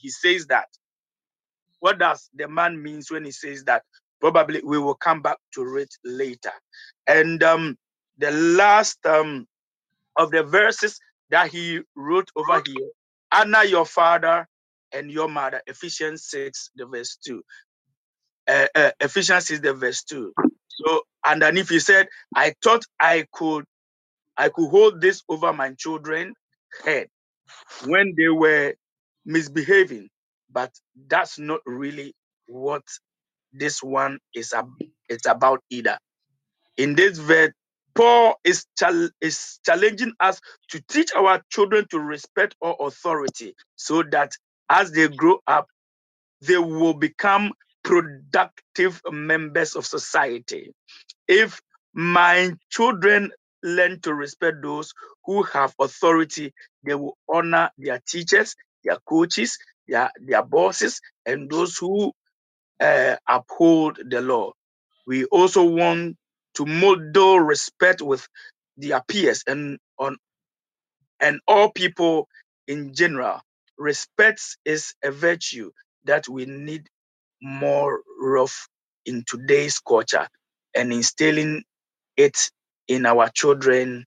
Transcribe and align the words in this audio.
he 0.00 0.10
says 0.10 0.46
that, 0.48 0.68
what 1.80 1.98
does 1.98 2.30
the 2.34 2.48
man 2.48 2.82
means 2.82 3.10
when 3.10 3.24
he 3.24 3.32
says 3.32 3.64
that? 3.64 3.84
Probably 4.20 4.62
we 4.64 4.78
will 4.78 4.94
come 4.96 5.22
back 5.22 5.38
to 5.54 5.76
it 5.78 5.94
later. 6.04 6.52
And 7.06 7.42
um, 7.42 7.76
the 8.18 8.30
last 8.32 8.98
um, 9.06 9.46
of 10.16 10.30
the 10.32 10.44
verses 10.44 11.00
that 11.30 11.48
he 11.50 11.80
wrote 11.96 12.30
over 12.36 12.62
here, 12.66 12.88
honor 13.32 13.64
your 13.64 13.86
father 13.86 14.48
and 14.92 15.10
your 15.10 15.28
mother, 15.28 15.62
Ephesians 15.66 16.26
6, 16.28 16.72
the 16.76 16.86
verse 16.86 17.18
2. 17.26 17.42
Uh, 18.48 18.66
uh, 18.74 18.90
Ephesians 19.00 19.46
6, 19.48 19.60
the 19.60 19.74
verse 19.74 20.04
2. 20.04 20.32
So 20.68 21.02
underneath 21.26 21.70
he 21.70 21.80
said, 21.80 22.08
I 22.36 22.54
thought 22.62 22.84
I 23.00 23.26
could 23.32 23.64
I 24.36 24.48
could 24.50 24.68
hold 24.70 25.00
this 25.00 25.22
over 25.28 25.52
my 25.52 25.72
children 25.78 26.34
head 26.84 27.08
when 27.86 28.14
they 28.16 28.28
were 28.28 28.74
misbehaving, 29.26 30.08
but 30.52 30.72
that's 31.08 31.38
not 31.38 31.60
really 31.66 32.14
what 32.48 32.82
this 33.52 33.82
one 33.82 34.18
is, 34.34 34.52
ab- 34.52 34.70
it's 35.08 35.26
about 35.26 35.60
either. 35.70 35.98
In 36.76 36.94
this 36.96 37.18
verse, 37.18 37.52
Paul 37.94 38.36
is, 38.44 38.66
chal- 38.78 39.10
is 39.20 39.60
challenging 39.66 40.12
us 40.20 40.40
to 40.70 40.82
teach 40.90 41.12
our 41.14 41.42
children 41.50 41.86
to 41.90 42.00
respect 42.00 42.56
all 42.62 42.76
authority 42.86 43.54
so 43.76 44.04
that 44.12 44.32
as 44.70 44.92
they 44.92 45.08
grow 45.08 45.38
up, 45.46 45.68
they 46.42 46.58
will 46.58 46.94
become 46.94 47.52
productive 47.84 49.00
members 49.10 49.76
of 49.76 49.86
society. 49.86 50.72
If 51.28 51.60
my 51.94 52.52
children 52.70 53.32
learn 53.62 54.00
to 54.02 54.14
respect 54.14 54.58
those 54.62 54.92
who 55.24 55.42
have 55.44 55.74
authority, 55.80 56.54
they 56.84 56.94
will 56.94 57.18
honor 57.28 57.70
their 57.78 58.00
teachers, 58.08 58.56
their 58.84 58.98
coaches, 59.08 59.58
their, 59.88 60.10
their 60.20 60.44
bosses, 60.44 61.00
and 61.26 61.50
those 61.50 61.76
who 61.78 62.12
uh, 62.80 63.16
uphold 63.28 64.00
the 64.10 64.22
law. 64.22 64.52
We 65.06 65.26
also 65.26 65.64
want 65.64 66.16
to 66.56 66.66
model 66.66 67.40
respect 67.40 68.02
with 68.02 68.26
their 68.78 69.02
peers 69.08 69.44
and 69.46 69.78
on 69.98 70.18
and 71.20 71.40
all 71.48 71.70
people 71.72 72.28
in 72.68 72.94
general. 72.94 73.40
Respect 73.78 74.42
is 74.64 74.94
a 75.04 75.10
virtue 75.12 75.72
that 76.04 76.28
we 76.28 76.46
need 76.46 76.88
more 77.42 78.02
of 78.38 78.52
in 79.06 79.24
today's 79.26 79.80
culture, 79.80 80.28
and 80.76 80.92
instilling 80.92 81.64
it 82.16 82.50
in 82.88 83.06
our 83.06 83.28
children 83.30 84.04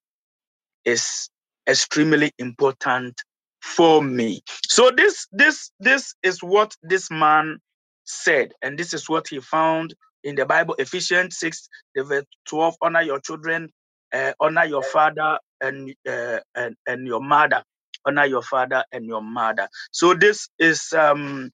is 0.85 1.29
extremely 1.67 2.31
important 2.39 3.21
for 3.63 4.03
me. 4.03 4.43
So 4.67 4.91
this 4.95 5.27
this 5.31 5.71
this 5.79 6.15
is 6.21 6.43
what 6.43 6.75
this 6.83 7.09
man 7.09 7.59
said, 8.03 8.53
and 8.61 8.77
this 8.77 8.93
is 8.93 9.09
what 9.09 9.29
he 9.29 9.39
found 9.39 9.95
in 10.23 10.35
the 10.35 10.45
Bible, 10.45 10.75
Ephesians 10.79 11.37
6, 11.39 11.69
the 11.95 12.03
verse 12.03 12.25
12, 12.47 12.75
honor 12.81 13.01
your 13.01 13.19
children, 13.19 13.69
uh, 14.13 14.33
honor 14.39 14.65
your 14.65 14.83
father 14.83 15.39
and, 15.61 15.93
uh, 16.07 16.39
and 16.55 16.75
and 16.87 17.07
your 17.07 17.21
mother. 17.21 17.63
Honor 18.05 18.25
your 18.25 18.41
father 18.41 18.83
and 18.91 19.05
your 19.05 19.21
mother. 19.21 19.69
So 19.91 20.13
this 20.13 20.49
is 20.59 20.91
um 20.93 21.51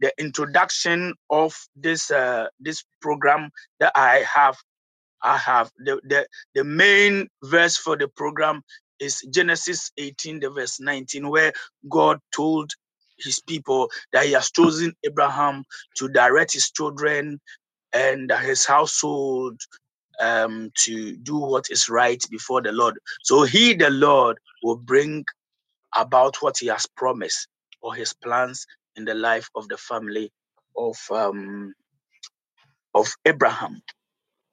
the 0.00 0.12
introduction 0.18 1.14
of 1.30 1.54
this 1.76 2.10
uh, 2.10 2.46
this 2.60 2.84
program 3.02 3.50
that 3.80 3.92
I 3.94 4.24
have 4.34 4.56
I 5.22 5.36
have 5.38 5.70
the, 5.78 6.00
the 6.04 6.26
the 6.54 6.64
main 6.64 7.28
verse 7.44 7.76
for 7.76 7.96
the 7.96 8.08
program 8.08 8.62
is 9.02 9.22
Genesis 9.30 9.92
18, 9.98 10.40
the 10.40 10.50
verse 10.50 10.80
19, 10.80 11.30
where 11.30 11.52
God 11.90 12.20
told 12.34 12.72
his 13.18 13.40
people 13.42 13.90
that 14.14 14.26
he 14.26 14.32
has 14.34 14.50
chosen 14.52 14.94
Abraham 15.04 15.64
to 15.98 16.08
direct 16.08 16.54
his 16.54 16.70
children 16.72 17.40
and 17.94 18.32
his 18.42 18.66
household 18.66 19.60
um, 20.20 20.70
to 20.84 21.16
do 21.18 21.38
what 21.38 21.66
is 21.70 21.88
right 21.88 22.22
before 22.30 22.62
the 22.62 22.72
Lord. 22.72 22.98
So 23.22 23.44
he, 23.44 23.74
the 23.74 23.90
Lord, 23.90 24.38
will 24.62 24.76
bring 24.78 25.24
about 25.96 26.36
what 26.42 26.58
he 26.60 26.68
has 26.68 26.86
promised 26.96 27.48
or 27.82 27.94
his 27.94 28.14
plans 28.14 28.66
in 28.96 29.06
the 29.06 29.14
life 29.14 29.48
of 29.56 29.68
the 29.68 29.78
family 29.78 30.30
of 30.76 30.96
um, 31.12 31.74
of 32.94 33.14
Abraham. 33.26 33.82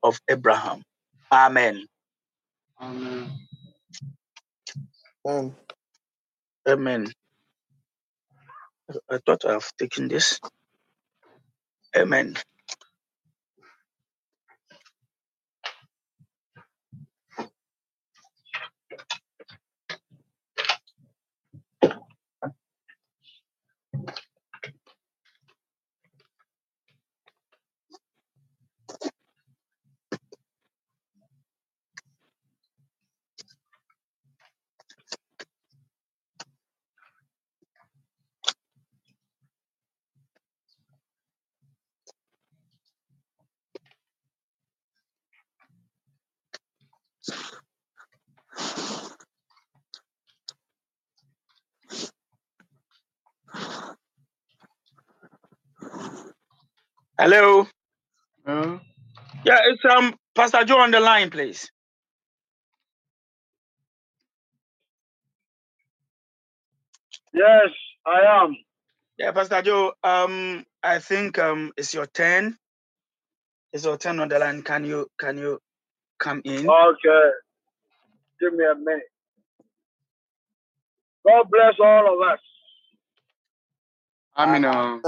Of 0.04 0.20
Abraham. 0.30 0.84
Amen. 1.34 1.86
Amen. 2.82 3.32
Amen. 5.28 5.56
Amen. 6.68 7.08
I 9.12 9.20
thought 9.26 9.46
I've 9.46 9.72
taken 9.78 10.08
this. 10.10 10.40
Amen. 11.98 12.38
Hello. 57.20 57.68
Uh, 58.48 58.80
Yeah, 59.46 59.60
it's 59.72 59.84
um 59.90 60.16
Pastor 60.36 60.66
Joe 60.66 60.80
on 60.82 60.92
the 60.92 61.00
line, 61.02 61.30
please. 61.32 61.72
Yes, 67.34 67.70
I 68.06 68.44
am. 68.44 68.56
Yeah, 69.18 69.32
Pastor 69.34 69.62
Joe. 69.64 69.94
Um, 70.04 70.66
I 70.84 71.00
think 71.00 71.40
um 71.40 71.74
it's 71.78 71.94
your 71.94 72.08
turn. 72.08 72.58
It's 73.74 73.86
your 73.86 73.98
turn 73.98 74.20
on 74.20 74.30
the 74.30 74.40
line. 74.40 74.64
Can 74.64 74.86
you 74.86 75.08
can 75.20 75.38
you 75.38 75.60
come 76.20 76.42
in? 76.46 76.76
Okay. 76.88 77.30
Give 78.42 78.54
me 78.54 78.66
a 78.72 78.76
minute. 78.76 79.10
God 81.28 81.48
bless 81.52 81.76
all 81.84 82.14
of 82.14 82.22
us. 82.34 82.40
Amen. 84.38 84.66
uh, 84.66 85.00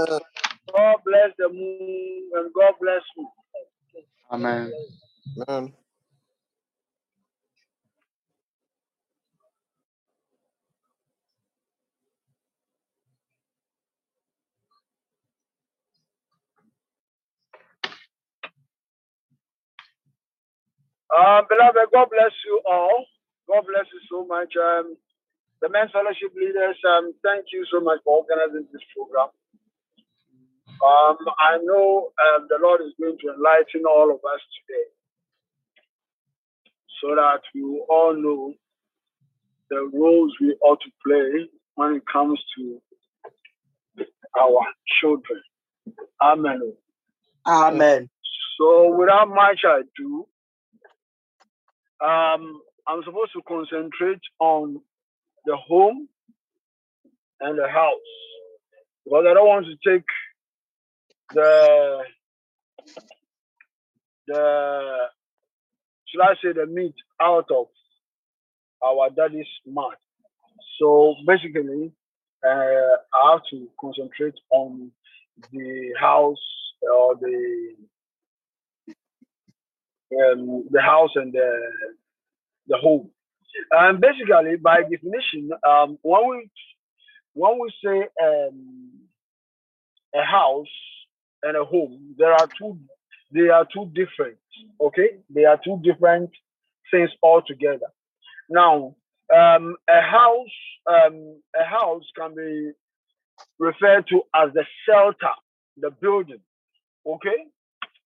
God 0.74 0.96
bless 1.06 1.32
the 1.38 1.48
moon 1.50 2.30
and 2.34 2.52
God 2.54 2.74
bless 2.80 3.02
you. 3.16 3.28
Amen. 4.32 4.72
Amen. 5.48 5.72
Um, 21.14 21.46
beloved, 21.48 21.92
God 21.94 22.08
bless 22.10 22.32
you 22.46 22.60
all. 22.66 23.06
God 23.48 23.64
bless 23.66 23.86
you 23.92 24.00
so 24.10 24.26
much. 24.26 24.52
Um, 24.58 24.96
the 25.62 25.68
men's 25.70 25.92
fellowship 25.92 26.32
leaders, 26.36 26.76
um, 26.88 27.14
thank 27.24 27.46
you 27.52 27.66
so 27.72 27.80
much 27.80 28.00
for 28.04 28.24
organizing 28.24 28.68
this 28.72 28.82
program. 28.96 29.28
Um, 30.82 31.16
I 31.38 31.58
know 31.62 32.10
um, 32.20 32.46
the 32.48 32.58
Lord 32.60 32.80
is 32.80 32.92
going 33.00 33.16
to 33.20 33.34
enlighten 33.34 33.84
all 33.88 34.10
of 34.10 34.16
us 34.16 34.40
today 34.66 34.88
so 37.00 37.14
that 37.14 37.40
we 37.54 37.62
all 37.88 38.14
know 38.14 38.54
the 39.70 39.90
roles 39.94 40.32
we 40.40 40.56
ought 40.62 40.80
to 40.80 40.90
play 41.06 41.48
when 41.76 41.94
it 41.94 42.02
comes 42.12 42.40
to 42.58 42.80
our 44.38 44.60
children. 45.00 45.40
Amen. 46.22 46.74
Amen. 47.46 48.08
So, 48.58 48.96
without 48.96 49.28
much 49.28 49.60
ado, 49.64 50.26
um, 52.04 52.60
I'm 52.86 53.02
supposed 53.04 53.32
to 53.34 53.42
concentrate 53.46 54.20
on 54.40 54.80
the 55.46 55.56
home 55.56 56.08
and 57.40 57.58
the 57.58 57.68
house 57.68 57.92
because 59.04 59.24
I 59.28 59.34
don't 59.34 59.48
want 59.48 59.66
to 59.66 59.90
take 59.90 60.04
the 61.34 61.98
the 64.28 65.08
should 66.08 66.20
I 66.22 66.34
say 66.42 66.52
the 66.52 66.66
meat 66.66 66.94
out 67.20 67.46
of 67.50 67.66
our 68.84 69.10
daddy's 69.10 69.46
mouth. 69.66 69.94
So 70.80 71.14
basically, 71.26 71.92
uh, 72.44 72.48
I 72.50 73.32
have 73.32 73.42
to 73.50 73.68
concentrate 73.80 74.34
on 74.50 74.90
the 75.52 75.94
house 76.00 76.38
or 76.82 77.16
the 77.16 77.74
um, 80.20 80.64
the 80.70 80.80
house 80.82 81.10
and 81.16 81.32
the 81.32 81.60
the 82.68 82.76
home. 82.78 83.10
And 83.72 84.00
basically, 84.00 84.56
by 84.56 84.82
definition, 84.82 85.50
um, 85.68 85.98
when 86.02 86.28
we 86.30 86.50
when 87.34 87.58
we 87.60 87.72
say 87.84 88.08
um, 88.22 88.90
a 90.14 90.24
house 90.24 90.66
and 91.42 91.56
a 91.56 91.64
home, 91.64 92.14
there 92.18 92.32
are 92.32 92.48
two 92.58 92.78
they 93.32 93.48
are 93.48 93.66
two 93.72 93.90
different. 93.94 94.38
Okay, 94.80 95.18
they 95.34 95.44
are 95.44 95.58
two 95.64 95.80
different 95.82 96.30
things 96.90 97.10
altogether. 97.22 97.86
Now, 98.50 98.94
um, 99.34 99.76
a 99.88 100.00
house 100.02 100.56
um, 100.90 101.40
a 101.58 101.64
house 101.64 102.04
can 102.16 102.34
be 102.34 102.72
referred 103.58 104.06
to 104.08 104.22
as 104.34 104.52
the 104.54 104.64
shelter, 104.86 105.34
the 105.78 105.90
building. 105.90 106.40
Okay, 107.06 107.46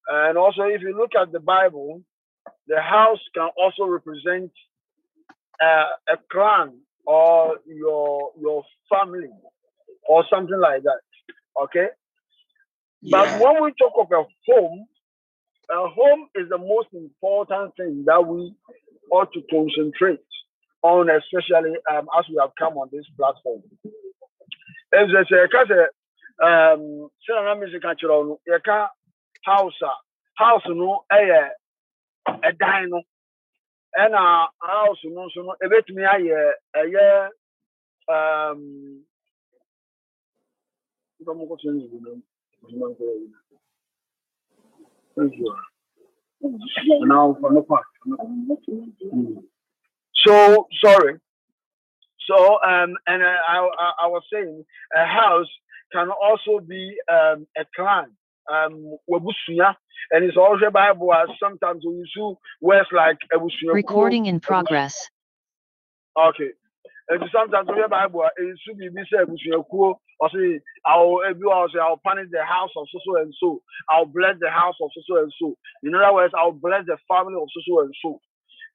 and 0.09 0.39
also 0.39 0.63
if 0.63 0.81
you 0.83 0.97
look 0.97 1.13
at 1.21 1.33
the 1.33 1.41
Bible, 1.41 2.03
the 2.69 2.81
house 2.81 3.21
can 3.35 3.49
also 3.59 3.85
represent 3.85 4.53
uh, 5.63 5.89
a 6.09 6.17
clan 6.31 6.79
or 7.07 7.57
your 7.67 8.33
your 8.41 8.65
family 8.91 9.31
or 10.09 10.25
something 10.31 10.59
like 10.59 10.83
that. 10.83 11.01
Okay. 11.65 11.89
But 13.03 13.31
Yeah. 13.31 13.39
when 13.39 13.63
we 13.65 13.73
talk 13.75 13.95
of 13.99 14.13
a 14.13 14.25
home, 14.49 14.87
a 15.71 15.89
home 15.89 16.29
is 16.37 16.49
the 16.51 16.59
most 16.59 16.89
important 16.95 17.75
thing 17.77 18.05
that 18.07 18.27
we 18.27 18.55
ought 19.13 19.33
to 19.35 19.43
concentrate 19.51 20.21
on, 20.83 21.11
especially 21.11 21.75
um, 21.91 22.09
as 22.19 22.27
we 22.31 22.37
have 22.41 22.53
come 22.59 22.75
on 22.79 22.89
this 22.93 23.07
platform. 23.19 23.63
As 24.95 25.09
I 25.17 25.25
say, 25.31 25.47
because 25.47 25.71
um, 26.43 27.11
mi 27.61 27.67
sika 27.73 27.95
kyerɛ 27.97 28.27
no, 28.29 28.41
house 29.45 29.75
a 29.83 29.91
house 30.37 30.63
no 30.69 31.05
ɛyɛ 31.13 31.51
ɛdan 32.31 32.91
no, 32.91 33.03
ɛna 33.99 34.49
house 34.63 34.99
no 35.05 35.27
nso 35.29 35.45
no 35.47 35.57
ebetumi 35.63 36.05
ayɛ 36.07 36.53
ɛyɛ 36.77 37.31
um, 38.09 39.05
nipa 41.21 41.35
mo 41.35 41.47
kɔ 41.47 41.57
so 42.71 42.75
nyi 42.75 42.79
bi 42.79 42.85
nam, 42.85 42.89
ɔduma 42.89 42.89
nkɔ 42.93 43.05
yɛ 43.05 43.19
bi 43.21 43.27
nam. 43.27 43.35
Thank 45.17 45.35
you. 45.39 45.55
Now 47.07 47.37
for 47.41 47.53
no 47.53 47.63
part. 47.63 47.87
So 50.27 50.67
sorry. 50.85 51.19
So 52.29 52.59
um, 52.63 52.95
and 53.07 53.23
uh, 53.23 53.27
I, 53.49 53.59
I 53.59 53.93
I 54.05 54.07
was 54.09 54.23
saying 54.33 54.65
a 54.95 55.07
house 55.07 55.49
can 55.93 56.11
also 56.11 56.61
be 56.67 56.97
um, 57.11 57.47
a 57.57 57.65
clan. 57.75 58.11
Um, 58.53 58.97
wabusunya, 59.11 59.75
and 60.13 60.25
it's 60.25 60.37
also 60.37 60.71
Bible 60.71 61.13
as 61.15 61.29
sometimes 61.43 61.85
we 61.87 61.95
use 61.95 62.37
words 62.61 62.89
like. 62.93 63.19
Recording 63.73 64.27
in 64.27 64.41
progress. 64.41 65.09
Okay. 66.19 66.51
And 67.09 67.23
sometimes 67.33 67.69
Bible 67.91 68.27
it 68.37 68.59
should 68.67 68.79
be 68.79 68.89
say 69.11 69.23
ebusuyakuo 69.23 69.95
or 70.21 70.31
say 70.35 70.61
I'll 70.87 71.21
ebi 71.29 71.47
or 71.47 71.69
say 71.71 71.79
I'll 71.81 71.99
punish 72.03 72.29
the 72.33 72.45
house 72.45 72.71
of 72.77 72.87
so 72.93 72.99
so 73.07 73.23
and 73.23 73.35
so. 73.41 73.63
I'll 73.91 74.07
bless 74.07 74.37
the 74.41 74.51
house 74.51 74.77
of 74.83 74.91
so 74.95 75.03
so 75.09 75.19
and 75.23 75.33
so. 75.41 75.55
In 75.85 75.95
other 75.95 76.15
words, 76.15 76.35
I'll 76.37 76.53
bless 76.53 76.87
the 76.87 76.99
family 77.09 77.35
of 77.41 77.49
so 77.55 77.61
so 77.69 77.81
and 77.83 77.95
so. 78.03 78.21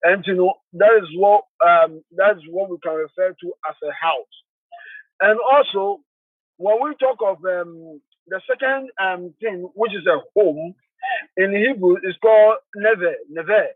And 0.04 0.26
you 0.28 0.36
know 0.36 0.54
that 0.74 0.92
is 1.04 1.10
what 1.18 1.46
um 1.66 2.04
that 2.18 2.38
is 2.38 2.44
what 2.50 2.70
we 2.72 2.78
can 2.84 2.94
refer 2.96 3.32
to 3.34 3.54
as 3.70 3.76
a 3.84 3.94
house. 3.94 4.36
And 5.22 5.40
also 5.54 6.02
when 6.58 6.78
we 6.84 6.96
talk 7.00 7.18
of 7.26 7.38
um 7.46 8.02
the 8.28 8.42
second 8.50 8.90
um 9.02 9.34
thing 9.42 9.70
which 9.76 9.94
is 9.94 10.08
a 10.08 10.20
home 10.40 10.76
in 11.38 11.56
Hebrew 11.56 11.98
is 12.04 12.16
called 12.22 12.58
neve 12.76 13.16
neve, 13.30 13.74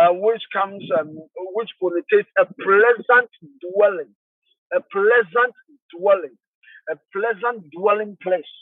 uh, 0.00 0.12
which 0.12 0.42
comes 0.52 0.84
um 0.98 1.16
which 1.54 1.70
connotates 1.82 2.28
a 2.38 2.46
pleasant 2.46 3.30
dwelling, 3.62 4.14
a 4.74 4.80
pleasant 4.92 5.54
dwelling, 5.96 6.36
a 6.90 6.96
pleasant 7.14 7.70
dwelling 7.72 8.16
place. 8.22 8.52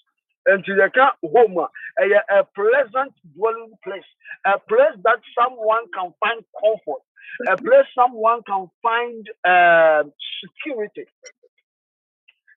And 0.46 0.64
to 0.64 0.74
the 0.76 0.90
home, 1.24 1.58
a, 1.58 2.40
a 2.40 2.44
pleasant 2.56 3.14
dwelling 3.36 3.72
place, 3.84 4.08
a 4.46 4.58
place 4.58 4.96
that 5.04 5.20
someone 5.38 5.84
can 5.94 6.14
find 6.20 6.42
comfort, 6.60 7.02
a 7.48 7.56
place 7.58 7.86
someone 7.94 8.42
can 8.46 8.68
find 8.82 9.26
uh, 9.46 10.04
security. 10.42 11.06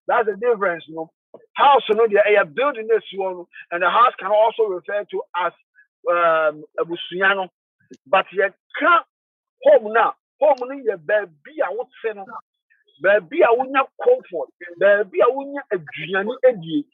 That's 0.07 0.27
the 0.27 0.35
difference, 0.37 0.85
you 0.87 0.95
know. 0.95 1.11
House, 1.55 1.83
know, 1.95 2.07
they 2.07 2.37
are 2.37 2.45
building 2.45 2.87
this 2.89 3.03
one, 3.15 3.45
and 3.71 3.83
the 3.83 3.89
house 3.89 4.13
can 4.19 4.29
also 4.31 4.63
refer 4.65 5.05
to 5.11 5.21
as 5.37 5.53
um, 6.11 6.63
a 6.79 6.85
busuano. 6.85 7.49
But 8.07 8.25
can't 8.79 9.05
home 9.63 9.93
now. 9.93 10.13
Home 10.41 10.57
no 10.69 10.75
yɛ 10.75 10.97
baabi 10.97 11.55
a 11.67 11.73
wote 11.73 11.89
no, 12.15 12.25
baabi 13.03 13.39
a 13.43 13.55
wonya 13.57 13.83
comfort, 14.03 14.49
baabi 14.81 15.19
a 15.23 15.31
wonya 15.31 15.61
aduane 15.73 16.35
adie. 16.49 16.85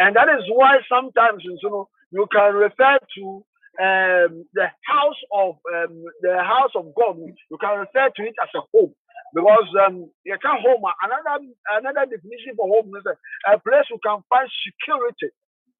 And 0.00 0.16
that 0.16 0.28
is 0.30 0.44
why 0.50 0.78
sometimes 0.88 1.42
you 1.44 1.58
know 1.64 1.88
you 2.12 2.26
can 2.32 2.54
refer 2.54 2.98
to 3.16 3.44
um, 3.80 4.46
the 4.54 4.68
house 4.84 5.22
of 5.32 5.56
um, 5.74 6.04
the 6.22 6.38
house 6.42 6.72
of 6.76 6.94
God. 6.94 7.18
You 7.50 7.58
can 7.60 7.80
refer 7.80 8.10
to 8.16 8.22
it 8.24 8.34
as 8.42 8.48
a 8.56 8.60
home 8.74 8.94
because 9.34 9.68
um, 9.86 10.10
you 10.24 10.36
can 10.42 10.58
home 10.62 10.82
another 11.02 11.44
another 11.78 12.06
definition 12.10 12.56
for 12.56 12.68
home 12.68 12.92
is 12.96 13.04
a, 13.06 13.16
a 13.54 13.60
place 13.60 13.86
you 13.90 13.98
can 14.04 14.22
find 14.30 14.50
security, 14.66 15.30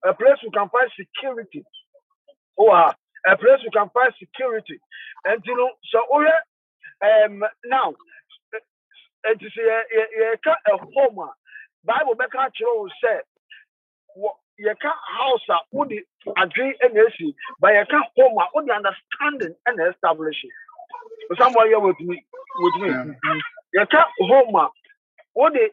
a 0.04 0.14
place 0.14 0.38
you 0.42 0.50
can 0.52 0.68
find 0.70 0.90
security. 0.96 1.64
Oh, 2.58 2.70
ah, 2.72 2.94
a 3.28 3.36
place 3.38 3.60
you 3.64 3.70
can 3.72 3.90
find 3.94 4.12
security, 4.18 4.80
and 5.26 5.42
you 5.46 5.56
know 5.56 5.70
so 5.92 6.00
oh 6.12 6.22
yeah, 6.22 6.42
um 7.26 7.42
now 7.66 7.94
it 9.24 9.40
is 9.42 9.52
a 9.58 10.34
a 10.72 10.78
home 10.78 11.18
a 11.20 11.30
Bible 11.84 12.14
bɛka 12.16 12.50
sɛ 13.04 13.20
wɔ- 14.18 14.38
yɛka 14.60 14.92
house 15.18 15.48
a 15.50 15.58
wode 15.72 16.00
adwene 16.38 16.74
ɛna 16.84 17.06
esi 17.08 17.34
but 17.60 17.72
yɛka 17.74 18.00
home 18.16 18.38
a 18.38 18.46
wode 18.54 18.70
understanding 18.70 19.56
ɛna 19.68 19.92
establish 19.94 20.44
it. 20.44 20.52
Me 21.30 22.22
with 22.58 22.74
me. 22.80 22.88
Yeah. 22.88 23.04
yɛka 23.76 24.04
home 24.20 24.56
a 24.56 24.70
wode 25.34 25.70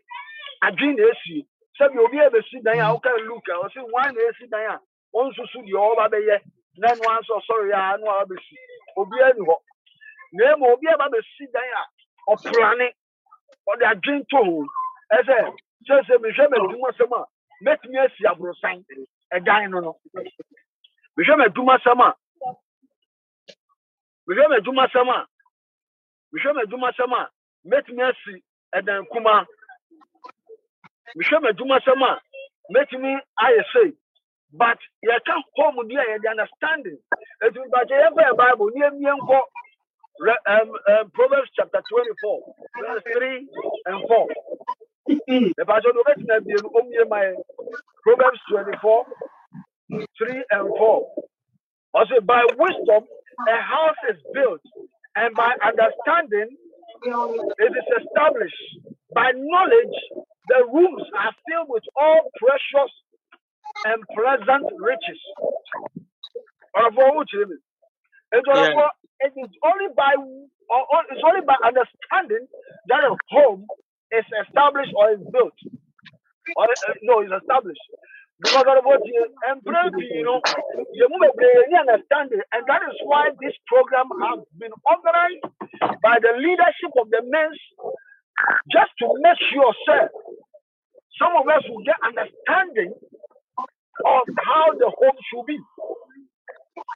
adwene 0.64 0.98
na 0.98 1.04
esi 1.12 1.46
sɛbi 1.80 2.00
obi 2.00 2.20
a 2.20 2.30
bɛsi 2.32 2.64
dan 2.64 2.80
a 2.80 2.94
woka 2.94 3.12
look 3.28 3.48
a 3.50 3.54
ɔsi 3.66 3.82
wan 3.92 4.16
na 4.16 4.22
esi 4.32 4.50
dan 4.50 4.72
a 4.72 4.80
ɔnsusu 5.16 5.60
deɛ 5.66 5.80
ɔba 5.92 6.10
bɛyɛ 6.14 6.42
na 6.78 6.88
ɛno 6.90 7.04
anso 7.18 7.34
ɔsɔre 7.40 7.74
a 7.74 7.98
ɛno 7.98 8.08
a 8.10 8.26
ɔbɛsi 8.26 8.56
obiara 8.98 9.34
ni 9.36 9.46
hɔ 9.48 9.58
na 10.34 10.54
emu 10.54 10.66
obi 10.74 10.88
a 10.88 10.98
ba 10.98 11.10
bɛsi 11.10 11.52
dan 11.54 11.64
a 11.80 11.84
ɔplane 12.32 12.92
ɔde 13.70 13.84
adwene 13.92 14.28
to 14.30 14.38
ho 14.38 14.68
ɛsɛ 15.14 15.56
sɛsɛ 15.90 16.18
mehwɛ 16.22 16.50
m'adwuma 16.50 16.92
sɛm 16.98 17.14
a 17.20 17.26
mɛtumi 17.66 18.00
asi 18.06 18.24
aborosan 18.26 18.86
ɛdan 19.34 19.70
no 19.72 19.80
no. 19.82 19.98
Mehwɛ 21.18 21.38
m'adwuma 21.40 21.80
sɛm 21.84 22.02
a 22.02 22.16
mehwɛ 24.30 24.48
m'adwuma 24.52 24.88
sɛm 24.92 25.10
a 25.10 25.28
mehwɛ 26.34 26.52
m'adwuma 26.56 26.92
sɛm 26.98 27.14
a 27.14 27.30
mɛtumi 27.68 28.04
asi 28.10 28.44
ɛdan 28.76 29.06
kuma. 29.12 29.46
Mehwɛ 31.18 31.38
m'adwuma 31.44 31.80
sɛm 31.86 32.04
a 32.04 32.22
mɛtumi 32.74 33.20
ayɛ 33.42 33.64
sei. 33.74 33.94
But 34.54 34.80
yɛka 35.06 35.42
home 35.58 35.88
deɛ 35.90 36.04
yɛde 36.10 36.30
understanding. 36.32 37.00
Ɛti 37.44 37.60
mpakyɛ 37.68 37.98
yɛmfa 38.04 38.24
yɛ 38.30 38.38
bible 38.38 38.72
ne 38.76 38.82
yɛmmie 38.86 39.20
nkɔ 39.20 39.42
um, 40.22 41.12
proverbs 41.14 41.50
chapter 41.56 41.82
24 41.90 42.42
verse 42.82 43.04
3 43.14 43.50
and 43.88 44.02
4 44.08 44.28
mpakyɛ 45.60 45.94
de 45.94 46.00
wobɛtumi 46.00 46.36
abie 46.38 46.56
no 46.64 46.70
ɔmmie 46.80 47.10
ma 47.10 47.20
proverbs 48.04 48.40
24 48.50 49.06
3 50.20 50.44
and 50.52 50.70
4 50.78 51.14
also 51.96 52.22
by 52.22 52.44
wisdom 52.58 53.04
a 53.50 53.58
house 53.62 54.02
is 54.12 54.18
built 54.34 54.62
and 55.16 55.36
by 55.36 55.54
understanding 55.66 56.58
it 57.60 57.72
is 57.74 57.88
established 58.04 58.64
by 59.16 59.32
knowledge 59.36 59.98
the 60.50 60.66
rooms 60.74 61.04
are 61.20 61.34
filled 61.48 61.70
with 61.70 61.84
all 62.00 62.32
precious 62.40 62.92
and 63.86 64.04
pleasant 64.16 64.66
riches. 64.80 65.22
Ɔrɔfo 66.76 67.16
wo 67.16 67.24
kyerɛ 67.26 67.50
me 67.50 67.58
It's 68.34 68.48
Yeah. 68.54 68.82
it 69.22 69.34
is 69.38 69.52
only 69.66 69.90
by 69.98 70.14
it's 71.10 71.24
only 71.26 71.42
by 71.48 71.58
understanding 71.66 72.48
that 72.88 73.04
a 73.06 73.18
home 73.32 73.66
is 74.14 74.26
established 74.48 74.94
or 74.96 75.14
is 75.14 75.22
built. 75.34 75.58
Or 76.56 76.66
uh, 76.66 76.94
no 77.04 77.22
is 77.24 77.32
established 77.42 77.82
and 78.44 78.76
a 78.76 78.82
understanding 81.80 82.42
and 82.54 82.64
that 82.68 82.82
is 82.90 82.98
why 83.06 83.30
this 83.42 83.54
program 83.68 84.06
has 84.24 84.40
been 84.60 84.72
organized 84.90 85.46
by 86.04 86.18
the 86.22 86.34
leadership 86.38 86.92
of 87.00 87.10
the 87.10 87.22
men's 87.26 87.60
just 88.72 88.92
to 89.00 89.08
make 89.22 89.38
sure 89.52 89.74
sir 89.88 90.10
some 91.20 91.32
of 91.40 91.48
us 91.48 91.64
will 91.70 91.84
get 91.84 91.96
understanding 92.04 92.94
of 94.06 94.24
how 94.46 94.74
the 94.78 94.90
home 94.90 95.18
should 95.30 95.46
be. 95.46 95.58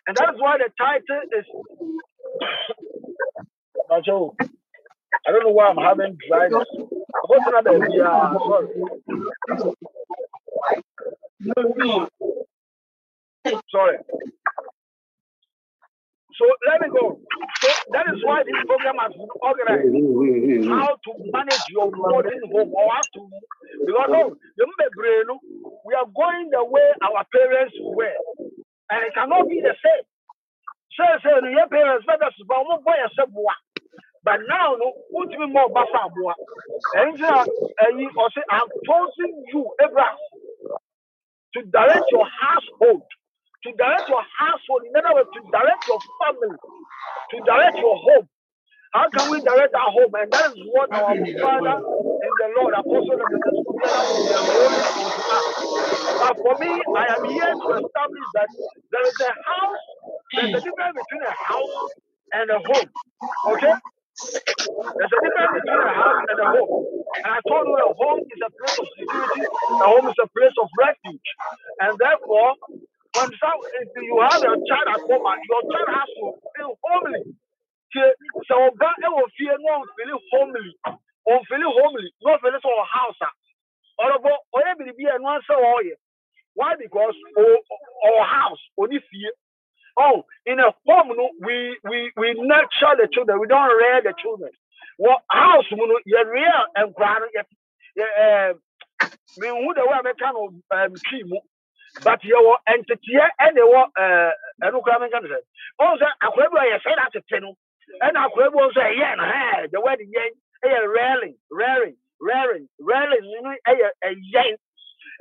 And 0.07 0.17
that 0.17 0.33
is 0.33 0.39
why 0.41 0.57
the 0.57 0.69
title 0.77 1.21
is. 1.37 1.45
I 5.27 5.31
don't 5.31 5.43
know 5.45 5.51
why 5.51 5.67
I'm 5.69 5.77
having 5.77 6.17
dryness. 6.27 6.67
Sorry. 13.71 13.97
So 16.37 16.45
let 16.69 16.81
me 16.81 16.87
go. 16.93 17.17
So 17.61 17.67
that 17.97 18.05
is 18.13 18.21
why 18.21 18.43
this 18.45 18.61
program 18.69 19.01
has 19.01 19.11
been 19.17 19.25
organized. 19.41 19.89
Mm-hmm, 19.89 20.21
mm-hmm, 20.21 20.69
mm-hmm. 20.69 20.69
How 20.69 20.93
to 20.93 21.11
manage 21.33 21.65
your 21.73 21.89
modern 21.89 22.45
home 22.53 22.73
or 22.77 22.93
how 22.93 23.01
to 23.01 23.21
because 23.85 24.09
oh, 24.13 24.37
we 25.85 25.93
are 25.97 26.05
going 26.13 26.49
the 26.53 26.63
way 26.63 26.93
our 27.01 27.25
parents 27.33 27.73
were. 27.81 28.13
And 28.89 29.01
it 29.03 29.13
cannot 29.15 29.49
be 29.49 29.61
the 29.61 29.73
same. 29.81 30.05
So 30.93 31.03
say 31.23 31.41
your 31.53 31.67
parents 31.67 32.05
better 32.05 32.29
but 32.45 33.33
boy 33.33 33.57
but 34.27 34.39
now 34.51 34.75
no 34.75 34.91
put 35.15 35.31
me 35.31 35.47
more 35.47 35.71
basa 35.71 36.11
boa. 36.11 36.35
And 36.99 37.15
you 37.99 38.11
say 38.35 38.43
I'm 38.51 38.67
choosing 38.83 39.45
you, 39.53 39.71
Abraham, 39.81 40.17
to 41.55 41.63
direct 41.71 42.07
your 42.11 42.27
household 42.27 43.03
to 43.63 43.71
direct 43.73 44.09
your 44.09 44.23
household, 44.39 44.83
in 44.87 44.93
other 44.95 45.15
words, 45.15 45.29
to 45.35 45.41
direct 45.51 45.83
your 45.87 45.99
family, 46.23 46.55
to 47.31 47.37
direct 47.45 47.77
your 47.79 47.97
home. 47.97 48.27
How 48.93 49.09
can 49.09 49.31
we 49.31 49.41
direct 49.41 49.75
our 49.75 49.91
home? 49.91 50.11
And 50.15 50.31
that 50.31 50.51
is 50.51 50.59
what 50.71 50.91
our 50.93 51.15
Father 51.15 51.77
in 51.83 52.33
the 52.39 52.49
Lord, 52.57 52.73
Apostle 52.73 53.19
of 53.21 53.29
the 53.29 53.39
But 56.05 56.37
for 56.39 56.55
me, 56.59 56.71
I 56.97 57.05
am 57.15 57.25
here 57.29 57.53
to 57.53 57.69
establish 57.77 58.27
that 58.35 58.49
there 58.91 59.05
is 59.07 59.19
a 59.21 59.33
house, 59.45 59.83
there's 60.33 60.53
a 60.55 60.61
difference 60.61 60.97
between 60.97 61.23
a 61.27 61.35
house 61.35 61.91
and 62.33 62.49
a 62.51 62.59
home. 62.59 62.89
Okay? 63.55 63.73
There's 64.19 65.13
a 65.13 65.19
difference 65.23 65.53
between 65.59 65.81
a 65.83 65.93
house 65.93 66.21
and 66.29 66.39
a 66.41 66.47
home. 66.55 66.73
And 67.25 67.31
I 67.33 67.39
told 67.47 67.65
you 67.67 67.77
a 67.77 67.93
home 67.95 68.21
is 68.25 68.41
a 68.45 68.51
place 68.51 68.77
of 68.79 68.87
security, 68.97 69.43
a 69.45 69.87
home 69.89 70.07
is 70.09 70.19
a 70.21 70.29
place 70.33 70.55
of 70.61 70.69
refuge. 70.79 71.29
And 71.81 71.93
therefore, 71.99 72.53
when 73.17 73.29
some, 73.41 73.59
if 73.81 73.89
you 73.97 74.15
have 74.25 74.41
a 74.43 74.55
child 74.67 74.87
at 74.93 75.01
home, 75.07 75.25
your 75.25 75.63
child 75.71 75.89
has 75.93 76.09
to 76.19 76.25
feel 76.57 76.73
homely. 76.83 77.23
So 77.93 78.55
ọba 78.67 78.89
ɛwɔ 79.05 79.23
fie 79.37 79.53
no 79.59 79.71
ɔnfili 79.81 80.15
homely 80.31 80.71
ɔnfili 81.33 81.67
homely 81.77 82.09
na 82.23 82.37
ɔnfili 82.37 82.59
sɛ 82.63 82.69
ɔwɔ 82.73 82.85
house 82.95 83.21
a 83.21 83.29
ɔrɔbɔ 84.03 84.31
ɔyɛ 84.55 84.71
biribi 84.79 85.05
a 85.07 85.15
ɛno 85.19 85.29
ansɛ 85.35 85.55
ɔyɛ 85.55 85.95
why 86.55 86.75
because 86.79 87.15
our 88.05 88.23
house 88.25 88.61
ɔni 88.79 88.99
fie 89.09 89.31
oh 89.97 90.25
in 90.45 90.59
a 90.59 90.71
home 90.87 91.09
no 91.17 91.29
we 91.41 91.77
we 91.89 92.11
we 92.17 92.35
nurture 92.35 92.95
the 92.97 93.09
children. 93.13 93.39
We 93.41 93.47
don't 93.47 93.69
rear 93.77 94.01
the 94.03 94.13
children. 94.21 94.51
Wɔ 95.01 95.15
house 95.29 95.65
mu 95.71 95.87
no 95.87 95.99
yɛ 96.07 96.25
rear 96.31 96.59
nkwadaa 96.77 97.19
no 97.21 97.27
yɛ 97.35 97.43
yɛ 97.99 98.07
ɛɛ 98.19 98.59
mehu 99.39 99.75
the 99.75 99.85
way 99.85 99.97
a 99.99 100.03
mɛka 100.03 100.33
no 100.33 100.49
ɛɛm 100.73 101.03
tree 101.05 101.23
mu 101.25 101.39
but 102.03 102.21
yɛwɔ 102.21 102.55
nteteɛ 102.69 103.29
ɛna 103.41 103.61
ɛwɔ 103.65 103.81
ɛɛ 103.97 104.31
ɛno 104.63 104.83
koraa 104.83 104.99
menka 105.01 105.21
no 105.23 105.29
sɛ 105.29 105.39
ɔn 105.81 105.99
sɛ 105.99 106.07
akwadaa 106.23 106.51
bi 106.53 106.67
a 106.67 106.71
yɛsɛ 106.79 106.91
no 106.97 107.03
atete 107.07 107.41
no 107.41 107.57
ɛna 108.03 108.19
akwadaa 108.27 108.51
bi 108.53 108.59
nso 108.67 108.81
ɛyɛ 108.81 109.17
no 109.17 109.23
hɛɛ 109.23 109.71
the 109.71 109.81
word 109.81 109.99
yɛn 109.99 110.33
ɛyɛ 110.65 110.95
railing 110.95 111.37
railing 111.51 111.97
railing 112.21 112.69
railing 112.79 113.25
no 113.43 113.55
ɛyɛ 113.67 113.89
ɛyɛn 114.05 114.57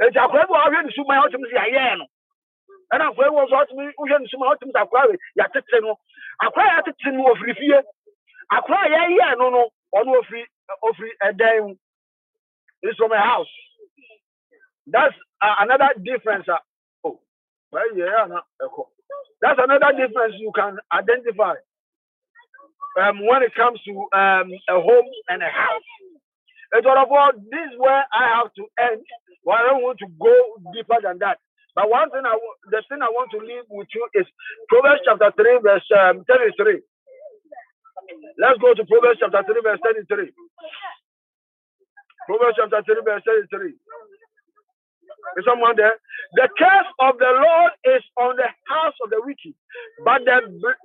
eti 0.03 0.19
akwadaa 0.19 0.49
bi 0.49 0.55
a 0.57 0.65
ɔhwɛ 0.71 0.85
ne 0.87 0.93
suma 0.97 1.15
yɛ 1.17 1.25
ɔtumi 1.29 1.49
sɛ 1.53 1.61
yɛyɛ 1.73 1.99
no 1.99 2.07
ɛna 2.95 3.05
akwadaa 3.11 3.35
bi 3.35 3.45
nso 3.47 3.57
ɔtumi 3.63 3.85
wohwɛ 3.99 4.21
ne 4.21 4.29
suma 4.29 4.47
ɔtumi 4.55 4.73
sɛ 4.73 4.81
akwadaa 4.85 5.11
bi 5.13 5.17
yɛatete 5.39 5.83
no 5.83 5.97
akwadaa 6.45 6.77
yɛatete 6.79 7.13
no 7.15 7.25
ofiri 7.33 7.55
fie 7.59 7.81
akwadaa 8.53 8.91
yɛyɛ 8.95 9.39
no 9.39 9.51
no 9.51 9.69
ɔno 9.97 10.19
ofiri 10.23 10.45
ofiri 10.85 11.11
ɛdan 11.23 11.69
mu 11.69 11.75
is 12.83 12.97
from 12.97 13.13
a 13.13 13.19
house 13.21 13.49
that's 14.87 15.15
uh, 15.43 15.55
another 15.61 15.91
difference. 16.03 16.47
Uh, 16.49 16.59
oh, 17.05 17.21
well, 17.73 17.89
yeah, 17.97 18.27
no, 18.29 18.41
that's 19.43 19.59
another 19.63 19.93
difference 19.97 20.35
you 20.39 20.53
can 20.55 20.79
identify 20.93 21.55
um, 23.03 23.27
when 23.27 23.43
it 23.43 23.55
comes 23.57 23.81
to 23.87 23.93
um, 24.17 24.51
a 24.71 24.77
home 24.81 25.09
and 25.29 25.43
a 25.43 25.51
house. 25.51 25.89
It's 26.75 26.87
all 26.87 26.99
about 27.03 27.37
this 27.39 27.67
is 27.73 27.79
where 27.79 28.05
I 28.13 28.41
have 28.43 28.53
to 28.55 28.65
end. 28.81 29.03
Well, 29.45 29.57
I 29.59 29.63
don't 29.71 29.83
want 29.83 29.99
to 30.01 30.07
go 30.21 30.35
deeper 30.75 30.97
than 31.03 31.19
that. 31.21 31.39
But 31.77 31.91
one 31.91 32.11
thing 32.11 32.25
I 32.27 32.35
the 32.73 32.83
thing 32.91 33.03
I 33.05 33.13
want 33.13 33.31
to 33.33 33.41
leave 33.45 33.69
with 33.71 33.89
you 33.95 34.09
is 34.17 34.27
Proverbs 34.69 35.03
chapter 35.07 35.31
3, 35.37 35.61
verse 35.63 35.87
um, 35.95 36.25
33. 36.27 36.83
Let's 38.39 38.59
go 38.61 38.75
to 38.75 38.85
Proverbs 38.87 39.21
chapter 39.21 39.43
3, 39.45 39.63
verse 39.65 39.81
33. 39.85 40.33
Proverbs 42.29 42.59
chapter 42.59 42.81
3, 42.85 43.03
verse 43.05 43.25
33. 43.27 43.75
Is 45.39 45.45
someone 45.47 45.77
there? 45.77 45.97
The 46.35 46.49
curse 46.59 46.91
of 47.01 47.19
the 47.19 47.33
Lord 47.33 47.73
is 47.97 48.03
on 48.19 48.37
the 48.37 48.51
house 48.69 48.97
of 49.05 49.11
the 49.11 49.21
wicked, 49.23 49.55
but 50.05 50.25
the 50.27 50.43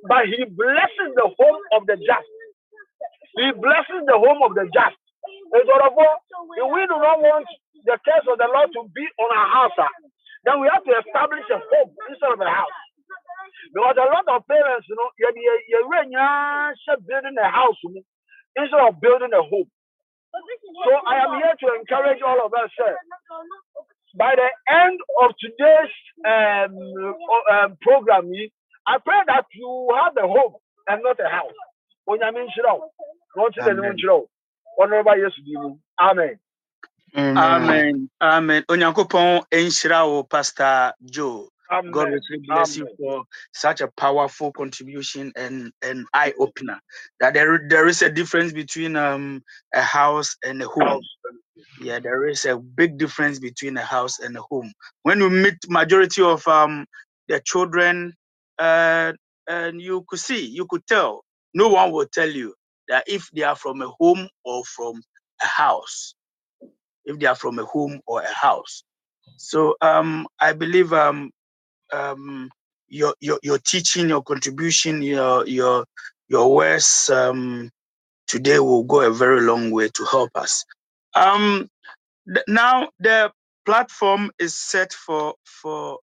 but 0.08 0.28
he 0.30 0.46
blesses 0.46 1.12
the 1.18 1.28
home 1.40 1.64
of 1.74 1.88
the 1.88 1.98
just. 1.98 2.30
He 3.38 3.52
blesses 3.58 4.04
the 4.08 4.18
home 4.18 4.42
of 4.44 4.56
the 4.56 4.68
just. 4.74 4.98
And 5.54 5.64
therefore, 5.68 6.16
if 6.60 6.68
we 6.74 6.82
do 6.88 6.98
not 7.00 7.20
want 7.22 7.48
the 7.86 7.98
curse 8.04 8.28
of 8.30 8.38
the 8.40 8.50
Lord 8.52 8.70
to 8.76 8.82
be 8.94 9.06
on 9.20 9.30
our 9.32 9.50
house, 9.54 9.78
ah, 9.80 9.94
then 10.46 10.62
we 10.62 10.70
have 10.72 10.84
to 10.86 10.94
establish 11.06 11.46
a 11.52 11.60
home 11.60 11.92
instead 12.10 12.34
of 12.34 12.42
a 12.42 12.50
house. 12.50 12.80
Because 13.74 13.98
a 14.00 14.08
lot 14.10 14.28
of 14.30 14.48
parents, 14.48 14.88
you 14.90 14.96
know, 14.98 15.10
you're 15.20 15.86
building 17.08 17.38
a 17.38 17.50
house 17.52 17.78
instead 18.58 18.82
of 18.82 19.02
building 19.02 19.34
a 19.34 19.44
home. 19.44 19.70
So 20.86 20.92
I 21.08 21.24
am 21.26 21.34
here 21.42 21.56
to 21.56 21.68
encourage 21.80 22.22
all 22.24 22.46
of 22.46 22.54
us, 22.54 22.72
sir 22.78 22.96
by 24.18 24.36
the 24.36 24.50
end 24.74 25.00
of 25.24 25.32
today's 25.40 25.94
um, 26.28 26.76
um, 27.54 27.78
program, 27.82 28.32
I 28.88 28.98
pray 29.06 29.22
that 29.28 29.46
you 29.56 29.90
have 30.04 30.18
a 30.18 30.28
home 30.28 30.56
and 30.90 31.04
not 31.04 31.20
a 31.22 31.30
house. 31.30 31.54
Onyame 32.10 32.44
nhyira 32.48 32.74
wo. 32.80 32.92
Na 33.38 33.44
ɔte 33.46 33.62
dɛ 33.64 33.76
ne 33.78 33.84
ho 33.88 33.94
nkyerɛ 33.94 34.16
wo. 34.20 34.30
Ɔno 34.82 35.06
Yesu 35.18 35.44
di 35.46 35.58
mu. 35.58 35.78
Amen. 36.02 36.40
Amen. 37.16 38.10
Amen. 38.22 38.64
Onyankopɔn 38.70 39.44
nhyira 39.52 40.08
wo, 40.08 40.24
Pastor 40.24 40.94
Joe. 41.06 41.50
Amen. 41.72 41.94
God 41.94 42.10
richly 42.10 42.40
bless 42.48 42.78
Amen. 42.78 42.88
you 42.90 42.96
for 42.98 43.24
such 43.54 43.82
a 43.82 43.90
powerful 43.98 44.52
contribution 44.54 45.32
and 45.36 45.72
an 45.82 46.06
eye 46.14 46.34
opener. 46.40 46.80
That 47.20 47.34
there, 47.34 47.62
there 47.70 47.88
is 47.88 48.02
a 48.02 48.12
difference 48.12 48.54
between 48.54 48.96
um, 48.96 49.44
a 49.74 49.82
house 49.82 50.36
and 50.46 50.62
a 50.62 50.68
home. 50.68 51.02
Yeah, 51.82 52.00
there 52.00 52.28
is 52.28 52.46
a 52.46 52.58
big 52.58 52.98
difference 52.98 53.40
between 53.40 53.78
a 53.78 53.82
house 53.84 54.20
and 54.20 54.38
a 54.38 54.42
home. 54.42 54.72
When 55.04 55.20
you 55.20 55.30
meet 55.30 55.56
majority 55.70 56.22
of 56.24 56.48
um, 56.48 56.86
the 57.28 57.42
children, 57.46 58.14
uh, 58.60 59.14
and 59.48 59.82
you 59.82 60.06
could 60.08 60.20
see, 60.20 60.46
you 60.46 60.68
could 60.70 60.86
tell. 60.88 61.24
No 61.54 61.70
one 61.70 61.92
will 61.92 62.08
tell 62.08 62.30
you 62.30 62.54
that 62.90 63.06
if 63.08 63.30
they 63.34 63.44
are 63.44 63.56
from 63.56 63.82
a 63.82 63.90
home 64.00 64.28
or 64.46 64.64
from 64.66 65.02
a 65.44 65.48
house. 65.48 66.14
If 67.06 67.20
they 67.20 67.28
are 67.28 67.36
from 67.36 67.60
a 67.60 67.66
home 67.66 68.02
or 68.08 68.22
a 68.22 68.34
house. 68.34 68.84
So 69.38 69.76
um, 69.82 70.28
I 70.40 70.54
believe 70.54 70.94
um, 70.94 71.32
um, 71.94 72.50
your, 72.88 73.16
your 73.22 73.40
your 73.44 73.60
teaching, 73.60 74.10
your 74.10 74.24
contribution, 74.24 75.02
your 75.02 75.48
your 75.48 75.86
your 76.30 76.56
words 76.56 77.10
um, 77.14 77.72
today 78.28 78.60
will 78.60 78.84
go 78.84 79.02
a 79.02 79.12
very 79.14 79.42
long 79.42 79.72
way 79.72 79.90
to 79.90 80.06
help 80.06 80.32
us. 80.36 80.66
Um, 81.16 81.70
th- 82.28 82.46
now 82.48 82.90
the 83.00 83.32
platform 83.66 84.32
is 84.40 84.56
set 84.56 84.94
for 84.94 85.36
for 85.46 86.00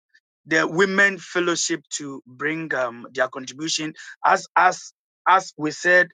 the 0.45 0.67
women 0.67 1.17
fellowship 1.19 1.81
to 1.91 2.21
bring 2.27 2.73
um, 2.75 3.07
their 3.13 3.27
contribution. 3.29 3.93
As 4.25 4.47
as 4.55 4.93
as 5.27 5.53
we 5.57 5.71
said, 5.71 6.09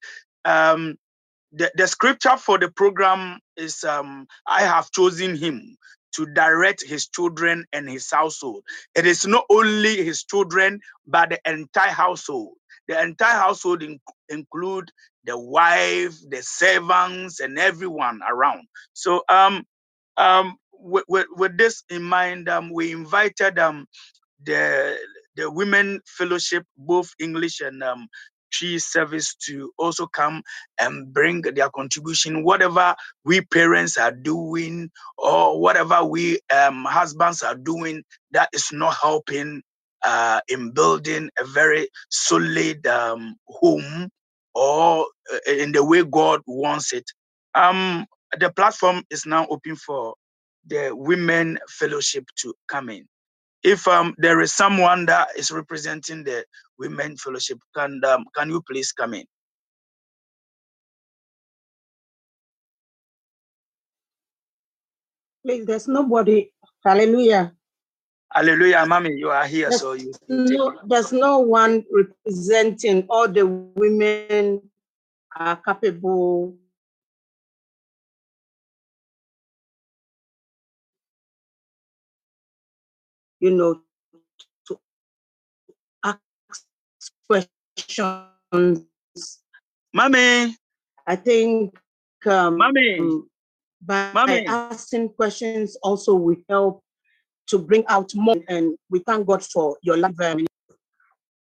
um, 0.45 0.95
the, 1.53 1.71
the 1.75 1.87
scripture 1.87 2.37
for 2.37 2.59
the 2.59 2.69
program 2.71 3.39
is 3.57 3.83
um, 3.85 4.27
I 4.47 4.63
have 4.63 4.91
chosen 4.91 5.37
him 5.37 5.77
to 6.15 6.27
direct 6.27 6.83
his 6.85 7.07
children 7.09 7.65
and 7.73 7.89
his 7.89 8.11
household. 8.11 8.63
It 8.95 9.07
is 9.07 9.27
not 9.27 9.45
only 9.51 9.97
his 10.05 10.23
children, 10.25 10.81
but 11.07 11.31
the 11.31 11.39
entire 11.51 11.91
household. 11.91 12.55
The 12.89 13.01
entire 13.01 13.39
household 13.39 13.83
in, 13.83 13.99
include 14.29 14.91
the 15.25 15.37
wife, 15.39 16.15
the 16.29 16.41
servants, 16.43 17.41
and 17.41 17.59
everyone 17.59 18.21
around. 18.27 18.67
So, 18.93 19.23
um, 19.29 19.65
um, 20.17 20.57
with, 20.73 21.05
with, 21.09 21.27
with 21.37 21.57
this 21.57 21.83
in 21.89 22.03
mind, 22.03 22.49
um, 22.49 22.71
we 22.73 22.91
invited 22.93 23.59
um, 23.59 23.87
the 24.43 24.97
the 25.37 25.51
women 25.51 26.01
fellowship, 26.07 26.65
both 26.77 27.11
English 27.19 27.61
and 27.61 27.83
um, 27.83 28.07
Twi 28.57 28.79
service 28.79 29.35
to 29.47 29.71
also 29.79 30.07
come 30.07 30.43
and 30.79 31.13
bring 31.13 31.41
their 31.43 31.69
contribution, 31.71 32.43
whatever 32.45 32.95
we 33.25 33.41
parents 33.41 33.97
are 33.97 34.13
doing 34.13 34.91
or 35.17 35.61
whatever 35.61 36.03
we 36.05 36.39
um, 36.53 36.85
husbands 36.85 37.43
are 37.43 37.55
doing 37.55 38.03
that 38.31 38.49
is 38.53 38.71
not 38.73 38.95
helping 39.01 39.63
uh, 40.05 40.41
in 40.49 40.71
building 40.71 41.29
a 41.39 41.45
very 41.45 41.89
solid 42.09 42.85
um, 42.87 43.35
home 43.47 44.09
or 44.55 45.07
uh, 45.33 45.51
in 45.51 45.71
the 45.73 45.83
way 45.83 46.03
God 46.03 46.41
wants 46.47 46.93
it. 46.93 47.05
Um, 47.55 48.05
the 48.39 48.51
platform 48.51 49.03
is 49.09 49.25
now 49.25 49.47
open 49.49 49.75
for 49.75 50.15
the 50.67 50.91
women 50.93 51.59
fellowship 51.69 52.25
to 52.37 52.53
come 52.69 52.89
in. 52.89 53.07
If 53.63 53.87
um, 53.87 54.13
there 54.17 54.41
is 54.41 54.53
someone 54.53 55.05
that 55.05 55.29
is 55.37 55.51
representing 55.51 56.23
the 56.23 56.45
women 56.77 57.15
fellowship, 57.17 57.59
can 57.75 58.01
um, 58.05 58.25
can 58.35 58.49
you 58.49 58.61
please 58.61 58.91
come 58.91 59.13
in? 59.13 59.25
Please, 65.45 65.65
there's 65.65 65.87
nobody. 65.87 66.51
Hallelujah. 66.83 67.53
Hallelujah, 68.31 68.85
mommy, 68.87 69.13
you 69.13 69.29
are 69.29 69.45
here, 69.45 69.69
There's 69.69 69.81
so 69.81 69.93
you. 69.93 70.11
you 70.27 70.57
no, 70.57 70.79
there's 70.87 71.13
no 71.13 71.39
one 71.39 71.85
representing 71.91 73.05
all 73.07 73.27
the 73.27 73.45
women 73.45 74.59
are 75.37 75.55
capable. 75.57 76.55
You 83.43 83.51
know, 83.51 83.81
to 84.67 84.79
ask 86.05 86.23
questions. 87.27 88.87
Mommy, 89.93 90.55
I 91.05 91.15
think 91.17 91.77
um, 92.25 92.57
mommy, 92.57 93.19
by 93.85 94.11
Mommy. 94.13 94.45
asking 94.47 95.09
questions 95.09 95.75
also 95.83 96.13
we 96.13 96.45
help 96.47 96.81
to 97.47 97.59
bring 97.59 97.83
out 97.87 98.15
more. 98.15 98.37
And 98.47 98.77
we 98.89 98.99
thank 98.99 99.27
God 99.27 99.43
for 99.43 99.77
your 99.83 99.97
life. 99.97 100.17
um, 100.21 100.45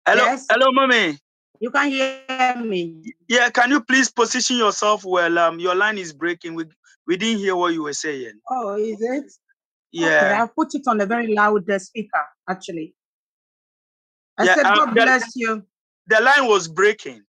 hello, 0.07 0.23
Yes. 0.23 0.47
hello, 0.49 0.71
mommy. 0.71 1.17
You 1.59 1.69
can 1.69 1.89
hear 1.89 2.55
me. 2.63 3.13
Yeah, 3.27 3.49
can 3.49 3.71
you 3.71 3.81
please 3.81 4.09
position 4.09 4.55
yourself 4.55 5.03
well? 5.03 5.37
Um, 5.37 5.59
your 5.59 5.75
line 5.75 5.97
is 5.97 6.13
breaking. 6.13 6.55
We 6.55 6.63
we 7.05 7.17
didn't 7.17 7.39
hear 7.39 7.57
what 7.57 7.73
you 7.73 7.83
were 7.83 7.93
saying. 7.93 8.39
Oh, 8.49 8.77
is 8.77 9.01
it? 9.01 9.33
Okay, 9.95 10.09
Yeah, 10.09 10.39
I'll 10.41 10.47
put 10.47 10.73
it 10.73 10.83
on 10.87 10.99
a 11.01 11.05
very 11.05 11.33
loud 11.33 11.69
uh, 11.69 11.77
speaker, 11.79 12.25
actually. 12.49 12.95
I 14.37 14.45
Yeah, 14.45 14.55
said, 14.55 14.65
uh, 14.65 14.75
God 14.75 14.95
the- 14.95 15.01
bless 15.03 15.35
you. 15.35 15.63
the 16.07 16.19
line 16.21 16.47
was 16.47 16.67
breaking. 16.67 17.23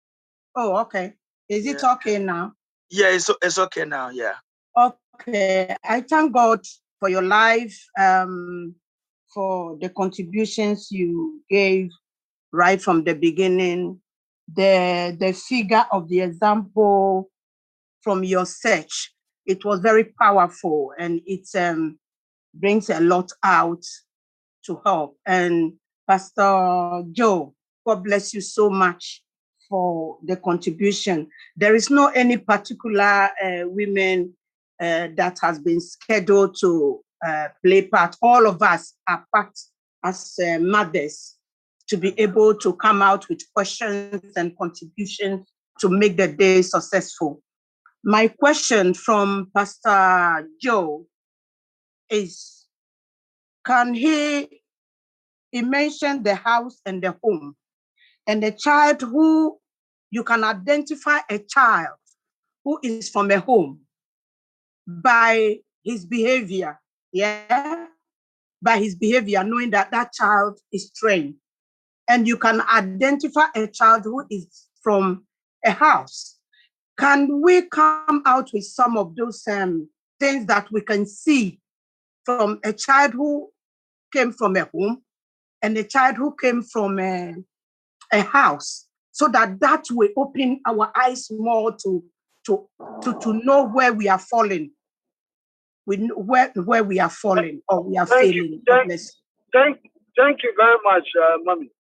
Oh, 0.54 0.76
okay. 0.82 1.14
Is 1.48 1.66
it 1.66 1.80
Yeah. 1.82 1.92
okay 1.94 2.18
now? 2.18 2.52
Yeah, 2.90 3.08
it's 3.10 3.30
it's 3.42 3.58
okay 3.58 3.84
now. 3.84 4.10
Yeah. 4.10 4.34
Okay. 4.76 5.74
I 5.84 6.00
thank 6.02 6.32
God 6.32 6.60
for 6.98 7.08
your 7.08 7.22
life, 7.22 7.76
um, 7.98 8.74
for 9.32 9.78
the 9.80 9.88
contributions 9.88 10.88
you 10.90 11.42
gave 11.48 11.88
right 12.52 12.80
from 12.82 13.04
the 13.04 13.14
beginning, 13.14 14.00
the 14.52 15.16
the 15.18 15.32
figure 15.32 15.86
of 15.92 16.08
the 16.08 16.20
example 16.20 17.30
from 18.02 18.24
your 18.24 18.44
search. 18.46 19.14
It 19.46 19.64
was 19.64 19.80
very 19.80 20.04
powerful 20.20 20.92
and 20.98 21.20
it's 21.26 21.54
um, 21.54 21.98
brings 22.54 22.90
a 22.90 23.00
lot 23.00 23.30
out 23.42 23.84
to 24.66 24.80
help. 24.84 25.16
And 25.26 25.74
Pastor 26.08 27.02
Joe, 27.12 27.54
God 27.86 28.04
bless 28.04 28.34
you 28.34 28.40
so 28.40 28.68
much 28.70 29.22
for 29.68 30.18
the 30.24 30.36
contribution. 30.36 31.28
There 31.56 31.74
is 31.74 31.90
no 31.90 32.08
any 32.08 32.36
particular 32.36 33.30
uh, 33.42 33.62
women 33.64 34.34
uh, 34.80 35.08
that 35.16 35.38
has 35.40 35.58
been 35.58 35.80
scheduled 35.80 36.56
to 36.60 37.00
uh, 37.24 37.48
play 37.64 37.82
part. 37.82 38.16
All 38.22 38.46
of 38.46 38.60
us 38.62 38.94
are 39.08 39.24
part 39.32 39.52
as 40.04 40.34
uh, 40.44 40.58
mothers 40.58 41.36
to 41.88 41.96
be 41.96 42.18
able 42.18 42.54
to 42.54 42.74
come 42.74 43.02
out 43.02 43.28
with 43.28 43.42
questions 43.54 44.22
and 44.36 44.56
contributions 44.56 45.48
to 45.80 45.88
make 45.88 46.16
the 46.16 46.28
day 46.28 46.62
successful. 46.62 47.42
My 48.02 48.28
question 48.28 48.94
from 48.94 49.50
Pastor 49.54 50.48
Joe 50.60 51.06
is, 52.10 52.66
can 53.64 53.94
he 53.94 54.62
he 55.52 55.62
mentioned 55.62 56.24
the 56.24 56.34
house 56.34 56.80
and 56.86 57.02
the 57.02 57.16
home? 57.22 57.56
And 58.26 58.42
the 58.42 58.52
child 58.52 59.00
who 59.00 59.58
you 60.10 60.22
can 60.22 60.44
identify 60.44 61.18
a 61.28 61.38
child 61.38 61.96
who 62.64 62.78
is 62.82 63.08
from 63.08 63.30
a 63.30 63.40
home 63.40 63.80
by 64.86 65.58
his 65.82 66.04
behavior 66.04 66.78
yeah? 67.12 67.86
By 68.62 68.78
his 68.78 68.94
behavior 68.94 69.42
knowing 69.44 69.70
that 69.70 69.90
that 69.90 70.12
child 70.12 70.60
is 70.72 70.90
trained. 70.90 71.34
And 72.08 72.26
you 72.26 72.36
can 72.36 72.60
identify 72.60 73.46
a 73.54 73.66
child 73.66 74.04
who 74.04 74.24
is 74.30 74.66
from 74.82 75.24
a 75.64 75.70
house. 75.70 76.38
Can 76.98 77.40
we 77.40 77.62
come 77.62 78.22
out 78.26 78.50
with 78.52 78.64
some 78.64 78.98
of 78.98 79.14
those 79.16 79.46
um, 79.48 79.88
things 80.18 80.46
that 80.46 80.70
we 80.70 80.82
can 80.82 81.06
see 81.06 81.59
from 82.38 82.60
a 82.64 82.72
child 82.72 83.12
who 83.12 83.50
came 84.12 84.32
from 84.32 84.56
a 84.56 84.64
home 84.72 85.02
and 85.62 85.76
a 85.76 85.84
child 85.84 86.16
who 86.16 86.34
came 86.40 86.62
from 86.62 86.98
a, 86.98 87.34
a 88.12 88.20
house 88.22 88.86
so 89.12 89.28
that 89.28 89.58
that 89.60 89.84
will 89.90 90.08
open 90.16 90.60
our 90.66 90.90
eyes 90.96 91.28
more 91.30 91.72
to 91.82 92.02
to 92.46 92.68
to, 93.02 93.18
to 93.20 93.32
know 93.44 93.68
where 93.68 93.92
we 93.92 94.08
are 94.08 94.18
falling 94.18 94.70
we 95.86 95.96
where 96.14 96.50
where 96.54 96.84
we 96.84 96.98
are 97.00 97.10
falling 97.10 97.60
or 97.68 97.82
we 97.82 97.96
are 97.96 98.06
Thank 98.06 98.32
failing 98.32 98.62
God 98.66 98.86
Thank- 98.88 99.00
you. 99.00 99.06
Thank, 99.52 99.80
thank 100.16 100.42
you 100.44 100.54
very 100.56 100.78
much, 100.84 101.08
uh, 101.20 101.38
mommy. 101.42 101.70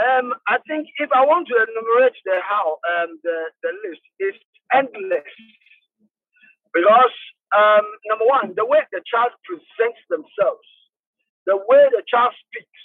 Um, 0.00 0.32
I 0.48 0.56
think 0.66 0.88
if 0.96 1.10
I 1.14 1.20
want 1.20 1.46
to 1.48 1.54
enumerate 1.54 2.16
the 2.24 2.40
how, 2.42 2.78
um, 2.96 3.20
the, 3.22 3.36
the 3.62 3.70
list 3.86 4.00
is 4.18 4.34
endless 4.72 5.28
because 6.72 7.12
um, 7.54 7.84
number 8.10 8.26
one, 8.26 8.54
the 8.56 8.66
way 8.66 8.82
the 8.92 9.02
child 9.06 9.32
presents 9.46 10.00
themselves, 10.10 10.66
the 11.46 11.56
way 11.56 11.86
the 11.94 12.02
child 12.08 12.34
speaks, 12.46 12.82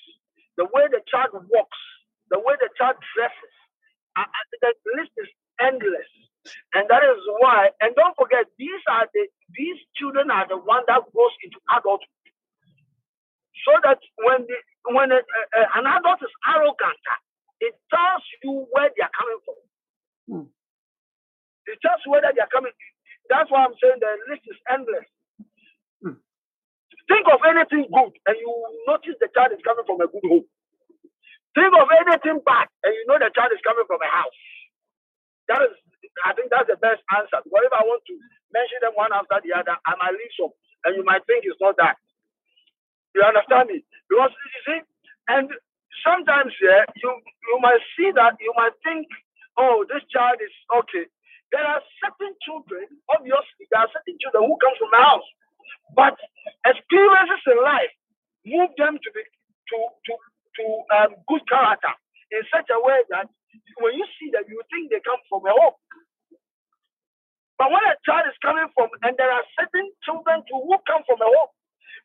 the 0.58 0.65
way 0.73 0.86
the 0.91 1.01
child 1.10 1.34
walks, 1.34 1.82
the 2.29 2.39
way 2.39 2.55
the 2.62 2.69
child 2.77 2.95
dresses, 3.15 3.55
uh, 4.15 4.23
uh, 4.29 4.45
the 4.62 4.71
list 4.97 5.12
is 5.17 5.29
endless, 5.60 6.12
and 6.73 6.88
that 6.89 7.03
is 7.03 7.19
why. 7.41 7.69
And 7.82 7.95
don't 7.95 8.15
forget, 8.15 8.45
these 8.58 8.84
are 8.89 9.08
the 9.13 9.27
these 9.58 9.79
children 9.97 10.29
are 10.32 10.47
the 10.47 10.58
one 10.58 10.84
that 10.88 11.01
goes 11.13 11.36
into 11.43 11.58
adulthood 11.73 12.08
so 13.65 13.73
that 13.84 13.99
when 14.23 14.45
the 14.47 14.58
when 14.95 15.12
a, 15.12 15.19
a, 15.21 15.62
an 15.77 15.86
adult 15.88 16.21
is 16.23 16.34
arrogant, 16.47 17.03
it 17.62 17.75
tells 17.91 18.23
you 18.43 18.67
where 18.71 18.89
they 18.95 19.03
are 19.03 19.15
coming 19.15 19.41
from. 19.45 19.60
Hmm. 20.29 20.47
It 21.67 21.79
tells 21.84 22.01
you 22.05 22.12
where 22.12 22.21
they 22.23 22.41
are 22.41 22.51
coming. 22.53 22.73
That's 23.29 23.49
why 23.51 23.65
I'm 23.65 23.77
saying 23.81 24.01
the 24.01 24.11
list 24.29 24.45
is 24.49 24.59
endless. 24.69 25.07
Think 27.09 27.27
of 27.29 27.41
anything 27.45 27.87
good, 27.91 28.13
and 28.27 28.35
you 28.39 28.49
notice 28.87 29.17
the 29.19 29.29
child 29.35 29.51
is 29.53 29.63
coming 29.67 29.85
from 29.87 30.01
a 30.01 30.07
good 30.07 30.25
home. 30.25 30.47
Think 31.57 31.73
of 31.75 31.89
anything 31.91 32.41
bad, 32.45 32.67
and 32.85 32.93
you 32.95 33.05
know 33.07 33.19
the 33.19 33.31
child 33.35 33.51
is 33.53 33.63
coming 33.65 33.85
from 33.89 34.01
a 34.01 34.11
house. 34.11 34.39
That 35.49 35.61
is, 35.67 35.75
I 36.25 36.33
think 36.33 36.49
that's 36.53 36.69
the 36.71 36.79
best 36.79 37.03
answer. 37.15 37.43
Whatever 37.51 37.81
I 37.81 37.85
want 37.87 38.03
to 38.07 38.15
mention 38.53 38.79
them 38.81 38.95
one 38.95 39.11
after 39.13 39.41
the 39.43 39.53
other, 39.57 39.75
I 39.85 39.93
might 39.99 40.15
leave 40.17 40.33
some, 40.39 40.53
and 40.87 40.95
you 40.97 41.03
might 41.05 41.25
think 41.27 41.45
it's 41.45 41.59
not 41.61 41.77
that. 41.81 41.97
You 43.15 43.23
understand 43.25 43.69
me? 43.69 43.83
Because 44.09 44.31
you 44.31 44.59
see, 44.67 44.79
and 45.29 45.49
sometimes 46.05 46.53
yeah, 46.63 46.85
you 47.03 47.09
you 47.11 47.57
might 47.61 47.83
see 47.97 48.11
that 48.15 48.37
you 48.39 48.53
might 48.55 48.75
think, 48.85 49.07
oh, 49.59 49.85
this 49.89 50.03
child 50.13 50.39
is 50.41 50.53
okay. 50.83 51.05
There 51.51 51.65
are 51.65 51.81
certain 52.03 52.35
children, 52.45 52.85
obviously, 53.09 53.65
there 53.71 53.81
are 53.81 53.91
certain 53.93 54.17
children 54.21 54.45
who 54.45 54.57
come 54.62 54.75
from 54.77 54.91
the 54.93 55.01
house, 55.01 55.29
but 55.95 56.15
experiences 56.67 57.43
in 57.47 57.59
life 57.63 57.93
move 58.45 58.71
them 58.77 58.97
to 59.01 59.09
be 59.15 59.23
to 59.23 59.77
to 60.07 60.13
to 60.59 60.63
um, 60.97 61.12
good 61.27 61.43
character 61.49 61.93
in 62.31 62.43
such 62.53 62.67
a 62.69 62.79
way 62.83 62.99
that 63.09 63.27
when 63.81 63.95
you 63.97 64.05
see 64.19 64.29
them, 64.31 64.45
you 64.49 64.62
think 64.69 64.91
they 64.91 65.01
come 65.05 65.19
from 65.29 65.45
a 65.47 65.53
home. 65.53 65.77
But 67.59 67.71
when 67.71 67.83
a 67.85 67.95
child 68.05 68.27
is 68.29 68.38
coming 68.43 68.67
from, 68.75 68.89
and 69.03 69.15
there 69.17 69.31
are 69.31 69.45
certain 69.59 69.88
children 70.05 70.43
too 70.49 70.59
who 70.62 70.75
come 70.88 71.03
from 71.07 71.21
a 71.21 71.29
home, 71.29 71.53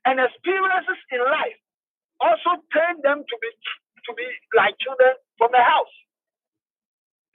and 0.07 0.21
experiences 0.21 1.01
in 1.13 1.21
life 1.25 1.59
also 2.21 2.63
train 2.73 3.01
them 3.03 3.25
to 3.25 3.37
be 3.43 3.51
to 4.07 4.13
be 4.15 4.27
like 4.57 4.77
children 4.81 5.15
from 5.39 5.55
a 5.55 5.63
house. 5.65 5.95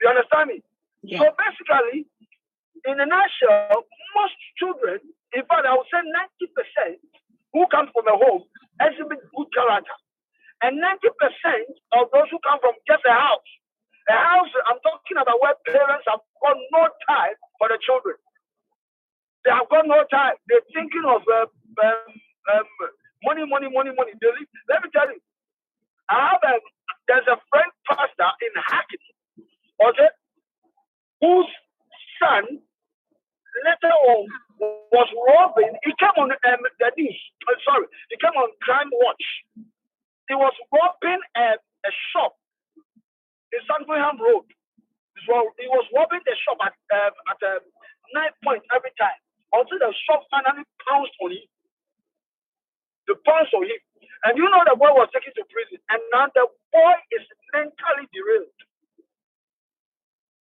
You 0.02 0.08
understand 0.10 0.50
me? 0.50 0.62
Yeah. 1.02 1.18
So 1.20 1.24
basically, 1.36 2.06
in 2.86 3.00
a 3.00 3.06
nutshell, 3.06 3.84
most 4.16 4.36
children, 4.58 5.00
in 5.32 5.42
fact, 5.48 5.66
I 5.66 5.72
would 5.76 5.88
say 5.92 6.00
90% 6.00 6.96
who 7.52 7.66
come 7.70 7.88
from 7.92 8.06
a 8.08 8.16
home 8.16 8.44
exhibit 8.80 9.20
good 9.36 9.48
character. 9.54 9.96
And 10.62 10.76
90% 10.80 10.92
of 11.96 12.12
those 12.12 12.28
who 12.30 12.38
come 12.44 12.60
from 12.60 12.76
just 12.86 13.04
a 13.08 13.12
house 13.16 13.50
A 14.10 14.16
house, 14.16 14.52
I'm 14.68 14.80
talking 14.84 15.16
about 15.16 15.40
where 15.40 15.56
parents 15.66 16.04
have 16.08 16.20
got 16.42 16.56
no 16.72 16.88
time 17.08 17.36
for 17.58 17.68
the 17.68 17.78
children. 17.80 18.16
They 19.44 19.52
have 19.52 19.68
got 19.72 19.86
no 19.88 20.04
time. 20.12 20.36
They're 20.48 20.66
thinking 20.74 21.04
of 21.08 21.24
um, 21.24 21.48
um, 21.80 22.08
um, 22.52 22.66
money, 23.24 23.44
money, 23.48 23.68
money, 23.72 23.92
money. 23.96 24.12
They, 24.20 24.28
let 24.68 24.84
me 24.84 24.90
tell 24.92 25.08
you, 25.08 25.20
I 26.10 26.36
have 26.36 26.44
a, 26.44 26.54
there's 27.08 27.28
a 27.28 27.40
friend 27.48 27.72
pastor 27.88 28.30
in 28.44 28.52
Hackney, 28.60 29.10
okay, 29.80 30.10
whose 31.20 31.50
son 32.20 32.44
later 33.64 33.94
on 34.12 34.28
was 34.92 35.08
robbing. 35.16 35.72
He 35.84 35.92
came 35.96 36.16
on 36.18 36.32
um, 36.32 36.62
the 36.78 36.90
news. 36.96 37.20
Uh, 37.48 37.56
sorry, 37.64 37.86
he 38.10 38.16
came 38.20 38.36
on 38.36 38.50
Crime 38.62 38.90
Watch. 38.92 39.26
He 40.28 40.34
was 40.36 40.54
robbing 40.72 41.20
a, 41.36 41.58
a 41.58 41.92
shop 42.12 42.36
in 43.52 43.60
Sandringham 43.66 44.20
Road. 44.20 44.46
He 45.16 45.68
was 45.68 45.86
robbing 45.92 46.24
the 46.24 46.36
shop 46.46 46.58
at 46.64 46.76
um, 46.96 47.14
at 47.28 47.40
um, 47.44 47.62
nine 48.14 48.34
point 48.42 48.62
every 48.72 48.92
time 48.96 49.20
until 49.52 49.78
the 49.78 49.92
shop 50.08 50.24
finally 50.30 50.64
pounced 50.88 51.14
on 51.20 51.32
him. 51.32 51.46
The 53.06 53.14
pounced 53.26 53.52
on 53.52 53.64
him. 53.66 53.80
And 54.24 54.36
you 54.36 54.44
know 54.48 54.62
the 54.64 54.76
boy 54.76 54.92
was 54.96 55.08
taken 55.12 55.32
to 55.36 55.44
prison. 55.48 55.80
And 55.90 56.00
now 56.12 56.28
the 56.32 56.46
boy 56.72 56.94
is 57.12 57.24
mentally 57.52 58.06
derailed. 58.12 58.60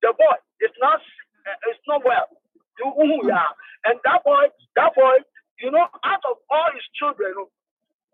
The 0.02 0.14
boy 0.16 0.38
is 0.62 0.74
not 0.80 1.02
uh, 1.48 1.72
is 1.72 1.80
not 1.88 2.04
well. 2.06 2.28
Yeah. 3.28 3.52
And 3.86 4.00
that 4.06 4.24
boy, 4.24 4.48
that 4.76 4.92
boy, 4.96 5.24
you 5.60 5.72
know, 5.72 5.88
out 6.04 6.24
of 6.28 6.38
all 6.50 6.70
his 6.76 6.86
children, 6.96 7.36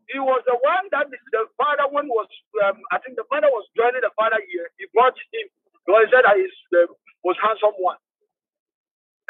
he 0.09 0.19
was 0.19 0.41
the 0.45 0.57
one 0.61 0.85
that 0.93 1.09
the 1.09 1.43
father 1.57 1.89
one 1.89 2.07
was 2.09 2.29
um, 2.65 2.81
I 2.93 2.99
think 3.01 3.17
the 3.17 3.25
mother 3.29 3.49
was 3.49 3.65
joining 3.77 4.01
the 4.01 4.13
father 4.17 4.41
here. 4.49 4.69
He 4.77 4.85
brought 4.93 5.17
him 5.33 5.47
because 5.85 6.05
he 6.05 6.09
said 6.13 6.25
that 6.25 6.37
he 6.37 6.45
uh, 6.77 6.89
was 7.25 7.37
handsome 7.41 7.77
one. 7.81 7.97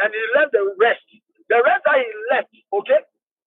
And 0.03 0.11
he 0.11 0.23
left 0.35 0.51
the 0.51 0.75
rest. 0.75 1.07
The 1.47 1.63
rest 1.63 1.83
that 1.87 1.99
he 1.99 2.09
left, 2.35 2.51
okay, 2.73 2.99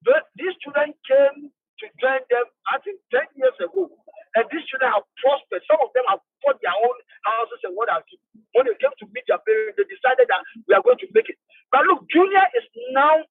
but 0.05 0.31
these 0.37 0.55
children 0.65 0.95
came 1.05 1.51
to 1.53 1.85
join 2.01 2.23
them, 2.31 2.47
I 2.71 2.79
think, 2.81 3.01
10 3.13 3.21
years 3.37 3.59
ago. 3.61 3.91
And 4.39 4.47
these 4.55 4.63
children 4.71 4.95
have 4.95 5.03
prospered. 5.19 5.67
Some 5.67 5.83
of 5.83 5.91
them 5.99 6.07
have 6.07 6.23
bought 6.47 6.63
their 6.63 6.75
own 6.79 6.97
houses 7.27 7.61
and 7.67 7.75
what 7.75 7.91
have 7.91 8.07
you. 8.15 8.19
When 8.55 8.71
they 8.71 8.79
came 8.79 8.95
to 8.95 9.07
meet 9.11 9.27
their 9.27 9.43
parents, 9.43 9.75
they 9.75 9.87
decided 9.91 10.31
that 10.31 10.43
we 10.71 10.79
are 10.79 10.85
going 10.87 11.03
to 11.03 11.11
make 11.11 11.27
it. 11.27 11.39
But 11.75 11.91
look, 11.91 12.07
Junior 12.15 12.47
is 12.55 12.67
now, 12.95 13.27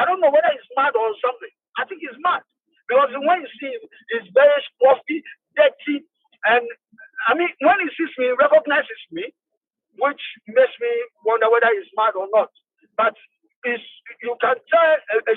I 0.00 0.04
don't 0.04 0.20
know 0.20 0.30
whether 0.30 0.52
he's 0.52 0.68
mad 0.76 0.92
or 0.94 1.16
something. 1.24 1.52
I 1.80 1.88
think 1.88 2.04
he's 2.04 2.18
mad. 2.20 2.44
Because 2.88 3.10
when 3.16 3.40
you 3.42 3.50
see 3.58 3.72
him, 3.72 3.84
he's 4.12 4.28
very 4.36 4.60
scruffy, 4.76 5.24
dirty. 5.56 6.04
And 6.46 6.68
I 7.28 7.34
mean, 7.34 7.50
when 7.64 7.80
he 7.80 7.88
sees 7.96 8.12
me, 8.20 8.30
he 8.30 8.36
recognizes 8.36 9.00
me, 9.10 9.32
which 9.98 10.22
makes 10.48 10.76
me 10.80 10.92
wonder 11.24 11.48
whether 11.50 11.72
he's 11.74 11.90
mad 11.96 12.14
or 12.14 12.28
not. 12.34 12.52
But 12.96 13.16
is 13.66 13.80
you 14.22 14.36
can 14.40 14.56
tell 14.70 14.90
a, 15.14 15.16
a 15.32 15.34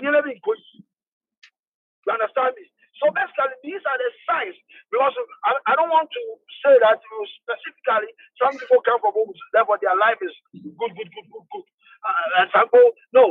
You 2.08 2.14
understand 2.14 2.56
me? 2.58 2.66
So 3.00 3.08
basically, 3.16 3.56
these 3.64 3.84
are 3.88 4.00
the 4.00 4.10
signs. 4.28 4.58
Because 4.92 5.16
I, 5.48 5.56
I 5.72 5.74
don't 5.80 5.92
want 5.92 6.12
to 6.12 6.22
say 6.64 6.76
that 6.84 7.00
you 7.00 7.18
specifically, 7.40 8.12
some 8.36 8.56
people 8.60 8.84
come 8.84 9.00
from 9.00 9.16
homes, 9.16 9.40
therefore 9.56 9.80
their 9.80 9.96
life 9.96 10.20
is 10.20 10.36
good, 10.52 10.94
good, 10.96 11.10
good, 11.10 11.28
good, 11.32 11.46
good. 11.48 11.66
Uh, 12.04 12.44
and 12.44 12.48
some 12.52 12.68
people, 12.68 12.92
no, 13.16 13.26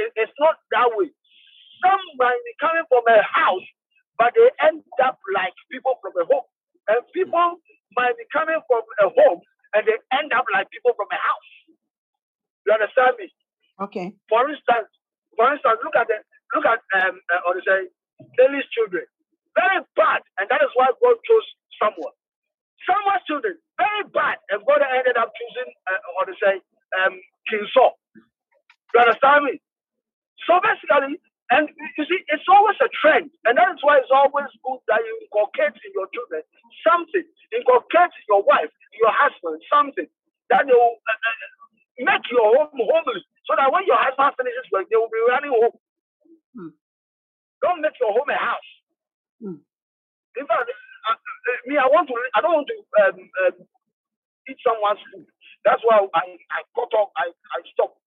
it, 0.00 0.12
it's 0.16 0.36
not 0.40 0.56
that 0.72 0.88
way. 0.96 1.12
Some 1.84 2.00
might 2.16 2.40
be 2.48 2.56
coming 2.56 2.88
from 2.88 3.04
a 3.04 3.20
house, 3.20 3.68
but 4.16 4.32
they 4.32 4.48
end 4.64 4.80
up 5.04 5.20
like 5.36 5.52
people 5.68 6.00
from 6.00 6.16
a 6.16 6.24
home. 6.24 6.48
And 6.88 7.04
people 7.12 7.60
might 7.96 8.16
be 8.16 8.24
coming 8.32 8.60
from 8.64 8.84
a 9.04 9.12
home, 9.12 9.40
and 9.76 9.84
they 9.84 9.98
end 10.16 10.32
up 10.32 10.48
like 10.52 10.72
people 10.72 10.96
from 10.96 11.08
a 11.12 11.20
house. 11.20 11.50
You 12.64 12.72
understand 12.72 13.20
me? 13.20 13.28
Okay. 13.76 14.16
For 14.28 14.48
instance, 14.48 14.88
for 15.36 15.52
instance, 15.52 15.78
look 15.84 15.96
at 15.96 16.08
the 16.08 16.18
look 16.56 16.64
at 16.64 16.80
um 16.96 17.20
uh, 17.28 17.44
or 17.44 17.60
say 17.60 17.92
Eli's 18.40 18.68
children. 18.74 19.04
Very 19.56 19.82
bad, 19.96 20.22
and 20.38 20.46
that 20.50 20.62
is 20.62 20.70
why 20.74 20.88
God 21.02 21.16
chose 21.26 21.46
Samuel. 21.80 22.14
Samuel's 22.86 23.24
children, 23.28 23.56
very 23.78 24.04
bad, 24.12 24.38
and 24.50 24.62
God 24.66 24.82
ended 24.82 25.16
up 25.18 25.32
choosing 25.36 25.70
uh, 25.90 26.00
or 26.20 26.26
to 26.26 26.34
say 26.42 26.54
um 27.04 27.14
King 27.50 27.66
Saul. 27.74 27.98
You 28.94 29.00
understand 29.00 29.44
me? 29.46 29.54
So 30.44 30.60
basically, 30.60 31.16
and 31.52 31.70
you 31.70 32.04
see, 32.04 32.20
it's 32.28 32.48
always 32.50 32.76
a 32.82 32.90
trend, 33.00 33.30
and 33.46 33.56
that 33.58 33.70
is 33.72 33.80
why 33.82 33.98
it's 34.02 34.12
always 34.12 34.50
good 34.64 34.80
that 34.90 35.00
you 35.04 35.14
inculcate 35.24 35.76
in 35.80 35.92
your 35.94 36.08
children 36.12 36.42
something, 36.84 37.24
inculcate 37.54 38.12
in 38.12 38.26
your 38.28 38.42
wife, 38.44 38.72
your 39.00 39.14
husband, 39.14 39.62
something 39.72 40.08
that 40.50 40.66
will 40.66 40.98
uh, 41.00 41.14
uh, 41.16 41.38
make 42.04 42.24
your 42.30 42.44
home 42.58 42.76
homely. 42.76 43.22
So 43.48 43.54
that 43.56 43.72
when 43.72 43.86
your 43.86 43.98
husband 44.00 44.34
finishes 44.36 44.68
work, 44.72 44.88
they 44.90 44.98
will 45.00 45.12
be 45.12 45.22
running 45.28 45.54
home. 45.54 45.76
Hmm. 46.54 46.72
Don't 47.66 47.82
make 47.82 47.98
your 47.98 48.14
home 48.14 48.30
a 48.30 48.38
house. 48.38 48.70
Hmm. 49.42 49.58
In 50.38 50.46
fact, 50.46 50.70
uh, 50.70 51.18
uh, 51.18 51.60
me, 51.66 51.74
I 51.76 51.86
want 51.90 52.06
to. 52.06 52.14
I 52.36 52.40
don't 52.40 52.62
want 52.62 52.68
to 52.70 52.78
um, 53.02 53.18
um, 53.42 53.66
eat 54.48 54.56
someone's 54.62 55.02
food. 55.10 55.26
That's 55.64 55.82
why 55.82 55.98
I, 56.14 56.22
I 56.54 56.62
cut 56.78 56.94
off. 56.94 57.10
I, 57.16 57.26
I 57.26 57.58
stop 57.74 57.98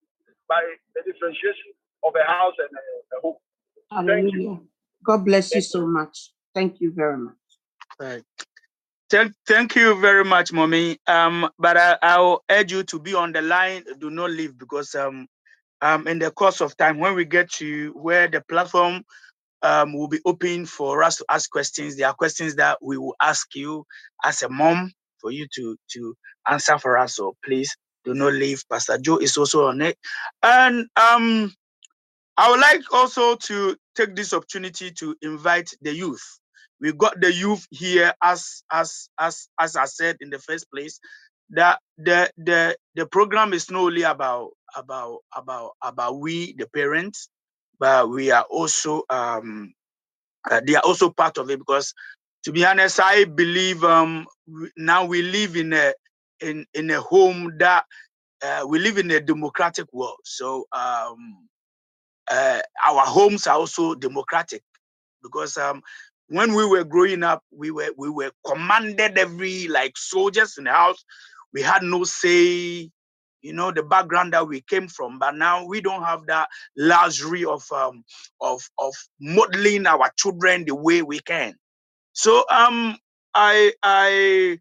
by 0.47 0.63
the 0.95 1.01
differentiation 1.03 1.75
of 2.05 2.13
a 2.15 2.25
house 2.25 2.55
and 2.57 2.71
a, 2.71 3.17
a 3.17 3.21
home. 3.21 3.35
Hallelujah. 3.91 4.59
God 5.03 5.25
bless 5.25 5.53
you 5.53 5.61
so 5.61 5.85
much. 5.85 6.31
Thank 6.55 6.79
you 6.79 6.93
very 6.95 7.17
much. 7.17 7.35
Right. 7.99 8.23
Thank, 9.09 9.33
thank 9.47 9.75
you 9.75 9.99
very 9.99 10.23
much, 10.23 10.53
mommy. 10.53 10.99
Um, 11.07 11.49
but 11.57 11.75
I, 11.75 11.97
I'll 12.01 12.43
urge 12.49 12.71
you 12.71 12.83
to 12.83 12.99
be 12.99 13.13
on 13.13 13.33
the 13.33 13.41
line. 13.41 13.83
Do 13.97 14.09
not 14.09 14.29
leave 14.29 14.57
because 14.57 14.95
um, 14.95 15.27
um, 15.81 16.07
in 16.07 16.19
the 16.19 16.31
course 16.31 16.61
of 16.61 16.77
time, 16.77 16.99
when 16.99 17.15
we 17.15 17.25
get 17.25 17.49
to 17.53 17.91
where 17.93 18.27
the 18.27 18.41
platform 18.41 19.03
um 19.63 19.93
will 19.93 20.07
be 20.09 20.19
open 20.25 20.65
for 20.65 21.03
us 21.03 21.17
to 21.17 21.25
ask 21.29 21.49
questions, 21.51 21.97
there 21.97 22.07
are 22.07 22.13
questions 22.13 22.55
that 22.55 22.79
we 22.81 22.97
will 22.97 23.15
ask 23.21 23.55
you 23.55 23.85
as 24.23 24.41
a 24.43 24.49
mom 24.49 24.91
for 25.21 25.31
you 25.31 25.47
to 25.55 25.77
to 25.93 26.15
answer 26.49 26.77
for 26.79 26.97
us. 26.97 27.15
So 27.15 27.35
please 27.45 27.75
do 28.05 28.13
not 28.13 28.33
leave. 28.33 28.63
Pastor 28.71 28.97
Joe 28.99 29.17
is 29.17 29.37
also 29.37 29.67
on 29.67 29.81
it, 29.81 29.97
and 30.43 30.87
um, 30.97 31.53
I 32.37 32.51
would 32.51 32.61
like 32.61 32.81
also 32.93 33.35
to 33.35 33.77
take 33.95 34.15
this 34.15 34.33
opportunity 34.33 34.91
to 34.91 35.15
invite 35.23 35.71
the 35.81 35.93
youth 35.95 36.23
we 36.79 36.93
got 36.93 37.19
the 37.19 37.31
youth 37.33 37.65
here 37.71 38.13
as 38.23 38.63
as 38.71 39.09
as 39.19 39.47
as 39.59 39.75
I 39.75 39.85
said 39.85 40.17
in 40.21 40.29
the 40.29 40.39
first 40.39 40.69
place 40.71 40.99
that 41.51 41.79
the 41.97 42.31
the 42.37 42.75
the 42.95 43.05
program 43.07 43.53
is 43.53 43.71
not 43.71 43.81
only 43.81 44.03
about 44.03 44.51
about 44.75 45.19
about 45.35 45.71
about 45.83 46.19
we 46.19 46.53
the 46.57 46.67
parents 46.67 47.29
but 47.79 48.09
we 48.09 48.31
are 48.31 48.45
also 48.49 49.03
um 49.09 49.73
uh, 50.51 50.61
they 50.65 50.75
are 50.75 50.83
also 50.85 51.09
part 51.11 51.37
of 51.37 51.49
it 51.49 51.59
because 51.59 51.93
to 52.43 52.51
be 52.53 52.65
honest 52.65 52.99
I 53.03 53.25
believe 53.25 53.83
um 53.83 54.27
now 54.77 55.05
we 55.05 55.23
live 55.23 55.55
in 55.57 55.73
a 55.73 55.93
in 56.41 56.65
in 56.73 56.91
a 56.91 57.01
home 57.01 57.53
that 57.59 57.85
uh, 58.43 58.65
we 58.67 58.79
live 58.79 58.97
in 58.99 59.11
a 59.11 59.21
democratic 59.21 59.87
world 59.93 60.19
so 60.25 60.67
um 60.73 61.49
uh, 62.31 62.61
our 62.85 63.05
homes 63.05 63.47
are 63.47 63.57
also 63.57 63.95
democratic 63.95 64.63
because 65.23 65.57
um 65.57 65.81
when 66.29 66.53
we 66.53 66.65
were 66.65 66.83
growing 66.83 67.23
up, 67.23 67.43
we 67.51 67.71
were 67.71 67.89
we 67.97 68.09
were 68.09 68.31
commanded 68.45 69.17
every 69.17 69.67
like 69.67 69.97
soldiers 69.97 70.57
in 70.57 70.65
the 70.65 70.71
house. 70.71 71.03
We 71.53 71.63
had 71.63 71.83
no 71.83 72.03
say, 72.03 72.91
you 73.41 73.53
know, 73.53 73.71
the 73.71 73.83
background 73.83 74.33
that 74.33 74.47
we 74.47 74.61
came 74.61 74.87
from. 74.89 75.19
But 75.19 75.35
now 75.35 75.65
we 75.65 75.81
don't 75.81 76.03
have 76.03 76.27
that 76.27 76.49
luxury 76.77 77.45
of 77.45 77.63
um 77.73 78.03
of 78.41 78.61
of 78.79 78.93
modeling 79.21 79.87
our 79.87 80.11
children 80.17 80.65
the 80.65 80.75
way 80.75 81.01
we 81.03 81.19
can. 81.19 81.55
So 82.13 82.45
um 82.51 82.97
I 83.35 83.73
I 83.83 84.59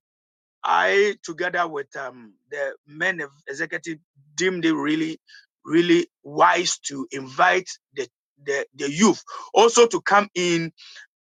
I 0.64 1.16
together 1.24 1.68
with 1.68 1.94
um 1.96 2.34
the 2.50 2.74
men 2.86 3.20
of 3.20 3.30
executive 3.48 3.98
deemed 4.36 4.64
it 4.66 4.74
really 4.74 5.20
really 5.64 6.08
wise 6.24 6.78
to 6.80 7.06
invite 7.12 7.68
the 7.94 8.08
the, 8.44 8.66
the 8.76 8.90
youth 8.90 9.22
also 9.54 9.86
to 9.86 10.00
come 10.02 10.28
in 10.34 10.70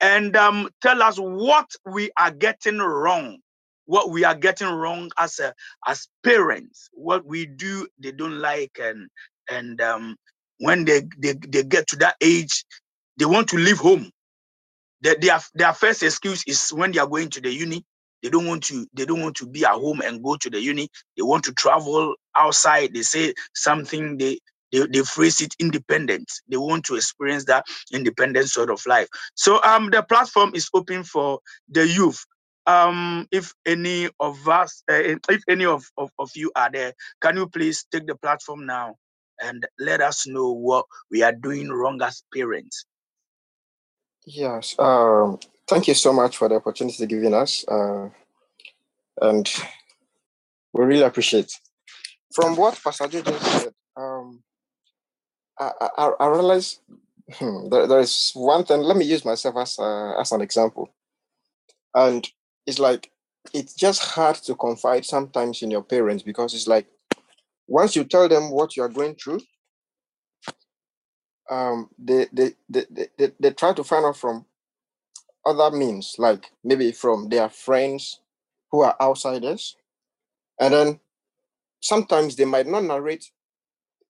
and 0.01 0.35
um, 0.35 0.69
tell 0.81 1.01
us 1.01 1.17
what 1.17 1.65
we 1.85 2.11
are 2.17 2.31
getting 2.31 2.77
wrong 2.77 3.37
what 3.85 4.09
we 4.11 4.23
are 4.23 4.35
getting 4.35 4.67
wrong 4.69 5.11
as 5.19 5.39
a 5.39 5.53
as 5.87 6.07
parents 6.23 6.89
what 6.93 7.25
we 7.25 7.45
do 7.45 7.87
they 7.99 8.11
don't 8.11 8.39
like 8.39 8.77
and 8.81 9.09
and 9.49 9.81
um, 9.81 10.15
when 10.59 10.85
they, 10.85 11.01
they 11.19 11.33
they 11.49 11.63
get 11.63 11.87
to 11.87 11.95
that 11.97 12.15
age 12.21 12.65
they 13.17 13.25
want 13.25 13.47
to 13.49 13.57
leave 13.57 13.77
home 13.77 14.09
their, 15.01 15.15
their, 15.21 15.39
their 15.53 15.73
first 15.73 16.03
excuse 16.03 16.43
is 16.47 16.69
when 16.71 16.91
they 16.91 16.99
are 16.99 17.07
going 17.07 17.29
to 17.29 17.41
the 17.41 17.51
uni 17.53 17.83
they 18.23 18.29
don't 18.29 18.47
want 18.47 18.63
to 18.63 18.87
they 18.93 19.05
don't 19.05 19.21
want 19.21 19.35
to 19.35 19.47
be 19.47 19.65
at 19.65 19.73
home 19.73 20.01
and 20.01 20.23
go 20.23 20.35
to 20.37 20.49
the 20.49 20.59
uni 20.59 20.89
they 21.17 21.23
want 21.23 21.43
to 21.43 21.53
travel 21.53 22.15
outside 22.35 22.93
they 22.93 23.03
say 23.03 23.33
something 23.53 24.17
they 24.17 24.39
they, 24.71 24.85
they 24.87 25.01
phrase 25.01 25.41
it 25.41 25.55
independent. 25.59 26.31
They 26.49 26.57
want 26.57 26.85
to 26.85 26.95
experience 26.95 27.45
that 27.45 27.65
independent 27.93 28.49
sort 28.49 28.69
of 28.69 28.85
life. 28.85 29.07
So 29.35 29.63
um 29.63 29.89
the 29.91 30.03
platform 30.03 30.51
is 30.53 30.69
open 30.73 31.03
for 31.03 31.39
the 31.69 31.87
youth. 31.87 32.25
Um, 32.67 33.27
if 33.31 33.53
any 33.65 34.09
of 34.19 34.47
us, 34.47 34.83
uh, 34.89 35.15
if 35.29 35.43
any 35.47 35.65
of, 35.65 35.85
of, 35.97 36.11
of 36.17 36.31
you 36.35 36.51
are 36.55 36.69
there, 36.71 36.93
can 37.21 37.37
you 37.37 37.47
please 37.47 37.85
take 37.91 38.07
the 38.07 38.15
platform 38.15 38.65
now 38.65 38.95
and 39.39 39.65
let 39.79 40.01
us 40.01 40.27
know 40.27 40.51
what 40.51 40.85
we 41.11 41.21
are 41.21 41.33
doing 41.33 41.69
wrong 41.69 42.01
as 42.01 42.23
parents? 42.33 42.85
Yes. 44.25 44.75
Um, 44.79 45.39
thank 45.67 45.87
you 45.87 45.93
so 45.93 46.11
much 46.11 46.37
for 46.37 46.49
the 46.49 46.55
opportunity 46.55 47.05
given 47.05 47.33
us. 47.33 47.65
Uh, 47.67 48.09
and 49.21 49.51
we 50.73 50.85
really 50.85 51.03
appreciate. 51.03 51.51
From 52.33 52.55
what 52.55 52.79
Pastor 52.83 53.07
Joe 53.07 53.21
just 53.21 53.61
said, 53.61 53.73
um, 53.95 54.43
I, 55.59 55.71
I, 55.79 56.11
I 56.19 56.27
realize 56.27 56.79
hmm, 57.31 57.69
there, 57.69 57.87
there 57.87 57.99
is 57.99 58.31
one 58.33 58.65
thing. 58.65 58.81
Let 58.81 58.97
me 58.97 59.05
use 59.05 59.23
myself 59.23 59.55
as 59.57 59.79
a, 59.79 60.15
as 60.19 60.31
an 60.33 60.41
example, 60.41 60.89
and 61.93 62.27
it's 62.65 62.79
like 62.79 63.11
it's 63.53 63.73
just 63.73 64.01
hard 64.01 64.35
to 64.35 64.55
confide 64.55 65.05
sometimes 65.05 65.61
in 65.61 65.71
your 65.71 65.83
parents 65.83 66.23
because 66.23 66.53
it's 66.53 66.67
like 66.67 66.87
once 67.67 67.95
you 67.95 68.03
tell 68.03 68.27
them 68.27 68.51
what 68.51 68.75
you 68.75 68.83
are 68.83 68.89
going 68.89 69.15
through, 69.15 69.41
um, 71.49 71.89
they, 71.97 72.27
they, 72.31 72.51
they, 72.69 72.85
they, 72.89 73.07
they, 73.17 73.31
they 73.39 73.51
try 73.51 73.73
to 73.73 73.83
find 73.83 74.05
out 74.05 74.17
from 74.17 74.45
other 75.45 75.75
means, 75.75 76.15
like 76.17 76.51
maybe 76.63 76.91
from 76.91 77.29
their 77.29 77.49
friends 77.49 78.19
who 78.71 78.81
are 78.81 78.95
outsiders. 78.99 79.77
And 80.59 80.73
then 80.73 80.99
sometimes 81.81 82.35
they 82.35 82.45
might 82.45 82.67
not 82.67 82.83
narrate 82.83 83.31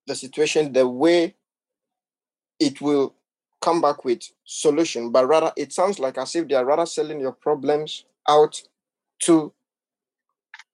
the 0.08 0.16
situation 0.16 0.72
the 0.72 0.88
way 0.88 1.36
it 2.60 2.80
will 2.80 3.16
come 3.62 3.82
back 3.82 4.06
with 4.06 4.22
solution, 4.46 5.12
but 5.12 5.28
rather 5.28 5.52
it 5.58 5.74
sounds 5.74 6.00
like 6.00 6.18
as 6.18 6.36
if 6.36 6.48
they 6.48 6.56
are 6.56 6.66
rather 6.66 6.86
selling 6.86 7.20
your 7.20 7.32
problems 7.32 8.06
out 8.28 8.62
to 9.24 9.54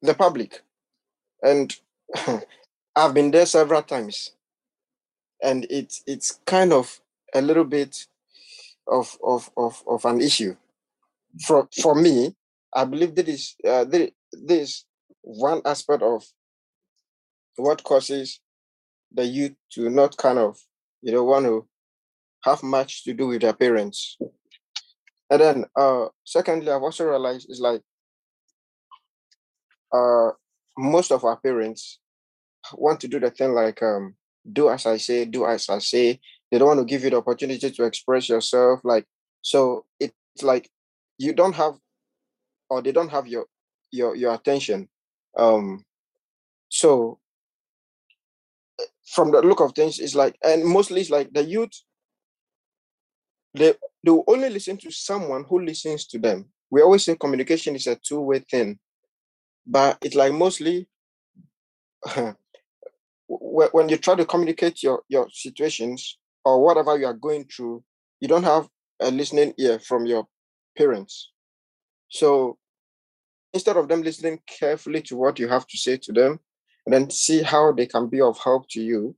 the 0.02 0.14
public. 0.14 0.62
And 1.42 1.76
I've 2.96 3.14
been 3.14 3.32
there 3.32 3.46
several 3.46 3.84
times. 3.84 4.32
And 5.44 5.66
it's 5.70 6.04
it's 6.06 6.40
kind 6.46 6.72
of 6.72 7.00
a 7.34 7.42
little 7.42 7.64
bit 7.64 8.06
of 8.88 9.18
of 9.24 9.50
of, 9.58 9.84
of 9.88 10.06
an 10.06 10.22
issue. 10.22 10.56
For 11.46 11.68
for 11.82 11.96
me, 11.96 12.36
I 12.74 12.86
believe 12.86 13.16
that 13.16 13.28
is 13.28 13.56
uh, 13.68 13.86
this 14.32 14.86
one 15.22 15.62
aspect 15.66 16.04
of 16.04 16.26
what 17.56 17.84
causes 17.84 18.40
the 19.12 19.26
youth 19.26 19.54
to 19.72 19.90
not 19.90 20.18
kind 20.18 20.38
of 20.38 20.60
you 21.02 21.12
know 21.12 21.24
want 21.24 21.46
to 21.46 21.68
have 22.44 22.64
much 22.64 23.04
to 23.04 23.14
do 23.14 23.28
with 23.28 23.42
their 23.42 23.54
parents. 23.54 24.18
And 25.32 25.42
then 25.42 25.66
uh 25.78 26.08
secondly, 26.26 26.70
I've 26.70 26.84
also 26.84 27.06
realized 27.06 27.50
is 27.50 27.62
like 27.62 27.82
uh 29.94 30.32
most 30.78 31.12
of 31.12 31.24
our 31.24 31.38
parents 31.38 32.00
want 32.74 33.00
to 33.02 33.08
do 33.08 33.20
the 33.20 33.32
thing 33.32 33.54
like 33.54 33.82
um 33.82 34.16
do 34.52 34.70
as 34.70 34.86
I 34.86 34.98
say, 34.98 35.26
do 35.26 35.46
as 35.46 35.70
I 35.70 35.80
say. 35.80 36.20
They 36.52 36.58
don't 36.58 36.68
want 36.68 36.80
to 36.82 36.86
give 36.86 37.06
you 37.06 37.10
the 37.12 37.18
opportunity 37.18 37.72
to 37.72 37.84
express 37.86 38.28
yourself. 38.28 38.82
Like 38.84 39.06
so 39.42 39.86
it's 40.02 40.14
like 40.44 40.70
you 41.18 41.34
don't 41.34 41.56
have 41.56 41.76
or 42.70 42.82
they 42.82 42.92
don't 42.92 43.10
have 43.10 43.26
your 43.26 43.46
your 43.92 44.16
your 44.18 44.34
attention. 44.34 44.90
Um 45.38 45.86
so 46.68 47.20
from 49.14 49.32
the 49.32 49.42
look 49.42 49.62
of 49.62 49.74
things, 49.74 49.98
it's 50.00 50.16
like 50.16 50.36
and 50.44 50.66
mostly 50.66 51.00
it's 51.00 51.10
like 51.10 51.32
the 51.32 51.44
youth 51.46 51.72
they 53.54 53.74
they 54.04 54.12
will 54.12 54.24
only 54.28 54.50
listen 54.50 54.78
to 54.78 54.92
someone 54.92 55.44
who 55.48 55.64
listens 55.64 56.06
to 56.08 56.20
them. 56.20 56.46
We 56.70 56.82
always 56.82 57.04
say 57.04 57.16
communication 57.16 57.76
is 57.76 57.88
a 57.88 57.96
two-way 57.96 58.40
thing, 58.40 58.80
but 59.66 59.98
it's 60.02 60.16
like 60.16 60.34
mostly 60.34 60.88
when 63.28 63.90
you 63.90 63.98
try 63.98 64.16
to 64.16 64.26
communicate 64.26 64.84
your 64.84 65.04
your 65.08 65.28
situations 65.32 66.18
or 66.44 66.64
whatever 66.64 66.98
you 66.98 67.06
are 67.06 67.14
going 67.14 67.46
through, 67.46 67.84
you 68.20 68.28
don't 68.28 68.44
have 68.44 68.68
a 69.00 69.12
listening 69.12 69.54
ear 69.58 69.80
from 69.80 70.06
your 70.06 70.28
parents. 70.78 71.32
So 72.10 72.58
instead 73.54 73.78
of 73.78 73.88
them 73.88 74.02
listening 74.02 74.40
carefully 74.48 75.02
to 75.04 75.16
what 75.16 75.40
you 75.40 75.48
have 75.48 75.68
to 75.68 75.78
say 75.78 75.98
to 75.98 76.12
them, 76.12 76.40
and 76.86 76.94
then 76.94 77.10
see 77.10 77.44
how 77.44 77.72
they 77.72 77.86
can 77.86 78.08
be 78.08 78.22
of 78.22 78.40
help 78.40 78.68
to 78.70 78.82
you, 78.82 79.16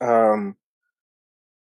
um, 0.00 0.56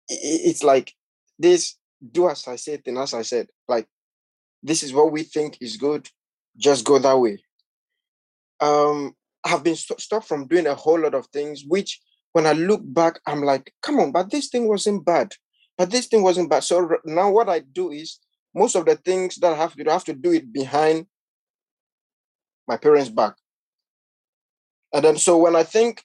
it's 0.09 0.65
like 0.65 0.93
this 1.39 1.77
do 2.13 2.29
as 2.29 2.47
I 2.47 2.57
said 2.57 2.83
and 2.87 2.99
as 2.99 3.15
I 3.15 3.23
said, 3.23 3.49
like 3.67 3.87
this 4.63 4.83
is 4.83 4.93
what 4.93 5.13
we 5.13 5.23
think 5.23 5.59
is 5.61 5.77
good, 5.77 6.09
just 6.57 6.85
go 6.85 6.99
that 6.99 7.19
way. 7.19 7.43
Um, 8.61 9.15
I've 9.45 9.63
been 9.63 9.77
st- 9.77 10.01
stopped 10.01 10.27
from 10.27 10.47
doing 10.49 10.67
a 10.67 10.75
whole 10.75 11.01
lot 11.01 11.15
of 11.15 11.27
things, 11.29 11.65
which 11.67 12.01
when 12.33 12.47
I 12.47 12.53
look 12.53 12.83
back, 12.85 13.21
I'm 13.27 13.43
like, 13.43 13.73
come 13.83 14.01
on, 14.01 14.13
but 14.13 14.31
this 14.31 14.49
thing 14.49 14.69
wasn't 14.69 15.05
bad. 15.05 15.33
But 15.77 15.91
this 15.91 16.07
thing 16.07 16.23
wasn't 16.23 16.51
bad. 16.51 16.65
So 16.65 16.97
now 17.05 17.31
what 17.31 17.49
I 17.49 17.61
do 17.61 17.91
is 17.91 18.19
most 18.55 18.75
of 18.75 18.85
the 18.85 18.97
things 18.97 19.37
that 19.37 19.53
I 19.53 19.57
have 19.57 19.75
to 19.75 19.85
do, 19.85 19.91
I 19.91 19.93
have 19.93 20.05
to 20.05 20.15
do 20.15 20.33
it 20.33 20.53
behind 20.53 21.07
my 22.67 22.77
parents' 22.77 23.09
back. 23.09 23.35
And 24.93 25.05
then 25.05 25.17
so 25.17 25.39
when 25.39 25.55
I 25.55 25.63
think 25.63 26.03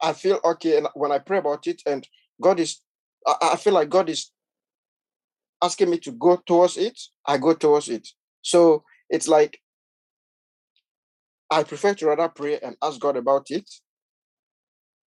I 0.00 0.12
feel 0.12 0.40
okay, 0.44 0.78
and 0.78 0.88
when 0.94 1.10
I 1.10 1.18
pray 1.18 1.38
about 1.38 1.66
it, 1.66 1.82
and 1.86 2.06
God 2.40 2.60
is, 2.60 2.80
I, 3.26 3.50
I 3.52 3.56
feel 3.56 3.72
like 3.72 3.88
God 3.88 4.08
is 4.08 4.30
asking 5.62 5.90
me 5.90 5.98
to 5.98 6.12
go 6.12 6.36
towards 6.46 6.76
it, 6.76 6.98
I 7.26 7.38
go 7.38 7.54
towards 7.54 7.88
it. 7.88 8.08
So 8.42 8.84
it's 9.08 9.28
like 9.28 9.58
I 11.50 11.62
prefer 11.62 11.94
to 11.94 12.06
rather 12.06 12.28
pray 12.28 12.58
and 12.58 12.76
ask 12.82 13.00
God 13.00 13.16
about 13.16 13.50
it, 13.50 13.68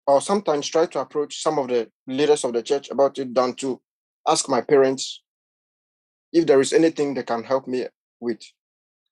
or 0.06 0.20
sometimes 0.20 0.68
try 0.68 0.86
to 0.86 1.00
approach 1.00 1.42
some 1.42 1.58
of 1.58 1.68
the 1.68 1.90
leaders 2.06 2.44
of 2.44 2.52
the 2.52 2.62
church 2.62 2.90
about 2.90 3.18
it 3.18 3.34
than 3.34 3.54
to 3.54 3.80
ask 4.26 4.48
my 4.48 4.60
parents 4.60 5.22
if 6.32 6.46
there 6.46 6.60
is 6.60 6.72
anything 6.72 7.14
they 7.14 7.22
can 7.22 7.42
help 7.42 7.66
me 7.66 7.86
with 8.20 8.40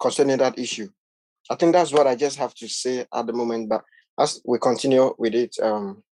concerning 0.00 0.38
that 0.38 0.58
issue. 0.58 0.88
I 1.50 1.54
think 1.54 1.72
that's 1.72 1.92
what 1.92 2.06
I 2.06 2.14
just 2.16 2.38
have 2.38 2.54
to 2.54 2.68
say 2.68 3.06
at 3.12 3.26
the 3.26 3.32
moment. 3.32 3.68
But 3.68 3.82
as 4.18 4.40
we 4.44 4.58
continue 4.58 5.14
with 5.18 5.34
it, 5.34 5.56
um, 5.62 6.02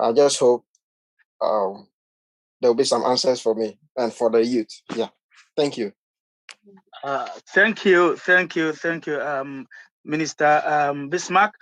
I 0.00 0.12
just 0.12 0.38
hope 0.38 0.64
um, 1.40 1.88
there 2.62 2.70
will 2.70 2.76
be 2.76 2.84
some 2.84 3.04
answers 3.04 3.40
for 3.40 3.54
me 3.54 3.76
and 3.96 4.12
for 4.12 4.30
the 4.30 4.44
youth. 4.44 4.70
Yeah. 4.94 5.08
Thank 5.56 5.76
you. 5.76 5.92
Uh, 7.02 7.26
thank 7.52 7.84
you, 7.84 8.16
thank 8.16 8.54
you, 8.54 8.72
thank 8.72 9.06
you, 9.08 9.20
um, 9.20 9.66
Minister 10.04 10.62
um, 10.64 11.08
Bismarck. 11.08 11.54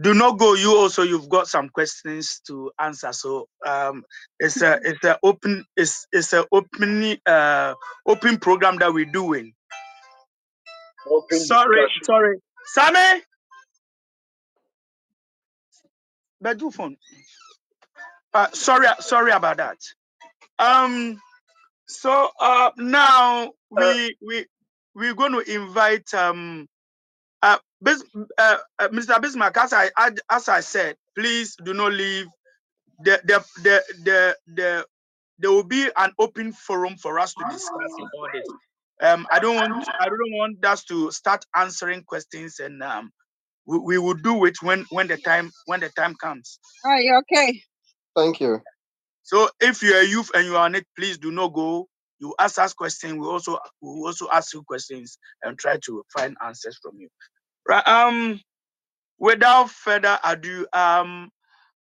Do 0.00 0.14
not 0.14 0.38
go. 0.38 0.54
You 0.54 0.76
also 0.76 1.02
you've 1.02 1.28
got 1.28 1.48
some 1.48 1.68
questions 1.70 2.40
to 2.46 2.70
answer. 2.78 3.12
So 3.12 3.48
um, 3.66 4.04
it's 4.38 4.62
a 4.62 4.78
it's 4.84 5.02
a 5.04 5.18
open 5.22 5.64
it's 5.74 6.06
it's 6.12 6.34
a 6.34 6.46
open 6.52 7.16
uh 7.24 7.74
open 8.06 8.36
program 8.38 8.76
that 8.78 8.92
we're 8.92 9.06
doing. 9.06 9.54
Open 11.10 11.38
sorry, 11.40 11.80
discussion. 11.80 12.04
sorry, 12.04 12.38
Sammy. 12.66 13.22
Bedroom 16.42 16.70
phone. 16.70 16.96
Uh, 18.34 18.48
sorry, 18.52 18.86
sorry 19.00 19.32
about 19.32 19.56
that. 19.56 19.78
Um, 20.58 21.20
so 21.88 22.30
uh, 22.40 22.72
now 22.78 23.52
we 23.70 24.16
we 24.26 24.46
we're 24.94 25.14
going 25.14 25.32
to 25.32 25.40
invite 25.54 26.12
um 26.14 26.68
uh, 27.42 27.58
Bis, 27.82 28.04
uh, 28.38 28.58
uh, 28.78 28.88
Mr. 28.88 29.20
Bismarck. 29.22 29.56
As 29.58 29.72
I 29.72 29.90
as 30.30 30.48
I 30.48 30.60
said, 30.60 30.96
please 31.16 31.56
do 31.64 31.74
not 31.74 31.92
leave. 31.92 32.26
The 33.00 33.20
the 33.24 33.44
the 33.62 33.82
the 34.04 34.36
the 34.54 34.86
there 35.38 35.52
will 35.52 35.64
be 35.64 35.88
an 35.96 36.12
open 36.18 36.52
forum 36.52 36.96
for 36.96 37.18
us 37.20 37.34
to 37.34 37.44
discuss 37.50 37.92
about 37.98 38.32
this. 38.34 38.48
Um, 39.02 39.26
I 39.32 39.38
don't 39.40 39.56
want 39.56 39.86
I 40.00 40.06
don't 40.06 40.32
want 40.38 40.64
us 40.64 40.84
to 40.86 41.10
start 41.12 41.44
answering 41.54 42.04
questions, 42.04 42.60
and 42.60 42.82
um, 42.82 43.12
we, 43.66 43.78
we 43.78 43.98
will 43.98 44.14
do 44.14 44.44
it 44.46 44.56
when 44.62 44.86
when 44.90 45.08
the 45.08 45.18
time 45.18 45.50
when 45.66 45.80
the 45.80 45.90
time 45.90 46.14
comes. 46.16 46.58
Are 46.84 47.00
you 47.00 47.20
okay? 47.22 47.62
Thank 48.16 48.40
you. 48.40 48.62
So 49.26 49.50
if 49.60 49.82
you're 49.82 50.00
a 50.00 50.06
youth 50.06 50.30
and 50.34 50.46
you 50.46 50.56
are 50.56 50.66
on 50.66 50.76
it, 50.76 50.86
please 50.98 51.18
do 51.18 51.32
not 51.32 51.54
go. 51.54 51.88
You 52.20 52.34
ask 52.40 52.58
us 52.60 52.74
questions. 52.74 53.14
We 53.18 53.26
also 53.26 53.58
we 53.82 53.90
also 54.06 54.28
ask 54.32 54.54
you 54.54 54.64
questions 54.64 55.18
and 55.44 55.58
try 55.58 55.78
to 55.86 56.04
find 56.16 56.36
answers 56.46 56.78
from 56.82 57.00
you. 57.00 57.10
Right. 57.68 57.86
Um. 57.88 58.40
Without 59.18 59.70
further 59.70 60.18
ado, 60.24 60.66
um, 60.74 61.30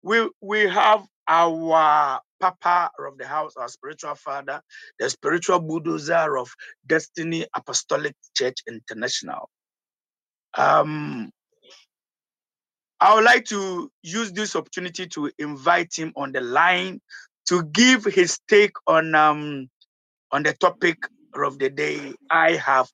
we 0.04 0.30
we 0.42 0.62
have 0.68 1.06
our 1.28 2.22
Papa 2.42 2.92
of 3.00 3.18
the 3.18 3.28
house, 3.28 3.54
our 3.58 3.70
spiritual 3.70 4.16
father, 4.16 4.62
the 5.00 5.10
spiritual 5.10 5.60
bulldozer 5.62 6.38
of 6.38 6.50
Destiny 6.88 7.48
Apostolic 7.56 8.16
Church 8.36 8.58
International. 8.68 9.50
Um, 10.58 11.32
I 13.00 13.16
would 13.16 13.24
like 13.24 13.46
to 13.46 13.92
use 14.04 14.32
this 14.32 14.56
opportunity 14.56 15.08
to 15.08 15.32
invite 15.38 15.94
him 15.98 16.14
on 16.16 16.32
the 16.32 16.42
line 16.42 17.02
to 17.48 17.64
give 17.64 18.06
his 18.06 18.40
take 18.48 18.74
on 18.88 19.14
um 19.16 19.70
on 20.32 20.44
the 20.44 20.54
topic 20.54 20.98
of 21.36 21.60
the 21.60 21.70
day. 21.70 22.14
I 22.32 22.54
have 22.54 22.88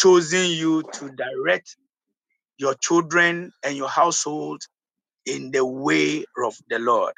chosen 0.00 0.50
you 0.50 0.82
to 0.94 1.10
direct 1.10 1.76
your 2.58 2.74
children 2.74 3.52
and 3.64 3.76
your 3.76 3.88
household 3.88 4.62
in 5.26 5.50
the 5.50 5.64
way 5.64 6.24
of 6.44 6.56
the 6.70 6.78
Lord. 6.78 7.14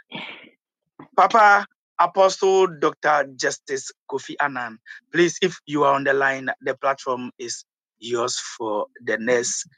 Papa 1.17 1.67
Apostle 2.01 2.67
Dr. 2.79 3.29
Justice 3.37 3.93
Kofi 4.11 4.35
Annan, 4.41 4.79
please, 5.13 5.39
if 5.43 5.59
you 5.67 5.85
are 5.85 5.95
on 5.95 6.05
the 6.05 6.15
line, 6.15 6.49
the 6.63 6.75
platform 6.77 7.31
is 7.39 7.65
yours 7.99 8.39
for 8.39 8.87
the 9.05 9.19
next 9.19 9.69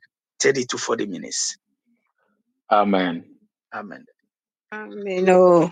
30 0.40 0.64
to 0.66 0.79
40 0.79 1.07
minutes. 1.07 1.57
Amen. 2.73 3.27
Amen. 3.75 4.07
Amen. 4.73 5.29
Oh, 5.31 5.71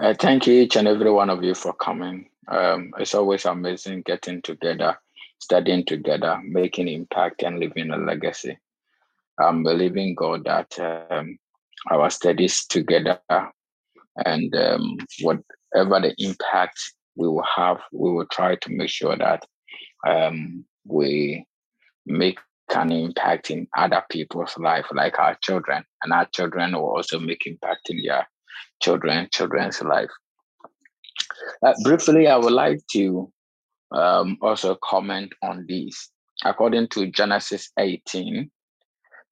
Uh, 0.00 0.14
thank 0.14 0.46
you, 0.46 0.54
each 0.54 0.76
and 0.76 0.88
every 0.88 1.10
one 1.10 1.30
of 1.30 1.42
you, 1.44 1.54
for 1.54 1.74
coming. 1.74 2.28
Um, 2.48 2.92
it's 2.98 3.14
always 3.14 3.46
amazing 3.46 4.02
getting 4.06 4.42
together, 4.42 4.96
studying 5.40 5.84
together, 5.86 6.40
making 6.44 6.88
impact, 6.88 7.42
and 7.44 7.58
leaving 7.58 7.90
a 7.90 7.98
legacy. 7.98 8.58
I'm 9.40 9.64
believing 9.64 10.14
God 10.14 10.44
that 10.44 10.78
um, 11.10 11.38
our 11.90 12.10
studies 12.10 12.66
together 12.66 13.20
and 14.26 14.54
um, 14.56 14.98
whatever 15.22 16.00
the 16.00 16.14
impact 16.18 16.80
we 17.16 17.28
will 17.28 17.44
have, 17.56 17.78
we 17.92 18.12
will 18.12 18.26
try 18.32 18.56
to 18.56 18.70
make 18.70 18.90
sure 18.90 19.16
that 19.16 19.44
um, 20.08 20.64
we 20.86 21.44
make 22.06 22.38
an 22.70 22.92
impact 22.92 23.50
in 23.50 23.66
other 23.76 24.02
people's 24.10 24.56
life, 24.58 24.86
like 24.92 25.18
our 25.18 25.36
children, 25.42 25.84
and 26.02 26.12
our 26.12 26.26
children 26.26 26.72
will 26.72 26.96
also 26.96 27.18
make 27.18 27.46
impact 27.46 27.90
in 27.90 28.02
their 28.02 28.26
children, 28.80 29.28
children's 29.32 29.82
life. 29.82 30.10
Uh, 31.64 31.74
briefly, 31.82 32.26
I 32.26 32.36
would 32.36 32.52
like 32.52 32.80
to 32.92 33.30
um, 33.92 34.38
also 34.40 34.76
comment 34.82 35.32
on 35.42 35.66
this. 35.68 36.10
According 36.44 36.88
to 36.88 37.10
Genesis 37.10 37.70
18, 37.78 38.50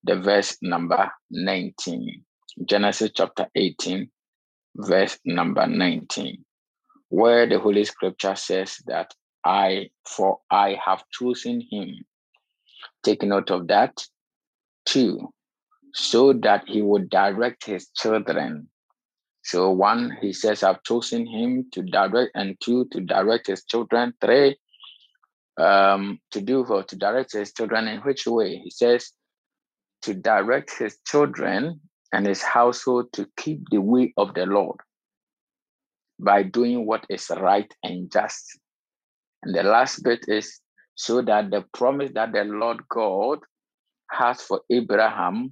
the 0.03 0.15
verse 0.15 0.57
number 0.61 1.11
19, 1.31 2.23
Genesis 2.65 3.11
chapter 3.13 3.47
18, 3.55 4.09
verse 4.75 5.17
number 5.25 5.67
19, 5.67 6.43
where 7.09 7.47
the 7.47 7.59
Holy 7.59 7.83
Scripture 7.83 8.35
says 8.35 8.77
that 8.87 9.13
I, 9.45 9.89
for 10.07 10.39
I 10.49 10.77
have 10.83 11.03
chosen 11.11 11.61
him. 11.69 12.05
Take 13.03 13.23
note 13.23 13.51
of 13.51 13.67
that. 13.67 14.05
Two, 14.85 15.31
so 15.93 16.33
that 16.33 16.63
he 16.67 16.81
would 16.81 17.09
direct 17.09 17.65
his 17.65 17.89
children 17.95 18.69
So 19.43 19.71
one, 19.71 20.17
he 20.21 20.33
says, 20.33 20.63
I've 20.63 20.83
chosen 20.83 21.25
him 21.25 21.65
to 21.71 21.81
direct, 21.81 22.31
and 22.35 22.55
two, 22.61 22.85
to 22.91 23.01
direct 23.01 23.47
his 23.47 23.63
children. 23.65 24.13
Three, 24.21 24.57
um, 25.57 26.19
to 26.31 26.41
do 26.41 26.65
for 26.65 26.83
to 26.83 26.95
direct 26.95 27.33
his 27.33 27.53
children 27.53 27.87
in 27.87 28.01
which 28.01 28.27
way? 28.27 28.57
He 28.57 28.69
says, 28.69 29.11
to 30.03 30.13
direct 30.13 30.77
his 30.77 30.97
children 31.05 31.81
and 32.11 32.25
his 32.25 32.41
household 32.41 33.11
to 33.13 33.27
keep 33.37 33.61
the 33.69 33.81
way 33.81 34.13
of 34.17 34.33
the 34.33 34.45
Lord 34.45 34.77
by 36.19 36.43
doing 36.43 36.85
what 36.85 37.05
is 37.09 37.31
right 37.37 37.71
and 37.83 38.11
just. 38.11 38.59
And 39.43 39.55
the 39.55 39.63
last 39.63 40.03
bit 40.03 40.25
is 40.27 40.59
so 41.01 41.19
that 41.19 41.49
the 41.49 41.65
promise 41.73 42.11
that 42.13 42.31
the 42.31 42.43
Lord 42.43 42.87
God 42.87 43.39
has 44.11 44.39
for 44.39 44.61
Abraham 44.69 45.51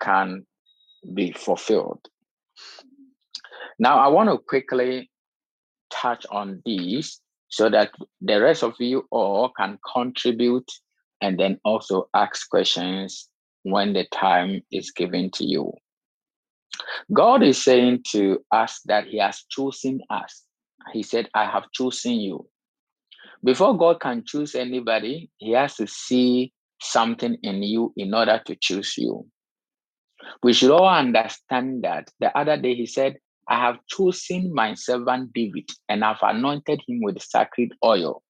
can 0.00 0.46
be 1.12 1.32
fulfilled. 1.32 1.98
Now, 3.80 3.98
I 3.98 4.06
want 4.06 4.30
to 4.30 4.38
quickly 4.38 5.10
touch 5.90 6.24
on 6.30 6.62
these 6.64 7.20
so 7.48 7.68
that 7.68 7.90
the 8.20 8.40
rest 8.40 8.62
of 8.62 8.74
you 8.78 9.08
all 9.10 9.50
can 9.58 9.76
contribute 9.92 10.70
and 11.20 11.36
then 11.36 11.58
also 11.64 12.08
ask 12.14 12.48
questions 12.48 13.28
when 13.64 13.92
the 13.92 14.06
time 14.12 14.62
is 14.70 14.92
given 14.92 15.32
to 15.32 15.44
you. 15.44 15.72
God 17.12 17.42
is 17.42 17.60
saying 17.60 18.04
to 18.12 18.38
us 18.52 18.80
that 18.84 19.08
He 19.08 19.18
has 19.18 19.42
chosen 19.50 20.00
us. 20.10 20.44
He 20.92 21.02
said, 21.02 21.28
I 21.34 21.46
have 21.46 21.64
chosen 21.72 22.12
you. 22.12 22.46
Before 23.44 23.76
God 23.76 24.00
can 24.00 24.24
choose 24.26 24.54
anybody, 24.54 25.30
He 25.36 25.52
has 25.52 25.76
to 25.76 25.86
see 25.86 26.52
something 26.80 27.36
in 27.42 27.62
you 27.62 27.92
in 27.96 28.14
order 28.14 28.40
to 28.46 28.56
choose 28.56 28.96
you. 28.96 29.26
We 30.42 30.54
should 30.54 30.70
all 30.70 30.88
understand 30.88 31.84
that. 31.84 32.08
The 32.20 32.36
other 32.36 32.56
day, 32.56 32.74
He 32.74 32.86
said, 32.86 33.18
I 33.46 33.60
have 33.60 33.78
chosen 33.86 34.54
my 34.54 34.72
servant 34.74 35.32
David 35.34 35.68
and 35.88 36.02
I've 36.02 36.22
anointed 36.22 36.80
him 36.88 37.00
with 37.02 37.20
sacred 37.20 37.72
oil. 37.84 38.22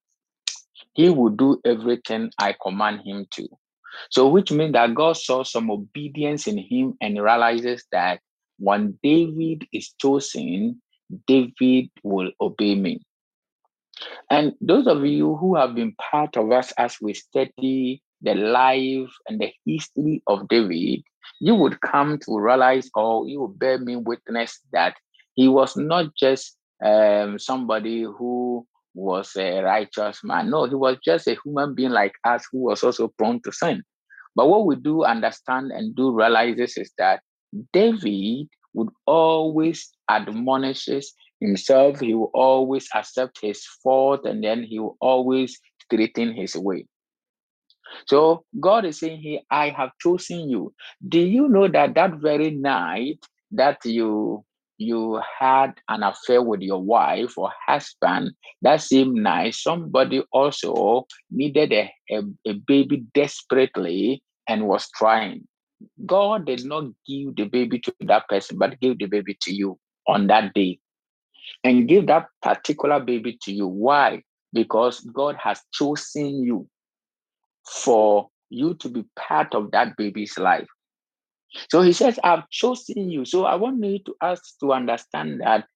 He 0.95 1.09
will 1.09 1.31
do 1.31 1.61
everything 1.65 2.31
I 2.39 2.57
command 2.61 3.03
him 3.05 3.27
to. 3.33 3.49
So, 4.11 4.29
which 4.29 4.51
means 4.51 4.73
that 4.73 4.95
God 4.95 5.17
saw 5.17 5.45
some 5.45 5.71
obedience 5.71 6.49
in 6.49 6.59
him 6.59 6.95
and 7.01 7.23
realizes 7.23 7.85
that 7.93 8.21
when 8.59 8.99
David 9.05 9.67
is 9.73 9.95
chosen, 10.01 10.83
David 11.29 11.91
will 12.03 12.33
obey 12.41 12.75
me. 12.75 13.01
And 14.31 14.53
those 14.61 14.87
of 14.87 15.05
you 15.05 15.37
who 15.37 15.55
have 15.57 15.75
been 15.75 15.95
part 16.11 16.37
of 16.37 16.51
us 16.51 16.73
as 16.79 16.97
we 17.01 17.15
study 17.15 18.03
the 18.23 18.35
life 18.35 19.11
and 19.29 19.41
the 19.41 19.53
history 19.67 20.23
of 20.27 20.49
David, 20.49 21.03
you 21.41 21.55
would 21.55 21.81
come 21.81 22.19
to 22.21 22.39
realize 22.39 22.91
or 22.95 23.29
you 23.29 23.41
will 23.41 23.49
bear 23.49 23.79
me 23.79 23.97
witness 23.97 24.61
that 24.73 24.97
he 25.35 25.49
was 25.49 25.77
not 25.77 26.15
just 26.17 26.57
um, 26.85 27.39
somebody 27.39 28.03
who 28.03 28.67
was 28.95 29.33
a 29.37 29.61
righteous 29.61 30.21
man. 30.23 30.51
No, 30.51 30.65
he 30.65 30.75
was 30.75 30.97
just 31.05 31.27
a 31.27 31.37
human 31.45 31.75
being 31.75 31.91
like 31.91 32.15
us 32.25 32.47
who 32.51 32.59
was 32.59 32.83
also 32.83 33.09
prone 33.09 33.41
to 33.43 33.53
sin. 33.53 33.83
But 34.37 34.49
what 34.49 34.67
we 34.67 34.77
do 34.77 35.05
understand 35.05 35.71
and 35.73 35.95
do 35.95 36.13
realize 36.13 36.59
is, 36.59 36.91
that 36.99 37.21
David 37.73 38.49
would 38.73 38.89
always 39.07 39.91
admonish 40.09 40.89
himself. 41.45 42.01
He 42.01 42.15
will 42.15 42.31
always 42.35 42.89
accept 42.95 43.41
his 43.41 43.65
fault 43.83 44.25
and 44.25 44.43
then 44.43 44.63
he 44.63 44.79
will 44.79 44.97
always 45.01 45.61
straighten 45.83 46.35
his 46.35 46.57
way. 46.57 46.87
So 48.07 48.45
God 48.61 48.85
is 48.85 48.99
saying 49.01 49.21
here, 49.21 49.41
I 49.51 49.71
have 49.71 49.91
chosen 50.01 50.49
you. 50.49 50.75
Do 51.09 51.21
you 51.21 51.49
know 51.49 51.69
that 51.69 51.95
that 51.95 52.15
very 52.15 52.51
night 52.51 53.25
that 53.53 53.79
you 53.85 54.45
you 54.77 55.21
had 55.39 55.75
an 55.89 56.03
affair 56.03 56.43
with 56.43 56.61
your 56.61 56.83
wife 56.83 57.39
or 57.39 57.53
husband, 57.65 58.33
that 58.63 58.81
same 58.81 59.15
night 59.23 59.55
somebody 59.55 60.25
also 60.33 61.07
needed 61.31 61.73
a, 61.73 61.93
a, 62.11 62.23
a 62.45 62.53
baby 62.55 63.05
desperately 63.15 64.21
and 64.49 64.67
was 64.67 64.91
trying. 64.97 65.47
God 66.05 66.47
did 66.47 66.65
not 66.65 66.85
give 67.07 67.37
the 67.37 67.45
baby 67.45 67.79
to 67.79 67.95
that 68.01 68.29
person, 68.29 68.59
but 68.59 68.81
gave 68.81 68.99
the 68.99 69.07
baby 69.07 69.39
to 69.43 69.55
you 69.55 69.79
on 70.09 70.27
that 70.27 70.53
day 70.55 70.81
and 71.63 71.89
give 71.89 72.07
that 72.07 72.27
particular 72.43 73.01
baby 73.01 73.39
to 73.43 73.53
you. 73.53 73.67
Why? 73.67 74.23
Because 74.53 75.01
God 75.01 75.37
has 75.43 75.61
chosen 75.73 76.43
you 76.43 76.69
for 77.67 78.29
you 78.51 78.75
to 78.75 78.89
be 78.89 79.05
part 79.17 79.55
of 79.55 79.71
that 79.73 79.97
baby's 79.97 80.39
life. 80.39 80.69
So 81.71 81.83
he 81.83 81.93
says, 81.93 82.19
I've 82.25 82.49
chosen 82.51 83.11
you. 83.11 83.25
So 83.25 83.45
I 83.45 83.55
want 83.55 83.83
you 83.85 83.99
to 84.01 84.15
us 84.21 84.55
to 84.61 84.73
understand 84.73 85.41
that 85.41 85.67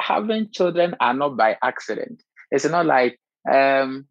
having 0.00 0.50
children 0.50 0.94
are 1.00 1.14
not 1.14 1.36
by 1.36 1.56
accident. 1.62 2.22
It's 2.50 2.64
not 2.64 2.86
like 2.86 3.18
um, 3.50 4.06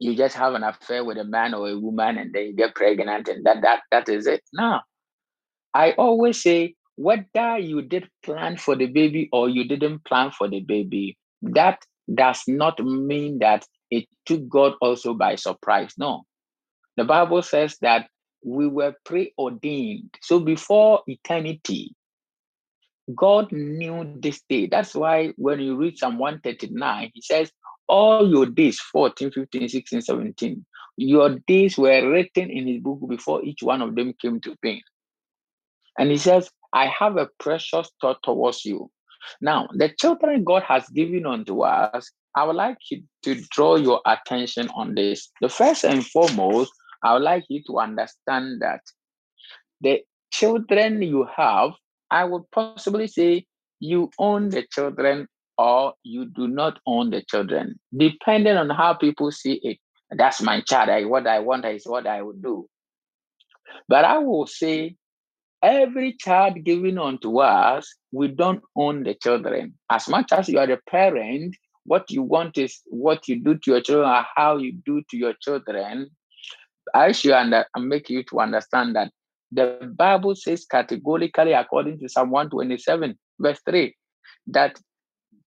you 0.00 0.14
just 0.16 0.36
have 0.36 0.54
an 0.54 0.64
affair 0.64 1.04
with 1.04 1.18
a 1.18 1.24
man 1.24 1.54
or 1.54 1.68
a 1.68 1.78
woman 1.78 2.18
and 2.18 2.32
then 2.32 2.46
you 2.46 2.52
get 2.52 2.74
pregnant 2.74 3.28
and 3.28 3.44
that 3.46 3.62
that 3.62 3.80
that 3.90 4.08
is 4.08 4.26
it. 4.26 4.42
No. 4.52 4.80
I 5.72 5.92
always 5.92 6.42
say 6.42 6.74
whether 6.96 7.58
you 7.58 7.82
did 7.82 8.08
plan 8.22 8.56
for 8.56 8.76
the 8.76 8.86
baby 8.86 9.28
or 9.32 9.48
you 9.48 9.66
didn't 9.66 10.04
plan 10.04 10.30
for 10.30 10.48
the 10.48 10.60
baby, 10.60 11.16
that 11.42 11.84
does 12.12 12.42
not 12.46 12.78
mean 12.84 13.38
that 13.40 13.64
it 13.90 14.06
took 14.26 14.48
God 14.48 14.74
also 14.80 15.14
by 15.14 15.36
surprise. 15.36 15.94
No. 15.98 16.24
The 16.96 17.04
Bible 17.04 17.42
says 17.42 17.76
that 17.80 18.08
we 18.44 18.68
were 18.68 18.94
preordained. 19.04 20.14
So 20.20 20.38
before 20.38 21.02
eternity, 21.06 21.94
God 23.14 23.52
knew 23.52 24.16
this 24.20 24.42
day. 24.48 24.66
That's 24.66 24.94
why 24.94 25.32
when 25.36 25.60
you 25.60 25.76
read 25.76 25.98
Psalm 25.98 26.18
139, 26.18 27.10
he 27.14 27.20
says, 27.20 27.50
All 27.88 28.28
your 28.28 28.46
days, 28.46 28.80
14, 28.80 29.30
15, 29.30 29.68
16, 29.68 30.02
17, 30.02 30.64
your 30.96 31.38
days 31.46 31.76
were 31.76 32.08
written 32.10 32.50
in 32.50 32.66
his 32.66 32.80
book 32.80 33.00
before 33.08 33.42
each 33.44 33.62
one 33.62 33.82
of 33.82 33.94
them 33.94 34.14
came 34.20 34.40
to 34.40 34.56
being. 34.62 34.82
And 35.98 36.10
he 36.10 36.16
says, 36.16 36.50
I 36.74 36.86
have 36.86 37.16
a 37.16 37.28
precious 37.38 37.90
thought 38.00 38.18
towards 38.22 38.64
you. 38.64 38.90
Now, 39.40 39.68
the 39.72 39.90
children 39.98 40.44
God 40.44 40.64
has 40.64 40.86
given 40.88 41.24
unto 41.24 41.60
us, 41.60 42.10
I 42.36 42.44
would 42.44 42.56
like 42.56 42.78
you 42.90 43.02
to 43.22 43.40
draw 43.50 43.76
your 43.76 44.00
attention 44.06 44.68
on 44.74 44.94
this. 44.94 45.30
The 45.40 45.48
first 45.48 45.84
and 45.84 46.04
foremost, 46.04 46.72
I 47.02 47.14
would 47.14 47.22
like 47.22 47.44
you 47.48 47.62
to 47.68 47.78
understand 47.78 48.60
that 48.60 48.80
the 49.80 50.02
children 50.32 51.00
you 51.00 51.26
have, 51.36 51.70
I 52.10 52.24
would 52.24 52.42
possibly 52.50 53.06
say 53.06 53.46
you 53.78 54.10
own 54.18 54.48
the 54.50 54.66
children 54.70 55.28
or 55.56 55.94
you 56.02 56.26
do 56.26 56.48
not 56.48 56.80
own 56.86 57.10
the 57.10 57.22
children, 57.22 57.78
depending 57.96 58.56
on 58.56 58.70
how 58.70 58.94
people 58.94 59.30
see 59.30 59.60
it. 59.62 59.78
That's 60.10 60.42
my 60.42 60.60
child. 60.60 60.90
I, 60.90 61.04
what 61.04 61.26
I 61.26 61.38
want 61.38 61.64
is 61.66 61.86
what 61.86 62.06
I 62.06 62.20
would 62.22 62.42
do. 62.42 62.68
But 63.88 64.04
I 64.04 64.18
will 64.18 64.46
say, 64.46 64.96
every 65.64 66.12
child 66.12 66.62
given 66.62 66.98
unto 66.98 67.38
us, 67.40 67.92
we 68.12 68.28
don't 68.28 68.62
own 68.76 69.02
the 69.02 69.14
children. 69.14 69.74
As 69.90 70.08
much 70.08 70.30
as 70.30 70.48
you 70.48 70.58
are 70.58 70.66
the 70.66 70.78
parent, 70.88 71.56
what 71.84 72.10
you 72.10 72.22
want 72.22 72.58
is 72.58 72.80
what 72.86 73.26
you 73.26 73.40
do 73.42 73.54
to 73.56 73.70
your 73.72 73.80
children 73.80 74.08
or 74.08 74.24
how 74.36 74.58
you 74.58 74.72
do 74.84 75.02
to 75.10 75.16
your 75.16 75.34
children. 75.40 76.10
I 76.94 77.12
should 77.12 77.32
under, 77.32 77.64
make 77.78 78.10
you 78.10 78.22
to 78.24 78.40
understand 78.40 78.94
that 78.94 79.10
the 79.50 79.90
Bible 79.96 80.34
says 80.34 80.66
categorically, 80.66 81.52
according 81.52 81.98
to 82.00 82.08
Psalm 82.08 82.30
127, 82.30 83.18
verse 83.40 83.60
3, 83.66 83.94
that 84.48 84.78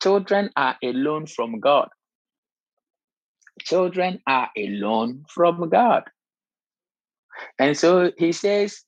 children 0.02 0.50
are 0.56 0.76
alone 0.84 1.28
from 1.28 1.60
God. 1.60 1.90
Children 3.62 4.20
are 4.28 4.50
alone 4.58 5.26
from 5.30 5.70
God. 5.70 6.04
And 7.60 7.78
so 7.78 8.12
he 8.18 8.32
says, 8.32 8.84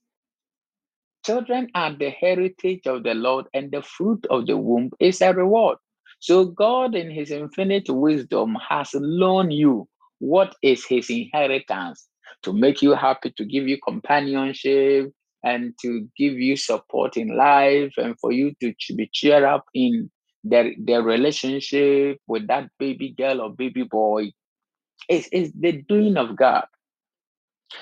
Children 1.25 1.69
are 1.75 1.93
the 1.93 2.09
heritage 2.11 2.87
of 2.87 3.03
the 3.03 3.13
Lord, 3.13 3.45
and 3.53 3.71
the 3.71 3.81
fruit 3.81 4.25
of 4.29 4.47
the 4.47 4.57
womb 4.57 4.91
is 4.99 5.21
a 5.21 5.33
reward. 5.33 5.77
So 6.19 6.45
God, 6.45 6.95
in 6.95 7.11
his 7.11 7.31
infinite 7.31 7.89
wisdom, 7.89 8.57
has 8.67 8.91
loaned 8.93 9.53
you 9.53 9.87
what 10.19 10.55
is 10.61 10.85
his 10.85 11.09
inheritance 11.09 12.07
to 12.43 12.53
make 12.53 12.81
you 12.81 12.93
happy, 12.93 13.31
to 13.31 13.45
give 13.45 13.67
you 13.67 13.77
companionship, 13.85 15.11
and 15.43 15.73
to 15.81 16.07
give 16.17 16.33
you 16.33 16.57
support 16.57 17.17
in 17.17 17.35
life, 17.35 17.93
and 17.97 18.17
for 18.19 18.31
you 18.31 18.53
to 18.61 18.73
be 18.95 19.09
cheered 19.13 19.43
up 19.43 19.65
in 19.73 20.09
their, 20.43 20.73
their 20.77 21.01
relationship 21.01 22.19
with 22.27 22.47
that 22.47 22.69
baby 22.79 23.13
girl 23.17 23.41
or 23.41 23.53
baby 23.53 23.83
boy. 23.83 24.31
It's, 25.07 25.27
it's 25.31 25.51
the 25.57 25.83
doing 25.87 26.17
of 26.17 26.35
God. 26.35 26.65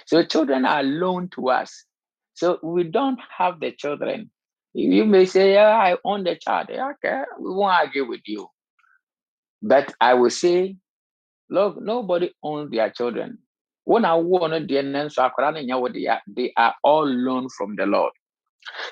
So 0.06 0.24
children 0.24 0.66
are 0.66 0.84
loaned 0.84 1.32
to 1.34 1.50
us. 1.50 1.86
So 2.38 2.60
we 2.62 2.84
don't 2.84 3.20
have 3.36 3.60
the 3.60 3.72
children. 3.72 4.30
You 4.74 5.06
may 5.06 5.26
say, 5.26 5.54
yeah, 5.54 5.70
I 5.70 5.98
own 6.06 6.24
the 6.24 6.36
child. 6.36 6.68
Yeah, 6.70 6.92
okay, 6.92 7.24
we 7.40 7.50
won't 7.50 7.74
argue 7.74 8.08
with 8.08 8.22
you. 8.28 8.48
But 9.64 9.92
I 10.00 10.14
will 10.14 10.30
say, 10.30 10.78
look, 11.50 11.82
nobody 11.82 12.32
owns 12.44 12.70
their 12.70 12.92
children. 12.92 13.40
When 13.86 14.06
I 14.06 14.14
want 14.14 14.54
to 14.54 16.20
they 16.28 16.54
are 16.56 16.76
all 16.84 17.08
loaned 17.08 17.52
from 17.54 17.76
the 17.76 17.88
Lord. 17.88 18.14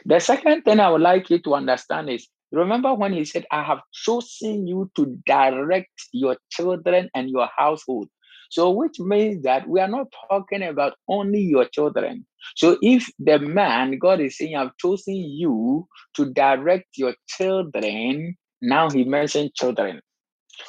The 0.05 0.19
second 0.19 0.63
thing 0.63 0.79
I 0.79 0.89
would 0.89 1.01
like 1.01 1.29
you 1.29 1.37
to 1.43 1.53
understand 1.53 2.09
is 2.09 2.27
remember 2.51 2.95
when 2.95 3.13
he 3.13 3.25
said, 3.25 3.45
I 3.51 3.61
have 3.61 3.81
chosen 3.93 4.65
you 4.65 4.89
to 4.95 5.21
direct 5.27 5.91
your 6.13 6.37
children 6.49 7.11
and 7.13 7.29
your 7.29 7.47
household. 7.55 8.09
So, 8.55 8.71
which 8.71 9.01
means 9.01 9.43
that 9.43 9.67
we 9.67 9.81
are 9.81 9.89
not 9.89 10.07
talking 10.29 10.63
about 10.63 10.93
only 11.09 11.41
your 11.41 11.65
children. 11.65 12.25
So, 12.55 12.77
if 12.81 13.09
the 13.19 13.37
man, 13.37 13.99
God 13.99 14.21
is 14.21 14.37
saying, 14.37 14.55
I've 14.55 14.77
chosen 14.77 15.15
you 15.17 15.89
to 16.15 16.31
direct 16.31 16.87
your 16.97 17.15
children, 17.27 18.37
now 18.61 18.89
he 18.89 19.03
mentioned 19.03 19.55
children. 19.55 19.99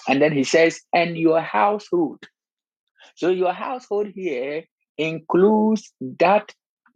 And 0.08 0.20
then 0.20 0.32
he 0.32 0.44
says, 0.44 0.80
and 0.92 1.16
your 1.16 1.40
household. 1.40 2.24
So, 3.14 3.30
your 3.30 3.52
household 3.52 4.08
here 4.16 4.64
includes 4.98 5.92
that 6.20 6.52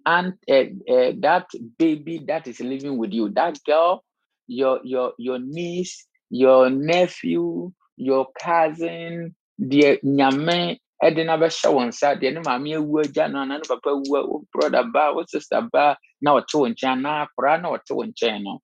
and 0.06 0.34
uh, 0.50 0.54
uh, 0.92 1.12
that 1.20 1.46
baby 1.78 2.24
that 2.26 2.48
is 2.48 2.60
living 2.60 2.98
with 2.98 3.12
you, 3.12 3.28
that 3.30 3.60
girl, 3.64 4.02
your 4.48 4.80
your 4.82 5.12
your 5.18 5.38
niece, 5.38 6.08
your 6.30 6.70
nephew, 6.70 7.72
your 7.96 8.26
cousin, 8.42 9.36
the 9.60 10.00
nyame 10.04 10.78
ɛde 11.04 11.24
na 11.26 11.36
bɛhyɛ 11.36 11.68
wɔn 11.76 11.88
nsa 11.88 12.16
deɛ 12.20 12.34
ne 12.34 12.40
maame 12.40 12.70
ewu 12.78 13.00
agya 13.04 13.28
no 13.30 13.38
ana 13.40 13.58
ne 13.58 13.64
papa 13.68 13.90
ewu 13.90 14.04
wo 14.10 14.44
brother 14.52 14.84
ba 14.84 15.12
wo 15.14 15.24
sister 15.28 15.60
ba 15.72 15.96
na 16.20 16.32
ɔte 16.38 16.54
wɔn 16.60 16.72
nkyɛn 16.74 16.96
anaa 16.98 17.26
akwaraa 17.26 17.60
na 17.62 17.68
ɔte 17.76 17.92
wɔn 17.92 18.12
nkyɛn 18.12 18.42
no 18.42 18.60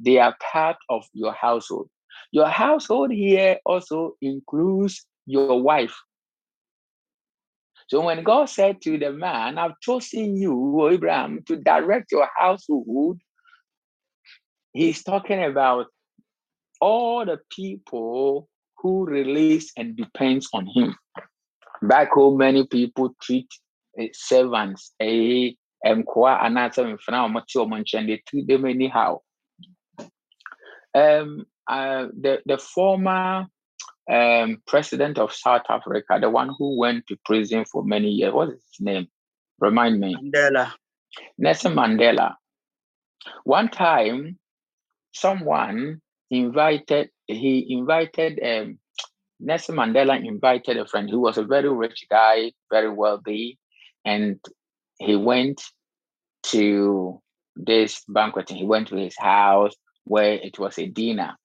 they 0.00 0.18
are 0.18 0.36
part 0.52 0.76
of 0.88 1.06
your 1.12 1.32
household. 1.32 1.88
Your 2.32 2.48
household 2.48 3.10
here 3.12 3.58
also 3.64 4.16
includes 4.20 5.06
your 5.26 5.60
wife. 5.62 5.96
So 7.88 8.04
when 8.04 8.22
God 8.22 8.46
said 8.46 8.82
to 8.82 8.98
the 8.98 9.12
man, 9.12 9.56
I've 9.56 9.80
chosen 9.80 10.36
you, 10.36 10.88
Abraham, 10.88 11.42
to 11.46 11.56
direct 11.56 12.12
your 12.12 12.28
household, 12.36 13.20
he's 14.72 15.02
talking 15.02 15.42
about 15.42 15.86
all 16.80 17.24
the 17.24 17.38
people 17.50 18.48
who 18.80 19.04
release 19.06 19.72
and 19.76 19.96
depends 19.96 20.48
on 20.52 20.66
him. 20.66 20.96
Back 21.82 22.12
home, 22.12 22.38
many 22.38 22.66
people 22.66 23.14
treat 23.20 23.48
uh, 24.00 24.04
servants, 24.12 24.92
a 25.00 25.56
mkoa 25.84 26.40
anaasɛ 26.40 26.84
mfena 26.84 27.24
a 27.24 27.28
wɔte 27.28 27.56
wɔn 27.56 27.82
nkyɛn 27.82 28.06
they 28.06 28.22
treat 28.26 28.46
them 28.46 28.64
anyhow. 28.64 29.20
Um, 30.94 31.46
uh, 31.68 32.06
the 32.20 32.42
the 32.46 32.58
former 32.58 33.46
um, 34.10 34.62
president 34.66 35.18
of 35.18 35.32
South 35.32 35.66
Africa, 35.68 36.18
the 36.20 36.30
one 36.30 36.50
who 36.58 36.78
went 36.78 37.06
to 37.06 37.16
prison 37.24 37.64
for 37.64 37.84
many 37.84 38.08
years. 38.08 38.32
What's 38.32 38.52
his 38.52 38.80
name? 38.80 39.08
Remind 39.60 40.00
me. 40.00 40.16
Mandela. 40.16 40.72
Nelson 41.36 41.74
Mandela. 41.74 42.34
One 43.44 43.68
time, 43.68 44.38
someone 45.12 46.00
invited, 46.30 47.10
he 47.28 47.66
invited, 47.70 48.40
um, 48.42 48.78
Nelson 49.38 49.76
Mandela 49.76 50.22
invited 50.24 50.78
a 50.78 50.86
friend 50.86 51.08
who 51.08 51.20
was 51.20 51.38
a 51.38 51.44
very 51.44 51.68
rich 51.68 52.06
guy, 52.10 52.52
very 52.70 52.90
wealthy, 52.90 53.58
and 54.04 54.40
he 54.98 55.14
went 55.14 55.62
to 56.44 57.20
this 57.54 58.02
banquet. 58.08 58.50
He 58.50 58.64
went 58.64 58.88
to 58.88 58.96
his 58.96 59.16
house 59.16 59.74
where 60.04 60.32
it 60.32 60.58
was 60.58 60.78
a 60.78 60.86
dinner. 60.86 61.36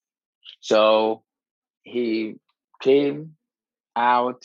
So 0.61 1.23
he 1.83 2.35
came 2.81 3.35
out 3.95 4.41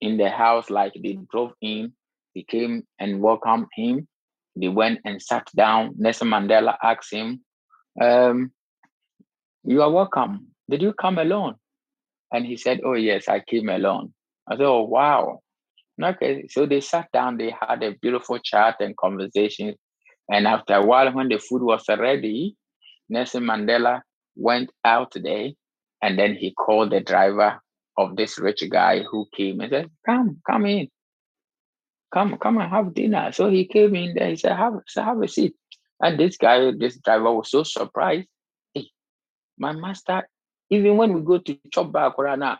in 0.00 0.16
the 0.16 0.28
house 0.28 0.68
like 0.68 0.94
they 1.00 1.18
drove 1.30 1.52
in. 1.62 1.92
He 2.34 2.44
came 2.44 2.86
and 2.98 3.20
welcomed 3.20 3.68
him. 3.74 4.08
They 4.56 4.68
went 4.68 5.00
and 5.04 5.22
sat 5.22 5.48
down. 5.54 5.94
Nelson 5.96 6.28
Mandela 6.28 6.76
asked 6.82 7.12
him, 7.12 7.42
um, 8.00 8.50
You 9.64 9.82
are 9.82 9.90
welcome. 9.90 10.48
Did 10.70 10.82
you 10.82 10.92
come 10.92 11.18
alone? 11.18 11.54
And 12.32 12.44
he 12.46 12.56
said, 12.56 12.80
Oh, 12.84 12.94
yes, 12.94 13.28
I 13.28 13.40
came 13.40 13.68
alone. 13.68 14.12
I 14.48 14.56
said, 14.56 14.66
Oh, 14.66 14.82
wow. 14.84 15.40
Okay, 16.02 16.46
so 16.50 16.66
they 16.66 16.80
sat 16.80 17.08
down, 17.12 17.38
they 17.38 17.54
had 17.58 17.82
a 17.82 17.96
beautiful 18.02 18.38
chat 18.38 18.76
and 18.80 18.96
conversation. 18.96 19.74
And 20.28 20.46
after 20.46 20.74
a 20.74 20.84
while, 20.84 21.12
when 21.12 21.28
the 21.28 21.38
food 21.38 21.62
was 21.62 21.84
ready, 21.88 22.56
Nelson 23.08 23.44
Mandela 23.44 24.00
went 24.36 24.70
out 24.84 25.12
there 25.14 25.50
and 26.02 26.18
then 26.18 26.34
he 26.34 26.52
called 26.52 26.90
the 26.90 27.00
driver 27.00 27.60
of 27.96 28.16
this 28.16 28.38
rich 28.38 28.62
guy 28.70 29.02
who 29.10 29.26
came 29.34 29.60
and 29.60 29.70
said, 29.70 29.90
Come, 30.04 30.40
come 30.46 30.66
in. 30.66 30.88
Come, 32.12 32.36
come 32.38 32.58
and 32.58 32.70
have 32.70 32.94
dinner. 32.94 33.32
So 33.32 33.48
he 33.50 33.66
came 33.66 33.94
in 33.94 34.14
there, 34.14 34.30
he 34.30 34.36
said, 34.36 34.56
Have, 34.56 34.74
have 34.96 35.22
a 35.22 35.28
seat. 35.28 35.54
And 36.00 36.18
this 36.20 36.36
guy, 36.36 36.72
this 36.78 36.98
driver 36.98 37.32
was 37.32 37.50
so 37.50 37.62
surprised. 37.62 38.28
Hey, 38.74 38.90
my 39.58 39.72
master, 39.72 40.28
even 40.70 40.96
when 40.96 41.14
we 41.14 41.20
go 41.20 41.38
to 41.38 41.58
chop 41.72 41.92
bar 41.92 42.14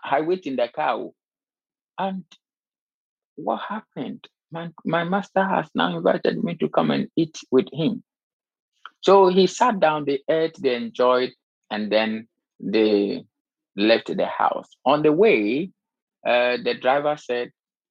I 0.05 0.21
wait 0.21 0.47
in 0.47 0.57
the 0.57 0.69
car. 0.69 1.09
And 1.99 2.25
what 3.37 3.61
happened? 3.69 4.27
My, 4.51 4.71
my 4.85 5.05
master 5.05 5.45
has 5.45 5.69
now 5.75 5.97
invited 5.97 6.43
me 6.43 6.55
to 6.57 6.69
come 6.69 6.91
and 6.91 7.09
eat 7.17 7.39
with 7.51 7.67
him. 7.73 8.03
So 9.01 9.29
he 9.29 9.47
sat 9.47 9.81
down, 9.81 10.05
they 10.05 10.21
ate, 10.29 10.57
they 10.61 10.75
enjoyed, 10.75 11.33
and 11.71 11.91
then 11.91 12.29
they 12.61 13.25
left 13.77 14.17
the 14.17 14.27
house. 14.27 14.69
On 14.85 15.03
the 15.03 15.13
way, 15.13 15.71
uh, 16.27 16.57
the 16.63 16.75
driver 16.81 17.17
said, 17.17 17.51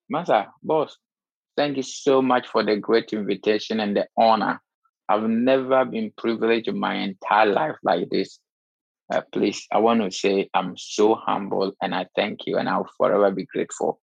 Master, 0.09 0.47
boss, 0.63 0.97
thank 1.55 1.77
you 1.77 1.83
so 1.83 2.21
much 2.21 2.47
for 2.47 2.63
the 2.63 2.77
great 2.77 3.13
invitation 3.13 3.79
and 3.79 3.95
the 3.95 4.07
honor. 4.17 4.61
I've 5.07 5.29
never 5.29 5.85
been 5.85 6.11
privileged 6.17 6.67
in 6.67 6.79
my 6.79 6.95
entire 6.95 7.47
life 7.47 7.75
like 7.83 8.09
this. 8.09 8.39
Uh, 9.11 9.21
please, 9.31 9.67
I 9.71 9.79
want 9.79 10.01
to 10.01 10.11
say 10.11 10.49
I'm 10.53 10.75
so 10.77 11.15
humble 11.15 11.73
and 11.81 11.93
I 11.93 12.07
thank 12.15 12.47
you 12.47 12.57
and 12.57 12.67
I'll 12.67 12.89
forever 12.97 13.31
be 13.31 13.45
grateful. 13.45 14.01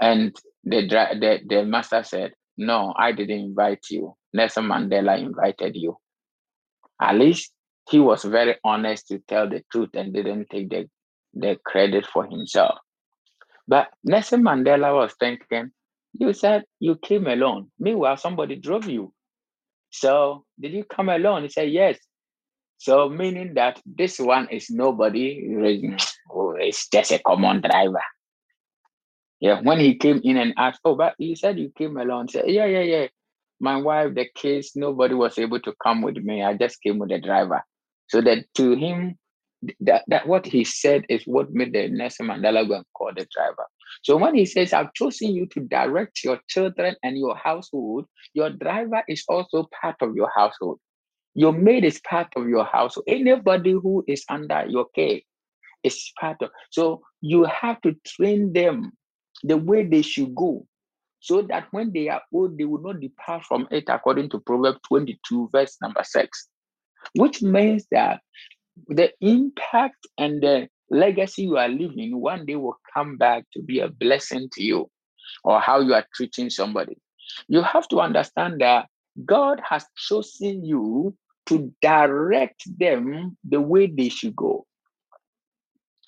And 0.00 0.36
the, 0.64 0.86
the, 0.88 1.40
the 1.46 1.64
master 1.64 2.02
said, 2.02 2.32
No, 2.56 2.94
I 2.96 3.12
didn't 3.12 3.40
invite 3.40 3.84
you. 3.90 4.14
Nelson 4.32 4.64
Mandela 4.64 5.18
invited 5.18 5.76
you. 5.76 5.96
At 7.00 7.16
least 7.16 7.52
he 7.90 7.98
was 8.00 8.24
very 8.24 8.56
honest 8.64 9.08
to 9.08 9.18
tell 9.28 9.48
the 9.48 9.62
truth 9.72 9.90
and 9.94 10.12
didn't 10.12 10.48
take 10.50 10.70
the, 10.70 10.88
the 11.34 11.58
credit 11.64 12.06
for 12.06 12.26
himself. 12.26 12.78
But 13.68 13.88
Nelson 14.04 14.42
Mandela 14.42 14.94
was 14.94 15.14
thinking, 15.18 15.70
you 16.12 16.32
said 16.32 16.64
you 16.80 16.96
came 16.96 17.26
alone. 17.26 17.70
Meanwhile, 17.78 18.16
somebody 18.18 18.56
drove 18.56 18.86
you. 18.88 19.12
So 19.90 20.44
did 20.60 20.72
you 20.72 20.84
come 20.84 21.08
alone? 21.08 21.42
He 21.44 21.48
said, 21.48 21.70
yes. 21.70 21.98
So 22.78 23.08
meaning 23.08 23.54
that 23.54 23.80
this 23.86 24.18
one 24.18 24.48
is 24.48 24.70
nobody, 24.70 25.40
it's 25.48 26.88
just 26.88 27.12
a 27.12 27.18
common 27.18 27.62
driver. 27.62 28.02
Yeah, 29.40 29.60
when 29.60 29.80
he 29.80 29.96
came 29.96 30.20
in 30.24 30.36
and 30.36 30.54
asked, 30.56 30.80
oh, 30.84 30.94
but 30.94 31.14
you 31.18 31.36
said 31.36 31.58
you 31.58 31.70
came 31.76 31.96
alone. 31.96 32.28
Said, 32.28 32.44
yeah, 32.48 32.66
yeah, 32.66 32.80
yeah. 32.80 33.06
My 33.60 33.76
wife, 33.76 34.14
the 34.14 34.26
kids, 34.34 34.72
nobody 34.74 35.14
was 35.14 35.38
able 35.38 35.60
to 35.60 35.74
come 35.82 36.02
with 36.02 36.16
me. 36.16 36.42
I 36.42 36.54
just 36.54 36.80
came 36.82 36.98
with 36.98 37.10
the 37.10 37.20
driver. 37.20 37.62
So 38.08 38.20
that 38.22 38.44
to 38.54 38.74
him, 38.74 39.18
that, 39.80 40.04
that 40.08 40.26
what 40.26 40.46
he 40.46 40.64
said 40.64 41.04
is 41.08 41.22
what 41.24 41.50
made 41.50 41.72
the 41.72 41.88
Nelson 41.88 42.26
Mandela 42.26 42.66
go 42.66 42.76
and 42.76 42.84
call 42.94 43.12
the 43.14 43.26
driver. 43.34 43.66
So 44.02 44.16
when 44.16 44.34
he 44.34 44.46
says, 44.46 44.72
I've 44.72 44.92
chosen 44.94 45.30
you 45.34 45.46
to 45.46 45.60
direct 45.60 46.22
your 46.22 46.40
children 46.48 46.96
and 47.02 47.16
your 47.16 47.36
household, 47.36 48.06
your 48.34 48.50
driver 48.50 49.02
is 49.08 49.24
also 49.28 49.68
part 49.80 49.96
of 50.02 50.14
your 50.14 50.30
household. 50.34 50.78
Your 51.36 51.52
maid 51.52 51.84
is 51.84 52.00
part 52.00 52.28
of 52.34 52.48
your 52.48 52.64
household. 52.64 53.04
Anybody 53.06 53.72
who 53.72 54.02
is 54.08 54.24
under 54.30 54.64
your 54.66 54.86
care 54.94 55.20
is 55.84 56.10
part 56.18 56.40
of. 56.40 56.48
So 56.70 57.02
you 57.20 57.44
have 57.44 57.78
to 57.82 57.94
train 58.06 58.54
them 58.54 58.92
the 59.44 59.58
way 59.58 59.84
they 59.84 60.00
should 60.00 60.34
go, 60.34 60.66
so 61.20 61.42
that 61.42 61.66
when 61.72 61.92
they 61.92 62.08
are 62.08 62.22
old, 62.32 62.56
they 62.56 62.64
will 62.64 62.80
not 62.80 63.00
depart 63.00 63.44
from 63.44 63.68
it, 63.70 63.84
according 63.88 64.30
to 64.30 64.40
Proverbs 64.40 64.78
22, 64.88 65.50
verse 65.52 65.76
number 65.82 66.02
six, 66.04 66.48
which 67.14 67.42
means 67.42 67.86
that 67.90 68.22
the 68.88 69.12
impact 69.20 70.06
and 70.16 70.42
the 70.42 70.68
legacy 70.90 71.42
you 71.42 71.58
are 71.58 71.68
leaving 71.68 72.18
one 72.18 72.46
day 72.46 72.56
will 72.56 72.78
come 72.94 73.18
back 73.18 73.44
to 73.52 73.60
be 73.60 73.80
a 73.80 73.88
blessing 73.88 74.48
to 74.52 74.62
you 74.62 74.90
or 75.44 75.60
how 75.60 75.80
you 75.80 75.92
are 75.92 76.06
treating 76.14 76.48
somebody. 76.48 76.96
You 77.48 77.62
have 77.62 77.88
to 77.88 78.00
understand 78.00 78.62
that 78.62 78.86
God 79.26 79.60
has 79.68 79.84
chosen 79.96 80.64
you 80.64 81.14
to 81.46 81.72
direct 81.80 82.64
them 82.78 83.36
the 83.48 83.60
way 83.60 83.86
they 83.86 84.08
should 84.08 84.34
go, 84.34 84.66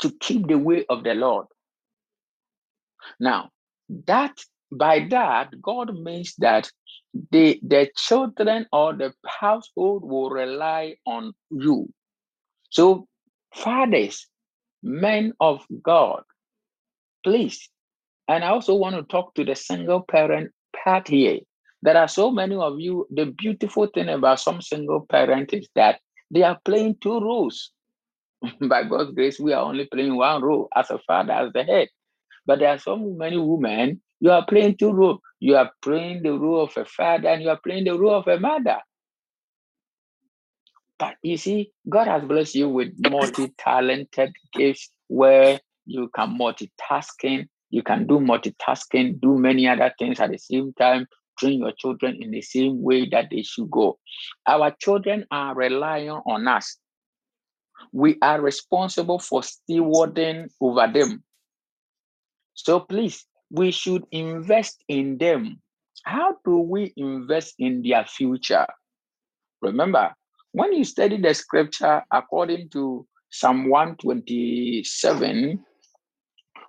to 0.00 0.10
keep 0.20 0.46
the 0.46 0.58
way 0.58 0.84
of 0.88 1.04
the 1.04 1.14
Lord. 1.14 1.46
Now, 3.20 3.50
that 4.06 4.38
by 4.70 5.06
that, 5.10 5.60
God 5.62 5.94
means 5.98 6.34
that 6.38 6.70
the, 7.30 7.58
the 7.62 7.88
children 7.96 8.66
or 8.72 8.94
the 8.94 9.14
household 9.26 10.04
will 10.04 10.30
rely 10.30 10.96
on 11.06 11.32
you. 11.50 11.92
So, 12.70 13.06
fathers, 13.54 14.26
men 14.82 15.32
of 15.40 15.64
God, 15.82 16.22
please. 17.24 17.68
And 18.28 18.44
I 18.44 18.48
also 18.48 18.74
want 18.74 18.96
to 18.96 19.02
talk 19.04 19.34
to 19.34 19.44
the 19.44 19.56
single 19.56 20.02
parent 20.02 20.52
part 20.84 21.08
here. 21.08 21.38
There 21.82 21.96
are 21.96 22.08
so 22.08 22.30
many 22.30 22.56
of 22.56 22.80
you. 22.80 23.06
The 23.10 23.26
beautiful 23.26 23.86
thing 23.86 24.08
about 24.08 24.40
some 24.40 24.60
single 24.60 25.06
parent 25.06 25.52
is 25.52 25.68
that 25.74 26.00
they 26.30 26.42
are 26.42 26.58
playing 26.64 26.96
two 27.00 27.20
roles. 27.20 27.70
By 28.60 28.84
God's 28.84 29.12
grace, 29.12 29.38
we 29.38 29.52
are 29.52 29.64
only 29.64 29.86
playing 29.86 30.16
one 30.16 30.42
role 30.42 30.68
as 30.74 30.90
a 30.90 30.98
father, 30.98 31.32
as 31.32 31.52
the 31.52 31.64
head. 31.64 31.88
But 32.46 32.60
there 32.60 32.70
are 32.70 32.78
so 32.78 32.96
many 32.96 33.36
women, 33.36 34.00
you 34.20 34.30
are 34.30 34.44
playing 34.44 34.76
two 34.76 34.92
roles. 34.92 35.20
You 35.40 35.56
are 35.56 35.70
playing 35.82 36.22
the 36.22 36.32
role 36.32 36.64
of 36.64 36.76
a 36.76 36.84
father 36.84 37.28
and 37.28 37.42
you 37.42 37.50
are 37.50 37.60
playing 37.62 37.84
the 37.84 37.98
role 37.98 38.16
of 38.16 38.26
a 38.26 38.40
mother. 38.40 38.78
But 40.98 41.14
you 41.22 41.36
see, 41.36 41.70
God 41.88 42.08
has 42.08 42.24
blessed 42.24 42.56
you 42.56 42.68
with 42.68 42.92
multi-talented 42.98 44.34
gifts 44.52 44.90
where 45.06 45.60
you 45.86 46.10
can 46.14 46.36
multitasking, 46.36 47.46
you 47.70 47.82
can 47.84 48.06
do 48.08 48.18
multitasking, 48.18 49.20
do 49.20 49.38
many 49.38 49.68
other 49.68 49.94
things 49.96 50.18
at 50.18 50.32
the 50.32 50.38
same 50.38 50.72
time, 50.72 51.06
train 51.38 51.60
your 51.60 51.72
children 51.72 52.20
in 52.20 52.30
the 52.30 52.42
same 52.42 52.82
way 52.82 53.08
that 53.10 53.28
they 53.30 53.42
should 53.42 53.70
go. 53.70 53.98
Our 54.46 54.70
children 54.80 55.24
are 55.30 55.54
relying 55.54 56.10
on 56.10 56.48
us. 56.48 56.76
We 57.92 58.16
are 58.22 58.40
responsible 58.40 59.18
for 59.18 59.42
stewarding 59.42 60.48
over 60.60 60.90
them. 60.92 61.22
So 62.54 62.80
please, 62.80 63.24
we 63.50 63.70
should 63.70 64.04
invest 64.10 64.82
in 64.88 65.18
them. 65.18 65.60
How 66.04 66.36
do 66.44 66.58
we 66.58 66.92
invest 66.96 67.54
in 67.58 67.82
their 67.82 68.04
future? 68.04 68.66
Remember, 69.62 70.14
when 70.52 70.72
you 70.72 70.84
study 70.84 71.20
the 71.20 71.34
scripture 71.34 72.02
according 72.12 72.70
to 72.70 73.06
Psalm 73.30 73.68
127, 73.68 75.64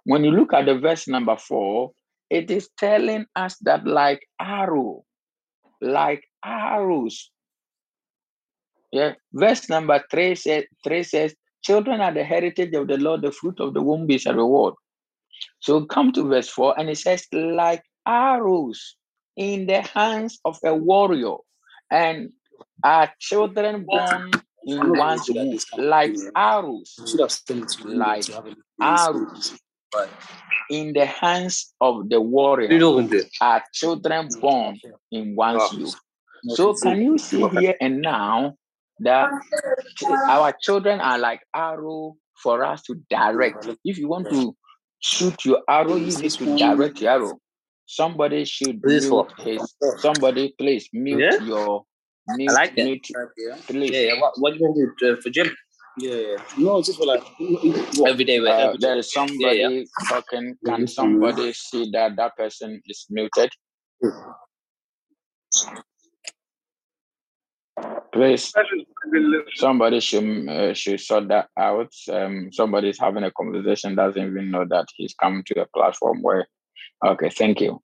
when 0.03 0.23
you 0.23 0.31
look 0.31 0.53
at 0.53 0.65
the 0.65 0.77
verse 0.77 1.07
number 1.07 1.37
four, 1.37 1.91
it 2.29 2.51
is 2.51 2.69
telling 2.77 3.25
us 3.35 3.57
that 3.61 3.85
like 3.85 4.27
arrow, 4.39 5.03
like 5.81 6.23
arrows. 6.43 7.31
Yeah, 8.91 9.13
verse 9.33 9.69
number 9.69 10.03
three 10.09 10.35
says, 10.35 10.65
three 10.83 11.03
says, 11.03 11.35
children 11.61 12.01
are 12.01 12.13
the 12.13 12.23
heritage 12.23 12.73
of 12.73 12.87
the 12.87 12.97
Lord, 12.97 13.21
the 13.21 13.31
fruit 13.31 13.59
of 13.59 13.73
the 13.73 13.81
womb 13.81 14.09
is 14.09 14.25
a 14.25 14.33
reward. 14.33 14.73
So 15.59 15.85
come 15.85 16.11
to 16.13 16.27
verse 16.27 16.49
4, 16.49 16.79
and 16.79 16.89
it 16.89 16.97
says, 16.97 17.25
like 17.31 17.83
arrows 18.07 18.95
in 19.35 19.67
the 19.67 19.81
hands 19.81 20.39
of 20.45 20.57
a 20.63 20.73
warrior, 20.73 21.35
and 21.91 22.29
are 22.83 23.11
children 23.19 23.85
born 23.85 24.41
in 24.65 24.95
one's 24.95 25.29
womb, 25.29 25.57
like 25.77 26.17
arrows, 26.35 26.95
like 27.93 28.25
arrows 28.81 29.53
in 30.69 30.93
the 30.93 31.05
hands 31.05 31.73
of 31.81 32.09
the 32.09 32.21
warrior, 32.21 32.69
are 33.41 33.63
children 33.73 34.29
born 34.39 34.79
in 35.11 35.35
one's 35.35 35.73
youth. 35.73 35.95
So 36.49 36.73
can 36.73 37.01
you 37.01 37.17
see 37.17 37.45
here 37.49 37.75
and 37.81 38.01
now 38.01 38.55
that 38.99 39.29
our 40.29 40.53
children 40.61 40.99
are 40.99 41.17
like 41.17 41.41
arrow 41.55 42.15
for 42.41 42.63
us 42.63 42.81
to 42.83 42.95
direct. 43.09 43.67
If 43.83 43.97
you 43.97 44.07
want 44.07 44.29
to 44.29 44.55
shoot 44.99 45.43
your 45.45 45.61
arrow, 45.67 45.95
you 45.95 46.15
need 46.17 46.31
to 46.31 46.57
direct 46.57 47.01
your 47.01 47.11
arrow. 47.11 47.39
Somebody 47.85 48.45
should 48.45 48.81
mute 48.83 49.33
his. 49.39 49.75
Somebody, 49.97 50.53
please 50.57 50.89
mute 50.93 51.19
Yeah? 51.19 51.39
your. 51.43 51.85
Mute, 52.35 52.51
I 52.51 52.53
like 52.53 52.75
that. 52.75 52.85
mute, 52.85 53.07
please. 53.65 53.91
Yeah, 53.91 54.13
yeah. 54.13 54.21
What, 54.21 54.33
what 54.37 54.53
do 54.53 54.59
you 54.59 54.65
want 54.65 54.77
to 54.99 55.07
do 55.07 55.13
uh, 55.17 55.21
for 55.21 55.29
gym? 55.31 55.49
Yeah, 55.99 56.15
yeah. 56.15 56.37
No, 56.57 56.81
just 56.81 56.97
for 56.97 57.05
like 57.05 57.23
Every 58.07 58.23
day, 58.23 58.37
Uh, 58.39 58.45
every 58.45 58.77
there 58.79 58.95
day. 58.95 58.99
is 58.99 59.11
somebody 59.11 59.85
talking. 60.07 60.55
Can 60.65 60.87
somebody 60.87 61.51
see 61.53 61.89
that 61.91 62.15
that 62.15 62.35
person 62.37 62.81
is 62.85 63.05
muted? 63.09 63.49
Please, 68.11 68.53
somebody 69.55 69.99
should 69.99 70.49
uh, 70.49 70.73
should 70.73 70.99
sort 70.99 71.27
that 71.27 71.47
out. 71.57 71.91
Um, 72.11 72.49
somebody 72.51 72.89
is 72.89 72.99
having 72.99 73.23
a 73.23 73.31
conversation 73.31 73.95
doesn't 73.95 74.21
even 74.31 74.51
know 74.51 74.65
that 74.69 74.85
he's 74.95 75.13
coming 75.13 75.43
to 75.47 75.61
a 75.61 75.67
platform 75.67 76.21
where. 76.21 76.47
Okay, 77.05 77.29
thank 77.29 77.61
you. 77.61 77.81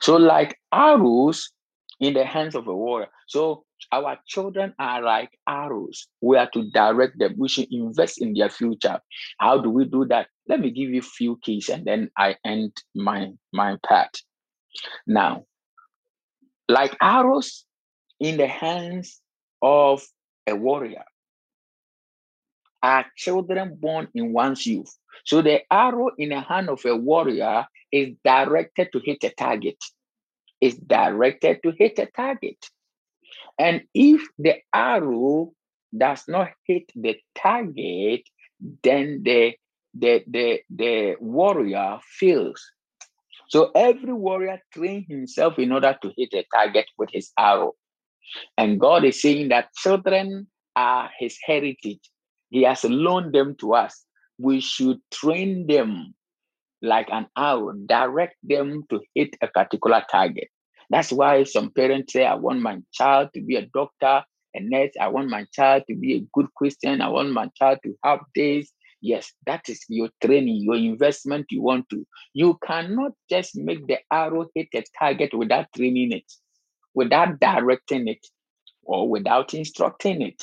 So, 0.00 0.16
like 0.16 0.58
arrows 0.72 1.52
in 2.00 2.14
the 2.14 2.24
hands 2.24 2.54
of 2.54 2.66
a 2.68 2.74
warrior. 2.74 3.08
So, 3.26 3.64
our 3.92 4.18
children 4.26 4.74
are 4.78 5.02
like 5.02 5.30
arrows. 5.48 6.08
We 6.20 6.36
are 6.36 6.50
to 6.50 6.70
direct 6.70 7.18
them. 7.18 7.34
We 7.38 7.48
should 7.48 7.72
invest 7.72 8.20
in 8.20 8.34
their 8.34 8.50
future. 8.50 9.00
How 9.38 9.58
do 9.58 9.70
we 9.70 9.84
do 9.84 10.04
that? 10.06 10.28
Let 10.48 10.60
me 10.60 10.70
give 10.70 10.90
you 10.90 11.00
a 11.00 11.02
few 11.02 11.38
keys, 11.42 11.68
and 11.68 11.84
then 11.84 12.10
I 12.16 12.36
end 12.44 12.72
my 12.94 13.32
my 13.52 13.76
part. 13.86 14.16
Now, 15.06 15.44
like 16.68 16.96
arrows 17.00 17.64
in 18.20 18.36
the 18.36 18.46
hands 18.46 19.20
of 19.62 20.02
a 20.46 20.54
warrior 20.54 21.04
are 22.82 23.06
children 23.16 23.76
born 23.80 24.08
in 24.14 24.32
one's 24.32 24.66
youth. 24.66 24.94
So 25.24 25.42
the 25.42 25.60
arrow 25.72 26.10
in 26.16 26.30
the 26.30 26.40
hand 26.40 26.68
of 26.68 26.84
a 26.84 26.96
warrior 26.96 27.66
is 27.90 28.14
directed 28.24 28.88
to 28.92 29.00
hit 29.04 29.24
a 29.24 29.30
target. 29.30 29.76
Is 30.60 30.76
directed 30.76 31.62
to 31.62 31.72
hit 31.76 31.98
a 31.98 32.06
target. 32.06 32.58
And 33.58 33.82
if 33.94 34.22
the 34.38 34.56
arrow 34.74 35.52
does 35.96 36.24
not 36.28 36.50
hit 36.66 36.90
the 36.94 37.16
target, 37.34 38.22
then 38.82 39.22
the 39.22 39.54
the 39.94 40.24
the, 40.26 40.60
the 40.70 41.16
warrior 41.20 41.98
fails. 42.18 42.64
So 43.48 43.70
every 43.74 44.12
warrior 44.12 44.60
train 44.72 45.06
himself 45.08 45.58
in 45.58 45.72
order 45.72 45.96
to 46.02 46.12
hit 46.16 46.34
a 46.34 46.44
target 46.52 46.86
with 46.98 47.10
his 47.12 47.32
arrow. 47.38 47.74
And 48.58 48.78
God 48.78 49.04
is 49.04 49.22
saying 49.22 49.48
that 49.48 49.72
children 49.74 50.48
are 50.76 51.10
his 51.18 51.38
heritage. 51.42 52.10
He 52.50 52.62
has 52.62 52.84
loaned 52.84 53.34
them 53.34 53.56
to 53.60 53.74
us. 53.74 54.04
We 54.38 54.60
should 54.60 54.98
train 55.10 55.66
them 55.66 56.14
like 56.82 57.08
an 57.10 57.26
arrow, 57.36 57.72
direct 57.86 58.36
them 58.42 58.84
to 58.90 59.00
hit 59.14 59.30
a 59.42 59.48
particular 59.48 60.04
target. 60.10 60.48
That's 60.90 61.12
why 61.12 61.44
some 61.44 61.70
parents 61.70 62.12
say, 62.12 62.24
I 62.24 62.34
want 62.34 62.60
my 62.60 62.78
child 62.92 63.30
to 63.34 63.42
be 63.42 63.56
a 63.56 63.66
doctor, 63.66 64.24
a 64.54 64.60
nurse. 64.60 64.92
I 65.00 65.08
want 65.08 65.28
my 65.28 65.44
child 65.52 65.84
to 65.88 65.94
be 65.96 66.14
a 66.16 66.26
good 66.32 66.46
Christian. 66.56 67.00
I 67.02 67.08
want 67.08 67.32
my 67.32 67.48
child 67.56 67.78
to 67.84 67.94
have 68.04 68.20
this. 68.34 68.72
Yes, 69.00 69.32
that 69.46 69.68
is 69.68 69.84
your 69.88 70.08
training, 70.24 70.62
your 70.62 70.76
investment 70.76 71.46
you 71.50 71.62
want 71.62 71.88
to. 71.90 72.04
You 72.34 72.58
cannot 72.66 73.12
just 73.30 73.56
make 73.56 73.86
the 73.86 73.98
arrow 74.12 74.46
hit 74.54 74.68
a 74.74 74.82
target 74.98 75.34
without 75.34 75.66
training 75.76 76.12
it, 76.12 76.32
without 76.94 77.38
directing 77.40 78.08
it, 78.08 78.26
or 78.82 79.08
without 79.08 79.54
instructing 79.54 80.22
it. 80.22 80.42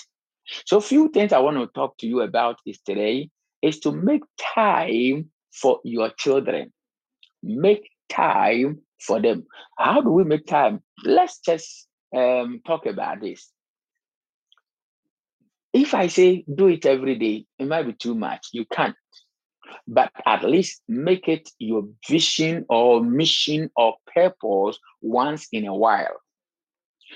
So, 0.65 0.79
few 0.81 1.09
things 1.09 1.33
I 1.33 1.39
want 1.39 1.57
to 1.57 1.67
talk 1.67 1.97
to 1.99 2.07
you 2.07 2.21
about 2.21 2.57
is 2.65 2.79
today 2.81 3.29
is 3.61 3.79
to 3.81 3.91
make 3.91 4.23
time 4.55 5.31
for 5.61 5.79
your 5.83 6.11
children. 6.17 6.71
make 7.43 7.89
time 8.09 8.81
for 8.99 9.21
them. 9.21 9.45
How 9.77 10.01
do 10.01 10.09
we 10.11 10.23
make 10.23 10.45
time? 10.47 10.81
Let's 11.03 11.39
just 11.39 11.87
um, 12.15 12.61
talk 12.65 12.85
about 12.85 13.21
this. 13.21 13.51
If 15.73 15.93
I 15.93 16.07
say 16.07 16.45
do 16.53 16.67
it 16.67 16.85
every 16.85 17.15
day, 17.15 17.45
it 17.59 17.67
might 17.67 17.83
be 17.83 17.93
too 17.93 18.15
much. 18.15 18.47
You 18.53 18.65
can't. 18.65 18.95
But 19.87 20.11
at 20.25 20.43
least 20.43 20.81
make 20.87 21.27
it 21.27 21.49
your 21.59 21.83
vision 22.09 22.65
or 22.69 23.03
mission 23.03 23.69
or 23.75 23.95
purpose 24.13 24.79
once 25.01 25.47
in 25.51 25.65
a 25.65 25.75
while. 25.75 26.17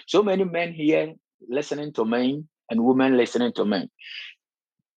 So 0.07 0.23
many 0.23 0.43
men 0.43 0.73
here 0.73 1.13
listening 1.47 1.93
to 1.93 2.05
me 2.05 2.43
and 2.69 2.83
women 2.83 3.17
listening 3.17 3.53
to 3.53 3.65
me. 3.65 3.89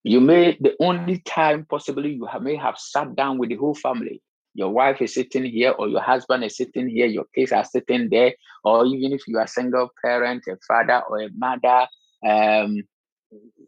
You 0.04 0.20
may, 0.20 0.56
the 0.60 0.74
only 0.80 1.18
time 1.18 1.66
possibly 1.68 2.12
you 2.12 2.26
have, 2.26 2.42
may 2.42 2.56
have 2.56 2.76
sat 2.76 3.14
down 3.14 3.38
with 3.38 3.50
the 3.50 3.56
whole 3.56 3.74
family. 3.74 4.20
Your 4.54 4.70
wife 4.70 5.00
is 5.00 5.14
sitting 5.14 5.44
here, 5.44 5.70
or 5.70 5.88
your 5.88 6.02
husband 6.02 6.44
is 6.44 6.56
sitting 6.56 6.88
here, 6.88 7.06
your 7.06 7.24
kids 7.34 7.52
are 7.52 7.64
sitting 7.64 8.08
there, 8.10 8.34
or 8.64 8.84
even 8.84 9.12
if 9.12 9.26
you 9.26 9.38
are 9.38 9.44
a 9.44 9.48
single 9.48 9.90
parent, 10.04 10.44
a 10.48 10.56
father 10.66 11.02
or 11.08 11.22
a 11.22 11.28
mother, 11.34 11.86
um, 12.26 12.82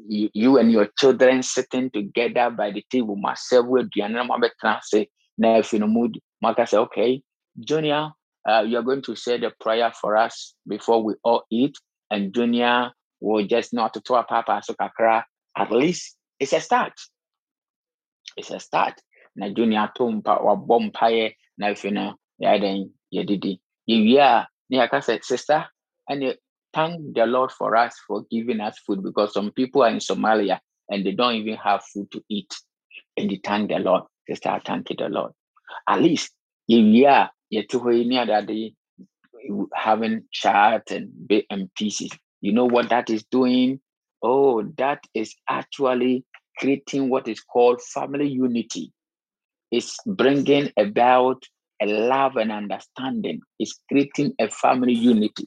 you, 0.06 0.28
you 0.34 0.58
and 0.58 0.70
your 0.70 0.88
children 0.98 1.42
sitting 1.42 1.90
together 1.90 2.50
by 2.50 2.70
the 2.70 2.84
table, 2.90 3.16
myself 3.16 3.66
with 3.66 3.90
say, 4.82 5.08
now 5.38 5.58
if 5.58 5.72
mood, 5.72 6.20
say, 6.66 6.76
okay, 6.76 7.22
Junior, 7.60 8.10
uh, 8.46 8.64
you're 8.66 8.82
going 8.82 9.02
to 9.02 9.16
say 9.16 9.38
the 9.38 9.52
prayer 9.60 9.92
for 9.98 10.16
us 10.16 10.54
before 10.68 11.02
we 11.02 11.14
all 11.22 11.44
eat, 11.50 11.76
and 12.10 12.34
Junior 12.34 12.90
will 13.20 13.46
just 13.46 13.72
not 13.72 13.94
to 13.94 14.00
talk 14.00 14.28
papa 14.28 14.60
so 14.62 14.74
kakra. 14.74 15.22
At 15.56 15.70
least 15.70 16.16
it's 16.38 16.52
a 16.52 16.60
start. 16.60 16.92
It's 18.36 18.50
a 18.50 18.60
start. 18.60 19.00
Na 19.36 19.48
Junior 19.48 19.90
to 19.96 20.04
mpa 20.04 20.42
wabɔ 20.42 20.90
mpaeɛ 20.90 21.34
na 21.58 21.66
afei 21.68 21.92
no 21.92 22.14
yɛadan 22.42 22.90
yɛdidi. 23.12 23.58
Yɛwie 23.88 24.18
a 24.18 24.46
na 24.70 24.78
yɛaka 24.78 24.98
sɛ 25.02 25.24
sister 25.24 25.66
and 26.08 26.36
thank 26.72 27.14
the 27.14 27.26
Lord 27.26 27.50
for 27.52 27.76
us 27.76 27.94
for 28.06 28.24
giving 28.30 28.60
us 28.60 28.78
food 28.80 29.02
because 29.02 29.32
some 29.32 29.50
people 29.52 29.82
are 29.82 29.90
in 29.90 29.98
Somalia 29.98 30.60
and 30.88 31.04
they 31.06 31.12
don't 31.12 31.34
even 31.36 31.56
have 31.56 31.84
food 31.84 32.10
to 32.10 32.22
eat. 32.28 32.52
And 33.16 33.30
they 33.30 33.40
thank 33.42 33.70
the 33.70 33.78
Lord. 33.78 34.02
They 34.26 34.34
start 34.34 34.64
thanking 34.66 34.96
the 34.98 35.08
Lord. 35.08 35.32
At 35.88 36.02
least 36.02 36.32
yɛwie 36.70 37.06
a 37.06 37.30
yɛte 37.52 37.80
hɔ 37.80 37.96
yi 37.98 38.04
ne 38.04 38.18
adade 38.18 38.76
having 39.74 40.24
chat 40.32 40.90
and 40.90 41.10
bit 41.28 41.46
and 41.50 41.72
pieces. 41.74 42.10
You 42.40 42.52
know 42.52 42.66
what 42.66 42.90
that 42.90 43.10
is 43.10 43.24
doing? 43.24 43.80
Oh, 44.26 44.62
that 44.78 45.00
is 45.12 45.34
actually 45.50 46.24
creating 46.56 47.10
what 47.10 47.28
is 47.28 47.40
called 47.40 47.82
family 47.82 48.26
unity. 48.26 48.90
It's 49.70 49.98
bringing 50.06 50.70
about 50.78 51.42
a 51.82 51.86
love 51.86 52.36
and 52.36 52.50
understanding. 52.50 53.40
It's 53.58 53.78
creating 53.90 54.32
a 54.40 54.48
family 54.48 54.94
unity. 54.94 55.46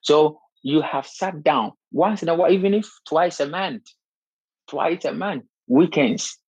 So 0.00 0.40
you 0.62 0.80
have 0.80 1.06
sat 1.06 1.42
down 1.42 1.72
once 1.92 2.22
in 2.22 2.30
a 2.30 2.34
while, 2.34 2.50
even 2.50 2.72
if 2.72 2.88
twice 3.06 3.38
a 3.38 3.46
month, 3.46 3.82
twice 4.70 5.04
a 5.04 5.12
month, 5.12 5.44
weekends. 5.66 6.38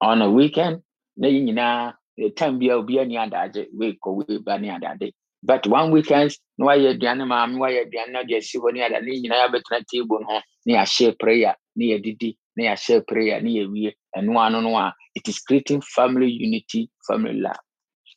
On 0.00 0.22
a 0.22 0.30
weekend, 0.30 0.82
eh, 1.22 2.30
time 2.36 2.58
bi 2.58 2.66
a 2.66 2.72
obi 2.76 2.98
ani 2.98 3.16
adagye 3.16 3.66
week 3.76 3.98
or 4.06 4.16
week 4.16 4.44
ba 4.44 4.58
ne 4.58 4.70
adade. 4.70 5.12
But 5.42 5.66
one 5.66 5.90
weekend, 5.92 6.36
na 6.58 6.66
wayɛ 6.66 6.94
aduane 6.98 7.24
maame 7.26 7.56
wayɛ 7.58 7.86
aduane 7.86 8.12
na 8.12 8.22
de 8.24 8.36
asi 8.36 8.58
hɔ 8.58 8.74
ne 8.74 8.82
adade 8.82 9.04
ne 9.06 9.20
nyinaa 9.22 9.48
yɛabɛtena 9.48 9.86
table 9.90 10.24
ho 10.28 10.40
na 10.66 10.74
yɛahyɛ 10.84 11.18
prayer. 11.18 11.56
Na 11.76 11.84
yɛdidi 11.86 12.36
na 12.56 12.64
yɛahyɛ 12.64 13.06
prayer. 13.08 13.40
Na 13.42 13.48
yɛwie 13.50 13.92
ɛno 14.16 14.38
ano 14.46 14.60
no 14.60 14.76
a 14.76 14.94
it 15.16 15.28
is 15.28 15.40
creating 15.40 15.80
family 15.82 16.28
unity 16.30 16.90
family 17.08 17.40
love. 17.40 17.56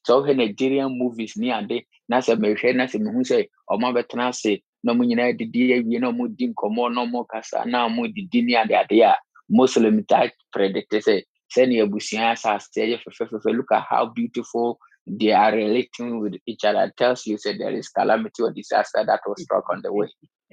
Sɛ 0.07 0.13
wohwɛ 0.21 0.35
nigerian 0.37 0.97
movies 0.99 1.37
ne 1.37 1.51
ade 1.51 1.85
na 2.09 2.17
sɛ 2.19 2.35
mehwɛ 2.37 2.75
na 2.75 2.85
sɛ 2.85 2.99
mehu 3.01 3.21
sɛ 3.23 3.47
ɔmo 3.71 3.85
abɛtena 3.93 4.29
ase 4.29 4.61
na 4.83 4.93
ɔmo 4.93 5.03
nyinaa 5.07 5.37
didi 5.37 5.73
awie 5.75 5.99
na 6.01 6.11
ɔmo 6.11 6.27
di 6.37 6.47
nkɔmmɔ 6.53 6.93
na 6.95 7.05
ɔmo 7.05 7.27
kasa 7.27 7.65
na 7.65 7.87
ɔmo 7.87 8.13
didi 8.13 8.41
ne 8.43 8.55
ade 8.57 9.01
a 9.01 9.15
muslim 9.49 10.03
taa 10.05 10.27
predict 10.53 10.91
sɛ 10.93 11.23
sɛnea 11.55 11.83
abusua 11.87 12.33
asase 12.35 12.77
ɛyɛ 12.83 12.99
fɛfɛɛfɛ 13.03 13.55
look 13.57 13.71
at 13.71 13.83
how 13.89 14.05
beautiful 14.07 14.79
they 15.07 15.31
are 15.31 15.53
relating 15.53 16.19
with 16.19 16.35
each 16.47 16.63
other 16.65 16.91
tells 16.97 17.25
you 17.25 17.37
say 17.37 17.57
there 17.57 17.71
is 17.71 17.89
calamity 17.89 18.41
or 18.41 18.51
disaster 18.51 19.03
that 19.05 19.21
was 19.27 19.41
struck 19.43 19.65
on 19.69 19.81
the 19.83 19.91
way 19.93 20.07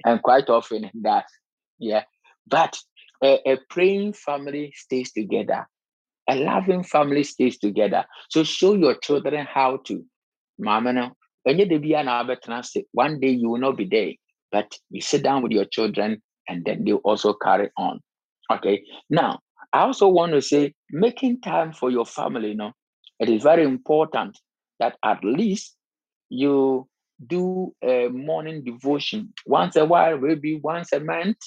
and 0.05 0.21
quite 0.21 0.49
often 0.49 0.89
that 1.01 1.25
yeah 1.79 2.03
but 2.47 2.77
a, 3.23 3.39
a 3.45 3.57
praying 3.69 4.13
family 4.13 4.71
stays 4.75 5.11
together 5.11 5.67
a 6.29 6.35
loving 6.35 6.83
family 6.83 7.23
stays 7.23 7.57
together 7.57 8.05
so 8.29 8.43
show 8.43 8.73
your 8.73 8.95
children 8.95 9.45
how 9.51 9.77
to 9.85 10.03
Mama 10.59 10.93
no, 10.93 11.11
ɛnyɛ 11.47 11.69
da 11.69 11.77
bi 11.79 11.99
a 11.99 12.03
na 12.03 12.23
wabɛtena 12.23 12.59
ase. 12.59 12.85
One 12.91 13.19
day 13.19 13.29
you 13.29 13.49
will 13.49 13.59
not 13.59 13.77
be 13.77 13.85
there, 13.85 14.13
but 14.51 14.77
you 14.89 15.01
sit 15.01 15.23
down 15.23 15.41
with 15.41 15.51
your 15.51 15.65
children 15.65 16.21
and 16.47 16.63
then 16.65 16.83
they 16.83 16.93
also 16.93 17.33
carry 17.33 17.69
on. 17.77 17.99
Okay. 18.51 18.83
Now, 19.09 19.39
I 19.71 19.79
also 19.81 20.07
want 20.07 20.33
to 20.33 20.41
say 20.41 20.73
making 20.91 21.41
time 21.41 21.73
for 21.73 21.89
your 21.89 22.05
family, 22.05 22.49
you 22.49 22.55
know, 22.55 22.73
it 23.23 23.29
is 23.29 23.43
very 23.43 23.63
important 23.63 24.37
that 24.79 24.97
at 25.03 25.23
least 25.23 25.75
you 26.29 26.87
do 27.25 27.73
a 27.81 28.09
morning 28.09 28.63
devotion 28.63 29.33
once 29.45 29.75
a 29.75 29.85
while, 29.85 30.17
maybe 30.17 30.59
once 30.59 30.91
a 30.91 30.99
month 30.99 31.37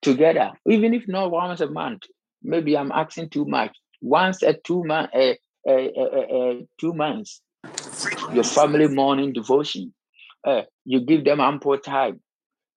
together, 0.00 0.52
even 0.66 0.94
if 0.94 1.06
not 1.08 1.30
once 1.30 1.60
a 1.60 1.68
month. 1.68 2.02
Maybe 2.42 2.76
I'm 2.76 2.92
asking 2.92 3.30
too 3.30 3.44
much. 3.44 3.76
Once 4.00 4.42
a 4.42 4.54
two 4.54 4.84
month, 4.84 5.10
uh, 5.14 5.34
uh, 5.68 5.72
uh, 5.72 6.54
two 6.80 6.94
months, 6.94 7.42
your 8.32 8.44
family 8.44 8.88
morning 8.88 9.32
devotion. 9.32 9.92
Uh, 10.44 10.62
you 10.84 11.00
give 11.00 11.24
them 11.24 11.40
ample 11.40 11.76
time. 11.78 12.20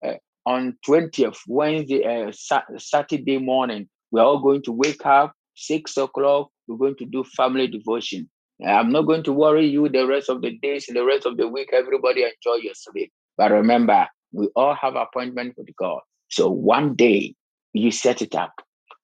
Uh, 0.04 0.16
on 0.46 0.76
20th, 0.88 1.38
Wednesday, 1.48 2.04
uh, 2.04 2.32
Sa- 2.34 2.64
Saturday 2.78 3.38
morning, 3.38 3.88
we're 4.12 4.24
all 4.24 4.40
going 4.40 4.64
to 4.64 4.72
wake 4.72 5.06
up, 5.06 5.34
six 5.54 5.96
o'clock, 5.98 6.50
we're 6.70 6.78
going 6.78 6.96
to 6.98 7.06
do 7.06 7.24
family 7.24 7.68
devotion. 7.68 8.30
I'm 8.66 8.92
not 8.92 9.04
going 9.04 9.24
to 9.24 9.34
worry 9.34 9.66
you 9.68 9.90
the 9.90 10.06
rest 10.06 10.30
of 10.30 10.42
the 10.42 10.58
days, 10.62 10.86
the 10.88 11.04
rest 11.04 11.26
of 11.26 11.38
the 11.38 11.48
week. 11.48 11.70
Everybody 11.74 12.24
enjoy 12.24 12.62
your 12.62 12.74
sleep. 12.76 13.12
But 13.38 13.52
remember, 13.52 14.08
we 14.32 14.48
all 14.56 14.76
have 14.76 14.96
appointment 14.96 15.56
with 15.58 15.70
God. 15.78 16.02
So 16.30 16.50
one 16.50 16.96
day, 16.96 17.36
you 17.74 17.92
set 17.92 18.22
it 18.22 18.36
up. 18.36 18.54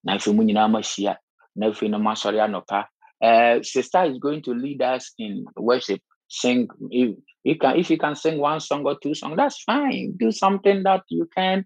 Na 0.04 0.16
afei 0.16 0.34
mo 0.34 0.42
nyinaa 0.42 0.68
moahyia. 0.68 1.16
Na 1.56 1.70
afei 1.70 1.90
no 1.90 1.98
moasɔre 1.98 2.38
anɔpa. 2.38 2.86
Uh, 3.20 3.62
sister 3.62 4.04
is 4.04 4.18
going 4.18 4.42
to 4.42 4.52
lead 4.52 4.82
us 4.82 5.12
in 5.18 5.46
worship 5.56 6.00
sing 6.28 6.68
if 6.90 7.16
you 7.44 7.56
can 7.56 7.76
if 7.76 7.90
you 7.90 7.98
can 7.98 8.14
sing 8.14 8.38
one 8.38 8.60
song 8.60 8.84
or 8.84 8.98
two 9.00 9.14
songs 9.14 9.36
that's 9.36 9.62
fine 9.62 10.14
do 10.18 10.32
something 10.32 10.82
that 10.82 11.02
you 11.08 11.28
can 11.34 11.64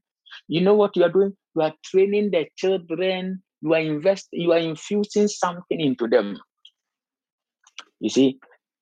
you 0.48 0.60
know 0.60 0.74
what 0.74 0.94
you 0.96 1.04
are 1.04 1.10
doing 1.10 1.32
you 1.54 1.62
are 1.62 1.72
training 1.84 2.30
the 2.30 2.46
children 2.56 3.42
you 3.62 3.74
are 3.74 3.80
investing 3.80 4.40
you 4.40 4.52
are 4.52 4.58
infusing 4.58 5.28
something 5.28 5.80
into 5.80 6.08
them. 6.08 6.38
You 8.00 8.10
see 8.10 8.38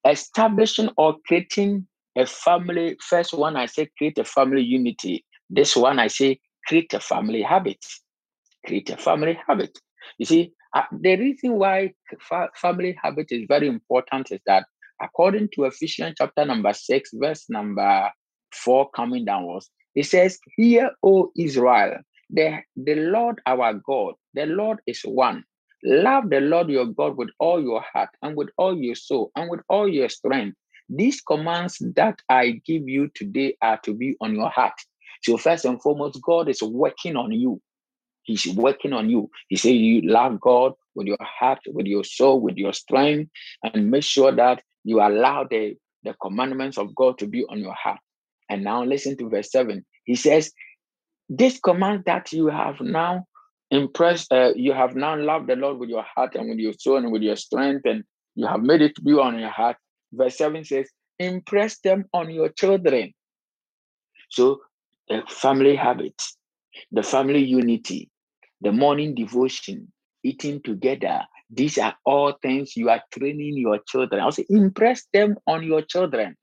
establishing 0.06 0.90
or 0.96 1.16
creating 1.26 1.86
a 2.16 2.24
family 2.24 2.96
first 3.00 3.34
one 3.34 3.56
i 3.56 3.66
say 3.66 3.88
create 3.98 4.18
a 4.18 4.24
family 4.24 4.62
unity. 4.62 5.24
This 5.50 5.76
one 5.76 5.98
i 5.98 6.06
say 6.06 6.40
create 6.66 6.92
a 6.94 7.00
family 7.00 7.42
habit. 7.42 7.84
Create 8.66 8.90
a 8.90 8.96
family 8.96 9.38
habit. 9.46 9.78
You 10.18 10.26
see 10.26 10.52
uh, 10.74 10.82
the 10.92 11.16
reason 11.16 11.54
why 11.54 11.92
fa- 12.20 12.50
family 12.54 12.96
habit 13.02 13.26
is 13.30 13.44
very 13.48 13.68
important 13.68 14.30
is 14.30 14.40
that 14.46 14.66
according 15.02 15.48
to 15.54 15.64
Ephesians 15.64 16.14
chapter 16.18 16.44
number 16.44 16.72
6, 16.72 17.10
verse 17.14 17.46
number 17.48 18.10
4, 18.52 18.90
coming 18.90 19.24
downwards, 19.24 19.70
it 19.94 20.04
says, 20.04 20.38
Hear, 20.56 20.90
O 21.02 21.30
Israel, 21.36 21.98
the, 22.30 22.58
the 22.76 22.94
Lord 22.94 23.40
our 23.46 23.74
God, 23.74 24.14
the 24.34 24.46
Lord 24.46 24.78
is 24.86 25.02
one. 25.02 25.44
Love 25.84 26.30
the 26.30 26.40
Lord 26.40 26.68
your 26.68 26.86
God 26.86 27.16
with 27.16 27.30
all 27.38 27.62
your 27.62 27.82
heart 27.92 28.10
and 28.22 28.36
with 28.36 28.48
all 28.58 28.76
your 28.76 28.96
soul 28.96 29.30
and 29.36 29.48
with 29.50 29.60
all 29.68 29.88
your 29.88 30.08
strength. 30.08 30.56
These 30.88 31.20
commands 31.20 31.78
that 31.94 32.20
I 32.28 32.60
give 32.66 32.88
you 32.88 33.10
today 33.14 33.56
are 33.62 33.78
to 33.84 33.94
be 33.94 34.16
on 34.20 34.34
your 34.34 34.50
heart. 34.50 34.74
So, 35.22 35.36
first 35.36 35.64
and 35.64 35.80
foremost, 35.80 36.20
God 36.22 36.48
is 36.48 36.62
working 36.62 37.16
on 37.16 37.32
you. 37.32 37.60
He's 38.24 38.46
working 38.46 38.92
on 38.92 39.08
you. 39.08 39.30
He 39.48 39.56
said, 39.56 39.70
You 39.70 40.02
love 40.02 40.40
God 40.40 40.72
with 40.94 41.06
your 41.06 41.18
heart, 41.20 41.60
with 41.66 41.86
your 41.86 42.04
soul, 42.04 42.40
with 42.40 42.56
your 42.56 42.72
strength, 42.72 43.30
and 43.62 43.90
make 43.90 44.04
sure 44.04 44.32
that 44.32 44.62
you 44.84 45.00
allow 45.00 45.44
the, 45.44 45.76
the 46.02 46.14
commandments 46.20 46.78
of 46.78 46.94
God 46.94 47.18
to 47.18 47.26
be 47.26 47.44
on 47.44 47.60
your 47.60 47.74
heart. 47.74 48.00
And 48.50 48.64
now 48.64 48.84
listen 48.84 49.16
to 49.18 49.28
verse 49.28 49.50
7. 49.50 49.84
He 50.04 50.14
says, 50.14 50.52
This 51.28 51.58
command 51.60 52.04
that 52.06 52.32
you 52.32 52.46
have 52.46 52.80
now 52.80 53.26
impressed, 53.70 54.32
uh, 54.32 54.52
you 54.56 54.72
have 54.72 54.96
now 54.96 55.16
loved 55.16 55.48
the 55.48 55.56
Lord 55.56 55.78
with 55.78 55.90
your 55.90 56.04
heart 56.04 56.34
and 56.34 56.48
with 56.48 56.58
your 56.58 56.72
soul 56.72 56.96
and 56.96 57.12
with 57.12 57.22
your 57.22 57.36
strength, 57.36 57.84
and 57.84 58.04
you 58.34 58.46
have 58.46 58.62
made 58.62 58.80
it 58.80 58.94
to 58.96 59.02
be 59.02 59.12
on 59.12 59.38
your 59.38 59.50
heart. 59.50 59.76
Verse 60.12 60.38
7 60.38 60.64
says, 60.64 60.88
Impress 61.18 61.78
them 61.80 62.04
on 62.14 62.30
your 62.30 62.48
children. 62.48 63.12
So, 64.30 64.60
the 65.08 65.22
family 65.28 65.74
habits, 65.74 66.36
the 66.92 67.02
family 67.02 67.44
unity, 67.44 68.10
the 68.60 68.72
morning 68.72 69.14
devotion 69.14 69.92
eating 70.22 70.60
together. 70.62 71.22
These 71.50 71.78
are 71.78 71.94
all 72.04 72.34
things 72.42 72.76
you 72.76 72.90
are 72.90 73.02
training 73.12 73.56
your 73.56 73.78
children. 73.86 74.20
Also, 74.20 74.42
impress 74.48 75.06
them 75.12 75.36
on 75.46 75.62
your 75.62 75.82
children. 75.82 76.36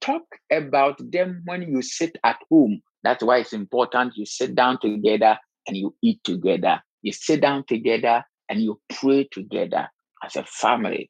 Talk 0.00 0.22
about 0.50 0.98
them 1.10 1.42
when 1.44 1.62
you 1.62 1.82
sit 1.82 2.16
at 2.22 2.38
home. 2.50 2.80
That's 3.06 3.22
why 3.22 3.38
it's 3.38 3.52
important 3.52 4.16
you 4.16 4.26
sit 4.26 4.56
down 4.56 4.80
together 4.80 5.38
and 5.68 5.76
you 5.76 5.94
eat 6.02 6.24
together. 6.24 6.82
You 7.02 7.12
sit 7.12 7.40
down 7.40 7.62
together 7.68 8.24
and 8.48 8.60
you 8.60 8.80
pray 8.98 9.28
together 9.30 9.88
as 10.24 10.34
a 10.34 10.42
family. 10.42 11.08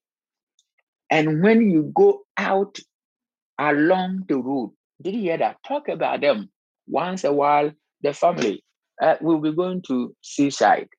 And 1.10 1.42
when 1.42 1.70
you 1.70 1.90
go 1.94 2.24
out 2.36 2.78
along 3.58 4.24
the 4.28 4.36
road, 4.36 4.74
did 5.00 5.14
you 5.14 5.22
hear 5.22 5.38
that? 5.38 5.56
Talk 5.66 5.88
about 5.88 6.20
them 6.20 6.50
once 6.86 7.24
a 7.24 7.32
while. 7.32 7.72
The 8.02 8.12
family, 8.12 8.62
uh, 9.00 9.16
we'll 9.22 9.40
be 9.40 9.54
going 9.54 9.80
to 9.88 10.14
seaside, 10.20 10.90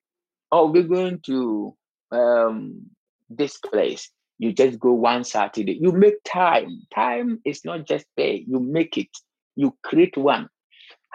or 0.51 0.71
we're 0.71 0.81
going 0.81 1.19
to 1.27 1.75
um, 2.11 2.87
this 3.29 3.57
place. 3.57 4.09
You 4.39 4.51
just 4.51 4.79
go 4.79 4.93
one 4.93 5.23
Saturday. 5.25 5.77
You 5.79 5.91
make 5.91 6.15
time. 6.25 6.81
Time 6.91 7.39
is 7.45 7.63
not 7.65 7.85
just 7.85 8.07
there. 8.17 8.33
You 8.33 8.59
make 8.59 8.97
it. 8.97 9.09
You 9.55 9.77
create 9.83 10.17
one. 10.17 10.49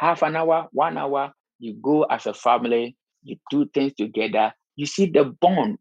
Half 0.02 0.22
an 0.22 0.34
hour, 0.34 0.66
one 0.72 0.98
hour. 0.98 1.32
You 1.60 1.74
go 1.74 2.02
as 2.02 2.26
a 2.26 2.34
family. 2.34 2.96
You 3.22 3.36
do 3.50 3.66
things 3.72 3.94
together. 3.94 4.52
You 4.74 4.84
see 4.86 5.06
the 5.06 5.24
bond. 5.24 5.78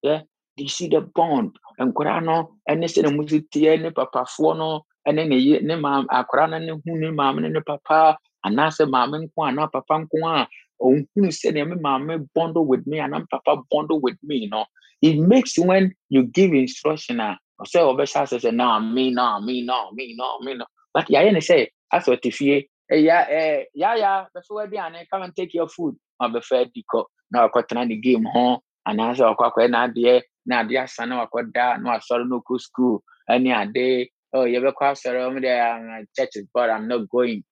Yeah. 0.00 0.22
You 0.56 0.68
see 0.68 0.86
the 0.86 1.00
bond. 1.00 1.58
Nkwadaa 1.80 2.22
no 2.24 2.36
ɛne 2.70 2.86
sɛ 2.86 3.02
na 3.02 3.10
musi 3.10 3.38
teɛ 3.52 3.82
ne 3.82 3.90
papafoɔ 3.90 4.56
no 4.58 4.82
ɛne 5.08 5.28
ne 5.28 5.36
ye 5.36 5.58
ne 5.60 5.74
maam 5.74 6.06
akwadaa 6.06 6.50
no 6.50 6.58
ne 6.58 6.72
hu 6.84 6.98
ne 6.98 7.10
maame 7.10 7.40
ne 7.42 7.48
ne 7.48 7.60
papa 7.60 8.16
anaasɛ 8.46 8.84
maame 8.94 9.16
nko 9.26 9.38
anaa 9.48 9.70
papa 9.72 9.94
nko 10.02 10.16
a 10.26 10.46
ɔnhunu 10.82 11.30
sɛdeɛ 11.40 11.68
me 11.70 11.76
maame 11.76 12.26
bundle 12.34 12.64
with 12.64 12.86
me 12.86 12.98
and 13.00 13.14
I'm 13.14 13.26
papa 13.26 13.62
bundle 13.70 14.00
with 14.00 14.18
me 14.22 14.36
you 14.36 14.50
know 14.50 14.66
it 15.02 15.16
makes 15.18 15.58
when 15.58 15.94
you 16.10 16.24
give 16.24 16.52
instruction 16.52 17.20
a 17.20 17.38
ɔsɛ 17.62 17.78
ɔbɛhyɛ 17.90 18.22
ase 18.22 18.36
sɛ 18.44 18.54
na 18.54 18.78
me 18.80 19.10
na 19.10 19.40
me 19.40 19.62
na 19.62 19.90
me 19.92 20.14
na 20.16 20.38
me 20.44 20.54
na 20.54 20.64
but 20.94 21.06
yɛayɛ 21.06 21.32
ne 21.32 21.40
sɛ 21.40 21.68
asɛ 21.94 22.16
ɔte 22.16 22.32
fie 22.34 22.68
ɛya 22.92 23.18
ɛ 23.38 23.66
yaya 23.74 24.28
bɛfɛ 24.34 24.50
wɔ 24.56 24.62
aduane 24.66 25.06
come 25.10 25.22
and 25.22 25.36
take 25.36 25.54
your 25.54 25.68
food. 25.68 25.94
Na 26.20 26.28
ɔbɛfɛ 26.28 26.54
adi 26.62 26.84
kɔ 26.90 27.04
na 27.30 27.48
ɔkɔtena 27.48 27.88
ne 27.88 27.96
game 27.96 28.24
ho 28.24 28.62
anaasɛ 28.88 29.24
ɔkɔ 29.32 29.44
akɔyɛ 29.48 29.68
n'adeɛ 29.74 30.22
na 30.46 30.62
adeɛ 30.62 30.82
asa 30.84 31.06
na 31.06 31.24
wakɔda 31.24 31.80
na 31.82 31.86
wasɔre 31.98 32.24
no 32.28 32.40
kɔ 32.40 32.60
school 32.60 33.02
ɛne 33.30 33.50
ade 33.62 34.08
oh 34.32 34.44
yɛbɛkɔ 34.44 34.82
asɔre 34.92 35.18
ɔmo 35.28 35.38
deɛ 35.44 36.06
church 36.16 36.36
is 36.36 36.46
but 36.54 36.70
i'm 36.70 36.88
not 36.88 37.08
going. 37.08 37.44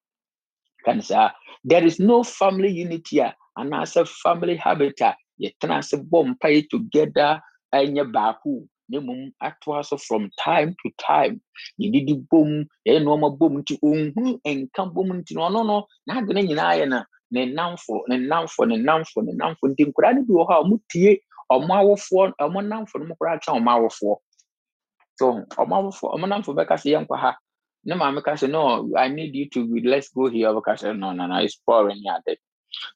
Kan 0.84 1.02
saa. 1.02 1.30
There 1.64 1.84
is 1.84 1.98
no 1.98 2.22
family 2.22 2.70
unity 2.70 3.18
a 3.18 3.34
anaasɛ 3.58 4.08
family 4.22 4.56
habit 4.56 5.00
a 5.00 5.16
yɛtena 5.40 5.78
ase 5.78 5.96
bɔ 5.96 6.34
mpaeɛ 6.34 6.68
together 6.70 7.40
ɛnyɛ 7.74 8.04
baako 8.12 8.66
na 8.88 9.82
from 9.98 10.30
time 10.44 10.74
to 10.82 10.90
time. 10.98 11.40
Yɛdidi 11.80 12.28
bom 12.30 12.64
yɛyɛ 12.86 13.00
nneɛma 13.02 13.38
bom 13.38 13.62
nti 13.62 13.78
ɔnhu 13.82 14.40
nka 14.44 14.94
bom 14.94 15.08
nti 15.12 15.34
no 15.34 15.42
ɔno 15.48 15.66
no 15.66 15.86
n'ade 16.08 16.28
no 16.34 16.40
nyinaa 16.40 16.74
yɛ 16.80 16.88
no 16.88 17.04
ne 17.30 17.46
namfo 17.46 18.02
ne 18.08 18.16
namfo 18.18 18.66
ne 18.68 18.76
namfo 18.76 19.22
ne 19.24 19.32
namfo 19.32 19.64
nti 19.70 19.82
nkwadaa 19.86 20.14
no 20.16 20.22
bi 20.26 20.32
wɔ 20.34 20.44
hɔ 20.48 20.54
a 20.54 20.62
ɔmo 20.64 20.80
tie 20.90 21.20
ɔmo 21.52 22.60
namfo 22.70 22.98
no 23.00 23.04
mo 23.06 23.14
koraa 23.20 23.38
kyɛn 23.42 23.58
ɔmo 23.58 24.16
so 25.18 25.26
ɔmo 25.62 25.74
awofoɔ 25.78 26.08
ɔmo 26.14 26.26
namfo 26.28 26.50
bɛka 26.54 26.74
sɛ 26.82 26.88
yɛnkɔ 26.94 27.16
ha. 27.18 27.36
Ne 27.84 27.94
maame 27.94 28.20
ka 28.22 28.34
no 28.48 28.90
i 28.96 29.08
need 29.08 29.34
you 29.34 29.48
to 29.48 29.66
be 29.66 29.80
let's 29.80 30.08
go 30.10 30.28
here. 30.28 30.48
Ɔbɛka 30.48 30.74
sɛ 30.80 30.98
no 30.98 31.12
no 31.12 31.26
no 31.26 31.36
it's 31.38 31.56
boring 31.66 32.02
yɛ 32.04 32.18
ade 32.18 32.38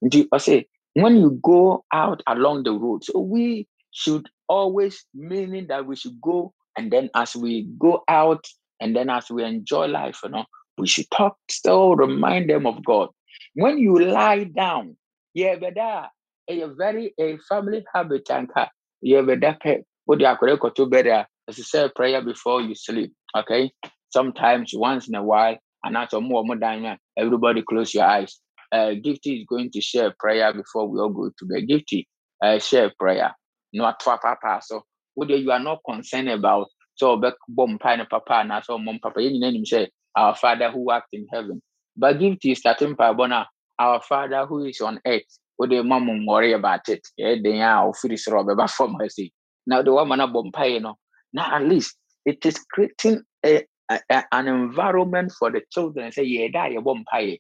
nti 0.05 0.29
ɔsɛ 0.29 0.67
when 0.95 1.17
you 1.17 1.31
go 1.43 1.85
out 1.93 2.23
along 2.27 2.63
the 2.65 2.73
road 2.73 3.05
so 3.05 3.21
we 3.21 3.67
should 3.91 4.29
always 4.49 5.05
meaning 5.15 5.67
that 5.69 5.87
we 5.87 5.97
should 5.97 6.21
go 6.21 6.53
and 6.77 6.91
then 6.91 7.11
as 7.15 7.35
we 7.37 7.69
go 7.79 8.03
out 8.09 8.45
and 8.81 8.95
then 8.97 9.11
as 9.11 9.31
we 9.31 9.45
enjoy 9.45 9.87
life 9.87 10.21
you 10.25 10.31
know 10.31 10.45
we 10.79 10.87
should 10.87 11.11
talk 11.11 11.37
still 11.51 11.97
remind 11.97 12.49
them 12.49 12.67
of 12.67 12.85
god 12.85 13.09
when 13.55 13.79
you 13.79 13.99
lie 13.99 14.45
down 14.45 14.97
yeah 15.35 15.57
but 15.61 15.75
that 15.75 16.11
a 16.49 16.67
very 16.77 17.15
a 17.19 17.37
family 17.49 17.85
habit 17.95 18.25
anka 18.27 18.69
yeah 19.03 19.23
but 19.23 19.41
that 19.41 19.61
pɛ 19.63 19.83
wode 20.07 20.21
akɔrɛ 20.21 20.59
kɔtɔ 20.59 20.91
bed 20.91 21.07
a 21.07 21.27
ɛsɛ 21.49 21.65
say 21.65 21.89
prayer 21.95 22.23
before 22.23 22.61
you 22.63 22.75
sleep 22.75 23.13
okay 23.37 23.71
sometimes 24.11 24.73
once 24.75 25.09
in 25.09 25.15
a 25.15 25.23
while 25.23 25.57
and 25.85 25.95
that's 25.95 26.13
a 26.13 26.21
more 26.21 26.45
modern 26.45 26.97
everybody 27.17 27.63
close 27.63 27.95
your 27.95 28.05
eyes 28.05 28.41
uh, 28.73 28.95
Gifty 29.05 29.41
is 29.41 29.47
going 29.49 29.71
to 29.73 29.81
share 29.81 30.09
a 30.09 30.15
prayer 30.19 30.53
before 30.53 30.89
we 30.89 31.01
all 31.01 31.09
go 31.09 31.31
to 31.39 31.45
bed. 31.47 31.69
Gifty, 31.69 32.07
uh, 32.43 32.59
share 32.59 32.93
prayer. 32.99 33.35
No, 33.73 33.93
papa. 34.05 34.61
So, 34.63 34.83
whether 35.15 35.37
you 35.37 35.51
are 35.53 35.61
not 35.61 35.81
concerned 35.85 36.29
about 36.29 36.69
so 36.95 37.17
back 37.17 37.35
bomb 37.49 37.79
pine 37.79 38.07
papa 38.11 38.45
and 38.45 38.65
so 38.65 38.79
mom 38.79 38.99
papa, 39.01 39.23
you 39.23 39.39
name 39.39 39.65
say 39.65 39.89
our 40.15 40.35
Father 40.35 40.71
who 40.71 40.91
art 40.91 41.05
in 41.13 41.27
heaven. 41.33 41.63
But 41.97 42.19
Gifty 42.19 42.53
is 42.53 42.59
starting 42.59 42.95
bona 42.95 43.47
our 43.79 44.01
Father 44.03 44.45
who 44.47 44.65
is 44.65 44.81
on 44.81 45.01
earth. 45.07 45.23
Would 45.59 45.71
the 45.71 45.83
mom 45.83 46.27
worry 46.27 46.53
about 46.53 46.89
it? 46.89 47.07
Yeah, 47.17 47.37
they 47.43 47.61
are 47.61 47.93
finish 47.95 48.27
rubber 48.29 48.67
for 48.69 48.89
mercy. 48.89 49.33
Now 49.67 49.83
the 49.83 49.93
woman 49.93 50.21
of 50.21 50.33
bomb 50.33 50.53
pie, 50.53 50.67
you 50.67 50.81
know. 50.81 50.97
Now 51.33 51.57
at 51.57 51.63
least 51.63 51.97
it 52.25 52.45
is 52.45 52.59
creating 52.73 53.23
a, 53.45 53.65
a, 53.91 54.25
an 54.33 54.49
environment 54.49 55.33
for 55.39 55.51
the 55.51 55.63
children. 55.71 56.11
Say, 56.13 56.25
yeah, 56.25 56.49
that 56.53 56.73
you 56.73 56.81
bomb 56.81 57.05
pie 57.05 57.39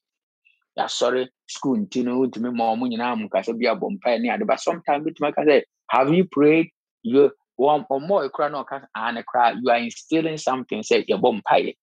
yɛasɔre 0.80 1.28
school 1.48 1.76
nti 1.78 2.04
no 2.04 2.18
wontumi 2.20 2.50
ma 2.54 2.72
ɔmo 2.72 2.86
nyinaa 2.88 3.18
mu 3.18 3.28
kasa 3.28 3.52
bi 3.52 3.66
abɔ 3.66 3.86
mpae 3.94 4.20
ne 4.20 4.30
ade 4.30 4.46
but 4.46 4.60
sometimes 4.60 5.04
bitumi 5.04 5.28
aka 5.28 5.42
sɛ 5.42 5.62
have 5.90 6.12
you 6.12 6.24
prayed? 6.24 6.70
You 7.02 7.30
wɔn 7.58 7.86
ɔmo 7.90 8.28
ekura 8.28 8.50
na 8.50 8.64
ɔka 8.64 8.86
ah 8.94 9.10
ne 9.10 9.22
kora 9.22 9.54
you 9.60 9.70
are 9.70 9.78
instilling 9.78 10.38
something 10.38 10.82
say 10.82 11.04
yɛbɔ 11.04 11.40
mpae 11.42 11.76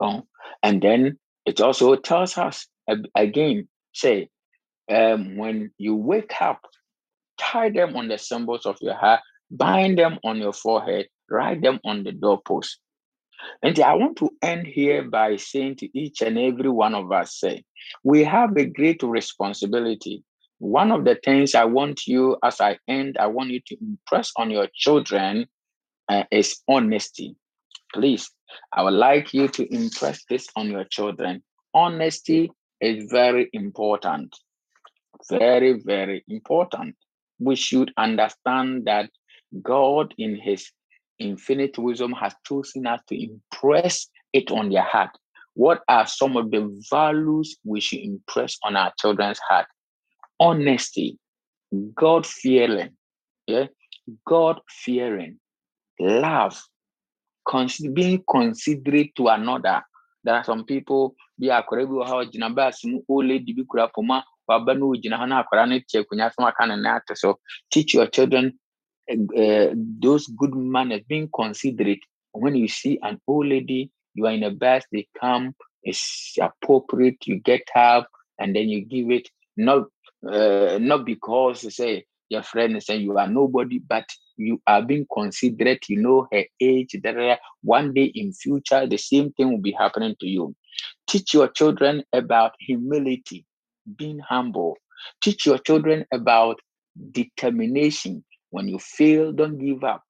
um, 0.00 0.22
and 0.62 0.82
then 0.82 1.18
it 1.46 1.60
also 1.60 1.96
tells 1.96 2.36
us 2.36 2.66
again 3.14 3.68
say 3.92 4.28
um, 4.90 5.36
when 5.36 5.70
you 5.78 5.94
wake 5.94 6.34
up 6.40 6.60
tie 7.38 7.70
them 7.70 7.96
on 7.96 8.08
the 8.08 8.18
symbols 8.18 8.66
of 8.66 8.76
your 8.80 8.94
heart 8.94 9.20
bind 9.50 9.98
them 9.98 10.18
on 10.24 10.36
your 10.38 10.52
forehead 10.52 11.06
write 11.30 11.62
them 11.62 11.78
on 11.84 12.04
the 12.04 12.12
doorpost. 12.12 12.78
And 13.62 13.78
I 13.80 13.94
want 13.94 14.18
to 14.18 14.30
end 14.42 14.66
here 14.66 15.02
by 15.08 15.36
saying 15.36 15.76
to 15.76 15.98
each 15.98 16.20
and 16.20 16.38
every 16.38 16.68
one 16.68 16.94
of 16.94 17.10
us, 17.10 17.38
say, 17.38 17.64
we 18.04 18.24
have 18.24 18.56
a 18.56 18.66
great 18.66 19.02
responsibility. 19.02 20.22
One 20.60 20.92
of 20.92 21.06
the 21.06 21.18
things 21.24 21.54
I 21.54 21.64
want 21.64 22.06
you, 22.06 22.36
as 22.44 22.60
I 22.60 22.78
end, 22.86 23.16
I 23.18 23.28
want 23.28 23.48
you 23.48 23.60
to 23.66 23.76
impress 23.80 24.30
on 24.36 24.50
your 24.50 24.68
children 24.74 25.46
uh, 26.10 26.24
is 26.30 26.60
honesty. 26.68 27.34
Please, 27.94 28.30
I 28.70 28.82
would 28.82 28.92
like 28.92 29.32
you 29.32 29.48
to 29.48 29.74
impress 29.74 30.22
this 30.28 30.48
on 30.56 30.70
your 30.70 30.84
children. 30.84 31.42
Honesty 31.72 32.52
is 32.78 33.10
very 33.10 33.48
important. 33.54 34.36
Very, 35.30 35.80
very 35.82 36.24
important. 36.28 36.94
We 37.38 37.56
should 37.56 37.90
understand 37.96 38.84
that 38.84 39.08
God, 39.62 40.12
in 40.18 40.36
His 40.36 40.70
infinite 41.18 41.78
wisdom 41.78 42.12
has 42.12 42.34
chosen 42.46 42.86
us 42.86 43.00
to 43.08 43.18
impress 43.18 44.08
it 44.34 44.50
on 44.50 44.68
their 44.68 44.82
heart. 44.82 45.16
What 45.54 45.80
are 45.88 46.06
some 46.06 46.36
of 46.36 46.50
the 46.50 46.70
values 46.90 47.56
we 47.64 47.80
should 47.80 48.00
impress 48.00 48.58
on 48.62 48.76
our 48.76 48.92
children's 48.98 49.38
heart? 49.38 49.66
Honesty, 50.40 51.18
God 51.94 52.26
fearing, 52.26 52.96
yeah, 53.46 53.66
God 54.26 54.60
fearing, 54.68 55.38
love, 56.00 56.60
consider, 57.46 57.92
being 57.92 58.24
considerate 58.28 59.14
to 59.16 59.28
another. 59.28 59.82
There 60.24 60.34
are 60.34 60.44
some 60.44 60.64
people 60.64 61.14
bi 61.38 61.48
akɔrɔ 61.48 61.86
bi 61.86 61.92
wɔ 61.92 62.06
ha 62.06 62.14
ɔgyina 62.24 62.54
baasi 62.54 62.90
mu 62.90 63.00
old 63.08 63.26
lady 63.26 63.52
bi 63.52 63.62
kura 63.68 63.88
poma 63.94 64.24
waba 64.48 64.78
no 64.78 64.92
ogyina 64.92 65.16
ha 65.16 65.26
na 65.26 65.42
akɔrɔ 65.42 65.68
no 65.68 65.78
te 65.88 65.98
akonnwa 65.98 66.32
so 66.32 66.46
aka 66.46 66.66
ne 66.66 66.76
nan 66.76 66.96
ato 66.96 67.14
so. 67.14 67.38
Teach 67.70 67.94
your 67.94 68.06
children 68.06 68.58
uh, 69.10 69.74
those 69.74 70.26
good 70.26 70.54
manners, 70.54 71.02
being 71.08 71.28
considerate. 71.34 72.00
When 72.32 72.54
you 72.54 72.68
see 72.68 72.98
an 73.02 73.20
old 73.26 73.46
lady, 73.48 73.90
you 74.14 74.26
are 74.26 74.32
in 74.32 74.42
a 74.42 74.50
bus, 74.50 74.84
they 74.92 75.08
come, 75.20 75.54
it's 75.82 76.36
appropriate, 76.40 77.26
you 77.26 77.40
get 77.40 77.62
up 77.74 78.08
and 78.38 78.54
then 78.54 78.68
you 78.68 78.84
give 78.84 79.10
it, 79.10 79.28
not 79.56 79.84
uh, 80.28 80.78
not 80.80 81.04
because 81.04 81.74
say 81.74 82.04
your 82.28 82.42
friend 82.42 82.76
is 82.76 82.86
saying 82.86 83.02
you 83.02 83.18
are 83.18 83.26
nobody, 83.28 83.78
but 83.78 84.04
you 84.36 84.60
are 84.66 84.82
being 84.82 85.06
considerate, 85.12 85.88
you 85.88 86.00
know 86.00 86.28
her 86.32 86.44
age, 86.60 86.96
that 87.02 87.38
one 87.62 87.92
day 87.92 88.04
in 88.14 88.32
future, 88.32 88.86
the 88.86 88.96
same 88.96 89.32
thing 89.32 89.50
will 89.50 89.60
be 89.60 89.72
happening 89.72 90.14
to 90.20 90.26
you. 90.26 90.54
Teach 91.08 91.34
your 91.34 91.48
children 91.48 92.04
about 92.12 92.52
humility, 92.60 93.44
being 93.96 94.18
humble. 94.20 94.76
Teach 95.22 95.46
your 95.46 95.58
children 95.58 96.06
about 96.12 96.60
determination, 97.12 98.24
when 98.50 98.68
you 98.68 98.78
fail, 98.78 99.32
don't 99.32 99.58
give 99.58 99.84
up. 99.84 100.02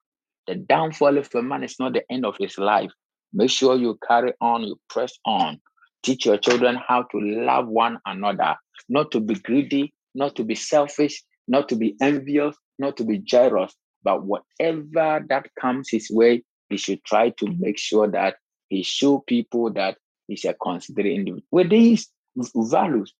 The 0.47 0.55
downfall 0.55 1.17
of 1.17 1.29
a 1.35 1.41
man 1.41 1.63
is 1.63 1.75
not 1.79 1.93
the 1.93 2.03
end 2.11 2.25
of 2.25 2.35
his 2.37 2.57
life. 2.57 2.91
Make 3.33 3.49
sure 3.49 3.75
you 3.75 3.97
carry 4.07 4.33
on, 4.41 4.63
you 4.63 4.79
press 4.89 5.13
on. 5.25 5.59
Teach 6.03 6.25
your 6.25 6.37
children 6.37 6.77
how 6.87 7.03
to 7.03 7.19
love 7.19 7.67
one 7.67 7.99
another, 8.05 8.55
not 8.89 9.11
to 9.11 9.19
be 9.19 9.35
greedy, 9.35 9.93
not 10.13 10.35
to 10.35 10.43
be 10.43 10.55
selfish, 10.55 11.23
not 11.47 11.69
to 11.69 11.75
be 11.75 11.95
envious, 12.01 12.55
not 12.79 12.97
to 12.97 13.03
be 13.03 13.17
jealous, 13.19 13.73
but 14.03 14.23
whatever 14.23 15.23
that 15.29 15.47
comes 15.59 15.89
his 15.89 16.09
way, 16.09 16.43
he 16.69 16.77
should 16.77 17.03
try 17.03 17.29
to 17.29 17.45
mm-hmm. 17.45 17.61
make 17.61 17.77
sure 17.77 18.07
that 18.07 18.35
he 18.69 18.83
show 18.83 19.19
people 19.19 19.71
that 19.73 19.97
he's 20.27 20.45
a 20.45 20.53
considerate 20.53 21.07
individual. 21.07 21.43
With 21.51 21.69
these 21.69 22.09
values, 22.55 23.13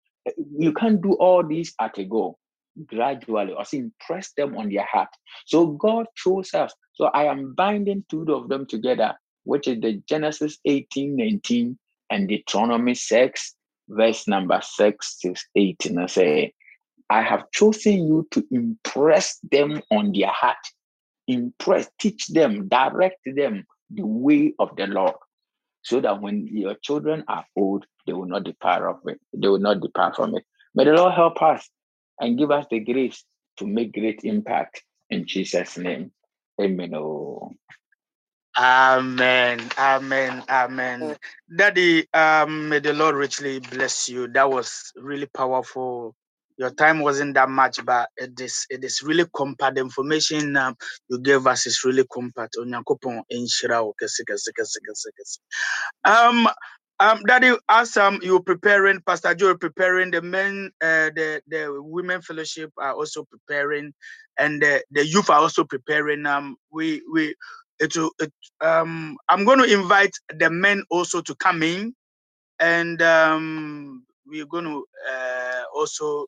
you 0.58 0.72
can't 0.72 1.02
do 1.02 1.12
all 1.14 1.46
these 1.46 1.74
at 1.80 1.98
a 1.98 2.04
go 2.04 2.38
gradually 2.86 3.52
or 3.52 3.64
impress 3.72 4.32
them 4.32 4.56
on 4.56 4.70
their 4.70 4.86
heart. 4.90 5.10
So 5.46 5.66
God 5.66 6.06
chose 6.16 6.54
us. 6.54 6.72
So 6.94 7.06
I 7.06 7.24
am 7.24 7.54
binding 7.54 8.04
two 8.10 8.24
of 8.32 8.48
them 8.48 8.66
together, 8.66 9.14
which 9.44 9.68
is 9.68 9.80
the 9.80 10.02
Genesis 10.08 10.58
18, 10.64 11.16
19 11.16 11.78
and 12.10 12.28
Deuteronomy 12.28 12.94
6, 12.94 13.54
verse 13.88 14.26
number 14.26 14.60
6 14.62 15.18
to 15.18 15.34
18. 15.56 15.98
I 15.98 16.06
say, 16.06 16.54
I 17.12 17.22
have 17.22 17.50
chosen 17.52 18.06
you 18.08 18.26
to 18.30 18.42
impress 18.50 19.38
them 19.50 19.82
on 19.90 20.12
their 20.12 20.28
heart. 20.30 20.56
Impress, 21.28 21.90
teach 22.00 22.28
them, 22.28 22.68
direct 22.68 23.18
them 23.26 23.66
the 23.90 24.06
way 24.06 24.54
of 24.58 24.74
the 24.76 24.86
Lord. 24.86 25.14
So 25.82 26.00
that 26.00 26.22
when 26.22 26.48
your 26.48 26.74
children 26.76 27.24
are 27.28 27.44
old, 27.56 27.84
they 28.06 28.14
will 28.14 28.26
not 28.26 28.44
depart 28.44 28.84
of 28.84 29.00
it. 29.06 29.20
They 29.34 29.48
will 29.48 29.58
not 29.60 29.80
depart 29.82 30.16
from 30.16 30.36
it. 30.36 30.44
May 30.74 30.84
the 30.86 30.92
Lord 30.92 31.12
help 31.14 31.42
us 31.42 31.68
and 32.18 32.38
give 32.38 32.50
us 32.50 32.66
the 32.70 32.80
grace 32.80 33.24
to 33.58 33.66
make 33.66 33.92
great 33.92 34.22
impact 34.24 34.82
in 35.10 35.26
Jesus' 35.26 35.76
name. 35.76 36.12
Amen. 36.60 36.94
Oh. 36.94 37.52
Amen. 38.58 39.60
Amen. 39.78 40.44
Amen. 40.48 41.16
Daddy, 41.54 42.06
um, 42.14 42.70
may 42.70 42.80
the 42.80 42.94
Lord 42.94 43.16
richly 43.16 43.60
bless 43.60 44.08
you. 44.08 44.28
That 44.28 44.50
was 44.50 44.92
really 44.96 45.26
powerful. 45.26 46.14
Your 46.58 46.70
time 46.70 47.00
wasn't 47.00 47.34
that 47.34 47.50
much, 47.50 47.84
but 47.84 48.10
it 48.16 48.40
is 48.40 48.66
it 48.70 48.84
is 48.84 49.02
really 49.02 49.26
compact. 49.34 49.76
The 49.76 49.82
information 49.82 50.56
um, 50.56 50.76
you 51.08 51.20
gave 51.20 51.46
us 51.46 51.66
is 51.66 51.84
really 51.84 52.04
compact. 52.12 52.56
Onyankopɔn 52.58 53.22
nhyira 53.32 53.84
wo 53.84 53.94
kɛse 54.02 54.22
kɛse 54.28 54.50
kɛse 54.58 54.78
kɛse 54.88 55.08
kɛse. 55.18 55.38
Um, 56.04 56.48
um, 57.00 57.22
Daddy, 57.26 57.54
as 57.68 57.96
um, 57.98 58.20
you're 58.22 58.42
preparing, 58.42 59.00
Pastor 59.06 59.34
Joe 59.34 59.56
preparing, 59.56 60.12
the 60.12 60.22
men, 60.22 60.70
uh, 60.82 61.10
the 61.16 61.42
the 61.48 61.68
women 61.82 62.22
fellowship 62.22 62.72
are 62.78 62.94
also 62.94 63.24
preparing, 63.24 63.92
and 64.38 64.62
the, 64.62 64.82
the 64.92 65.06
youth 65.06 65.30
are 65.30 65.40
also 65.40 65.64
preparing. 65.64 66.26
Um, 66.26 66.56
we 66.72 67.02
we 67.12 67.34
it 67.80 67.96
it, 68.20 68.32
um 68.62 69.16
i'm 69.28 69.44
going 69.44 69.58
to 69.58 69.72
invite 69.74 70.12
the 70.38 70.50
men 70.50 70.82
also 70.90 71.20
to 71.22 71.34
come 71.36 71.62
in 71.62 71.94
and 72.60 73.02
um 73.02 74.04
we're 74.26 74.46
going 74.46 74.64
to 74.64 74.84
uh, 75.10 75.62
also 75.74 76.26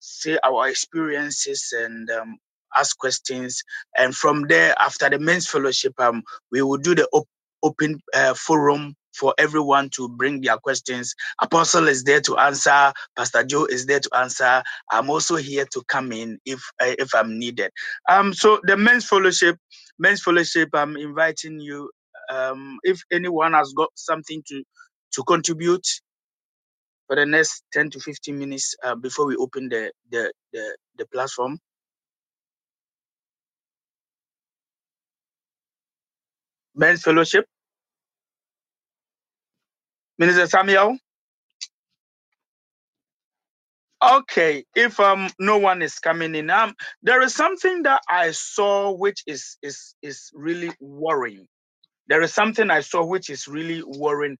say 0.00 0.38
our 0.44 0.68
experiences 0.68 1.74
and 1.76 2.10
um, 2.10 2.38
ask 2.76 2.98
questions. 2.98 3.62
And 3.98 4.16
from 4.16 4.46
there 4.48 4.74
after 4.78 5.10
the 5.10 5.20
men's 5.20 5.48
fellowship 5.48 5.94
um 6.00 6.22
we 6.52 6.62
will 6.62 6.78
do 6.78 6.94
the 6.96 7.08
op- 7.12 7.28
open 7.62 8.00
uh, 8.14 8.34
forum 8.34 8.96
for 9.14 9.34
everyone 9.38 9.90
to 9.90 10.08
bring 10.10 10.42
their 10.42 10.58
questions. 10.58 11.14
Apostle 11.42 11.88
is 11.88 12.04
there 12.04 12.20
to 12.22 12.36
answer. 12.38 12.92
Pastor 13.16 13.44
joe 13.44 13.66
is 13.66 13.86
there 13.86 14.00
to 14.00 14.10
answer. 14.16 14.62
I'm 14.92 15.10
also 15.10 15.36
here 15.36 15.66
to 15.72 15.82
come 15.88 16.12
in 16.12 16.38
if 16.46 16.60
uh, 16.82 16.94
if 16.98 17.14
i'm 17.14 17.38
needed. 17.38 17.72
Um 18.10 18.34
so 18.34 18.60
the 18.64 18.76
men's 18.76 19.06
fellowship 19.06 19.56
men's 19.98 20.22
fellowship 20.22 20.70
i'm 20.74 20.96
inviting 20.96 21.60
you 21.60 21.90
um 22.30 22.78
if 22.84 23.02
anyone 23.12 23.54
has 23.54 23.72
got 23.76 23.90
something 23.96 24.42
to 24.48 24.64
to 25.14 25.24
contribute 25.24 25.86
for 27.10 27.16
the 27.16 27.26
next 27.26 27.64
10 27.74 27.90
to 27.92 28.00
15 28.00 28.38
minutes 28.38 28.76
uh, 28.84 28.96
before 28.96 29.26
we 29.26 29.36
open 29.36 29.70
the, 29.70 29.92
the 30.12 30.32
the 30.54 30.78
the 30.98 31.06
platform. 31.08 31.58
Men's 36.76 37.02
fellowship. 37.02 37.46
Minister 40.18 40.46
samuel? 40.46 40.98
Okay 44.02 44.64
if 44.76 45.00
um 45.00 45.28
no 45.40 45.58
one 45.58 45.82
is 45.82 45.98
coming 45.98 46.34
in 46.36 46.50
um 46.50 46.74
there 47.02 47.22
is 47.22 47.34
something 47.34 47.82
that 47.84 48.02
i 48.08 48.30
saw 48.32 48.92
which 48.92 49.22
is 49.26 49.58
is 49.62 49.94
is 50.02 50.30
really 50.34 50.70
worrying 50.80 51.46
there 52.10 52.22
is 52.22 52.34
something 52.34 52.70
i 52.70 52.82
saw 52.82 53.04
which 53.06 53.30
is 53.30 53.48
really 53.48 53.82
worrying. 53.84 54.38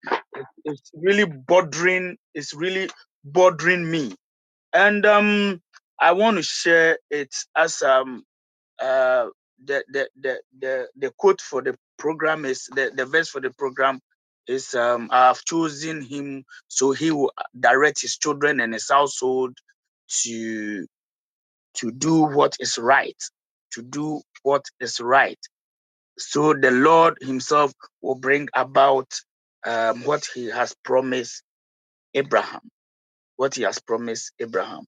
It's 0.64 0.92
really 0.94 1.26
bothering 1.26 2.18
it's 2.34 2.54
really 2.54 2.90
bothering 3.24 3.90
me. 3.90 4.14
And 4.74 5.06
um 5.06 5.62
i 6.00 6.12
want 6.12 6.38
to 6.38 6.44
share 6.44 6.98
it 7.10 7.34
as 7.56 7.82
um 7.82 8.24
uh 8.82 9.26
the 9.64 9.84
the 9.92 10.08
the 10.20 10.40
the, 10.60 10.88
the 10.96 11.12
quote 11.18 11.40
for 11.42 11.62
the 11.62 11.76
program 11.98 12.46
is 12.46 12.66
the, 12.74 12.92
the 12.96 13.06
verse 13.06 13.28
for 13.30 13.40
the 13.40 13.50
program 13.50 14.00
is 14.48 14.74
um 14.74 15.08
i 15.12 15.28
have 15.28 15.44
chosen 15.44 16.02
him 16.02 16.44
so 16.68 16.92
he 16.92 17.12
will 17.12 17.32
direct 17.60 18.02
his 18.02 18.18
children 18.18 18.60
and 18.60 18.74
his 18.74 18.88
household 18.90 19.56
to 20.08 20.86
to 21.74 21.92
do 21.92 22.24
what 22.24 22.56
is 22.60 22.78
right 22.78 23.22
to 23.72 23.82
do 23.82 24.22
what 24.44 24.64
is 24.80 25.00
right 25.00 25.38
so 26.20 26.54
the 26.54 26.72
lord 26.72 27.18
himself 27.22 27.72
will 28.02 28.16
bring 28.16 28.48
about 28.54 29.12
um, 29.66 30.04
what 30.04 30.26
he 30.34 30.46
has 30.48 30.74
promised 30.84 31.42
abraham 32.14 32.62
what 33.36 33.54
he 33.56 33.62
has 33.64 33.80
promised 33.80 34.32
abraham 34.40 34.84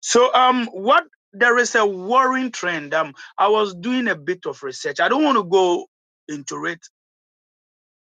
So 0.00 0.32
um 0.34 0.66
what 0.68 1.04
there 1.32 1.58
is 1.58 1.74
a 1.74 1.86
worrying 1.86 2.52
trend. 2.52 2.94
Um 2.94 3.14
I 3.38 3.48
was 3.48 3.74
doing 3.74 4.08
a 4.08 4.16
bit 4.16 4.46
of 4.46 4.62
research. 4.64 5.00
I 5.00 5.10
don't 5.10 5.24
want 5.24 5.38
to 5.38 5.44
go 5.44 5.86
into 6.28 6.66
it 6.66 6.80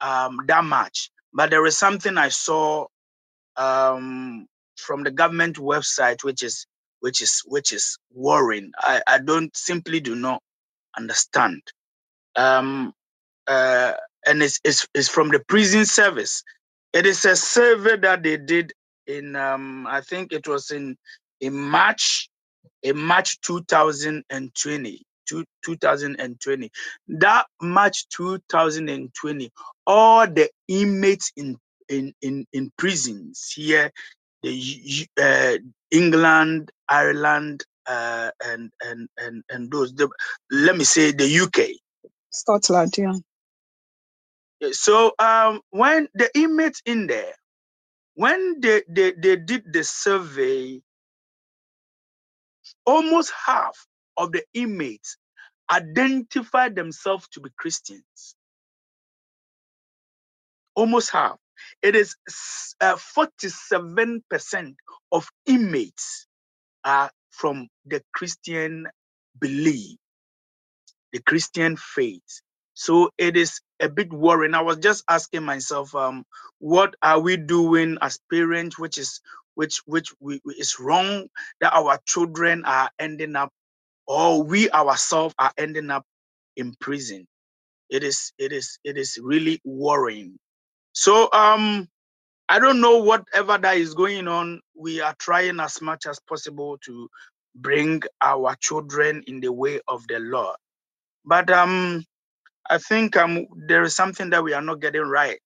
um 0.01 0.39
that 0.49 0.65
much, 0.65 1.11
but 1.35 1.51
there 1.51 1.67
is 1.67 1.79
something 1.79 2.19
I 2.19 2.31
saw 2.31 2.87
um 3.57 4.47
from 4.77 5.05
the 5.05 5.13
government 5.13 5.57
website 5.59 6.25
which 6.25 6.43
is 6.43 6.67
which 7.01 7.23
is 7.23 7.43
which 7.47 7.73
is 7.73 7.99
worrying. 8.13 8.73
I, 8.79 9.03
I 9.07 9.19
don't 9.21 9.57
simply 9.57 10.01
do 10.01 10.17
not 10.17 10.43
understand. 10.97 11.63
Um 12.37 12.93
uh 13.47 13.93
and 14.27 14.43
it's, 14.43 14.61
it's 14.65 14.87
it's 14.95 15.09
from 15.09 15.29
the 15.31 15.41
prison 15.41 15.87
service. 15.87 16.43
It 16.93 17.07
is 17.07 17.25
a 17.25 17.37
survey 17.37 17.97
that 17.99 18.23
they 18.23 18.37
did 18.39 18.73
in 19.07 19.37
um 19.37 19.87
I 19.87 20.03
think 20.03 20.33
it 20.33 20.49
was 20.49 20.71
in 20.71 20.97
in 21.41 21.55
March 21.57 22.29
in 22.83 22.99
March 22.99 23.41
2020. 23.43 25.03
2020 25.65 26.71
that 27.09 27.47
March 27.63 28.09
2020 28.11 29.51
all 29.87 30.27
the 30.27 30.51
inmates 30.69 31.33
in 31.37 31.57
in 31.89 32.13
in, 32.23 32.47
in 32.53 32.71
prisons 32.77 33.53
here 33.55 33.93
the 34.43 35.07
uh, 35.23 35.59
England 35.91 36.71
Ireland 36.89 37.65
uh, 37.89 38.31
and 38.45 38.71
and 38.83 39.09
and 39.19 39.45
and 39.51 39.71
those 39.73 39.95
the, 39.95 40.09
let 40.51 40.77
me 40.77 40.85
say 40.85 41.13
the 41.13 41.41
UK 41.41 41.69
Scotland, 42.31 42.95
yeah. 42.99 43.15
so 44.73 45.13
um 45.19 45.61
when 45.71 46.09
the 46.15 46.31
inmates 46.35 46.83
in 46.87 47.07
there 47.07 47.35
when 48.15 48.61
they, 48.61 48.83
they 48.89 49.13
they 49.13 49.37
did 49.37 49.73
the 49.73 49.85
survey 49.85 50.81
almost 52.87 53.33
half 53.47 53.87
of 54.17 54.33
the 54.33 54.43
inmates 54.55 55.17
identified 55.71 56.75
themselves 56.75 57.29
to 57.29 57.41
be 57.41 57.51
Christians. 57.57 58.35
Almost 60.75 61.11
half. 61.11 61.39
It 61.83 61.95
is 61.97 62.17
uh, 62.81 62.97
47% 62.97 64.75
of 65.13 65.29
inmates 65.47 66.27
are 66.85 67.11
from 67.31 67.69
the 67.87 68.03
Christian 68.15 68.89
belief, 69.41 69.99
the 71.13 71.21
Christian 71.23 71.77
faith. 71.77 72.43
So 72.75 73.11
it 73.19 73.37
is 73.37 73.61
a 73.81 73.89
bit 73.89 74.13
worrying. 74.13 74.55
I 74.55 74.63
was 74.63 74.79
just 74.79 75.05
asking 75.09 75.45
myself, 75.45 75.95
um, 75.95 76.25
what 76.61 76.95
are 77.03 77.21
we 77.21 77.37
doing 77.39 77.99
as 78.03 78.19
parents, 78.33 78.79
which 78.79 78.99
is 78.99 79.21
which 79.55 79.83
which 79.87 80.13
we, 80.21 80.41
is 80.59 80.81
wrong 80.81 81.29
that 81.61 81.75
our 81.75 81.99
children 82.07 82.65
are 82.67 82.91
ending 82.99 83.37
up, 83.37 83.51
or 84.07 84.43
we 84.43 84.71
ourselves 84.71 85.35
are 85.39 85.53
ending 85.59 85.91
up 85.91 86.05
in 86.57 86.75
prison 86.81 87.25
it 87.89 88.03
is 88.03 88.33
it 88.39 88.53
is 88.53 88.79
it 88.85 88.97
is 88.97 89.19
really 89.23 89.61
worrying 89.65 90.39
so 90.93 91.31
um 91.33 91.89
i 92.51 92.61
don't 92.61 92.83
know 92.83 92.99
whatever 92.99 93.59
that 93.59 93.79
is 93.79 93.95
going 93.95 94.29
on 94.29 94.61
we 94.77 95.03
are 95.03 95.17
trying 95.21 95.61
as 95.61 95.83
much 95.83 96.07
as 96.07 96.21
possible 96.29 96.79
to 96.85 97.09
bring 97.57 98.03
our 98.23 98.57
children 98.61 99.25
in 99.29 99.41
the 99.41 99.53
way 99.53 99.81
of 99.89 100.07
the 100.09 100.21
lord 100.21 100.57
but 101.25 101.51
um 101.51 102.05
i 102.71 102.79
think 102.79 103.17
um 103.17 103.47
there 103.69 103.85
is 103.85 103.97
something 103.97 104.31
that 104.31 104.45
we 104.45 104.55
are 104.55 104.63
not 104.63 104.81
getting 104.81 105.03
right 105.03 105.39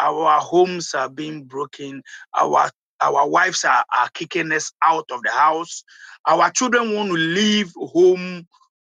our 0.00 0.40
homes 0.40 0.94
are 0.94 1.10
being 1.10 1.44
broken 1.44 2.02
our 2.38 2.70
our 3.02 3.28
wives 3.28 3.64
are, 3.64 3.84
are 3.92 4.08
kicking 4.14 4.52
us 4.52 4.72
out 4.82 5.06
of 5.12 5.22
the 5.22 5.30
house. 5.30 5.84
Our 6.26 6.50
children 6.52 6.94
want 6.94 7.10
to 7.10 7.16
leave 7.16 7.72
home 7.76 8.46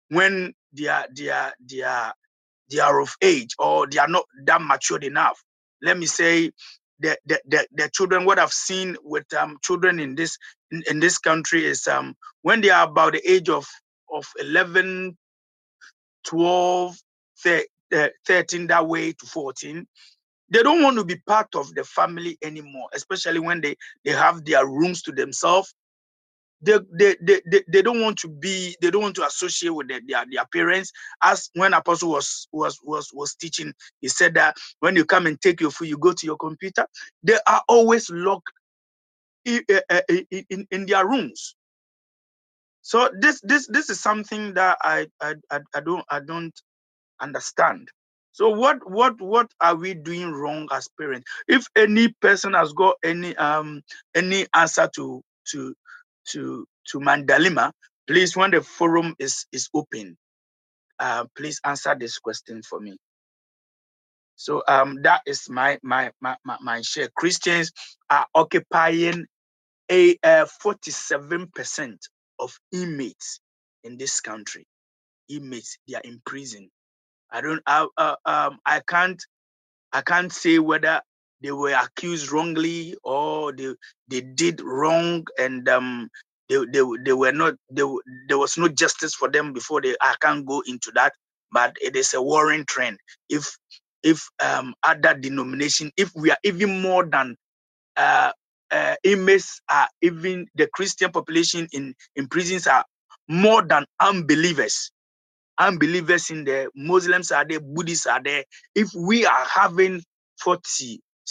when 0.10 0.54
they 0.74 0.88
are 0.88 1.06
they 1.16 1.30
are 1.30 1.54
they 1.70 1.82
are 1.84 2.14
they 2.72 2.80
are 2.80 3.02
of 3.02 3.16
age 3.22 3.56
or 3.60 3.88
they 3.88 4.00
are 4.00 4.08
not 4.08 4.26
that 4.46 4.62
matured 4.62 5.04
enough. 5.04 5.44
Let 5.82 5.98
me 6.00 6.08
say 6.08 6.52
the 7.02 7.18
the, 7.26 7.42
the, 7.48 7.68
children, 7.94 8.26
what 8.26 8.40
I've 8.40 8.54
seen 8.54 8.98
with 9.04 9.34
um 9.34 9.58
children 9.64 10.00
in 10.00 10.16
this 10.16 10.38
in, 10.72 10.84
in 10.90 11.02
this 11.02 11.20
country 11.20 11.66
is 11.66 11.88
um 11.88 12.16
when 12.44 12.62
they 12.62 12.72
are 12.72 12.88
about 12.90 13.14
the 13.14 13.32
age 13.32 13.50
of 13.50 13.68
of 14.14 14.26
11 14.40 15.18
12 16.26 16.98
thir- 17.44 17.66
uh, 17.96 18.10
13 18.28 18.68
that 18.70 18.88
way 18.88 19.14
to 19.14 19.28
14 19.28 19.88
they 20.52 20.64
don't 20.64 20.84
want 20.84 20.98
to 20.98 21.06
be 21.06 21.18
part 21.28 21.48
of 21.56 21.74
the 21.76 21.84
family 21.86 22.38
anymore 22.44 22.90
especially 22.94 23.40
when 23.40 23.62
they 23.62 23.76
they 24.06 24.12
have 24.12 24.46
their 24.46 24.66
rooms 24.68 25.04
to 25.04 25.14
themselves 25.14 25.76
they, 26.62 26.80
they, 26.94 27.16
they, 27.22 27.42
they, 27.48 27.64
don't 27.82 28.02
want 28.02 28.18
to 28.20 28.30
be 28.30 28.76
they 28.82 28.92
don't 28.92 29.04
want 29.04 29.16
to 29.16 29.26
associate 29.26 29.72
with 29.72 29.88
their, 29.90 30.02
their, 30.08 30.26
their 30.32 30.46
parents 30.54 30.92
as 31.24 31.50
when 31.56 31.74
apostle 31.74 32.12
was 32.12 32.48
was 32.52 32.80
was 32.84 33.10
was 33.14 33.36
teaching 33.36 33.74
he 34.02 34.08
said 34.08 34.36
that 34.36 34.58
when 34.80 34.96
you 34.96 35.06
come 35.06 35.28
and 35.28 35.42
take 35.42 35.62
your 35.62 35.72
food 35.72 35.90
you 35.90 35.98
go 35.98 36.14
to 36.14 36.26
your 36.26 36.38
computer 36.38 36.86
they 37.24 37.38
are 37.48 37.62
always 37.70 38.10
locked 38.10 38.52
in, 39.46 39.64
in, 40.10 40.46
in, 40.50 40.68
in 40.72 40.86
their 40.86 41.08
rooms 41.08 41.56
so 42.82 43.10
this 43.20 43.42
this 43.44 43.68
this 43.68 43.90
is 43.90 44.00
something 44.02 44.56
that 44.56 44.78
I 44.84 45.08
I 45.22 45.36
I 45.52 45.82
don't 45.82 46.06
I 46.10 46.20
don't 46.22 46.54
understand. 47.22 47.90
So 48.34 48.50
what 48.52 48.80
what 48.90 49.22
what 49.22 49.52
are 49.62 49.76
we 49.76 49.96
doing 49.96 50.32
wrong 50.32 50.70
as 50.72 50.90
parents? 51.00 51.26
If 51.50 51.68
any 51.76 52.10
person 52.22 52.54
has 52.54 52.74
got 52.74 52.98
any 53.04 53.36
um 53.38 53.84
any 54.16 54.48
answer 54.56 54.90
to 54.96 55.24
to 55.54 55.76
to 56.34 56.68
to 56.90 57.00
Mandalima, 57.00 57.72
please 58.08 58.38
when 58.38 58.52
the 58.52 58.62
forum 58.62 59.16
is 59.20 59.46
is 59.52 59.70
open, 59.74 60.18
uh, 61.00 61.26
please 61.38 61.62
answer 61.66 61.96
this 62.00 62.20
question 62.20 62.64
for 62.64 62.80
me. 62.80 62.98
So 64.38 64.64
um 64.68 65.02
that 65.04 65.22
is 65.28 65.50
my 65.50 65.80
my 65.84 66.12
my 66.22 66.38
my, 66.46 66.58
my 66.62 66.82
share. 66.82 67.10
Christians 67.16 67.72
are 68.10 68.28
occupying 68.36 69.26
a 69.92 70.18
uh, 70.24 70.48
47% 70.64 71.98
of 72.40 72.54
inmates 72.74 73.42
in 73.84 73.98
this 73.98 74.22
country. 74.22 74.66
Inmates 75.30 75.78
they 75.88 75.96
are 75.96 76.02
in 76.04 76.22
prison 76.26 76.68
I 77.32 77.42
don't. 77.42 77.62
I, 77.66 77.88
uh, 77.98 78.16
um, 78.26 78.60
I 78.66 78.82
can't. 78.88 79.22
I 79.94 80.02
can't 80.02 80.32
say 80.32 80.60
whether 80.60 81.02
they 81.44 81.52
were 81.52 81.74
accused 81.74 82.32
wrongly 82.32 82.96
or 83.04 83.54
they 83.54 83.74
they 84.10 84.22
did 84.22 84.62
wrong 84.62 85.26
and 85.40 85.68
um 85.70 86.10
they 86.50 86.58
they, 86.72 86.82
they 87.06 87.14
were 87.14 87.32
not. 87.34 87.56
They, 87.72 87.84
there 88.30 88.38
was 88.40 88.58
no 88.58 88.70
justice 88.70 89.16
for 89.16 89.30
them 89.30 89.54
before 89.54 89.82
they. 89.82 89.96
I 90.02 90.16
can't 90.22 90.46
go 90.46 90.64
into 90.66 90.92
that, 90.96 91.14
but 91.52 91.76
it 91.82 91.96
is 91.96 92.14
a 92.14 92.22
worrying 92.22 92.66
trend. 92.66 93.00
If 93.30 93.58
if 94.04 94.30
um 94.44 94.76
other 94.84 95.16
denomination, 95.16 95.92
if 95.98 96.12
we 96.16 96.32
are 96.32 96.40
even 96.44 96.82
more 96.82 97.06
than 97.06 97.38
uh, 97.98 98.32
uh 98.72 98.96
inmates 99.04 99.62
are 99.70 99.90
even 100.02 100.48
the 100.56 100.68
Christian 100.68 101.12
population 101.12 101.68
in 101.74 101.96
in 102.16 102.28
prisons 102.28 102.68
are 102.68 102.86
more 103.30 103.64
than 103.64 103.86
unbelievers 104.00 104.90
unbelievers 105.58 106.30
in 106.30 106.44
there, 106.44 106.70
Muslims 106.76 107.32
are 107.32 107.46
there, 107.48 107.60
Buddhists 107.60 108.08
are 108.08 108.22
there. 108.24 108.44
If 108.76 108.90
we 108.96 109.26
are 109.26 109.46
having 109.46 110.04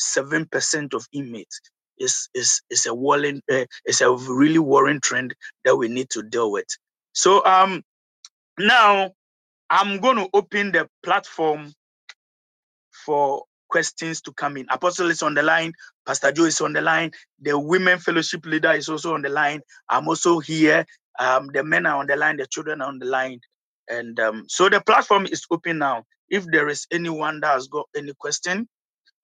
47% 0.00 0.94
of 0.94 1.06
inmates, 1.12 1.60
is 1.98 2.28
it's, 2.34 2.62
it's 2.70 2.86
a 2.86 2.94
worrying, 2.94 3.42
uh, 3.50 3.66
it's 3.84 4.00
a 4.00 4.10
really 4.12 4.58
worrying 4.58 5.00
trend 5.00 5.34
that 5.64 5.76
we 5.76 5.88
need 5.88 6.10
to 6.10 6.22
deal 6.22 6.50
with. 6.50 6.68
So 7.12 7.44
um 7.44 7.82
now 8.58 9.12
I'm 9.70 10.00
going 10.00 10.16
to 10.16 10.28
open 10.34 10.72
the 10.72 10.88
platform 11.02 11.72
for 13.04 13.44
questions 13.68 14.20
to 14.22 14.32
come 14.32 14.56
in. 14.56 14.66
Apostle 14.70 15.10
is 15.10 15.22
on 15.22 15.34
the 15.34 15.42
line, 15.42 15.72
Pastor 16.06 16.32
Joe 16.32 16.44
is 16.44 16.60
on 16.60 16.72
the 16.72 16.80
line, 16.80 17.12
the 17.40 17.58
women 17.58 17.98
fellowship 17.98 18.44
leader 18.46 18.72
is 18.72 18.88
also 18.88 19.14
on 19.14 19.22
the 19.22 19.28
line. 19.28 19.60
I'm 19.88 20.08
also 20.08 20.40
here. 20.40 20.84
Um, 21.18 21.48
the 21.52 21.62
men 21.64 21.86
are 21.86 21.98
on 21.98 22.06
the 22.06 22.16
line, 22.16 22.36
the 22.38 22.46
children 22.46 22.82
are 22.82 22.88
on 22.88 22.98
the 22.98 23.06
line. 23.06 23.40
And 23.88 24.18
um, 24.20 24.44
so 24.48 24.68
the 24.68 24.80
platform 24.80 25.26
is 25.26 25.44
open 25.50 25.78
now. 25.78 26.04
If 26.28 26.46
there 26.46 26.68
is 26.68 26.86
anyone 26.92 27.40
that 27.40 27.54
has 27.54 27.68
got 27.68 27.86
any 27.96 28.12
question, 28.18 28.68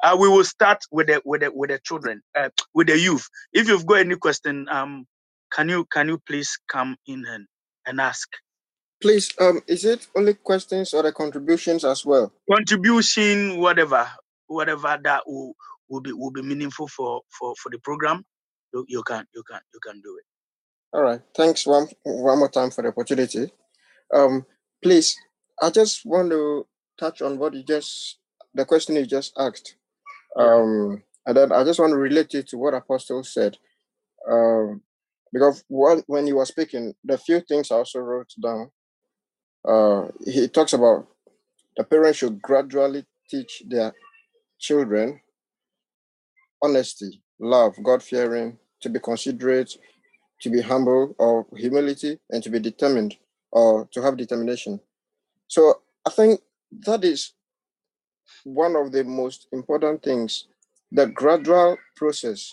uh, 0.02 0.16
we 0.18 0.28
will 0.28 0.44
start 0.44 0.78
with 0.90 1.08
the 1.08 1.22
with 1.24 1.40
the 1.40 1.50
with 1.52 1.70
the 1.70 1.78
children, 1.78 2.22
uh, 2.34 2.50
with 2.74 2.88
the 2.88 2.98
youth. 2.98 3.28
If 3.52 3.68
you've 3.68 3.86
got 3.86 4.00
any 4.00 4.16
question, 4.16 4.66
um, 4.70 5.06
can 5.52 5.68
you 5.68 5.86
can 5.92 6.08
you 6.08 6.18
please 6.26 6.58
come 6.68 6.96
in 7.06 7.24
and, 7.26 7.46
and 7.86 8.00
ask? 8.00 8.28
Please, 9.02 9.32
um, 9.40 9.60
is 9.66 9.84
it 9.84 10.06
only 10.16 10.34
questions 10.34 10.94
or 10.94 11.02
the 11.02 11.12
contributions 11.12 11.84
as 11.84 12.04
well? 12.04 12.32
Contribution, 12.50 13.58
whatever, 13.58 14.08
whatever 14.46 14.98
that 15.02 15.22
will, 15.26 15.54
will 15.88 16.00
be 16.00 16.12
will 16.12 16.30
be 16.30 16.42
meaningful 16.42 16.88
for 16.88 17.22
for 17.38 17.54
for 17.62 17.70
the 17.70 17.78
program. 17.78 18.24
You, 18.72 18.84
you 18.88 19.02
can 19.02 19.26
you 19.34 19.42
can 19.42 19.60
you 19.72 19.80
can 19.80 20.00
do 20.00 20.18
it. 20.18 20.24
All 20.92 21.02
right. 21.02 21.20
Thanks 21.36 21.66
one 21.66 21.88
one 22.02 22.38
more 22.38 22.50
time 22.50 22.70
for 22.70 22.82
the 22.82 22.88
opportunity. 22.88 23.50
Um, 24.12 24.46
please, 24.82 25.16
I 25.60 25.70
just 25.70 26.06
want 26.06 26.30
to 26.30 26.66
touch 26.98 27.22
on 27.22 27.38
what 27.38 27.54
you 27.54 27.62
just 27.62 28.18
the 28.54 28.64
question 28.64 28.96
you 28.96 29.06
just 29.06 29.32
asked. 29.38 29.76
Um, 30.36 31.02
and 31.26 31.36
then 31.36 31.52
I 31.52 31.64
just 31.64 31.80
want 31.80 31.92
to 31.92 31.96
relate 31.98 32.34
it 32.34 32.48
to 32.48 32.58
what 32.58 32.74
Apostle 32.74 33.24
said. 33.24 33.56
Um, 34.30 34.82
because 35.32 35.64
when, 35.68 36.02
when 36.06 36.26
he 36.26 36.32
was 36.32 36.48
speaking, 36.48 36.94
the 37.04 37.18
few 37.18 37.40
things 37.40 37.70
I 37.70 37.76
also 37.76 38.00
wrote 38.00 38.32
down. 38.42 38.70
Uh, 39.66 40.08
he 40.24 40.48
talks 40.48 40.72
about 40.72 41.08
the 41.76 41.84
parents 41.84 42.18
should 42.18 42.40
gradually 42.40 43.04
teach 43.28 43.62
their 43.66 43.92
children 44.58 45.20
honesty, 46.62 47.22
love, 47.40 47.74
God 47.82 48.02
fearing, 48.02 48.58
to 48.82 48.88
be 48.88 49.00
considerate, 49.00 49.72
to 50.42 50.50
be 50.50 50.60
humble 50.60 51.14
or 51.18 51.46
humility, 51.56 52.18
and 52.30 52.42
to 52.42 52.50
be 52.50 52.58
determined 52.60 53.16
or 53.52 53.88
to 53.92 54.02
have 54.02 54.16
determination. 54.16 54.80
So 55.48 55.82
I 56.06 56.10
think 56.10 56.40
that 56.86 57.04
is 57.04 57.32
one 58.44 58.76
of 58.76 58.92
the 58.92 59.04
most 59.04 59.48
important 59.52 60.02
things, 60.02 60.46
the 60.92 61.06
gradual 61.06 61.76
process. 61.96 62.52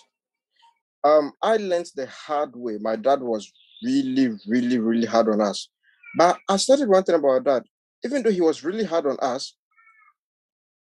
Um, 1.04 1.32
I 1.42 1.56
learned 1.58 1.90
the 1.94 2.06
hard 2.06 2.56
way. 2.56 2.78
My 2.80 2.96
dad 2.96 3.20
was 3.20 3.50
really, 3.84 4.38
really, 4.46 4.78
really 4.78 5.06
hard 5.06 5.28
on 5.28 5.40
us. 5.40 5.68
But 6.16 6.38
I 6.48 6.56
started 6.56 6.88
wondering 6.88 7.18
about 7.18 7.44
that. 7.44 7.64
Even 8.04 8.22
though 8.22 8.30
he 8.30 8.40
was 8.40 8.64
really 8.64 8.84
hard 8.84 9.06
on 9.06 9.16
us, 9.20 9.56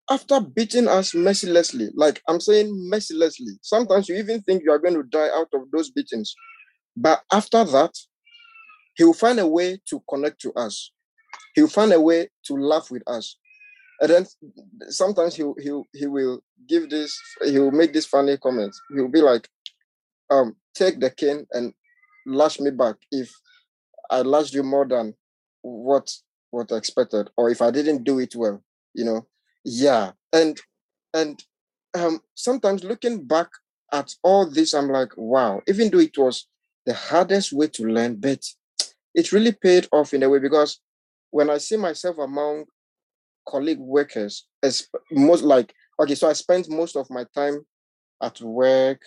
after 0.10 0.40
beating 0.40 0.88
us 0.88 1.16
mercilessly, 1.16 1.90
like 1.96 2.22
I'm 2.28 2.40
saying 2.40 2.70
mercilessly, 2.90 3.54
sometimes 3.62 4.08
you 4.08 4.16
even 4.16 4.42
think 4.42 4.64
you 4.64 4.72
are 4.72 4.80
going 4.80 4.94
to 4.94 5.04
die 5.04 5.30
out 5.34 5.48
of 5.54 5.72
those 5.72 5.90
beatings. 5.90 6.34
But 6.96 7.22
after 7.32 7.64
that, 7.64 7.92
he 8.96 9.04
will 9.04 9.14
find 9.14 9.40
a 9.40 9.48
way 9.48 9.80
to 9.90 10.04
connect 10.10 10.40
to 10.42 10.54
us. 10.54 10.92
He 11.56 11.62
will 11.62 11.70
find 11.70 11.92
a 11.92 12.00
way 12.00 12.30
to 12.46 12.54
laugh 12.56 12.92
with 12.92 13.04
us. 13.08 13.38
And 14.02 14.10
then 14.10 14.26
sometimes 14.90 15.36
he'll 15.36 15.56
he'll 15.60 15.86
he 15.94 16.08
will 16.08 16.42
give 16.68 16.90
this, 16.90 17.18
he 17.46 17.60
will 17.60 17.72
make 17.72 17.94
this 17.94 18.06
funny 18.06 18.38
comments. 18.38 18.80
He'll 18.94 19.08
be 19.08 19.22
like, 19.22 19.48
um, 20.30 20.56
take 20.74 21.00
the 21.00 21.10
cane 21.10 21.46
and 21.52 21.74
lash 22.26 22.60
me 22.60 22.72
back 22.72 22.96
if 23.12 23.32
I 24.10 24.22
lashed 24.22 24.54
you 24.54 24.64
more 24.64 24.86
than 24.88 25.14
what 25.62 26.12
what 26.52 26.72
I 26.72 26.76
expected, 26.76 27.30
or 27.38 27.50
if 27.50 27.62
I 27.62 27.72
didn't 27.72 28.04
do 28.04 28.20
it 28.20 28.36
well, 28.36 28.64
you 28.94 29.06
know. 29.06 29.28
Yeah. 29.64 30.12
And 30.34 30.60
and 31.14 31.44
um 31.94 32.22
sometimes 32.36 32.84
looking 32.84 33.26
back 33.26 33.50
at 33.92 34.14
all 34.24 34.50
this, 34.50 34.74
I'm 34.74 34.90
like, 34.90 35.14
wow, 35.16 35.62
even 35.68 35.90
though 35.90 36.00
it 36.00 36.18
was 36.18 36.48
the 36.86 36.94
hardest 36.94 37.54
way 37.54 37.68
to 37.68 37.84
learn, 37.88 38.16
but 38.18 38.44
it 39.14 39.32
really 39.32 39.54
paid 39.54 39.88
off 39.92 40.14
in 40.14 40.24
a 40.24 40.30
way 40.30 40.40
because 40.40 40.80
when 41.32 41.50
I 41.50 41.58
see 41.58 41.78
myself 41.78 42.18
among 42.18 42.66
colleague 43.48 43.80
workers, 43.80 44.48
as 44.64 44.88
most 45.12 45.44
like 45.44 45.74
okay, 46.00 46.16
so 46.16 46.30
I 46.30 46.34
spent 46.34 46.70
most 46.70 46.96
of 46.96 47.10
my 47.10 47.26
time 47.36 47.66
at 48.22 48.40
work, 48.42 49.02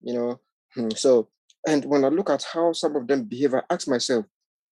you 0.00 0.14
know. 0.14 0.40
hmm, 0.74 0.90
So 0.96 1.28
and 1.66 1.84
when 1.84 2.04
I 2.04 2.08
look 2.08 2.30
at 2.30 2.42
how 2.42 2.72
some 2.72 2.96
of 2.96 3.06
them 3.06 3.24
behave, 3.24 3.54
I 3.54 3.62
ask 3.70 3.86
myself, 3.88 4.26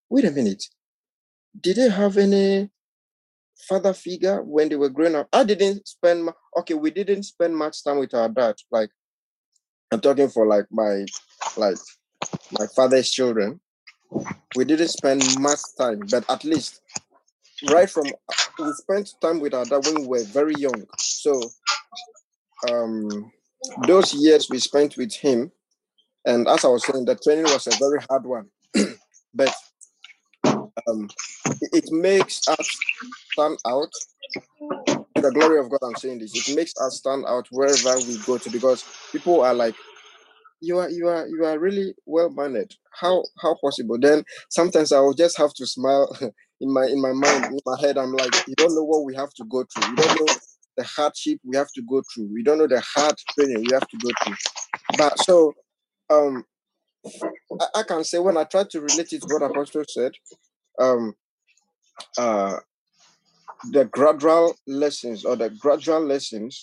wait 0.09 0.25
a 0.25 0.31
minute, 0.31 0.65
did 1.61 1.77
they 1.77 1.89
have 1.89 2.17
any 2.17 2.71
father 3.69 3.93
figure 3.93 4.43
when 4.43 4.69
they 4.69 4.77
were 4.77 4.89
growing 4.91 5.15
up? 5.15 5.29
I 5.33 5.45
didn't 5.45 5.87
spend 5.89 6.31
okay, 6.59 6.75
we 6.75 6.91
didn't 6.91 7.25
spend 7.25 7.57
much 7.57 7.85
time 7.85 7.99
with 7.99 8.15
our 8.15 8.29
dad. 8.29 8.57
Like 8.71 8.91
I'm 9.93 10.01
talking 10.01 10.29
for 10.29 10.47
like 10.47 10.67
my 10.71 11.05
like 11.57 11.77
my 12.53 12.67
father's 12.75 13.11
children. 13.11 13.61
We 14.55 14.65
didn't 14.65 14.89
spend 14.89 15.23
much 15.41 15.61
time, 15.79 16.01
but 16.11 16.25
at 16.29 16.45
least 16.45 16.81
right 17.69 17.91
from 17.91 18.05
we 18.59 18.73
spent 18.75 19.15
time 19.23 19.41
with 19.41 19.55
our 19.55 19.65
dad 19.65 19.85
when 19.87 20.03
we 20.03 20.07
were 20.09 20.25
very 20.25 20.55
young. 20.57 20.85
So 20.99 21.41
um 22.71 23.33
those 23.87 24.15
years 24.15 24.49
we 24.51 24.59
spent 24.61 24.97
with 24.97 25.15
him, 25.15 25.49
And 26.25 26.49
as 26.49 26.65
I 26.65 26.69
was 26.69 26.87
saying, 26.87 27.05
the 27.07 27.17
training 27.17 27.45
was 27.45 27.67
a 27.67 27.77
very 27.79 28.01
hard 28.09 28.25
one, 28.27 28.49
but 29.35 29.53
um, 30.89 31.09
it, 31.61 31.87
makes 31.93 32.49
us 32.49 32.69
stand 33.33 33.59
out 33.67 33.93
to 35.17 35.23
the 35.23 35.33
glory 35.33 35.61
of 35.61 35.71
God. 35.71 35.81
I'm 35.85 35.97
saying 35.97 36.21
this. 36.21 36.49
It 36.49 36.57
makes 36.57 36.75
us 36.81 36.99
stand 36.99 37.25
out 37.29 37.47
wherever 37.51 37.97
we 38.01 38.19
go 38.27 38.39
to 38.39 38.51
because 38.51 38.85
people 39.13 39.43
are 39.43 39.55
like, 39.55 39.77
you 40.61 40.79
are 40.79 40.91
you 40.91 41.09
are 41.09 41.29
you 41.29 41.45
are 41.45 41.59
really 41.59 41.95
well 42.07 42.31
mannered. 42.31 42.75
How 43.01 43.25
how 43.43 43.57
possible? 43.63 43.99
Then 44.01 44.25
sometimes 44.51 44.93
I 44.93 45.01
will 45.01 45.15
just 45.15 45.39
have 45.39 45.55
to 45.55 45.67
smile 45.67 46.17
in 46.61 46.73
my 46.73 46.87
in 46.87 47.01
my 47.01 47.13
mind, 47.13 47.47
in 47.47 47.59
my 47.67 47.77
head. 47.81 47.99
I'm 47.99 48.13
like, 48.13 48.35
you 48.47 48.55
don't 48.57 48.75
know 48.75 48.85
what 48.85 49.05
we 49.05 49.15
have 49.17 49.31
to 49.35 49.45
go 49.45 49.65
through. 49.65 49.91
You 49.91 49.97
don't 49.97 50.21
know 50.21 50.35
the 50.77 50.85
hardship 50.85 51.39
we 51.45 51.57
have 51.57 51.71
to 51.75 51.83
go 51.83 52.03
through. 52.13 52.31
We 52.33 52.43
don't 52.43 52.59
know 52.59 52.67
the 52.67 52.81
hard 52.95 53.17
training 53.35 53.65
we 53.67 53.73
have 53.73 53.89
to 53.89 53.99
go 53.99 54.11
through. 54.25 54.37
But 54.99 55.19
so 55.19 55.55
um 56.11 56.45
I, 57.61 57.67
I 57.77 57.83
can 57.85 58.05
say 58.05 58.19
when 58.19 58.37
I 58.37 58.45
try 58.45 58.65
to 58.71 58.81
relate 58.81 59.13
it 59.13 59.23
to 59.23 59.29
what 59.29 59.43
Apostle 59.43 59.85
said, 59.89 60.13
um 60.81 61.15
uh 62.19 62.57
the 63.73 63.85
gradual 63.87 64.55
lessons 64.67 65.25
or 65.25 65.37
the 65.37 65.51
gradual 65.51 66.01
lessons 66.01 66.63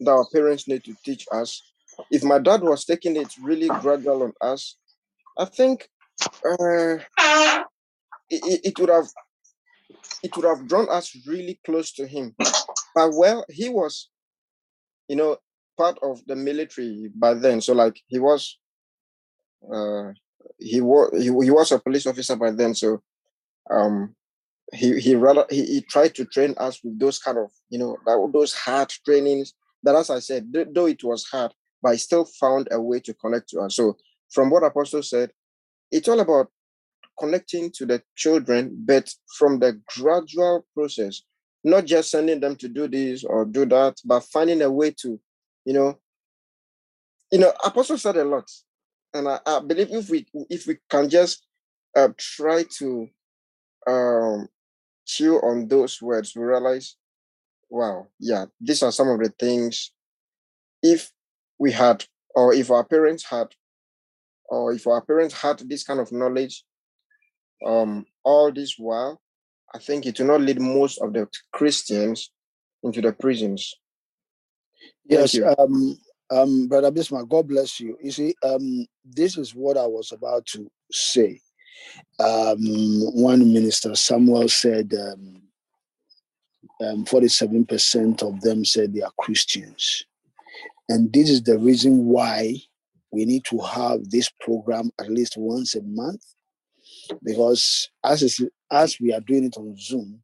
that 0.00 0.10
our 0.10 0.26
parents 0.32 0.68
need 0.68 0.84
to 0.84 0.94
teach 1.04 1.26
us. 1.32 1.62
If 2.10 2.22
my 2.24 2.38
dad 2.38 2.62
was 2.62 2.84
taking 2.84 3.16
it 3.16 3.32
really 3.42 3.68
gradual 3.68 4.22
on 4.24 4.32
us, 4.40 4.76
I 5.38 5.44
think 5.46 5.88
uh, 6.48 6.96
it, 8.30 8.60
it- 8.64 8.78
would 8.78 8.88
have 8.90 9.06
it 10.22 10.34
would 10.36 10.44
have 10.44 10.66
drawn 10.66 10.88
us 10.88 11.16
really 11.26 11.60
close 11.64 11.92
to 11.92 12.06
him. 12.06 12.34
But 12.94 13.12
well, 13.14 13.44
he 13.48 13.68
was, 13.68 14.10
you 15.08 15.16
know, 15.16 15.38
part 15.76 15.98
of 16.02 16.20
the 16.26 16.36
military 16.36 17.10
by 17.14 17.34
then. 17.34 17.60
So 17.60 17.72
like 17.74 18.00
he 18.06 18.18
was 18.18 18.58
uh 19.72 20.12
he 20.58 20.80
was 20.80 21.10
he, 21.16 21.24
he 21.26 21.50
was 21.50 21.72
a 21.72 21.78
police 21.78 22.06
officer 22.06 22.36
by 22.36 22.50
then. 22.50 22.74
So 22.74 23.02
um 23.70 24.14
he 24.72 24.98
he 25.00 25.16
rather 25.16 25.46
he, 25.50 25.64
he 25.66 25.82
tried 25.82 26.14
to 26.16 26.24
train 26.26 26.54
us 26.58 26.80
with 26.84 26.98
those 26.98 27.18
kind 27.18 27.38
of 27.38 27.50
you 27.70 27.78
know 27.78 27.96
that, 28.06 28.30
those 28.32 28.54
hard 28.54 28.90
trainings 29.04 29.54
that 29.82 29.94
as 29.96 30.10
i 30.10 30.18
said 30.20 30.52
th- 30.52 30.68
though 30.74 30.86
it 30.86 31.04
was 31.04 31.24
hard 31.26 31.52
but 31.82 31.92
he 31.92 31.98
still 31.98 32.24
found 32.24 32.68
a 32.72 32.80
way 32.80 33.00
to 33.00 33.14
connect 33.14 33.48
to 33.50 33.60
us 33.60 33.76
so 33.76 33.96
from 34.30 34.50
what 34.50 34.64
apostle 34.64 35.02
said 35.02 35.30
it's 35.92 36.08
all 36.08 36.20
about 36.20 36.48
connecting 37.20 37.70
to 37.70 37.86
the 37.86 38.02
children 38.16 38.76
but 38.84 39.12
from 39.38 39.58
the 39.58 39.80
gradual 39.96 40.66
process 40.74 41.22
not 41.64 41.84
just 41.84 42.10
sending 42.10 42.40
them 42.40 42.56
to 42.56 42.68
do 42.68 42.88
this 42.88 43.24
or 43.24 43.44
do 43.44 43.64
that 43.66 43.96
but 44.04 44.20
finding 44.20 44.62
a 44.62 44.70
way 44.70 44.90
to 44.90 45.20
you 45.64 45.72
know 45.72 45.98
you 47.32 47.38
know 47.38 47.52
apostle 47.64 47.98
said 47.98 48.16
a 48.16 48.24
lot. 48.24 48.48
And 49.14 49.28
i, 49.28 49.38
I 49.46 49.60
believe 49.60 49.90
if 49.90 50.10
we 50.10 50.26
if 50.50 50.66
we 50.66 50.78
can 50.88 51.08
just 51.08 51.46
uh, 51.96 52.08
try 52.18 52.64
to 52.78 53.08
um 53.86 54.48
chew 55.08 55.36
on 55.38 55.66
those 55.66 56.00
words, 56.00 56.36
we 56.36 56.44
realize, 56.44 56.96
wow, 57.70 58.06
yeah, 58.20 58.44
these 58.60 58.82
are 58.82 58.92
some 58.92 59.08
of 59.08 59.18
the 59.18 59.30
things 59.30 59.90
if 60.82 61.10
we 61.58 61.72
had, 61.72 62.04
or 62.34 62.54
if 62.54 62.70
our 62.70 62.84
parents 62.84 63.24
had, 63.24 63.48
or 64.44 64.72
if 64.72 64.86
our 64.86 65.00
parents 65.00 65.34
had 65.34 65.58
this 65.60 65.82
kind 65.82 65.98
of 65.98 66.12
knowledge, 66.12 66.62
um, 67.64 68.06
all 68.24 68.52
this 68.52 68.76
while, 68.78 69.20
I 69.74 69.78
think 69.78 70.06
it 70.06 70.18
will 70.18 70.26
not 70.26 70.40
lead 70.40 70.60
most 70.60 70.98
of 70.98 71.12
the 71.12 71.28
Christians 71.52 72.30
into 72.82 73.00
the 73.00 73.12
prisons. 73.12 73.74
Thank 75.08 75.34
Yes, 75.34 75.56
um, 75.58 75.98
um, 76.30 76.68
Brother 76.68 76.90
Bismarck, 76.90 77.28
God 77.28 77.48
bless 77.48 77.80
you. 77.80 77.96
You 78.02 78.10
see, 78.10 78.34
um, 78.42 78.86
this 79.04 79.36
is 79.36 79.54
what 79.54 79.76
I 79.76 79.86
was 79.86 80.12
about 80.12 80.46
to 80.46 80.70
say. 80.90 81.40
Um, 82.20 82.58
one 83.14 83.52
minister, 83.52 83.94
Samuel, 83.94 84.48
said 84.48 84.92
um, 84.94 85.42
um, 86.80 87.04
47% 87.04 88.22
of 88.22 88.40
them 88.40 88.64
said 88.64 88.92
they 88.92 89.02
are 89.02 89.12
Christians. 89.18 90.04
And 90.88 91.12
this 91.12 91.30
is 91.30 91.42
the 91.42 91.58
reason 91.58 92.06
why 92.06 92.56
we 93.10 93.24
need 93.24 93.44
to 93.46 93.58
have 93.58 94.10
this 94.10 94.30
program 94.40 94.90
at 95.00 95.10
least 95.10 95.36
once 95.36 95.74
a 95.74 95.82
month, 95.82 96.22
because 97.22 97.90
as, 98.04 98.22
is, 98.22 98.40
as 98.70 98.98
we 99.00 99.12
are 99.12 99.20
doing 99.20 99.44
it 99.44 99.56
on 99.56 99.76
Zoom, 99.78 100.22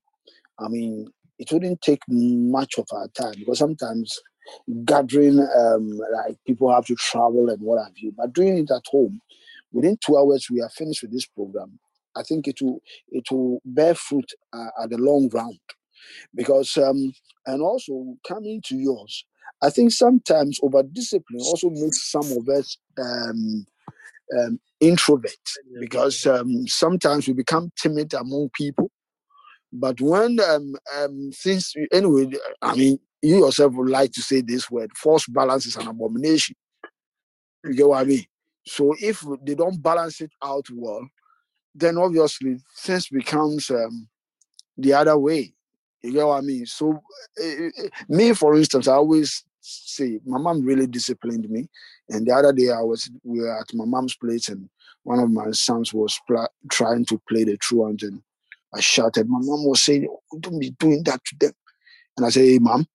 I 0.59 0.69
mean, 0.69 1.09
it 1.39 1.51
wouldn't 1.53 1.81
take 1.83 2.01
much 2.09 2.79
of 2.79 2.87
our 2.93 3.09
time 3.09 3.35
because 3.39 3.59
sometimes 3.59 4.21
gathering, 4.85 5.41
um, 5.41 5.99
like 6.13 6.37
people 6.47 6.73
have 6.73 6.87
to 6.87 6.95
travel 6.97 7.49
and 7.51 7.61
what 7.61 7.83
have 7.83 7.97
you. 7.97 8.13
But 8.17 8.33
doing 8.33 8.59
it 8.59 8.71
at 8.71 8.83
home, 8.87 9.21
within 9.73 9.99
two 10.05 10.17
hours, 10.17 10.49
we 10.51 10.61
are 10.63 10.69
finished 10.71 11.03
with 11.03 11.13
this 11.13 11.27
program. 11.27 11.79
I 12.17 12.23
think 12.23 12.47
it 12.47 12.61
will 12.63 12.81
it 13.11 13.25
will 13.31 13.61
bear 13.65 13.95
fruit 13.95 14.31
uh, 14.53 14.69
at 14.83 14.91
the 14.91 14.99
long 14.99 15.29
run 15.33 15.59
because 16.35 16.77
um, 16.77 17.13
and 17.47 17.61
also 17.63 18.17
coming 18.27 18.63
to 18.67 18.77
yours. 18.77 19.25
I 19.63 19.71
think 19.71 19.93
sometimes 19.93 20.61
over 20.63 20.83
discipline 20.83 21.41
also 21.41 21.71
makes 21.71 22.11
some 22.11 22.27
of 22.33 22.49
us 22.49 22.77
um, 22.99 23.67
um, 24.39 24.61
introvert 24.89 25.47
because 25.81 26.27
um, 26.27 26.67
sometimes 26.67 27.27
we 27.27 27.35
become 27.35 27.71
timid 27.77 28.13
among 28.15 28.49
people 28.55 28.91
but 29.75 30.01
when 30.01 30.39
um, 30.39 30.77
um, 30.97 31.31
things, 31.35 31.75
anyway, 31.93 32.31
I 32.63 32.77
mean, 32.77 32.99
you 33.21 33.39
yourself 33.39 33.73
would 33.75 33.91
like 33.91 34.13
to 34.13 34.23
say 34.23 34.41
this 34.41 34.71
word 34.71 34.91
false 34.97 35.27
balance 35.27 35.67
is 35.67 35.77
an 35.77 35.89
abomination. 35.89 36.55
You 37.65 37.75
get 37.75 37.89
what 37.89 38.03
I 38.03 38.05
mean? 38.05 38.25
So 38.67 38.95
if 39.01 39.25
they 39.45 39.57
don't 39.57 39.83
balance 39.83 40.21
it 40.21 40.31
out 40.43 40.67
well, 40.73 41.09
then 41.75 41.99
obviously 41.99 42.59
things 42.79 43.09
becomes 43.09 43.69
um, 43.69 44.09
the 44.79 44.93
other 44.93 45.19
way. 45.19 45.53
You 46.03 46.13
get 46.13 46.27
what 46.27 46.39
I 46.39 46.41
mean? 46.43 46.67
So, 46.67 47.03
uh, 47.43 47.83
me, 48.09 48.33
for 48.33 48.55
instance, 48.55 48.87
I 48.87 48.93
always 48.93 49.43
say 49.61 50.21
my 50.25 50.39
mom 50.39 50.65
really 50.65 50.87
disciplined 50.87 51.51
me. 51.51 51.69
And 52.11 52.27
the 52.27 52.33
other 52.33 52.53
day, 52.53 52.71
I 52.71 52.81
was 52.81 53.11
we 53.25 53.41
were 53.41 53.59
at 53.59 53.75
my 53.75 53.87
mom's 53.87 54.15
place, 54.15 54.49
and 54.49 54.69
one 55.05 55.21
of 55.21 55.31
my 55.31 55.51
sons 55.53 55.95
was 55.95 56.19
pla- 56.27 56.49
trying 56.71 57.05
to 57.07 57.21
play 57.29 57.45
the 57.45 57.57
truant, 57.59 58.03
and 58.03 58.23
I 58.75 58.81
shouted. 58.81 59.29
My 59.29 59.39
mom 59.41 59.65
was 59.67 59.83
saying, 59.83 60.09
oh, 60.11 60.39
"Don't 60.41 60.59
be 60.59 60.71
doing 60.79 61.03
that 61.05 61.21
to 61.27 61.37
them." 61.41 61.53
And 62.17 62.27
I 62.27 62.31
said, 62.31 62.45
"Hey, 62.45 62.59
mom, 62.59 62.87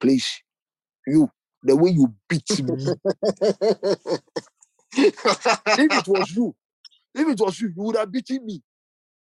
please, 0.00 0.42
you, 1.06 1.30
the 1.62 1.76
way 1.76 1.90
you 1.90 2.14
beat 2.28 2.62
me, 2.62 2.94
if 4.96 5.92
it 5.92 6.08
was 6.08 6.30
you, 6.36 6.54
if 7.14 7.28
it 7.28 7.40
was 7.40 7.60
you, 7.60 7.68
you 7.68 7.82
would 7.82 7.96
have 7.96 8.12
beaten 8.12 8.44
me. 8.44 8.62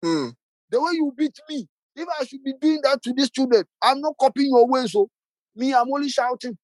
Hmm. 0.03 0.29
The 0.71 0.81
way 0.81 0.93
you 0.95 1.13
beat 1.17 1.39
me, 1.49 1.69
if 1.95 2.09
I 2.21 2.25
should 2.25 2.43
be 2.45 2.55
doing 2.61 2.81
that 2.83 3.03
to 3.03 3.13
these 3.13 3.31
children, 3.31 3.65
I'm 3.83 4.01
not 4.01 4.15
copying 4.21 4.51
your 4.51 4.67
ways. 4.67 4.93
So, 4.93 5.09
me, 5.55 5.75
I'm 5.75 5.93
only 5.93 6.09
shouting. 6.09 6.59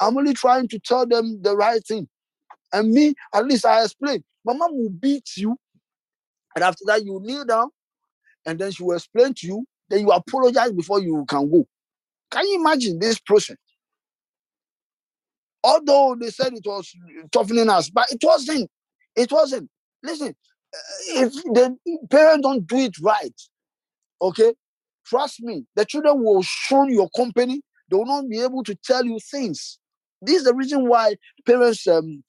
I'm 0.00 0.16
only 0.16 0.34
trying 0.34 0.68
to 0.68 0.78
tell 0.78 1.06
them 1.06 1.40
the 1.42 1.56
right 1.56 1.84
thing. 1.86 2.08
And 2.72 2.90
me, 2.90 3.14
at 3.34 3.46
least 3.46 3.64
I 3.66 3.82
explain. 3.84 4.24
My 4.44 4.54
mom 4.54 4.72
will 4.76 4.90
beat 4.90 5.30
you, 5.36 5.56
and 6.56 6.64
after 6.64 6.84
that, 6.86 7.04
you 7.04 7.20
kneel 7.22 7.44
down, 7.44 7.70
and 8.46 8.58
then 8.58 8.72
she 8.72 8.82
will 8.84 8.96
explain 8.96 9.34
to 9.34 9.46
you. 9.46 9.66
Then 9.88 10.00
you 10.00 10.10
apologize 10.10 10.72
before 10.72 11.00
you 11.02 11.24
can 11.28 11.50
go. 11.50 11.66
Can 12.30 12.46
you 12.48 12.60
imagine 12.60 12.98
this 13.00 13.18
process? 13.20 13.56
Although 15.62 16.16
they 16.20 16.30
said 16.30 16.52
it 16.54 16.66
was 16.66 16.92
toughening 17.32 17.68
us, 17.68 17.90
but 17.90 18.10
it 18.10 18.20
wasn't. 18.22 18.70
It 19.16 19.30
wasn't. 19.30 19.68
Listen, 20.02 20.28
uh, 20.74 20.78
if 21.24 21.32
the 21.34 21.76
parents 22.10 22.42
don't 22.42 22.66
do 22.66 22.76
it 22.78 22.96
right, 23.02 23.34
okay, 24.22 24.54
trust 25.06 25.42
me, 25.42 25.66
the 25.76 25.84
children 25.84 26.22
will 26.24 26.42
shun 26.42 26.90
your 26.92 27.08
company. 27.16 27.62
They 27.90 27.96
will 27.96 28.06
not 28.06 28.28
be 28.28 28.40
able 28.42 28.64
to 28.64 28.74
tell 28.76 29.04
you 29.04 29.18
things. 29.30 29.78
This 30.24 30.38
is 30.38 30.44
the 30.44 30.54
reason 30.54 30.88
why 30.88 31.16
parents, 31.46 31.86
um, 31.86 32.24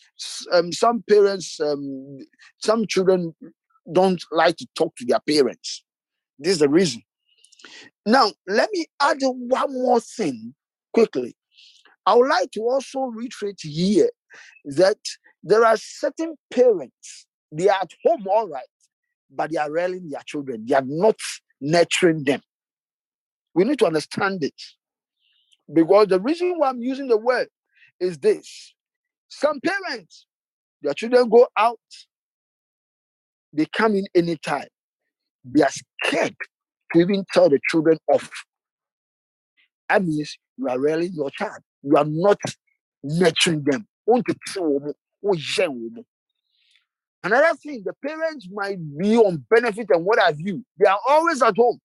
um, 0.52 0.72
some 0.72 1.04
parents, 1.10 1.60
um, 1.60 2.20
some 2.58 2.86
children 2.88 3.34
don't 3.92 4.24
like 4.32 4.58
to 4.58 4.68
talk 4.76 4.96
to 4.98 5.06
their 5.06 5.20
parents. 5.20 5.84
This 6.40 6.54
is 6.54 6.60
the 6.60 6.70
reason. 6.70 7.02
Now, 8.06 8.32
let 8.48 8.70
me 8.74 8.86
add 9.02 9.18
one 9.22 9.74
more 9.74 10.00
thing 10.00 10.54
quickly. 10.94 11.36
I 12.06 12.16
would 12.16 12.30
like 12.30 12.52
to 12.52 12.62
also 12.62 13.00
reiterate 13.02 13.60
here 13.62 14.10
that 14.66 14.98
there 15.44 15.66
are 15.66 15.78
certain 15.78 16.36
parents, 16.52 17.26
they 17.52 17.70
are 17.70 17.80
at 17.82 17.92
home 18.04 18.26
all 18.30 18.48
right, 18.48 18.64
but 19.30 19.52
they 19.52 19.58
are 19.58 19.72
railing 19.72 20.10
their 20.10 20.22
children. 20.26 20.66
They 20.68 20.76
are 20.76 20.84
not 20.86 21.16
nurturing 21.62 22.24
them. 22.24 22.42
We 23.54 23.64
need 23.64 23.80
to 23.80 23.86
understand 23.88 24.44
it. 24.44 24.62
Because 25.72 26.08
the 26.08 26.20
reason 26.20 26.56
why 26.58 26.70
I'm 26.70 26.82
using 26.82 27.08
the 27.08 27.18
word 27.18 27.48
is 28.00 28.18
this. 28.20 28.76
Some 29.30 29.60
parents, 29.62 30.28
their 30.82 30.94
children 30.96 31.30
go 31.30 31.48
out, 31.58 31.80
they 33.54 33.66
come 33.66 33.96
in 33.96 34.06
anytime. 34.16 34.68
They 35.46 35.64
are 35.64 35.72
scared 36.06 36.36
to 36.94 37.00
even 37.00 37.26
tell 37.34 37.50
the 37.50 37.60
children 37.72 38.00
off. 38.12 38.30
That 39.90 40.04
means 40.06 40.38
you 40.58 40.70
are 40.70 40.80
railing 40.80 41.14
your 41.14 41.32
child. 41.32 41.62
You 41.84 41.98
are 41.98 42.06
not 42.06 42.40
nurturing 43.04 43.64
them. 43.66 43.88
"Oh, 44.10 44.22
another 47.24 47.56
thing 47.58 47.84
the 47.86 47.94
parents 48.06 48.50
might 48.54 48.80
be 49.00 49.18
on 49.18 49.46
benefit 49.52 49.88
and 49.92 50.06
what 50.06 50.20
have 50.20 50.42
you 50.42 50.66
they 50.80 50.88
are 50.90 51.00
always 51.10 51.44
at 51.44 51.56
home 51.58 51.80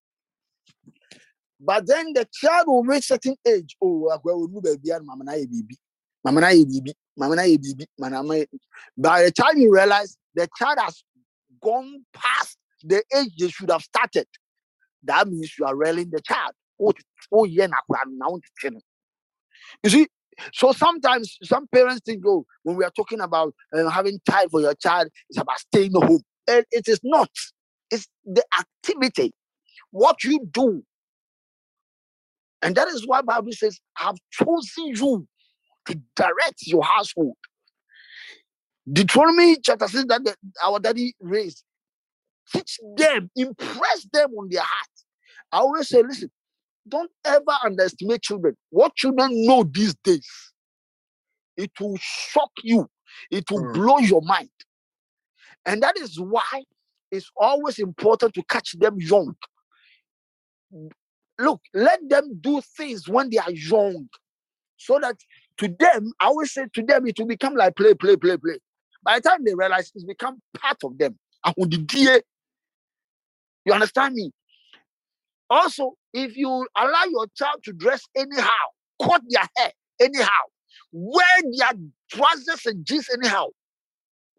but 1.61 1.87
then 1.87 2.13
the 2.15 2.27
child 2.33 2.67
will 2.69 2.85
reach 2.85 3.07
certain 3.07 3.37
age 3.47 3.77
oh 3.83 4.11
akwa 4.13 4.35
onu 4.35 4.61
baabi 4.63 4.93
a 4.97 5.01
mama 5.03 5.25
na 5.25 5.33
yɛ 5.33 5.47
biribi 5.47 5.77
mama 6.25 6.41
na 6.41 6.49
biribi 6.49 6.93
mama 7.17 7.37
na 7.37 7.43
biribi 7.43 7.87
mama 7.99 8.35
yɛ 8.35 8.47
by 8.97 9.25
the 9.25 9.33
time 9.33 9.59
you 9.59 9.73
realize 9.73 10.17
the 10.35 10.49
child 10.59 10.79
has 10.79 11.03
gone 11.63 12.05
past 12.15 12.57
the 12.85 13.03
age 13.17 13.33
they 13.39 13.49
should 13.49 13.71
have 13.71 13.83
started. 13.83 14.27
That 15.05 15.29
means 15.29 15.55
you 15.59 15.67
are 15.67 15.77
railing 15.77 16.11
the 16.11 16.21
child. 16.21 16.53
Oh 16.81 16.93
oh 17.33 17.45
yeah 17.45 17.67
na 17.67 17.77
na 18.09 18.29
you 19.83 19.91
see 19.91 20.07
so 20.55 20.73
sometimes 20.73 21.37
some 21.43 21.67
parents 21.69 22.01
think, 22.05 22.23
oh, 22.27 22.47
when 22.63 22.77
we 22.77 22.85
are 22.85 22.91
talking 22.97 23.21
about 23.21 23.55
uh, 23.75 23.89
having 23.91 24.21
time 24.29 24.49
for 24.49 24.61
your 24.61 24.75
child, 24.75 25.09
it's 25.29 25.39
about 25.39 25.59
staying 25.59 25.93
home. 25.95 26.23
And 26.49 26.65
it 26.71 26.89
is 26.89 27.01
not. 27.05 27.31
It's 27.91 28.09
the 28.25 28.43
activity, 28.59 29.33
what 29.91 30.25
you 30.25 30.41
do. 30.51 30.83
And 32.63 32.75
that 32.75 32.89
is 32.89 33.07
why 33.07 33.23
Bible 33.23 33.53
says, 33.53 33.79
I've 33.99 34.17
chosen 34.31 34.95
you 34.95 35.27
to 35.91 36.01
direct 36.17 36.67
your 36.67 36.85
household. 36.85 37.37
Deuteronomy 38.91 39.59
chapter 39.63 39.89
6 39.89 40.07
that 40.09 40.25
the, 40.25 40.37
our 40.65 40.81
daddy 40.81 41.15
raised. 41.21 41.65
Teach 42.53 42.79
them, 42.97 43.31
impress 43.37 44.07
them 44.13 44.31
on 44.39 44.49
their 44.51 44.63
heart. 44.63 44.89
I 45.53 45.59
always 45.59 45.89
say, 45.89 46.03
listen, 46.03 46.31
don't 46.89 47.11
ever 47.25 47.53
underestimate 47.65 48.23
children. 48.23 48.57
What 48.71 48.95
children 48.97 49.31
know 49.47 49.65
these 49.65 49.95
days, 50.05 50.29
it 51.57 51.73
will 51.81 51.99
shock 52.01 52.53
you, 52.65 52.89
it 53.31 53.51
will 53.51 53.65
Mm. 53.65 53.75
blow 53.75 53.99
your 53.99 54.23
mind. 54.23 54.51
And 55.67 55.83
that 55.83 55.99
is 55.99 56.21
why 56.21 56.65
it's 57.11 57.31
always 57.37 57.79
important 57.79 58.35
to 58.35 58.43
catch 58.45 58.73
them 58.79 58.97
young. 59.01 59.37
Look, 61.39 61.63
let 61.75 62.01
them 62.09 62.39
do 62.41 62.61
things 62.77 63.09
when 63.09 63.31
they 63.31 63.39
are 63.39 63.51
young. 63.53 64.09
So 64.79 64.99
that 65.01 65.17
to 65.61 65.69
them, 65.79 66.13
I 66.21 66.27
always 66.27 66.53
say 66.53 66.67
to 66.75 66.83
them, 66.83 67.07
it 67.07 67.19
will 67.19 67.27
become 67.27 67.55
like 67.55 67.77
play, 67.77 67.95
play, 67.95 68.17
play, 68.17 68.37
play. 68.37 68.59
By 69.03 69.19
the 69.19 69.29
time 69.29 69.45
they 69.45 69.55
realize 69.55 69.93
it's 69.95 70.05
become 70.05 70.43
part 70.59 70.79
of 70.85 70.99
them. 70.99 71.19
You 73.65 73.73
understand 73.73 74.15
me? 74.15 74.33
Also, 75.49 75.95
if 76.13 76.37
you 76.37 76.67
allow 76.77 77.05
your 77.11 77.27
child 77.37 77.63
to 77.65 77.73
dress 77.73 78.03
anyhow, 78.17 78.49
cut 79.03 79.23
their 79.29 79.49
hair 79.57 79.73
anyhow, 80.01 80.29
wear 80.93 81.43
their 81.57 81.73
trousers 82.11 82.67
and 82.67 82.85
jeans 82.85 83.09
anyhow, 83.13 83.47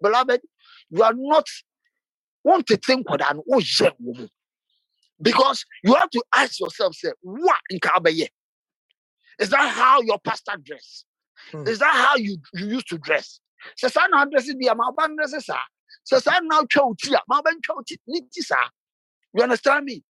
beloved, 0.02 0.42
you 0.90 1.04
are 1.04 1.14
not 1.16 1.48
want 2.44 2.68
to 2.68 2.78
think 2.78 3.10
what 3.10 3.22
an 3.30 3.42
woman. 3.46 4.30
Because 5.22 5.66
you 5.84 5.94
have 5.94 6.10
to 6.10 6.24
ask 6.34 6.60
yourself, 6.60 6.96
say, 6.96 7.12
what 7.22 7.60
in 7.70 7.80
Kabaye? 7.80 8.28
Is 9.40 9.50
that 9.50 9.70
how 9.70 10.02
your 10.02 10.20
pastor 10.20 10.54
dress? 10.64 11.06
Hmm. 11.52 11.68
Is 11.68 11.80
that 11.80 11.94
how 11.94 12.16
you, 12.18 12.38
you 12.54 12.68
used 12.68 12.90
to 12.90 12.98
dress? 12.98 13.40
Sɛ 13.82 13.92
saa 13.92 14.08
na 14.08 14.24
adresse 14.24 14.54
bi 14.56 14.68
a 14.72 14.76
ma 14.76 14.92
ɔba 14.92 15.08
ndresse 15.10 15.42
saa. 15.44 15.66
Sɛ 16.12 16.22
saa 16.22 16.40
na 16.44 16.62
atwa 16.62 16.88
wo 16.88 16.96
ti 17.00 17.14
a 17.14 17.22
ma 17.28 17.42
ɔba 17.42 17.52
wo 17.70 17.82
ti 17.86 17.98
ne 18.08 18.22
ti 18.32 18.42
saa. 18.42 18.70
You 19.34 19.44
understand 19.44 19.86
me? 19.86 20.04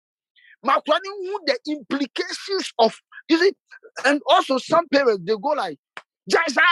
Ma 0.65 0.77
akwadaa 0.77 1.01
no 1.05 1.11
hu 1.33 1.41
the 1.47 1.59
implications 1.69 2.73
of 2.79 2.95
you 3.29 3.39
see, 3.39 3.53
and 4.05 4.21
also 4.29 4.59
some 4.59 4.89
parents 4.89 5.23
they 5.25 5.35
go 5.35 5.51
like, 5.51 5.79
Jaisa, 6.31 6.63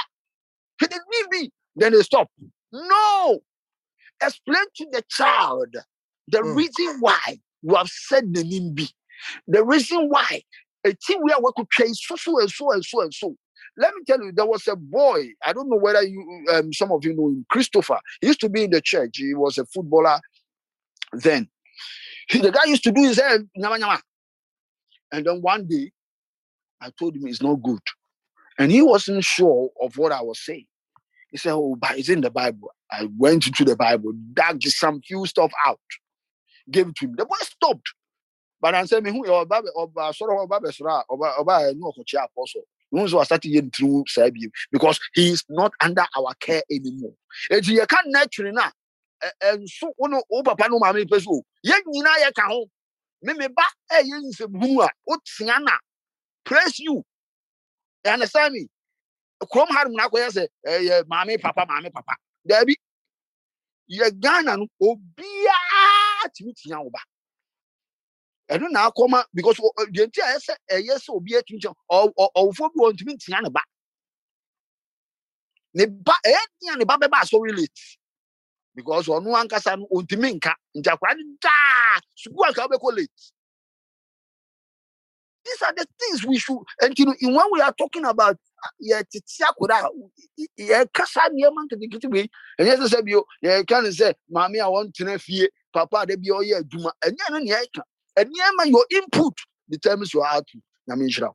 he 0.80 0.86
didn't 0.86 1.04
need 1.10 1.40
me. 1.42 1.50
Then 1.76 1.92
they 1.92 2.02
stop. 2.02 2.30
No, 2.72 3.40
explain 4.22 4.64
to 4.76 4.86
the 4.92 5.02
child 5.08 5.76
the 6.28 6.38
Mm. 6.40 6.56
reason 6.56 7.00
why 7.00 7.40
you 7.62 7.74
have 7.76 7.88
said 7.88 8.34
the 8.34 8.44
name 8.44 8.74
B. 8.74 8.90
The 9.48 9.64
reason 9.64 10.08
why 10.08 10.42
a 10.84 10.94
team 10.94 11.20
where 11.22 11.38
we 11.40 11.50
could 11.56 11.70
trace 11.70 12.00
so 12.06 12.16
so 12.16 12.40
and 12.40 12.50
so 12.50 12.72
and 12.72 12.84
so 12.84 13.02
and 13.02 13.14
so. 13.14 13.36
Let 13.78 13.94
me 13.96 14.02
tell 14.06 14.22
you, 14.22 14.32
there 14.32 14.46
was 14.46 14.68
a 14.68 14.76
boy. 14.76 15.30
I 15.46 15.54
don't 15.54 15.70
know 15.70 15.78
whether 15.78 16.02
you, 16.04 16.46
um, 16.54 16.72
some 16.74 16.92
of 16.92 17.04
you 17.06 17.14
know 17.14 17.28
him, 17.28 17.46
Christopher. 17.50 18.00
He 18.22 18.28
used 18.28 18.40
to 18.42 18.50
be 18.50 18.64
in 18.64 18.72
the 18.72 18.82
church. 18.82 19.16
He 19.18 19.34
was 19.34 19.58
a 19.58 19.66
footballer 19.66 20.20
then. 21.12 21.48
He- 22.30 22.40
the 22.40 22.52
guy 22.52 22.64
used 22.66 22.84
to 22.84 22.92
do 22.92 23.02
his 23.02 23.18
hair, 23.20 23.40
nyama 23.56 23.78
nyama. 23.78 24.02
And 25.12 25.26
then 25.26 25.42
one 25.42 25.66
day, 25.68 25.92
I 26.80 26.90
told 26.98 27.16
him 27.16 27.26
it's 27.26 27.42
not 27.42 27.56
good. 27.62 27.80
And 28.58 28.72
he 28.72 28.82
wasn't 28.82 29.24
sure 29.24 29.70
of 29.82 29.98
what 29.98 30.12
I 30.12 30.22
was 30.22 30.44
saying. 30.44 30.66
He 31.30 31.38
said, 31.38 31.52
Oh, 31.54 31.76
but 31.80 31.98
it's 31.98 32.08
in 32.10 32.22
the 32.22 32.30
Bible. 32.30 32.70
I 32.90 33.08
went 33.18 33.46
into 33.46 33.64
the 33.64 33.76
Bible, 33.76 34.12
dug 34.34 34.62
some 34.64 35.02
few 35.02 35.26
stuff 35.26 35.52
out, 35.66 35.80
gave 36.70 36.88
it 36.88 36.96
to 36.96 37.06
him. 37.06 37.14
The 37.16 37.26
boy 37.26 37.36
stopped. 37.42 37.94
But 38.60 38.74
I 38.74 38.86
said, 38.86 39.04
Me 39.04 39.12
who 39.12 39.26
or 39.28 39.46
Baba 39.46 39.68
or 39.76 39.84
of 39.84 39.94
Baba 39.94 40.14
Sra 40.72 41.02
or 41.08 41.18
Baba 41.18 41.74
no 41.76 41.92
apostle. 41.92 42.62
No 42.92 43.02
one 43.04 43.24
started 43.26 43.48
yen 43.50 43.70
through 43.70 44.04
Sabi 44.08 44.48
because 44.72 45.00
he 45.14 45.30
is 45.30 45.44
not 45.48 45.72
under 45.82 46.04
our 46.16 46.34
care 46.40 46.62
anymore. 46.70 47.14
And 47.50 47.66
you 47.66 47.86
can't 47.86 48.08
naturally 48.08 48.52
now. 48.52 48.70
And 49.42 49.68
so, 49.68 49.92
no, 50.00 50.22
oh, 50.32 50.42
papa, 50.44 50.68
no, 50.70 50.78
mammy, 50.80 51.06
person. 51.06 51.42
Yen, 51.64 51.80
you 51.92 52.02
know, 52.02 52.10
you 52.18 52.30
can 52.36 52.50
home. 52.50 52.68
Me, 53.22 53.34
me, 53.34 53.48
ba, 53.48 53.62
eh, 53.92 54.02
yen, 54.04 54.32
se, 54.32 54.46
bua, 54.48 54.88
what, 55.04 55.20
siana, 55.26 55.76
praise 56.44 56.78
you. 56.80 57.02
You 58.04 58.12
understand 58.12 58.54
me? 58.54 58.60
kurom 59.46 59.68
ha 59.74 59.84
nom 59.84 59.94
na 59.96 60.04
akɔyɛ 60.08 60.28
sɛ 60.36 60.44
ɛyɛ 60.72 60.96
maame 61.10 61.34
papa 61.42 61.62
maame 61.70 61.90
papa 61.94 62.14
daabi 62.48 62.74
yɛ 63.90 64.08
ghana 64.22 64.56
no 64.58 64.66
obiara 64.82 66.28
tumi 66.36 66.52
tia 66.54 66.80
wo 66.80 66.90
ba 66.90 67.00
ɛno 68.50 68.70
na 68.70 68.90
akɔma 68.90 69.24
because 69.34 69.58
ɔ- 69.58 69.74
ɔ- 69.78 69.92
deɛ 69.94 70.06
nti 70.08 70.20
a 70.22 70.26
ɛyɛ 70.26 70.40
sɛ 70.46 70.54
ɛyɛ 70.72 70.96
sɛ 71.04 71.10
obiara 71.16 71.42
tumi 71.46 71.60
tia 71.60 71.70
ɔ- 71.92 72.14
ɔ- 72.18 72.32
ɔwofo 72.36 72.70
bi 72.74 72.80
wɔ 72.82 72.92
ntumi 72.94 73.18
tia 73.20 73.40
ne 73.42 73.50
ba. 73.50 73.62
Ne 75.74 75.86
ba 75.86 76.14
ɛyɛ 76.26 76.40
tia 76.60 76.76
ne 76.76 76.84
ba 76.84 76.96
bɛba 76.98 77.20
asɔre 77.22 77.56
late. 77.56 77.80
Because 78.74 79.06
ɔno 79.08 79.34
ankasa 79.36 79.78
no 79.78 79.86
ɔntumi 79.92 80.34
nka. 80.40 80.54
Nti 80.76 80.88
akwadaa 80.90 81.16
no 81.18 81.36
daa 81.42 82.00
sukuu 82.16 82.44
anka 82.48 82.68
wobɛkɔ 82.68 82.96
late. 82.96 83.32
These 85.44 85.62
are 85.62 85.74
the 85.74 85.86
things 86.00 86.26
we 86.26 86.38
should 86.38 86.60
and 86.82 86.98
you 86.98 87.06
know 87.06 87.14
when 87.20 87.46
we 87.52 87.60
are 87.62 87.72
talking 87.74 88.04
about 88.04 88.38
yɛ 88.82 89.02
tete 89.10 89.44
akwadaa 89.44 89.88
yɛ 90.58 90.86
kasa 90.92 91.20
nneɛma 91.30 91.66
nketenkete 91.68 92.10
wei. 92.12 92.30
Ɛnyɛ 92.60 92.76
sɛ 92.78 92.88
sɛ 92.94 93.04
bio 93.04 93.24
yɛka 93.44 93.82
ne 93.84 93.90
sɛ 93.90 94.14
maame 94.32 94.56
a 94.60 94.68
wɔntena 94.70 95.20
fie 95.20 95.48
papa 95.72 95.98
a 96.02 96.06
da 96.06 96.16
bi 96.16 96.28
ɔyɛ 96.30 96.62
adwuma. 96.62 96.92
Ɛnyɛ 97.04 97.30
no 97.30 97.66
nea 98.24 98.44
ɛka 98.44 98.64
nneɛma 98.64 98.70
your 98.70 98.86
input 98.90 99.34
determines 99.70 100.14
your 100.14 100.26
output 100.26 100.62
nyame 100.88 101.04
nhyira 101.08 101.28
wo. 101.28 101.34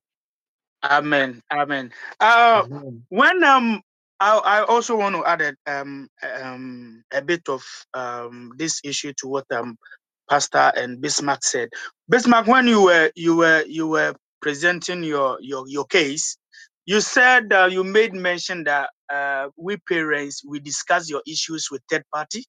Amen. 0.84 1.42
Amen. 1.52 1.92
Uh, 2.20 2.64
Amen. 2.66 3.06
when 3.10 3.44
um, 3.44 3.82
I, 4.20 4.38
I 4.38 4.64
also 4.64 4.98
want 4.98 5.16
to 5.16 5.26
add 5.26 5.42
a, 5.42 5.56
um, 5.82 6.08
um, 6.42 7.04
a 7.14 7.22
bit 7.22 7.42
of 7.50 7.64
um, 7.94 8.52
this 8.58 8.82
issue 8.84 9.14
to 9.20 9.28
what 9.28 9.46
um, 9.52 9.78
Pastor 10.30 10.72
and 10.76 11.02
Bismarck 11.02 11.44
said. 11.44 11.70
Bismarck, 12.10 12.48
when 12.48 12.68
you 12.68 12.84
were 12.84 13.12
you 13.16 13.38
were 13.38 13.64
you 13.68 13.88
were 13.88 14.16
presenting 14.42 15.04
your 15.04 15.38
your 15.42 15.68
your 15.68 15.86
case, 15.86 16.38
you 16.86 17.02
said 17.02 17.54
uh, 17.54 17.68
you 17.72 17.84
made 17.84 18.14
mention 18.14 18.66
that 18.66 18.90
uh, 19.14 19.50
we 19.58 19.78
parents 19.78 20.44
we 20.48 20.60
discuss 20.60 21.10
your 21.10 21.22
issues 21.28 21.70
with 21.72 21.82
third 21.90 22.04
party. 22.14 22.46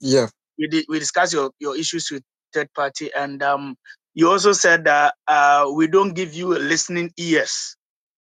Yeah. 0.00 0.28
we 0.58 0.68
di- 0.68 0.86
we 0.88 0.98
discuss 0.98 1.32
your, 1.32 1.50
your 1.60 1.76
issues 1.76 2.10
with 2.10 2.22
third 2.54 2.70
party 2.74 3.10
and 3.14 3.42
um 3.42 3.76
you 4.14 4.30
also 4.30 4.52
said 4.52 4.84
that 4.86 5.14
uh 5.28 5.66
we 5.74 5.88
don't 5.88 6.14
give 6.14 6.34
you 6.34 6.48
listening 6.48 7.10
ears 7.18 7.76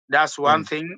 that's 0.10 0.38
one 0.40 0.64
Mm. 0.64 0.66
thing 0.66 0.98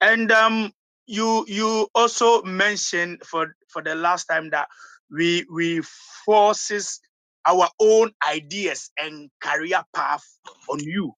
and 0.00 0.32
um 0.32 0.72
you 1.06 1.44
you 1.48 1.88
also 1.94 2.42
mentioned 2.42 3.22
for 3.24 3.54
for 3.68 3.82
the 3.82 3.94
last 3.96 4.26
time 4.26 4.50
that 4.50 4.68
we 5.10 5.46
we 5.52 5.82
forces 6.26 7.00
our 7.46 7.68
own 7.80 8.12
ideas 8.28 8.90
and 8.98 9.30
career 9.42 9.82
path 9.94 10.24
on 10.68 10.80
you 10.80 11.14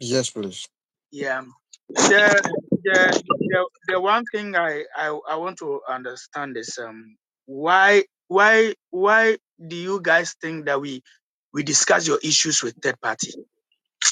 Yes, 0.00 0.30
please. 0.30 0.68
yeah 1.12 1.42
the 2.08 2.42
the 2.84 3.14
the, 3.48 3.70
the 3.88 4.00
one 4.00 4.24
thing 4.26 4.56
I, 4.56 4.84
I 4.96 5.18
i 5.30 5.36
want 5.36 5.58
to 5.58 5.80
understand 5.88 6.56
is 6.56 6.78
um 6.78 7.16
why 7.46 8.04
why 8.28 8.74
why 8.90 9.38
do 9.64 9.76
you 9.76 10.00
guys 10.02 10.34
think 10.40 10.66
that 10.66 10.80
we 10.80 11.02
we 11.54 11.62
discuss 11.64 12.06
your 12.08 12.18
issues 12.22 12.62
with 12.62 12.76
third 12.82 13.00
party? 13.00 13.32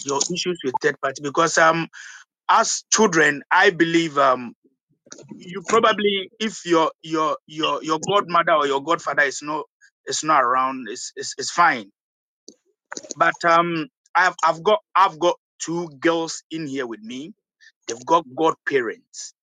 Your 0.07 0.19
issues 0.33 0.61
with 0.65 0.75
third 0.83 1.01
party 1.01 1.23
because 1.23 1.59
um 1.59 1.89
as 2.51 2.85
children 2.93 3.43
i 3.51 3.71
believe 3.71 4.19
um 4.19 4.55
you 5.37 5.63
probably 5.69 6.31
if 6.41 6.67
your 6.67 6.93
your 7.03 7.39
your 7.47 7.83
your 7.85 8.01
godmother 8.09 8.53
or 8.55 8.67
your 8.67 8.83
godfather 8.83 9.23
is 9.25 9.41
not 9.43 9.67
is 10.07 10.25
not 10.25 10.43
around 10.45 10.89
it's 10.91 11.13
it's, 11.17 11.35
it's 11.39 11.51
fine. 11.53 11.91
But 13.17 13.35
um 13.47 13.89
i've 14.17 14.37
i've 14.45 14.63
got 14.63 14.81
i've 14.97 15.19
got 15.19 15.37
two 15.61 15.89
girls 16.01 16.45
in 16.51 16.67
here 16.67 16.87
with 16.87 17.03
me. 17.03 17.35
They've 17.89 18.07
got 18.07 18.25
godparents. 18.37 19.35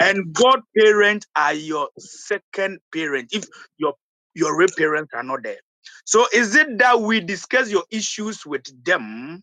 And 0.00 0.34
godparents 0.34 1.26
are 1.36 1.54
your 1.54 1.88
second 1.98 2.80
parent. 2.94 3.30
If 3.32 3.46
your 3.78 3.94
your 4.40 4.56
real 4.56 4.68
parents 4.76 5.12
are 5.14 5.22
not 5.22 5.42
there. 5.42 5.60
So 6.04 6.26
is 6.32 6.56
it 6.56 6.78
that 6.78 7.00
we 7.00 7.20
discuss 7.20 7.70
your 7.70 7.84
issues 7.90 8.44
with 8.46 8.64
them 8.84 9.42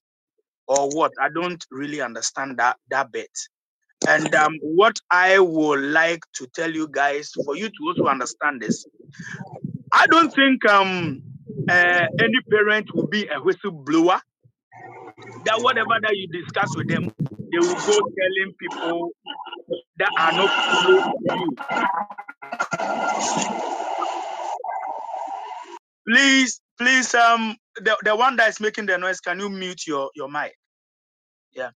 or 0.67 0.89
what? 0.89 1.11
I 1.21 1.29
don't 1.29 1.63
really 1.71 2.01
understand 2.01 2.57
that 2.57 2.77
that 2.89 3.11
bit. 3.11 3.31
And 4.07 4.33
um, 4.35 4.57
what 4.61 4.99
I 5.09 5.39
would 5.39 5.79
like 5.81 6.21
to 6.35 6.47
tell 6.55 6.71
you 6.71 6.87
guys, 6.91 7.31
for 7.45 7.55
you 7.55 7.69
to 7.69 7.75
also 7.87 8.05
understand 8.05 8.61
this, 8.61 8.85
I 9.91 10.05
don't 10.07 10.33
think 10.33 10.65
um 10.65 11.21
uh, 11.69 12.05
any 12.19 12.39
parent 12.49 12.93
will 12.93 13.07
be 13.07 13.27
a 13.27 13.39
whistleblower. 13.39 14.19
That 15.45 15.61
whatever 15.61 15.95
that 16.01 16.15
you 16.15 16.27
discuss 16.27 16.75
with 16.75 16.87
them, 16.89 17.11
they 17.19 17.59
will 17.59 17.75
go 17.75 17.99
telling 18.19 18.53
people 18.59 19.11
that 19.97 20.11
are 20.17 20.31
not 20.33 20.51
close 20.83 21.03
to 21.27 21.35
you. 21.35 21.57
Please, 26.07 26.61
please, 26.79 27.15
um, 27.15 27.55
the, 27.77 27.97
the 28.03 28.15
one 28.15 28.37
that 28.37 28.49
is 28.49 28.59
making 28.61 28.87
the 28.87 28.97
noise, 28.97 29.21
can 29.21 29.39
you 29.39 29.49
mute 29.49 29.87
your 29.87 30.11
your 30.15 30.29
mic? 30.29 30.53
Yeah. 31.55 31.71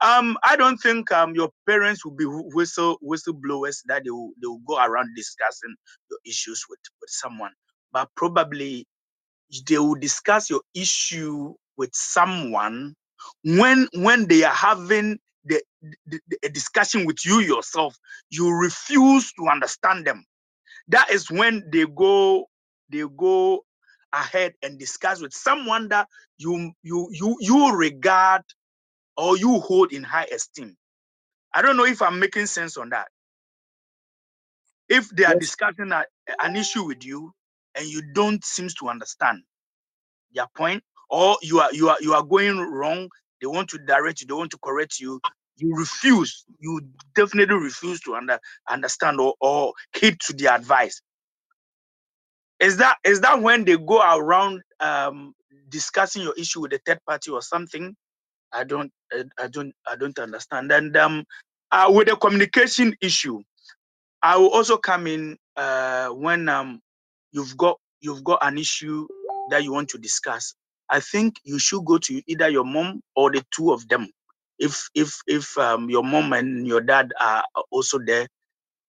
Um, 0.00 0.38
I 0.44 0.56
don't 0.56 0.78
think 0.78 1.12
um 1.12 1.34
your 1.34 1.50
parents 1.68 2.04
will 2.04 2.16
be 2.16 2.24
wh- 2.24 2.54
whistle 2.54 2.98
whistleblowers 3.04 3.78
that 3.86 4.04
they 4.04 4.10
will 4.10 4.32
they 4.42 4.46
will 4.48 4.62
go 4.66 4.78
around 4.84 5.10
discussing 5.16 5.74
your 6.10 6.20
issues 6.26 6.64
with 6.70 6.80
with 7.00 7.10
someone, 7.10 7.52
but 7.92 8.08
probably 8.16 8.86
they 9.68 9.78
will 9.78 9.96
discuss 9.96 10.50
your 10.50 10.62
issue 10.74 11.54
with 11.76 11.90
someone 11.94 12.94
when 13.44 13.88
when 13.94 14.26
they 14.28 14.44
are 14.44 14.54
having 14.54 15.18
the, 15.44 15.62
the, 16.06 16.20
the- 16.28 16.38
a 16.44 16.48
discussion 16.50 17.06
with 17.06 17.24
you 17.24 17.40
yourself 17.40 17.96
you 18.30 18.50
refuse 18.52 19.32
to 19.34 19.48
understand 19.48 20.06
them 20.06 20.24
that 20.88 21.10
is 21.10 21.30
when 21.30 21.64
they 21.72 21.86
go 21.86 22.46
they 22.90 23.04
go 23.18 23.62
ahead 24.16 24.54
and 24.62 24.80
discuss 24.80 25.22
with 25.22 25.34
someone 25.34 25.90
that 25.90 26.08
you 26.38 26.72
you 26.84 27.08
you 27.12 27.38
you 27.40 27.76
regard 27.76 28.42
or 29.16 29.36
you 29.38 29.60
hold 29.60 29.92
in 29.92 30.04
high 30.04 30.26
esteem. 30.32 30.76
I 31.54 31.62
don't 31.62 31.76
know 31.76 31.86
if 31.86 32.02
i'm 32.02 32.20
making 32.20 32.46
sense 32.46 32.76
on 32.78 32.90
that. 32.90 33.08
If 34.88 35.10
they 35.10 35.24
are 35.24 35.34
Yes. 35.34 35.36
discussing 35.36 35.92
a, 35.92 36.04
an 36.42 36.56
issue 36.56 36.84
with 36.84 37.04
you 37.04 37.32
and 37.76 37.86
you 37.86 38.02
don't 38.14 38.44
seem 38.44 38.68
to 38.80 38.88
understand 38.90 39.42
their 40.34 40.46
point 40.56 40.82
or 41.10 41.36
you 41.42 41.60
are 41.60 41.72
you 41.72 41.88
are 41.88 41.98
you 42.00 42.14
are 42.14 42.22
going 42.24 42.58
wrong 42.58 43.08
they 43.40 43.46
want 43.46 43.70
to 43.70 43.78
direct 43.78 44.20
you 44.20 44.26
they 44.26 44.34
want 44.34 44.50
to 44.50 44.58
correct 44.58 45.00
you 45.00 45.20
you 45.56 45.74
refuse 45.76 46.44
you 46.60 46.80
definitely 47.14 47.56
refuse 47.56 48.00
to 48.00 48.14
under, 48.14 48.38
understand 48.68 49.20
or, 49.20 49.34
or 49.40 49.72
heed 49.96 50.18
to 50.20 50.34
their 50.34 50.54
advice 50.54 51.02
is 52.60 52.78
that 52.78 52.98
is 53.04 53.20
that 53.22 53.42
when 53.42 53.64
they 53.64 53.76
go 53.78 54.00
around 54.02 54.62
um 54.80 55.34
discussing 55.70 56.22
your 56.22 56.34
issue 56.36 56.62
with 56.62 56.72
a 56.74 56.80
third 56.86 57.00
party 57.08 57.30
or 57.30 57.42
something 57.42 57.94
i 58.52 58.64
don't 58.64 58.92
i, 59.12 59.24
I 59.38 59.48
don't 59.48 59.74
i 59.88 59.96
don't 59.96 60.18
understand 60.18 60.72
and 60.72 60.96
um 60.96 61.24
uh, 61.72 61.90
with 61.94 62.08
the 62.08 62.16
communication 62.16 62.96
issue 63.02 63.40
I 64.22 64.38
will 64.38 64.50
also 64.50 64.78
come 64.78 65.08
in 65.08 65.38
uh, 65.56 66.10
when 66.10 66.50
um, 66.50 66.82
you've 67.32 67.56
got 67.58 67.78
you've 68.02 68.24
got 68.24 68.40
an 68.46 68.58
issue 68.58 69.08
that 69.50 69.64
you 69.64 69.72
want 69.72 69.90
to 69.90 69.98
discuss. 69.98 70.54
I 70.90 71.00
think 71.00 71.36
you 71.44 71.60
should 71.60 71.86
go 71.86 71.98
to 72.00 72.22
either 72.28 72.50
your 72.50 72.66
mom 72.66 73.02
or 73.16 73.32
the 73.32 73.44
two 73.52 73.72
of 73.72 73.88
them. 73.88 74.10
If 74.58 74.90
if 74.94 75.20
if 75.28 75.58
um, 75.58 75.90
your 75.90 76.04
mom 76.04 76.34
and 76.34 76.68
your 76.68 76.82
dad 76.82 77.12
are 77.20 77.44
also 77.72 78.00
there, 78.06 78.28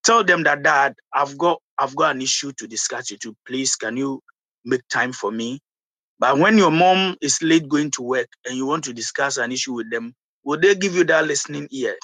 tell 0.04 0.24
them 0.24 0.44
that 0.44 0.64
dad, 0.64 0.96
I've 1.14 1.38
got 1.38 1.62
I've 1.80 1.96
got 1.96 2.16
an 2.16 2.22
issue 2.22 2.52
to 2.58 2.68
discuss 2.68 3.12
with 3.12 3.26
you. 3.26 3.36
Please, 3.48 3.76
can 3.76 3.98
you 3.98 4.22
make 4.66 4.88
time 4.90 5.14
for 5.14 5.32
me? 5.32 5.60
But 6.20 6.40
when 6.40 6.58
your 6.58 6.72
mom 6.72 7.18
is 7.22 7.42
late 7.44 7.70
going 7.70 7.92
to 7.94 8.04
work 8.04 8.28
and 8.46 8.58
you 8.58 8.66
want 8.66 8.86
to 8.86 8.94
discuss 8.94 9.38
an 9.38 9.52
issue 9.52 9.74
with 9.74 9.92
them, 9.92 10.14
will 10.44 10.60
they 10.60 10.76
give 10.76 10.96
you 10.96 11.06
that 11.06 11.28
listening 11.28 11.68
ear? 11.72 11.96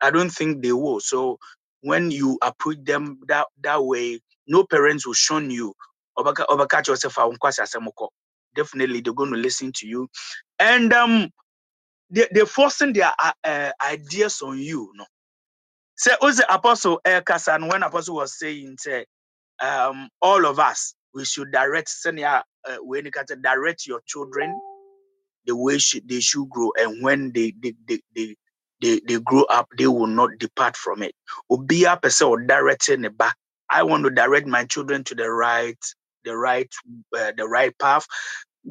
I 0.00 0.10
don't 0.12 0.30
think 0.30 0.62
they 0.62 0.72
will. 0.72 1.00
So 1.00 1.38
when 1.82 2.10
you 2.10 2.38
approach 2.42 2.78
them 2.84 3.20
that 3.28 3.46
that 3.62 3.84
way, 3.84 4.20
no 4.48 4.64
parents 4.64 5.06
will 5.06 5.14
shun 5.14 5.50
you. 5.50 5.74
Obaka 6.18 6.46
yourself 6.88 7.18
Definitely, 8.56 9.02
they're 9.02 9.14
going 9.14 9.32
to 9.32 9.38
listen 9.38 9.72
to 9.76 9.88
you, 9.88 10.08
and 10.58 10.92
um, 10.92 11.30
they 12.10 12.28
they're 12.32 12.46
forcing 12.46 12.92
their 12.94 13.12
uh, 13.18 13.32
uh, 13.44 13.72
ideas 13.84 14.42
on 14.42 14.58
you. 14.58 14.92
No, 14.96 15.06
say 15.96 16.12
who's 16.20 16.38
the 16.38 16.54
apostle 16.54 17.00
Elkasan 17.06 17.70
when 17.70 17.82
apostle 17.84 18.16
was 18.16 18.38
saying, 18.38 18.76
say, 18.78 19.06
um, 19.62 20.08
all 20.22 20.46
of 20.46 20.58
us 20.58 20.94
we 21.14 21.24
should 21.24 21.52
direct 21.52 21.88
senior 21.88 22.42
uh, 22.68 22.76
when 22.82 23.04
you 23.06 23.10
can 23.12 23.24
direct 23.42 23.86
your 23.86 24.00
children 24.06 24.60
the 25.46 25.56
way 25.56 25.78
they 26.06 26.20
should 26.20 26.48
grow 26.50 26.72
and 26.78 27.02
when 27.04 27.32
they 27.32 27.52
they, 27.62 27.74
they, 27.88 28.00
they 28.14 28.36
they 28.82 29.00
they 29.08 29.20
grow 29.20 29.44
up 29.44 29.68
they 29.78 29.86
will 29.86 30.06
not 30.08 30.30
depart 30.38 30.76
from 30.76 31.02
it. 31.02 31.14
Obia 31.50 32.00
person 32.00 32.28
or 32.28 32.42
directing 32.46 33.02
the 33.02 33.10
back 33.10 33.36
i 33.70 33.82
want 33.82 34.04
to 34.04 34.10
direct 34.10 34.46
my 34.46 34.64
children 34.66 35.04
to 35.04 35.14
the 35.14 35.30
right 35.30 35.78
the 36.24 36.36
right 36.36 36.70
uh, 37.18 37.32
the 37.36 37.46
right 37.48 37.78
path. 37.78 38.06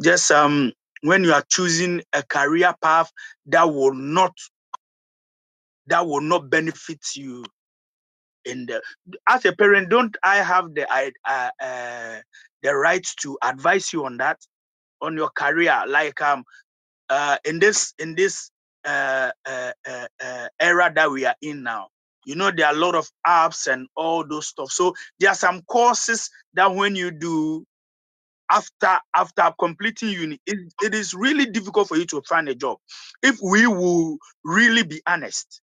Just 0.04 0.32
um 0.32 0.74
when 1.04 1.24
you 1.24 1.34
are 1.34 1.44
choosing 1.50 2.04
a 2.14 2.24
career 2.24 2.74
path 2.82 3.12
that 3.48 3.66
will 3.74 3.94
not 3.96 4.34
that 5.88 6.06
will 6.06 6.22
not 6.22 6.50
benefit 6.50 7.00
you 7.16 7.44
in 8.46 8.66
the 8.68 8.82
as 9.28 9.46
a 9.46 9.54
parent 9.56 9.90
don't 9.90 10.16
i 10.24 10.38
have 10.38 10.74
the 10.76 10.86
i 10.92 11.12
uh, 11.26 11.50
uh, 11.64 12.20
the 12.64 12.76
right 12.76 13.06
to 13.22 13.38
advise 13.44 13.92
you 13.94 14.06
on 14.06 14.18
that 14.18 14.38
on 15.02 15.16
your 15.16 15.30
career? 15.30 15.84
Like 15.88 16.22
um 16.22 16.44
uh, 17.10 17.38
in 17.46 17.60
this 17.60 17.94
in 18.00 18.16
this 18.16 18.50
uh, 18.86 19.32
uh, 19.46 19.72
uh, 19.88 20.48
era 20.60 20.92
that 20.96 21.12
we 21.12 21.26
are 21.26 21.36
in 21.42 21.64
now 21.64 21.88
you 22.26 22.36
know 22.36 22.52
there 22.52 22.68
are 22.68 22.74
a 22.74 22.78
lot 22.78 22.96
of 22.96 23.08
apps 23.28 23.72
and 23.72 23.88
all 23.96 24.28
those 24.28 24.48
stuff. 24.48 24.72
So 24.72 24.94
there 25.20 25.30
are 25.30 25.36
some 25.36 25.62
courses 25.64 26.30
that 26.56 26.74
when 26.74 26.96
you 26.96 27.12
do 27.12 27.66
after 28.52 29.00
after 29.16 29.52
completing 29.60 30.10
uni 30.10 30.40
it, 30.46 30.58
it 30.84 30.94
is 30.96 31.14
really 31.14 31.46
difficult 31.46 31.88
for 31.88 31.98
you 31.98 32.06
to 32.06 32.22
find 32.28 32.50
a 32.50 32.56
job. 32.56 32.78
If 33.24 33.38
we 33.44 33.68
will 33.68 34.18
really 34.44 34.84
be 34.84 35.02
honest 35.08 35.62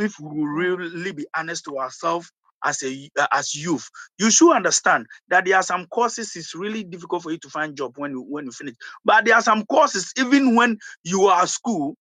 if 0.00 0.18
we 0.20 0.40
will 0.40 0.46
really 0.46 1.12
be 1.12 1.26
honest 1.36 1.64
to 1.66 1.78
ourselves 1.78 2.30
as 2.64 2.82
a 2.84 3.10
uh, 3.18 3.26
as 3.32 3.54
youth 3.54 3.88
you 4.18 4.30
should 4.30 4.54
understand 4.54 5.06
that 5.28 5.44
there 5.46 5.56
are 5.56 5.62
some 5.64 5.86
courses 5.88 6.36
it's 6.36 6.54
really 6.54 6.84
difficult 6.84 7.22
for 7.22 7.32
you 7.32 7.38
to 7.38 7.50
find 7.50 7.76
job 7.76 7.92
when 7.96 8.12
you 8.12 8.22
when 8.28 8.46
you 8.46 8.52
finish. 8.52 8.74
But 9.04 9.24
there 9.26 9.36
are 9.36 9.42
some 9.42 9.64
courses 9.66 10.12
even 10.18 10.56
when 10.56 10.78
you 11.04 11.26
are 11.26 11.42
at 11.42 11.48
school 11.50 11.96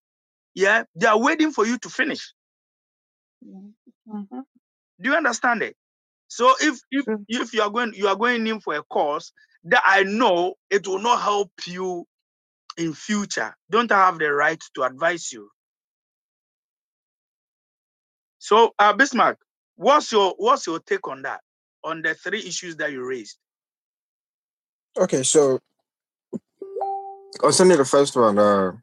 yeah 0.56 0.84
they 0.96 1.08
are 1.08 1.20
waiting 1.20 1.52
for 1.54 1.66
you 1.68 1.78
to 1.80 1.90
finish. 1.90 2.34
Mhm. 3.46 4.44
do 5.02 5.10
you 5.12 5.16
understand 5.16 5.64
it? 5.64 5.76
So 6.30 6.54
if 6.62 6.80
if 6.92 7.06
if 7.30 7.54
you 7.54 7.62
are 7.64 7.72
going 7.72 7.94
you 7.96 8.08
are 8.10 8.16
going 8.18 8.48
in 8.48 8.62
for 8.62 8.76
a 8.76 8.84
course 8.84 9.34
that 9.66 9.84
i 9.86 10.04
know 10.04 10.56
it 10.72 10.88
will 10.88 11.00
not 11.00 11.22
help 11.22 11.52
you 11.68 12.06
in 12.78 12.94
future. 12.96 13.56
Don't 13.72 13.92
I 13.94 14.08
have 14.08 14.20
the 14.20 14.34
right 14.34 14.62
to 14.76 14.84
advise 14.84 15.32
you 15.34 15.50
so 18.44 18.74
uh 18.80 18.94
bismarck 18.94 19.38
what's 19.76 20.12
your 20.12 20.34
what's 20.38 20.68
your 20.68 20.80
take 20.80 21.08
on 21.08 21.22
that 21.22 21.40
on 21.84 22.02
the 22.02 22.14
three 22.14 22.40
issues 22.40 22.76
that 22.76 22.92
you 22.92 23.06
raised 23.06 23.38
Okay, 24.96 25.24
so 25.24 25.60
concerning 27.40 27.78
the 27.78 27.86
first 27.86 28.16
one, 28.16 28.38
uh, 28.38 28.74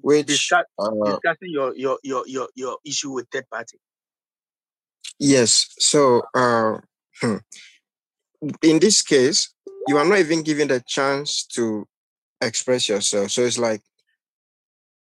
which 0.00 0.26
discuss 0.26 0.64
uh, 0.78 0.90
discussing 1.04 1.50
your 1.50 1.76
your 1.76 1.98
your 2.02 2.24
your 2.26 2.48
your 2.54 2.78
issue 2.86 3.10
with 3.10 3.28
third 3.30 3.48
party. 3.50 3.78
yes, 5.18 5.68
so 5.78 6.22
uh, 6.34 6.78
hmm, 7.20 7.36
in 8.62 8.78
this 8.78 9.02
case, 9.02 9.52
you 9.88 9.98
are 9.98 10.06
not 10.06 10.18
even 10.18 10.42
given 10.42 10.68
the 10.68 10.82
chance 10.86 11.44
to 11.44 11.86
express 12.40 12.88
yourself. 12.88 13.30
So 13.30 13.42
it's 13.42 13.58
like 13.58 13.82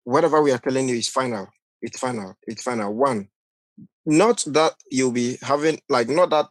whatever 0.04 0.40
we 0.40 0.50
are 0.50 0.58
telling 0.58 0.88
you 0.88 0.96
is 0.96 1.08
final. 1.10 1.46
It's 1.82 1.98
final. 1.98 2.36
It's 2.46 2.62
final. 2.62 2.94
One, 2.94 3.28
not 4.06 4.44
that 4.46 4.74
you'll 4.90 5.12
be 5.12 5.38
having 5.42 5.80
like 5.88 6.08
not 6.08 6.30
that 6.30 6.48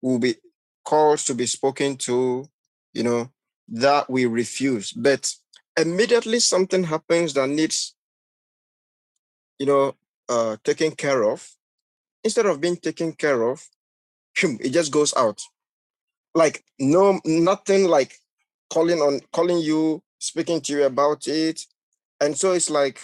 will 0.00 0.18
be 0.18 0.36
calls 0.84 1.24
to 1.24 1.34
be 1.34 1.46
spoken 1.46 1.96
to, 1.96 2.48
you 2.92 3.02
know, 3.02 3.30
that 3.68 4.10
we 4.10 4.26
refuse. 4.26 4.92
But 4.92 5.32
immediately 5.78 6.40
something 6.40 6.84
happens 6.84 7.34
that 7.34 7.48
needs, 7.48 7.94
you 9.58 9.66
know, 9.66 9.94
uh 10.28 10.56
taken 10.64 10.92
care 10.92 11.24
of, 11.24 11.48
instead 12.24 12.46
of 12.46 12.60
being 12.60 12.76
taken 12.76 13.12
care 13.12 13.42
of, 13.42 13.66
it 14.42 14.70
just 14.70 14.92
goes 14.92 15.14
out. 15.16 15.40
Like 16.34 16.64
no 16.78 17.20
nothing 17.24 17.84
like 17.86 18.18
calling 18.70 19.00
on 19.00 19.20
calling 19.32 19.58
you, 19.58 20.02
speaking 20.18 20.60
to 20.62 20.72
you 20.72 20.84
about 20.84 21.26
it. 21.28 21.62
And 22.20 22.36
so 22.38 22.52
it's 22.52 22.70
like 22.70 23.00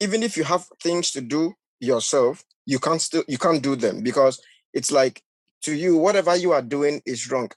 even 0.00 0.22
if 0.22 0.36
you 0.36 0.44
have 0.44 0.66
things 0.82 1.10
to 1.12 1.20
do 1.20 1.54
yourself, 1.80 2.44
you 2.66 2.78
can't 2.78 3.00
still 3.00 3.24
you 3.26 3.38
can't 3.38 3.62
do 3.62 3.76
them 3.76 4.02
because 4.02 4.40
it's 4.72 4.92
like 4.92 5.22
to 5.62 5.74
you, 5.74 5.96
whatever 5.96 6.36
you 6.36 6.52
are 6.52 6.62
doing 6.62 7.02
is 7.04 7.30
wrong. 7.30 7.50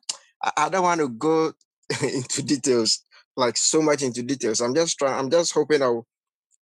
I, 0.43 0.51
I 0.57 0.69
don't 0.69 0.83
want 0.83 1.01
to 1.01 1.09
go 1.09 1.53
into 2.01 2.43
details, 2.43 3.03
like 3.35 3.57
so 3.57 3.81
much 3.81 4.01
into 4.01 4.23
details. 4.23 4.61
I'm 4.61 4.75
just 4.75 4.97
trying, 4.97 5.17
I'm 5.17 5.29
just 5.29 5.53
hoping 5.53 5.81
I'll 5.81 6.05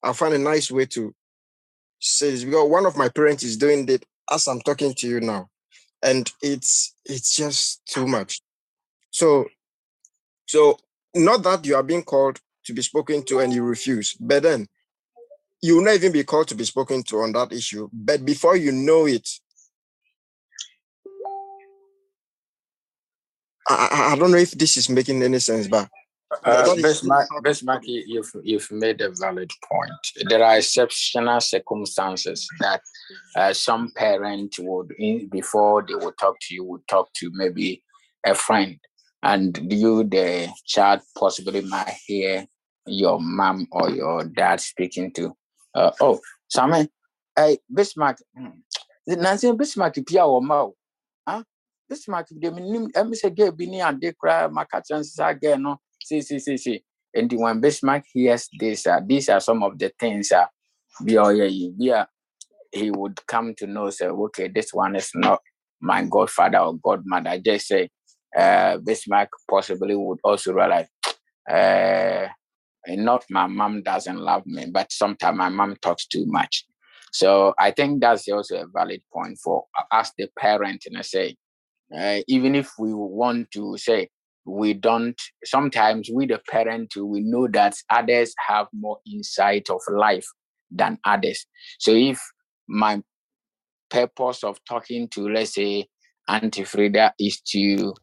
I'll 0.04 0.14
find 0.14 0.34
a 0.34 0.40
nice 0.40 0.72
way 0.72 0.86
to 0.88 1.14
say 2.00 2.32
this 2.32 2.44
because 2.44 2.70
one 2.70 2.86
of 2.86 2.98
my 2.98 3.10
parents 3.10 3.44
is 3.44 3.58
doing 3.58 3.88
it 3.88 4.06
as 4.32 4.48
I'm 4.48 4.62
talking 4.62 4.94
to 4.96 5.08
you 5.08 5.20
now. 5.20 5.50
And 6.04 6.32
it's 6.42 6.96
it's 7.06 7.36
just 7.36 7.86
too 7.86 8.08
much. 8.08 8.42
So 9.12 9.48
so 10.48 10.78
not 11.14 11.44
that 11.44 11.66
you 11.66 11.76
are 11.76 11.84
being 11.84 12.04
called 12.04 12.40
to 12.66 12.74
be 12.74 12.82
spoken 12.82 13.24
to 13.26 13.40
and 13.40 13.54
you 13.54 13.64
refuse, 13.64 14.16
but 14.20 14.44
then 14.44 14.68
you 15.62 15.76
will 15.78 15.84
not 15.84 15.96
even 15.96 16.12
be 16.12 16.24
called 16.24 16.48
to 16.50 16.56
be 16.56 16.64
spoken 16.64 17.04
to 17.04 17.18
on 17.20 17.32
that 17.34 17.52
issue. 17.52 17.90
But 17.94 18.26
before 18.26 18.56
you 18.58 18.72
know 18.72 19.06
it, 19.06 19.28
I, 23.70 24.12
I, 24.14 24.16
don't 24.18 24.32
know 24.32 24.38
if 24.38 24.52
this 24.52 24.76
is 24.76 24.90
making 24.90 25.22
any 25.24 25.40
sense, 25.40 25.68
but 25.68 25.88
Uh, 26.44 26.66
that 26.66 26.78
is 26.78 26.84
Bismarck, 26.84 27.28
how- 27.30 27.42
Bismarck, 27.42 27.84
you- 27.86 28.04
you've, 28.08 28.32
you've 28.44 28.72
made 28.72 29.02
a 29.02 29.12
valid 29.12 29.52
point. 29.70 30.30
There 30.30 30.44
are 30.44 30.58
exceptional 30.58 31.40
circumstances 31.42 32.48
that 32.60 32.82
uh, 33.36 33.54
some 33.54 33.92
parent 33.96 34.56
would, 34.60 34.94
in, 34.98 35.28
before 35.28 35.86
they 35.88 35.96
would 35.96 36.18
talk 36.18 36.38
to 36.42 36.56
you, 36.56 36.64
would 36.64 36.88
talk 36.88 37.12
to 37.16 37.30
maybe 37.34 37.84
a 38.26 38.34
friend. 38.34 38.80
And 39.22 39.72
you, 39.72 40.04
the 40.06 40.50
child, 40.66 41.02
possibly 41.18 41.62
might 41.62 41.96
hear 42.08 42.48
your 42.88 43.20
mom 43.20 43.68
or 43.72 43.90
your 43.92 44.24
dad 44.24 44.60
speaking 44.62 45.12
to, 45.14 45.36
uh, 45.74 45.92
oh, 46.02 46.20
Sammy, 46.48 46.88
hey, 47.36 47.58
Bismarck, 47.74 48.18
hmm, 48.36 48.50
Nancy 49.08 49.52
Bismarck, 49.52 49.96
Pia 50.06 50.26
or 50.26 50.42
Mo, 50.42 50.74
huh? 51.28 51.44
Bismarck, 51.90 52.28
the 52.32 52.52
minim, 52.52 52.90
emise 52.96 53.26
gay 53.36 53.50
bini 53.50 53.82
and 53.82 54.00
de 54.00 54.14
cry, 54.14 54.48
my 54.48 54.66
cats 54.66 54.92
again, 55.20 55.64
no, 55.64 55.80
see, 56.02 56.22
see, 56.22 56.40
see, 56.40 56.58
see. 56.58 56.84
And 57.14 57.32
when 57.34 57.60
Bismarck 57.60 58.06
hears 58.14 58.48
this, 58.58 58.88
uh, 58.88 59.02
these 59.06 59.28
are 59.28 59.42
some 59.42 59.64
of 59.64 59.78
the 59.78 59.92
things, 60.00 60.32
uh, 60.32 60.46
he 62.72 62.92
would 62.92 63.20
come 63.28 63.54
to 63.58 63.68
know, 63.68 63.90
say, 63.90 64.06
okay, 64.08 64.48
this 64.48 64.74
one 64.74 64.96
is 64.96 65.12
not 65.14 65.42
my 65.82 66.06
godfather 66.06 66.60
or 66.60 66.78
godmother. 66.78 67.38
Just 67.40 67.68
say, 67.68 67.90
uh, 68.38 68.78
Bismarck 68.78 69.30
possibly 69.50 69.96
would 69.96 70.20
also 70.24 70.54
realize, 70.54 70.88
uh, 71.50 72.28
not 72.88 73.24
my 73.30 73.48
mom 73.48 73.84
doesn't 73.84 74.18
love 74.20 74.46
me, 74.46 74.68
but 74.72 74.92
sometimes 74.92 75.38
my 75.38 75.50
mom 75.50 75.76
talks 75.82 76.06
too 76.08 76.26
much. 76.28 76.66
So 77.12 77.54
I 77.60 77.72
think 77.72 78.02
that's 78.02 78.28
also 78.30 78.62
a 78.62 78.68
valid 78.74 79.02
point 79.14 79.38
for 79.44 79.66
us, 79.92 80.12
the 80.18 80.28
parent, 80.40 80.84
and 80.86 80.98
I 80.98 81.02
say, 81.02 81.36
uh, 81.96 82.20
even 82.28 82.56
if 82.56 82.72
we 82.80 82.94
want 82.94 83.52
to 83.52 83.78
say 83.78 84.10
we 84.46 84.74
don't, 84.74 85.20
sometimes 85.44 86.10
we, 86.14 86.26
the 86.26 86.40
parent, 86.50 86.94
we 86.96 87.20
know 87.22 87.48
that 87.50 87.76
others 87.90 88.34
have 88.48 88.68
more 88.74 88.98
insight 89.06 89.70
of 89.70 89.82
life 89.90 90.26
than 90.72 90.98
others. 91.06 91.46
So 91.80 91.92
if 91.92 92.20
my 92.68 93.04
purpose 93.90 94.44
of 94.44 94.60
talking 94.66 95.10
to, 95.10 95.28
let's 95.30 95.54
say, 95.56 95.88
Auntie 96.28 96.64
Frida 96.64 97.14
is 97.20 97.42
to 97.42 97.94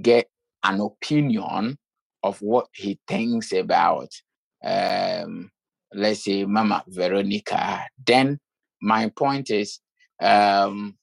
get 0.00 0.28
an 0.64 0.80
opinion 0.80 1.76
of 2.24 2.42
what 2.42 2.68
he 2.74 3.00
thinks 3.08 3.52
about, 3.52 4.10
um, 4.64 5.50
let's 5.94 6.24
say, 6.24 6.46
Mama 6.46 6.84
Veronica, 6.88 7.86
then 8.06 8.40
my 8.82 9.10
point 9.10 9.50
is, 9.50 9.80
um, 10.22 10.96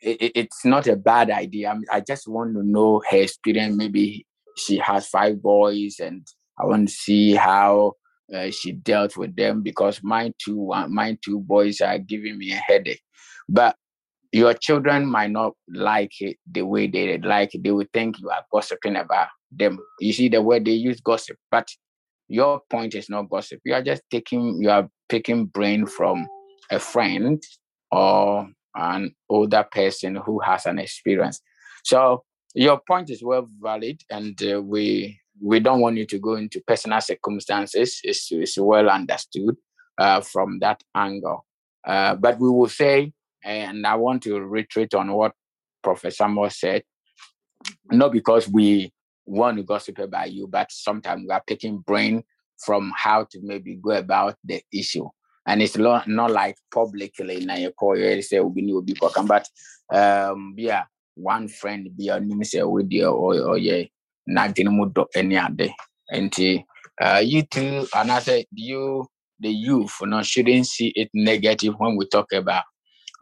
it, 0.00 0.22
it- 0.22 0.32
it's 0.34 0.64
not 0.64 0.86
a 0.86 0.96
bad 0.96 1.30
idea. 1.30 1.74
I, 1.92 2.00
just 2.00 2.28
want 2.28 2.54
to 2.54 2.62
know 2.62 3.02
her 3.10 3.18
experience. 3.18 3.76
Maybe 3.76 4.26
she 4.56 4.78
has 4.78 5.08
five 5.08 5.42
boys, 5.42 5.96
and 6.00 6.26
I 6.58 6.66
want 6.66 6.88
to 6.88 6.94
see 6.94 7.34
how 7.34 7.94
uh, 8.34 8.50
she 8.50 8.72
dealt 8.72 9.16
with 9.16 9.36
them 9.36 9.62
because 9.62 10.00
my 10.02 10.32
two 10.44 10.56
one, 10.56 10.94
my 10.94 11.18
two 11.24 11.40
boys 11.40 11.80
are 11.80 11.98
giving 11.98 12.38
me 12.38 12.52
a 12.52 12.56
headache. 12.56 13.02
But 13.48 13.76
your 14.32 14.54
children 14.54 15.06
might 15.06 15.30
not 15.30 15.54
like 15.68 16.12
it 16.20 16.38
the 16.50 16.62
way 16.62 16.86
they 16.88 17.18
like 17.18 17.54
it. 17.54 17.64
They 17.64 17.72
would 17.72 17.92
think 17.92 18.20
you 18.20 18.30
are 18.30 18.44
gossiping 18.52 18.96
about 18.96 19.28
them. 19.50 19.78
You 19.98 20.12
see 20.12 20.28
the 20.28 20.42
way 20.42 20.58
they 20.58 20.72
use 20.72 21.00
gossip, 21.00 21.36
but 21.50 21.68
your 22.28 22.60
point 22.70 22.94
is 22.94 23.10
not 23.10 23.28
gossip. 23.28 23.60
You 23.64 23.74
are 23.74 23.82
just 23.82 24.02
taking, 24.10 24.62
you 24.62 24.70
are 24.70 24.88
picking 25.08 25.46
brain 25.46 25.86
from 25.86 26.26
a 26.70 26.78
friend 26.78 27.42
or 27.90 28.48
an 28.74 29.14
older 29.28 29.66
person 29.70 30.16
who 30.16 30.38
has 30.40 30.66
an 30.66 30.78
experience. 30.78 31.40
So 31.84 32.24
your 32.54 32.80
point 32.86 33.10
is 33.10 33.22
well 33.22 33.48
valid, 33.60 34.02
and 34.10 34.40
uh, 34.42 34.60
we 34.62 35.18
we 35.42 35.60
don't 35.60 35.80
want 35.80 35.96
you 35.96 36.06
to 36.06 36.18
go 36.18 36.34
into 36.34 36.62
personal 36.66 37.00
circumstances. 37.00 38.00
It's, 38.04 38.28
it's 38.30 38.58
well 38.58 38.90
understood 38.90 39.56
uh, 39.98 40.20
from 40.20 40.58
that 40.60 40.82
angle. 40.94 41.46
Uh, 41.86 42.14
but 42.16 42.38
we 42.38 42.50
will 42.50 42.68
say, 42.68 43.12
and 43.42 43.86
I 43.86 43.94
want 43.94 44.22
to 44.24 44.38
reiterate 44.38 44.92
on 44.92 45.12
what 45.12 45.32
Professor 45.82 46.28
Moore 46.28 46.50
said, 46.50 46.82
not 47.90 48.12
because 48.12 48.48
we 48.48 48.92
to 49.56 49.62
gossip 49.62 49.98
about 49.98 50.32
you, 50.32 50.46
but 50.46 50.70
sometimes 50.70 51.22
we 51.22 51.30
are 51.30 51.42
picking 51.46 51.78
brain 51.78 52.22
from 52.64 52.92
how 52.96 53.24
to 53.30 53.40
maybe 53.42 53.76
go 53.76 53.92
about 53.92 54.36
the 54.44 54.60
issue. 54.72 55.08
And 55.46 55.62
it's 55.62 55.76
not, 55.76 56.08
not 56.08 56.30
like 56.30 56.56
publicly 56.72 57.44
na 57.44 57.54
you 57.54 57.72
say 58.22 58.40
be 58.52 58.72
will 58.72 58.82
be 58.82 58.96
welcome, 59.00 59.26
but 59.26 59.48
um 59.92 60.54
yeah, 60.56 60.84
one 61.14 61.48
friend 61.48 61.88
be 61.96 62.08
a 62.08 62.20
say 62.44 62.62
with 62.62 62.90
you 62.90 63.08
or 63.08 63.58
yeah, 63.58 63.84
nothing 64.26 64.68
more 64.70 64.90
any 65.14 65.36
other. 65.36 65.68
And 66.10 66.32
uh 67.00 67.22
you 67.24 67.42
two 67.42 67.86
and 67.94 68.12
I 68.12 68.18
say 68.18 68.46
you 68.52 69.06
the 69.38 69.48
youth 69.50 69.94
you 70.02 70.08
know, 70.08 70.22
shouldn't 70.22 70.66
see 70.66 70.92
it 70.94 71.08
negative 71.14 71.74
when 71.78 71.96
we 71.96 72.06
talk 72.06 72.32
about 72.32 72.64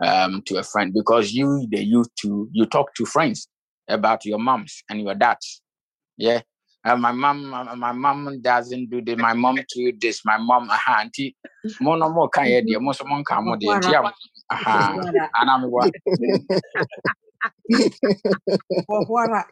um 0.03 0.43
to 0.47 0.57
a 0.59 0.63
friend 0.63 0.93
because 0.93 1.33
you 1.33 1.67
the 1.71 1.83
youth 1.85 2.09
too 2.21 2.49
you 2.53 2.67
talk 2.67 2.95
to 2.95 3.05
friends 3.05 3.49
about 3.89 4.25
your 4.25 4.39
moms 4.39 4.83
and 4.91 5.01
your 5.01 5.15
dads 5.15 5.63
yeah. 6.19 6.43
Uh, 6.85 6.97
my 6.97 7.13
mom 7.13 7.47
my, 7.51 7.75
my 7.77 7.93
mom 7.93 8.41
doesn't 8.43 8.91
do 8.91 9.03
this. 9.03 9.19
My 9.19 9.35
mom 9.35 9.57
do 9.75 9.93
this. 10.01 10.23
My 10.27 10.39
mom 10.39 10.71
aha 10.71 11.03
auntie. 11.03 11.37
Mo 11.81 11.97
no 11.97 12.11
mo 12.11 12.29
kan 12.29 12.49
ye 12.49 12.63
de 12.63 12.79
mo 12.81 12.93
so 12.93 13.05
mo 13.07 13.23
kan 13.25 13.45
mo 13.45 13.57
de 13.57 13.71
auntie 13.73 13.97
aha 14.51 14.99
ana 15.35 15.59
me 15.61 15.69
wa 15.69 15.87
Wahwara. 18.89 19.47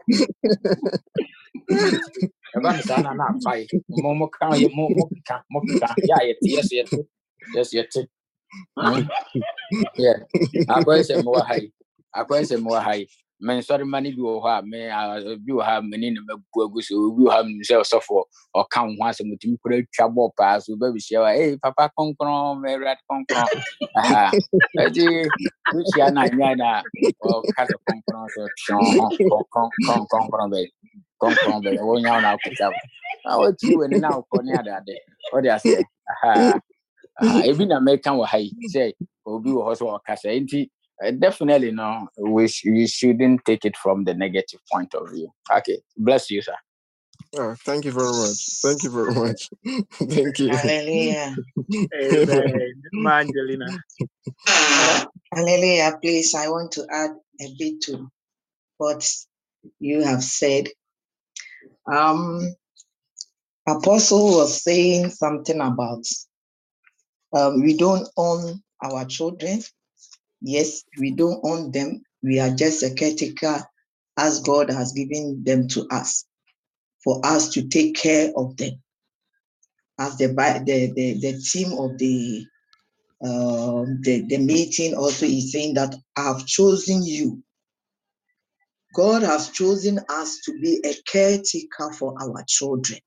e 2.57 2.59
ba 2.65 2.81
sa 2.83 3.03
na 3.03 3.15
fai 3.45 3.69
mo 4.03 4.15
mo 4.15 4.27
kan 4.29 4.55
ye 4.61 4.69
mo 4.69 4.91
mo 4.99 5.07
kan 5.29 5.43
mo 5.53 5.61
kan 5.81 5.97
ya 6.05 6.19
ye 6.27 6.35
ti 6.43 6.51
yes 6.57 6.73
ye 6.73 6.85
ti 6.93 7.01
yes 7.55 7.71
ye 7.75 7.85
ti 7.93 8.03
Hmm? 8.83 9.05
yeah 9.99 10.19
akwa 10.69 11.03
se 11.05 11.17
mo 11.19 11.33
wa 11.37 11.45
hai 11.45 11.73
akwa 12.15 12.45
se 12.47 12.57
mo 12.59 12.71
wa 12.77 12.83
hai 12.83 13.07
men 13.41 13.61
sɔre 13.61 13.85
ma 13.87 14.01
ne 14.01 14.11
bi 14.13 14.21
wɔ 14.23 14.43
hɔ 14.43 14.59
a 14.59 14.63
me 14.63 14.81
a 14.89 15.37
bi 15.39 15.53
wɔ 15.53 15.63
ha 15.65 15.81
mani 15.81 16.11
na 16.11 16.21
mabu 16.29 16.59
agu 16.65 16.83
so. 16.83 16.95
Obi 16.97 17.23
wɔ 17.25 17.31
ha 17.31 17.43
menim 17.43 17.63
sɛ 17.63 17.77
ɔsɔfoɔ 17.83 18.23
ɔka 18.57 18.79
wo 18.87 18.93
ho 18.97 19.05
asɛm. 19.11 19.33
Otumi 19.35 19.57
kora 19.63 19.77
twa 19.95 20.07
bɔɔ 20.09 20.31
paa 20.37 20.59
so. 20.61 20.73
Wobɛbɛhyia 20.77 21.21
wa 21.23 21.31
ei 21.35 21.57
papa 21.59 21.91
kɔnkrɔn 21.99 22.61
ma 22.61 22.69
awurade 22.69 23.03
kɔnkrɔn 23.11 23.49
ɛti 24.81 25.05
wohyia 25.73 26.13
no 26.13 26.21
anyɛ 26.23 26.57
no 26.57 26.65
a 26.65 26.83
ɔka 27.25 27.63
sɛ 27.71 27.77
kɔnkrɔn 27.87 28.27
sɛ 28.35 28.43
twɔn 28.59 30.09
kɔnkrɔn 30.11 30.49
bɛyɛ. 30.53 30.69
Kɔnkrɔn 31.21 31.59
bɛyɛ. 31.65 31.81
Wonya 31.85 32.13
wo 32.15 32.21
na 32.21 32.37
akɔtwa 32.37 32.67
wo. 32.73 32.79
Na 33.25 33.39
watiri 33.39 33.75
w'ani 33.77 33.99
na 34.01 34.11
wokɔ 34.19 34.45
ne 34.45 34.53
adeade 34.57 34.95
wode 35.33 35.49
aha. 35.49 36.61
Ebi 37.45 37.67
na 37.69 37.81
mɛka 37.81 38.11
wɔ 38.17 38.25
ha 38.27 38.39
yi 38.39 38.51
sɛ 38.73 38.93
obi 39.27 39.51
wɔ 39.51 39.63
hɔ 39.69 39.73
sɛ 39.77 39.85
ɔkasa 40.01 40.29
uh, 41.05 41.11
definitely 41.13 41.73
no 41.73 42.09
we, 42.19 42.49
sh- 42.49 42.67
we 42.67 42.87
shouldn't 42.87 43.45
take 43.45 43.65
it 43.65 43.77
from 43.77 44.05
the 44.05 44.15
negative 44.15 44.61
point 44.73 44.95
of 44.95 45.11
view 45.11 45.29
okay 45.53 45.79
bless 45.97 46.31
you 46.31 46.43
sir 46.43 46.55
Oh, 47.37 47.55
thank 47.65 47.85
you 47.87 47.93
very 47.93 48.13
much. 48.13 48.47
Thank 48.63 48.83
you 48.85 48.91
very 48.91 49.13
much. 49.13 49.51
thank 50.11 50.39
you. 50.41 50.51
Hallelujah. 50.51 51.41
Amen. 51.95 52.83
Ma 52.93 53.19
Angelina. 53.21 53.79
Hallelujah. 55.35 55.99
Please, 56.03 56.35
I 56.35 56.49
want 56.49 56.73
to 56.73 56.87
add 56.93 57.11
a 57.41 57.47
bit 57.59 57.83
to 57.83 58.09
what 58.79 59.09
you 59.81 60.03
have 60.05 60.23
said. 60.25 60.69
Um, 61.93 62.55
Apostle 63.69 64.37
was 64.39 64.63
saying 64.65 65.11
something 65.11 65.61
about 65.61 66.05
um, 67.35 67.63
we 67.63 67.77
don't 67.77 68.09
own 68.17 68.63
our 68.85 69.05
children. 69.07 69.63
Yes, 70.47 70.85
we 71.01 71.13
don't 71.13 71.41
own 71.45 71.73
them. 71.73 72.03
We 72.23 72.41
are 72.41 72.51
just 72.51 72.85
a 72.85 72.95
caretaker 72.95 73.65
as 74.19 74.41
God 74.43 74.71
has 74.71 74.93
given 74.95 75.45
them 75.45 75.69
to 75.71 75.89
us 75.91 76.27
for 77.05 77.21
us 77.25 77.51
to 77.55 77.69
take 77.69 77.97
care 77.97 78.33
of 78.37 78.57
them. 78.59 78.83
As 79.99 80.19
the 80.19 80.29
the 80.29 80.93
the, 80.95 81.21
the 81.21 81.33
theme 81.39 81.73
of 81.79 81.99
the 81.99 82.47
um, 83.23 84.01
the, 84.03 84.23
the 84.29 84.39
meeting 84.39 84.95
also 84.95 85.27
is 85.27 85.53
saying 85.53 85.75
that 85.75 85.95
I 86.17 86.25
have 86.25 86.47
chosen 86.47 87.05
you. 87.05 87.43
God 88.95 89.23
has 89.23 89.51
chosen 89.51 90.01
us 90.09 90.41
to 90.47 90.59
be 90.61 90.81
a 90.85 90.95
caretaker 91.11 91.93
for 91.99 92.15
our 92.21 92.45
children. 92.49 93.01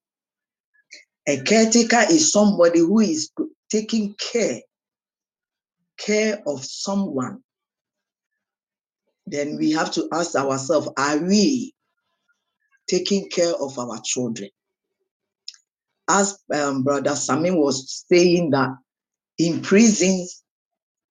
A 1.28 1.42
caretaker 1.42 2.06
is 2.12 2.32
somebody 2.32 2.80
who 2.80 3.00
is 3.02 3.32
taking 3.72 4.16
care, 4.16 4.62
care 6.00 6.42
of 6.48 6.66
someone. 6.66 7.44
Then 9.28 9.58
we 9.60 9.74
have 9.74 9.92
to 9.94 10.10
ask 10.14 10.36
ourselves, 10.36 10.90
are 10.98 11.18
we 11.20 11.74
taking 12.90 13.30
care 13.30 13.54
of 13.54 13.80
our 13.80 14.00
children? 14.04 14.50
As 16.10 16.40
um, 16.54 16.84
Brother 16.84 17.12
Samin 17.12 17.58
was 17.58 18.06
saying 18.12 18.52
that 18.52 18.70
in 19.40 19.62
prisons, 19.62 20.44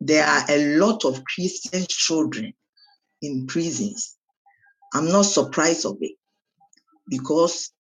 there 0.01 0.27
are 0.27 0.45
a 0.51 0.79
lot 0.79 1.05
of 1.05 1.25
Christian 1.25 1.85
children 1.89 2.53
in 3.23 3.47
prisons. 3.47 4.17
I'm 4.95 5.09
not 5.11 5.23
surprised 5.27 5.87
of 5.87 5.99
it 6.01 6.17
because 7.11 7.73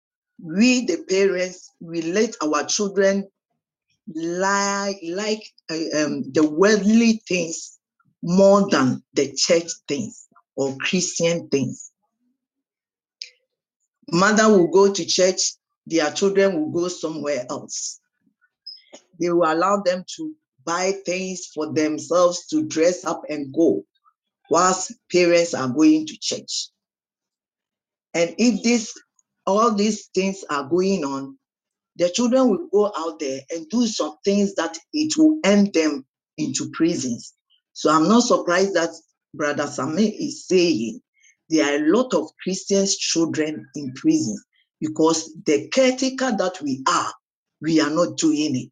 we, 0.43 0.87
the 0.87 1.05
parents, 1.09 1.71
we 1.81 2.03
let 2.03 2.37
our 2.43 2.65
children 2.65 3.29
like 4.15 4.99
like 5.05 5.43
uh, 5.71 6.05
um, 6.05 6.33
the 6.33 6.49
worldly 6.49 7.23
things 7.29 7.79
more 8.23 8.69
than 8.71 9.03
the 9.15 9.33
church 9.35 9.71
things 9.87 10.27
or 10.57 10.77
Christian 10.79 11.49
things. 11.49 11.93
Mother 14.11 14.49
will 14.49 14.69
go 14.69 14.93
to 14.93 15.05
church, 15.05 15.55
their 15.87 16.11
children 16.13 16.59
will 16.59 16.71
go 16.71 16.89
somewhere 16.89 17.47
else. 17.51 18.01
They 19.21 19.31
will 19.31 19.51
allow 19.51 19.83
them 19.83 20.05
to 20.17 20.35
buy 20.65 20.93
things 21.05 21.47
for 21.55 21.73
themselves 21.73 22.47
to 22.49 22.67
dress 22.67 23.05
up 23.05 23.23
and 23.29 23.53
go, 23.55 23.85
whilst 24.51 24.93
parents 25.13 25.55
are 25.55 25.69
going 25.69 26.07
to 26.07 26.19
church. 26.21 26.69
And 28.15 28.35
if 28.39 28.63
this 28.63 28.95
all 29.47 29.75
these 29.75 30.07
things 30.15 30.45
are 30.51 30.65
going 30.65 31.05
on, 31.05 31.39
the 31.99 32.11
children 32.11 32.51
will 32.51 32.69
go 32.73 32.93
out 32.97 33.21
there 33.21 33.43
and 33.51 33.69
do 33.71 33.87
some 33.89 34.17
things 34.25 34.57
that 34.57 34.79
it 34.95 35.15
will 35.19 35.41
end 35.45 35.75
them 35.75 36.07
into 36.39 36.71
prisons. 36.73 37.35
So 37.75 37.91
I'm 37.93 38.09
not 38.09 38.25
surprised 38.25 38.75
that 38.77 38.91
Brother 39.35 39.65
Sameh 39.65 40.15
is 40.19 40.47
saying 40.49 41.01
there 41.51 41.67
are 41.67 41.85
a 41.85 41.89
lot 41.93 42.15
of 42.15 42.31
Christians 42.43 42.97
children 42.97 43.67
in 43.77 43.95
prison 43.95 44.39
because 44.81 45.35
the 45.47 45.69
caretaker 45.71 46.33
that 46.39 46.61
we 46.63 46.85
are, 46.89 47.13
we 47.63 47.81
are 47.81 47.91
not 47.91 48.19
doing 48.19 48.57
it. 48.57 48.71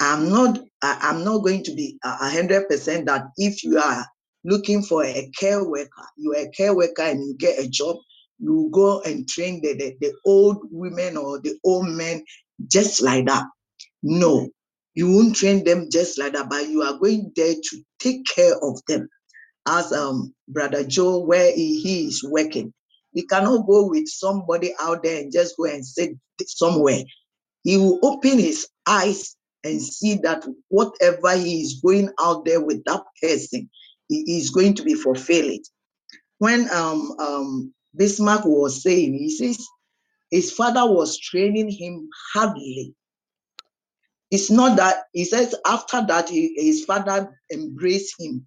I'm 0.00 0.28
not 0.30 0.58
I- 0.82 1.10
am 1.10 1.24
not 1.24 1.38
going 1.44 1.64
to 1.64 1.74
be 1.74 1.98
a 2.04 2.30
hundred 2.30 2.68
percent 2.68 3.06
that 3.06 3.26
if 3.36 3.64
you 3.64 3.78
are 3.78 4.06
looking 4.44 4.82
for 4.82 5.04
a 5.04 5.30
care 5.38 5.64
worker, 5.64 6.06
you 6.16 6.32
are 6.34 6.42
a 6.46 6.50
care 6.50 6.74
worker 6.74 7.02
and 7.02 7.20
you 7.24 7.34
get 7.38 7.58
a 7.58 7.68
job, 7.68 7.96
you 8.38 8.68
go 8.72 9.00
and 9.02 9.26
train 9.28 9.62
the, 9.62 9.74
the, 9.74 9.96
the 10.00 10.14
old 10.26 10.58
women 10.70 11.16
or 11.16 11.40
the 11.40 11.58
old 11.64 11.88
men 11.88 12.24
just 12.66 13.02
like 13.02 13.26
that. 13.26 13.44
No, 14.02 14.48
you 14.94 15.12
won't 15.12 15.36
train 15.36 15.64
them 15.64 15.88
just 15.92 16.18
like 16.18 16.34
that, 16.34 16.50
but 16.50 16.68
you 16.68 16.82
are 16.82 16.98
going 16.98 17.32
there 17.36 17.54
to 17.54 17.82
take 18.00 18.26
care 18.26 18.54
of 18.62 18.80
them. 18.88 19.08
As 19.68 19.92
um 19.92 20.34
brother 20.48 20.84
Joe, 20.84 21.20
where 21.20 21.52
he, 21.54 21.80
he 21.80 22.06
is 22.08 22.24
working, 22.24 22.74
he 23.14 23.26
cannot 23.26 23.66
go 23.66 23.88
with 23.88 24.08
somebody 24.08 24.74
out 24.80 25.02
there 25.04 25.20
and 25.22 25.32
just 25.32 25.56
go 25.58 25.66
and 25.66 25.86
sit 25.86 26.12
somewhere 26.46 27.00
he 27.64 27.78
will 27.78 28.00
open 28.02 28.40
his 28.40 28.68
eyes 28.88 29.36
and 29.64 29.82
see 29.82 30.16
that 30.24 30.44
whatever 30.68 31.36
he 31.36 31.62
is 31.62 31.80
going 31.84 32.10
out 32.20 32.44
there 32.46 32.60
with 32.60 32.84
that 32.86 33.02
person, 33.22 33.70
he 34.08 34.38
is 34.38 34.50
going 34.50 34.74
to 34.74 34.84
be 34.84 34.94
fulfilled. 34.94 35.60
When 36.38 36.70
um, 36.70 37.12
um, 37.20 37.74
Bismarck 37.96 38.44
was 38.46 38.82
saying, 38.82 39.14
he 39.14 39.30
says 39.30 39.66
his 40.30 40.52
father 40.52 40.86
was 40.86 41.18
training 41.18 41.70
him 41.70 42.08
hardly. 42.34 42.94
It's 44.30 44.50
not 44.50 44.76
that 44.78 45.04
he 45.12 45.24
says 45.24 45.54
after 45.66 46.04
that 46.06 46.30
he, 46.30 46.54
his 46.56 46.84
father 46.84 47.30
embraced 47.52 48.14
him. 48.20 48.46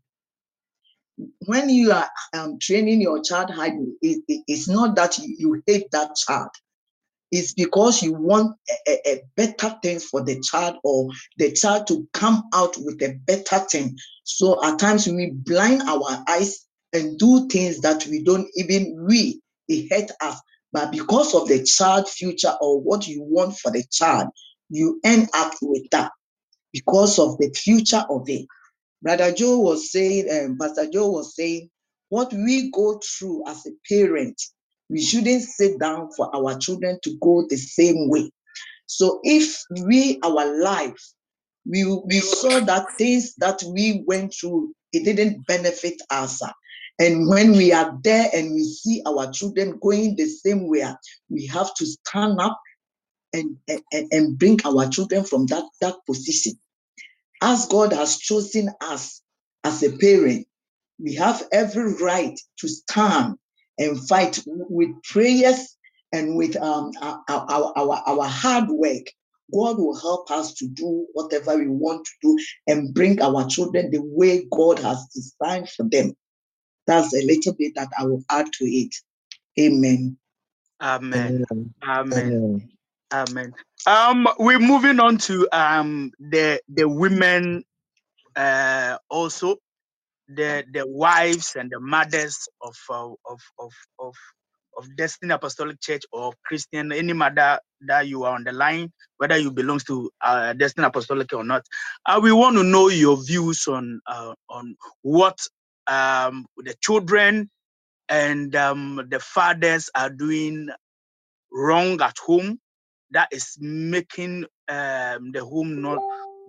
When 1.48 1.70
you 1.70 1.92
are 1.94 2.10
um, 2.34 2.60
training 2.62 3.02
your 3.02 3.22
child 3.24 3.52
hardly, 3.52 3.94
it, 4.02 4.24
it- 4.28 4.44
it's 4.48 4.70
not 4.70 4.96
that 4.98 5.18
you, 5.20 5.36
hate 5.68 5.92
that 5.94 6.16
child 6.16 6.50
it's 7.32 7.54
because 7.54 8.04
you 8.04 8.14
want 8.16 8.58
a, 8.88 8.92
a, 8.92 9.14
a 9.16 9.24
better 9.38 9.78
thing 9.84 10.00
for 10.00 10.24
the 10.24 10.42
child 10.42 10.78
or 10.84 11.10
the 11.38 11.54
child 11.54 11.88
to 11.90 12.10
come 12.14 12.44
out 12.56 12.78
with 12.80 13.02
a 13.04 13.16
better 13.26 13.60
thing. 13.60 13.98
So 14.26 14.64
at 14.66 14.80
times 14.80 15.08
we 15.08 15.32
blind 15.34 15.84
our 15.84 16.26
eyes 16.30 16.66
and 16.94 17.20
do 17.20 17.50
things 17.50 17.82
that 17.82 18.08
we 18.08 18.24
don't 18.24 18.48
even 18.56 19.06
we 19.08 19.42
it 19.70 19.94
hurt 19.94 20.12
us. 20.22 20.42
But 20.74 20.92
because 20.92 21.36
of 21.36 21.48
the 21.48 21.64
child 21.64 22.10
future 22.10 22.54
or 22.62 22.82
what 22.82 23.08
you 23.08 23.24
want 23.24 23.58
for 23.58 23.72
the 23.72 23.84
child, 23.92 24.30
you 24.70 25.00
end 25.04 25.30
up 25.34 25.54
with 25.62 25.90
that 25.92 26.12
because 26.74 27.20
of 27.20 27.38
the 27.40 27.52
future 27.56 28.04
of 28.10 28.24
it. 28.30 28.48
Brother 29.02 29.34
Joe 29.34 29.60
was 29.60 29.92
saying, 29.92 30.28
um, 30.32 30.58
Pastor 30.60 30.90
Joe 30.92 31.10
was 31.12 31.36
saying, 31.36 31.70
what 32.10 32.34
we 32.34 32.72
go 32.72 33.00
through 33.00 33.46
as 33.48 33.66
a 33.68 33.72
parent, 33.90 34.42
we 34.90 35.02
shouldn't 35.02 35.44
sit 35.44 35.80
down 35.80 36.10
for 36.18 36.36
our 36.36 36.58
children 36.60 37.00
to 37.04 37.18
go 37.22 37.46
the 37.50 37.58
same 37.58 38.10
way. 38.10 38.32
So 38.88 39.22
if 39.24 39.64
we, 39.86 40.20
our 40.24 40.62
lives, 40.62 41.16
we, 41.68 41.86
we 42.06 42.20
saw 42.20 42.62
that 42.62 42.88
things 42.98 43.36
that 43.38 43.64
we 43.64 44.04
went 44.08 44.34
through, 44.40 44.74
it 44.94 45.06
didn't 45.06 45.48
benefit 45.48 46.02
us. 46.12 46.42
And 47.02 47.28
when 47.28 47.54
we 47.54 47.74
are 47.74 47.98
there 48.04 48.30
and 48.34 48.54
we 48.54 48.64
see 48.64 49.02
our 49.08 49.32
children 49.32 49.80
going 49.82 50.16
the 50.16 50.28
same 50.28 50.70
way, 50.70 50.88
we 51.30 51.48
have 51.48 51.74
to 51.76 51.86
stand 51.88 52.40
up 52.40 52.60
and, 53.34 53.58
and, 53.68 54.14
and 54.14 54.40
bring 54.40 54.60
our 54.66 54.88
children 54.90 55.26
from 55.26 55.48
that, 55.48 55.66
that 55.82 55.96
position 56.06 56.54
as 57.42 57.66
God 57.68 57.94
has 57.94 58.18
chosen 58.18 58.70
us 58.82 59.22
as 59.64 59.84
a 59.84 59.98
parent, 59.98 60.48
we 61.00 61.16
have 61.16 61.44
every 61.52 61.96
right 61.96 62.40
to 62.60 62.68
stand 62.68 63.36
and 63.80 64.08
fight 64.08 64.44
with 64.46 64.90
prayers 65.04 65.76
and 66.14 66.38
with 66.38 66.56
um, 66.58 66.92
our, 67.02 67.24
our, 67.28 67.74
our, 67.76 68.04
our 68.06 68.26
hard 68.26 68.70
work. 68.70 69.08
God 69.54 69.78
will 69.80 70.00
help 70.00 70.32
us 70.32 70.54
to 70.56 70.68
do 70.68 71.08
whatever 71.14 71.58
we 71.58 71.68
want 71.68 72.06
to 72.06 72.12
do 72.22 72.40
and 72.68 72.94
bring 72.94 73.22
our 73.22 73.48
children 73.48 73.92
the 73.92 74.02
way 74.02 74.46
God 74.52 74.80
has 74.80 75.08
designed 75.14 75.70
for 75.70 75.84
them. 75.90 76.16
That's 76.92 77.14
a 77.16 77.26
little 77.26 77.54
bit 77.56 77.76
that 77.76 77.90
I 78.00 78.06
will 78.06 78.24
add 78.32 78.48
to 78.54 78.66
it. 78.66 78.96
Amen. 79.60 80.18
Amen. 80.82 81.46
Amen. 81.52 81.74
Amen. 81.84 82.34
Amen. 82.34 82.70
Amen. 83.14 83.54
Um, 83.88 84.28
we're 84.40 84.60
moving 84.60 85.00
on 85.00 85.18
to 85.20 85.48
um 85.52 86.12
the 86.20 86.62
the 86.70 86.88
women 86.90 87.64
uh 88.36 88.98
also 89.10 89.58
the 90.30 90.64
the 90.74 90.88
wives 90.88 91.56
and 91.58 91.70
the 91.72 91.80
mothers 91.80 92.48
of 92.62 92.76
uh, 92.90 93.10
of 93.30 93.42
of 93.60 93.74
of 94.00 94.16
of 94.78 94.98
Destiny 94.98 95.34
Apostolic 95.34 95.80
Church 95.82 96.04
or 96.12 96.34
Christian, 96.46 96.92
any 96.92 97.14
mother 97.14 97.60
that 97.88 98.08
you 98.08 98.24
are 98.26 98.36
on 98.36 98.44
the 98.44 98.52
line, 98.52 98.92
whether 99.18 99.38
you 99.38 99.52
belongs 99.52 99.84
to 99.86 100.10
uh, 100.22 100.54
Destiny 100.54 100.88
Apostolic 100.88 101.34
or 101.34 101.44
not. 101.44 101.64
Uh, 102.06 102.20
we 102.22 102.32
want 102.34 102.58
to 102.58 102.64
know 102.64 102.90
your 102.90 103.24
views 103.24 103.68
on 103.68 104.02
uh, 104.08 104.34
on 104.50 104.76
what 105.04 105.38
um, 105.92 106.48
the 106.58 106.76
children 106.82 107.52
and 108.10 108.56
um, 108.56 109.08
the 109.12 109.20
fathers 109.20 109.90
are 109.96 110.10
doing 110.12 110.70
wrong 111.54 112.02
at 112.02 112.18
home 112.20 112.60
that 113.12 113.30
is 113.32 113.58
making 113.60 114.46
um, 114.70 115.32
the 115.32 115.44
home 115.44 115.82
not 115.82 116.00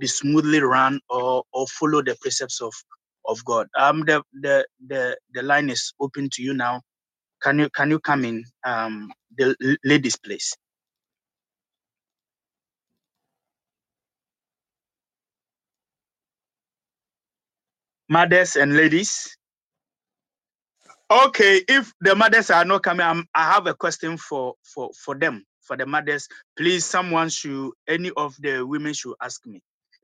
be 0.00 0.06
smoothly 0.06 0.60
run 0.60 1.00
or 1.10 1.44
or 1.52 1.66
follow 1.68 2.02
the 2.02 2.16
precepts 2.20 2.60
of 2.62 2.72
of 3.26 3.44
God. 3.44 3.68
Um, 3.78 4.02
the 4.06 4.22
the 4.32 4.66
the 4.86 5.18
the 5.34 5.42
line 5.42 5.70
is 5.70 5.94
open 6.00 6.28
to 6.34 6.42
you 6.42 6.54
now. 6.54 6.82
Can 7.42 7.60
you 7.60 7.70
can 7.70 7.90
you 7.90 8.00
come 8.00 8.24
in, 8.24 8.44
um, 8.64 9.12
the 9.36 9.56
ladies, 9.84 10.16
please? 10.18 10.56
Mothers 18.12 18.56
and 18.56 18.76
ladies. 18.76 19.36
Okay, 21.10 21.62
if 21.68 21.92
the 22.00 22.16
mothers 22.16 22.50
are 22.50 22.64
not 22.66 22.82
coming, 22.84 23.06
um, 23.06 23.26
I 23.34 23.44
have 23.52 23.66
a 23.68 23.74
question 23.74 24.18
for 24.18 24.54
for 24.64 24.90
for 25.04 25.16
them 25.18 25.44
for 25.62 25.76
the 25.76 25.86
mothers. 25.86 26.28
Please, 26.58 26.84
someone 26.86 27.30
should 27.30 27.72
any 27.88 28.10
of 28.16 28.34
the 28.40 28.66
women 28.66 28.94
should 28.94 29.16
ask 29.22 29.46
me. 29.46 29.54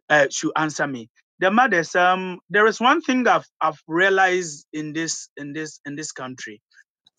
uh, 0.08 0.26
should 0.30 0.52
answer 0.56 0.86
me. 0.86 1.08
The 1.38 1.50
mothers, 1.50 1.94
um, 1.94 2.40
there 2.50 2.66
is 2.66 2.80
one 2.80 3.00
thing 3.02 3.26
I've 3.28 3.46
I've 3.60 3.80
realized 3.86 4.66
in 4.72 4.92
this 4.92 5.28
in 5.36 5.52
this 5.52 5.80
in 5.84 5.96
this 5.96 6.12
country. 6.12 6.60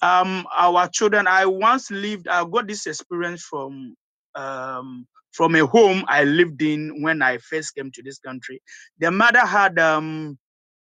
Um, 0.01 0.45
our 0.55 0.89
children. 0.89 1.27
I 1.27 1.45
once 1.47 1.91
lived. 1.91 2.27
I 2.27 2.45
got 2.45 2.67
this 2.67 2.87
experience 2.87 3.43
from 3.43 3.95
um, 4.35 5.07
from 5.33 5.55
a 5.55 5.65
home 5.65 6.05
I 6.07 6.25
lived 6.25 6.61
in 6.61 7.03
when 7.03 7.21
I 7.21 7.39
first 7.39 7.75
came 7.75 7.91
to 7.93 8.03
this 8.03 8.19
country. 8.19 8.61
The 8.99 9.11
mother 9.11 9.45
had 9.45 9.79
um, 9.79 10.37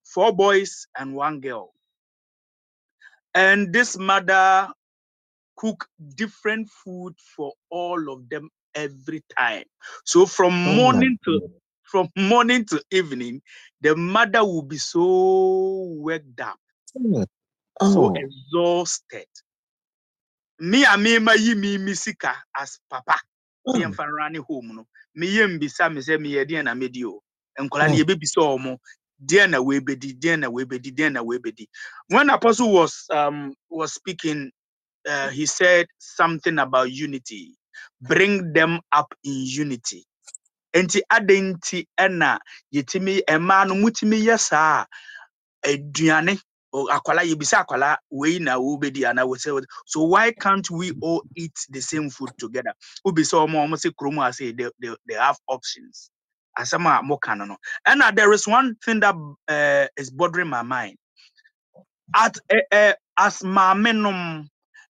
four 0.06 0.34
boys 0.36 0.88
and 0.98 1.16
one 1.16 1.42
girl. 1.42 1.74
And 3.36 3.74
this 3.74 3.98
mother 3.98 4.70
cook 5.58 5.88
different 6.16 6.70
food 6.70 7.16
for 7.38 7.54
all 7.72 8.14
of 8.14 8.30
them 8.30 8.50
every 8.76 9.24
time. 9.38 9.66
So 10.06 10.28
from 10.28 10.54
Oh 10.66 10.74
morning 10.76 11.20
to 11.26 11.42
from 11.84 12.10
morning 12.18 12.66
to 12.68 12.82
evening, 12.92 13.44
the 13.82 13.96
mother 13.96 14.44
will 14.46 14.64
be 14.64 14.80
so 14.80 15.94
worked 16.00 16.42
up, 16.42 16.58
Mm. 16.98 17.26
so 17.82 18.12
Oh. 18.12 18.16
exhausted. 18.16 19.28
Me 20.60 20.86
a 20.86 20.98
me 20.98 21.20
ma 21.20 21.34
yi 21.34 21.56
me 21.56 21.78
me 21.80 21.94
sika 21.96 22.36
as 22.58 22.80
papa. 22.90 23.16
Me 23.74 23.84
mfa 23.86 24.06
run 24.08 24.36
home 24.36 24.76
no. 24.76 24.86
Me 25.16 25.28
ye 25.28 25.48
mbisa 25.48 25.94
me 25.94 26.02
say 26.02 26.18
me 26.18 26.30
ye 26.30 26.46
deɛ 26.46 26.64
na 26.66 26.76
medi 26.76 27.06
o. 27.06 27.22
Nkɔla 27.60 27.90
no 27.90 27.96
Mm. 27.96 28.78
Ɔmo 29.26 29.28
deɛ 29.28 29.50
na 29.52 29.60
webedi, 29.60 30.14
deɛ 30.20 30.40
na 30.40 30.50
webedi, 30.50 30.92
deɛ 30.96 31.14
na 31.14 31.24
webedi. 31.24 31.68
When 32.10 32.30
Apostle 32.30 32.74
was 32.74 33.06
um 33.12 33.54
was 33.70 33.94
speaking, 33.94 34.52
uh, 35.10 35.30
he 35.30 35.46
said 35.48 35.88
something 36.00 36.60
about 36.60 36.92
unity. 36.92 37.56
Bring 38.02 38.54
them 38.54 38.82
up 38.92 39.14
in 39.24 39.34
unity. 39.46 40.06
Enti 40.76 41.02
adɛn 41.12 41.56
nti 41.58 41.86
ɛna 42.00 42.40
yɛtumi 42.74 43.24
mmaa 43.30 43.68
no 43.68 43.76
mutumi 43.76 44.24
yɛ 44.24 44.40
saa 44.40 44.82
a 45.66 45.68
aduane 45.70 46.40
o- 46.74 46.88
akwala 46.90 47.24
yɛbisa 47.24 47.58
akwala 47.66 47.98
wei 48.12 48.40
na 48.40 48.54
wobɛdi 48.60 49.04
anaa 49.10 49.26
wɔsɛ 49.32 49.52
wɔde- 49.56 49.68
so 49.88 50.04
why 50.04 50.32
can't 50.34 50.70
we 50.72 50.94
all 51.02 51.24
eat 51.36 51.58
the 51.70 51.82
same 51.82 52.10
food 52.12 52.32
together 52.40 52.74
wobisa 53.06 53.38
ɔmo 53.46 53.58
a 53.64 53.68
ɔmo 53.68 53.78
sɛ 53.78 53.92
kurom 53.96 54.18
they, 54.58 54.70
they, 54.82 54.96
they 55.08 55.16
have 55.16 55.38
options 55.50 56.12
asɛm 56.60 56.88
a 56.88 57.04
moka 57.04 57.38
no 57.38 57.46
no. 57.46 57.58
Ɛna 57.88 58.16
there 58.16 58.32
is 58.34 58.48
one 58.48 58.76
thing 58.86 59.02
that 59.02 59.16
uh, 59.50 59.88
is 59.98 60.12
bothering 60.12 60.50
my 60.50 60.64
mind. 60.64 60.98
At 62.16 62.38
uh, 62.54 62.58
uh, 62.76 62.94
as 63.18 63.42
maame 63.44 63.94
nom 63.96 64.50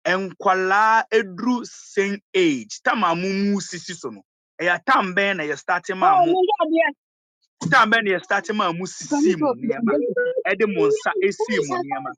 nkwalaa 0.06 1.04
eduru 1.12 1.64
same 1.66 2.20
age 2.34 2.80
tam 2.84 3.04
a 3.04 3.14
mumu 3.14 3.60
sisi 3.62 3.94
so 3.96 4.10
no 4.10 4.22
ɛyɛ 4.60 4.84
tam 4.86 5.14
bɛn 5.14 5.36
na 5.38 5.44
yɛ 5.44 5.58
start 5.58 5.84
ma 5.96 6.16
Oh, 6.16 6.16
mo 6.16 6.42
yeah. 6.70 6.92
tam 7.70 7.90
bɛn 7.92 8.04
na 8.04 8.10
yɛ 8.18 8.24
start 8.24 8.50
ma 8.54 8.72
mo 8.72 8.84
sisi 8.86 9.36
mu 9.36 9.54
nneɛma? 9.54 9.94
Ɛde 10.46 10.66
mo 10.74 10.88
nsa 10.88 11.12
esi 11.22 11.60
mu 11.66 11.76
nneɛma? 11.78 12.12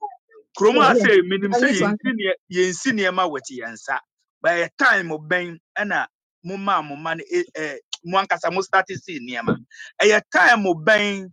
Kurom 0.57 0.77
ha 0.83 0.93
sɛ 0.93 1.21
menim 1.29 1.53
sɛ 1.53 1.67
yɛnsi 1.79 2.09
nneɛ 2.13 2.33
yɛnsi 2.53 2.89
nneɛma 2.93 3.23
wɔ 3.31 3.39
te 3.45 3.55
yɛn 3.61 3.73
nsa 3.73 3.99
bɛyɛ 4.45 4.69
time 4.77 5.09
bɛn 5.29 5.57
ɛna 5.79 6.07
mo 6.45 6.57
maa 6.57 6.81
mo 6.83 6.95
ma 6.97 7.15
no 7.15 7.23
mo 8.05 8.17
ankasa 8.19 8.51
mo 8.53 8.61
start 8.63 8.87
si 9.03 9.19
nneɛma. 9.19 9.53
Ɛyɛ 10.03 10.21
time 10.33 10.65
bɛn 10.87 11.29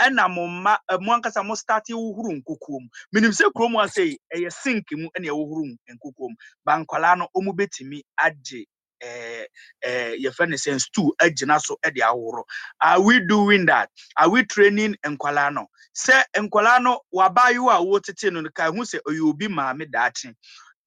ɛna 0.00 0.28
mo 0.30 0.46
mma 0.48 0.78
mo 1.00 1.12
ankasa 1.14 1.44
mo 1.46 1.54
start 1.54 1.84
wohoro 1.90 2.32
nkukuo 2.32 2.80
mu. 2.82 2.88
Menim 3.14 3.32
sɛ 3.32 3.46
kurom 3.54 3.76
ha 3.80 3.86
sɛ 3.86 4.16
ɛyɛ 4.34 4.52
sink 4.52 4.86
mu 4.92 5.08
ɛna 5.18 5.28
ɛwohoro 5.32 5.64
nkukuo 5.94 6.30
mu. 6.30 6.36
Ba 6.64 6.78
no 7.16 7.28
ɔmo 7.36 7.52
betumi 7.56 8.02
agye 8.20 8.66
ɛɛ 9.02 9.46
ɛɛ 9.86 10.20
yɛfrɛ 10.24 10.48
no 10.50 10.56
sɛ 10.56 10.80
stool 10.80 11.12
agyina 11.20 11.60
so 11.60 11.78
ɛde 11.84 12.00
ahoro. 12.02 12.44
Are 12.80 13.00
we 13.02 13.20
doing 13.26 13.66
that? 13.66 13.90
Are 14.16 14.30
we 14.30 14.44
training 14.44 14.96
nkwalaa 15.04 15.54
no? 15.54 15.66
Sɛ 15.96 16.22
nkwalaa 16.36 16.82
no 16.82 17.00
wabaayewa 17.14 17.76
a 17.80 17.84
wotete 17.84 18.32
no 18.32 18.40
no 18.42 18.50
ka 18.50 18.66
ho 18.72 18.82
sɛ 18.82 19.00
ɔyɛ 19.08 19.30
obi 19.30 19.48
maame 19.48 19.90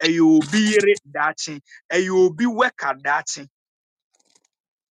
ɛyɛ 0.03 0.21
obi 0.39 0.59
yere 0.71 0.95
daakye 1.15 1.61
ɛyɛ 1.93 2.11
obi 2.25 2.45
wɛka 2.45 2.95
daakye 3.03 3.41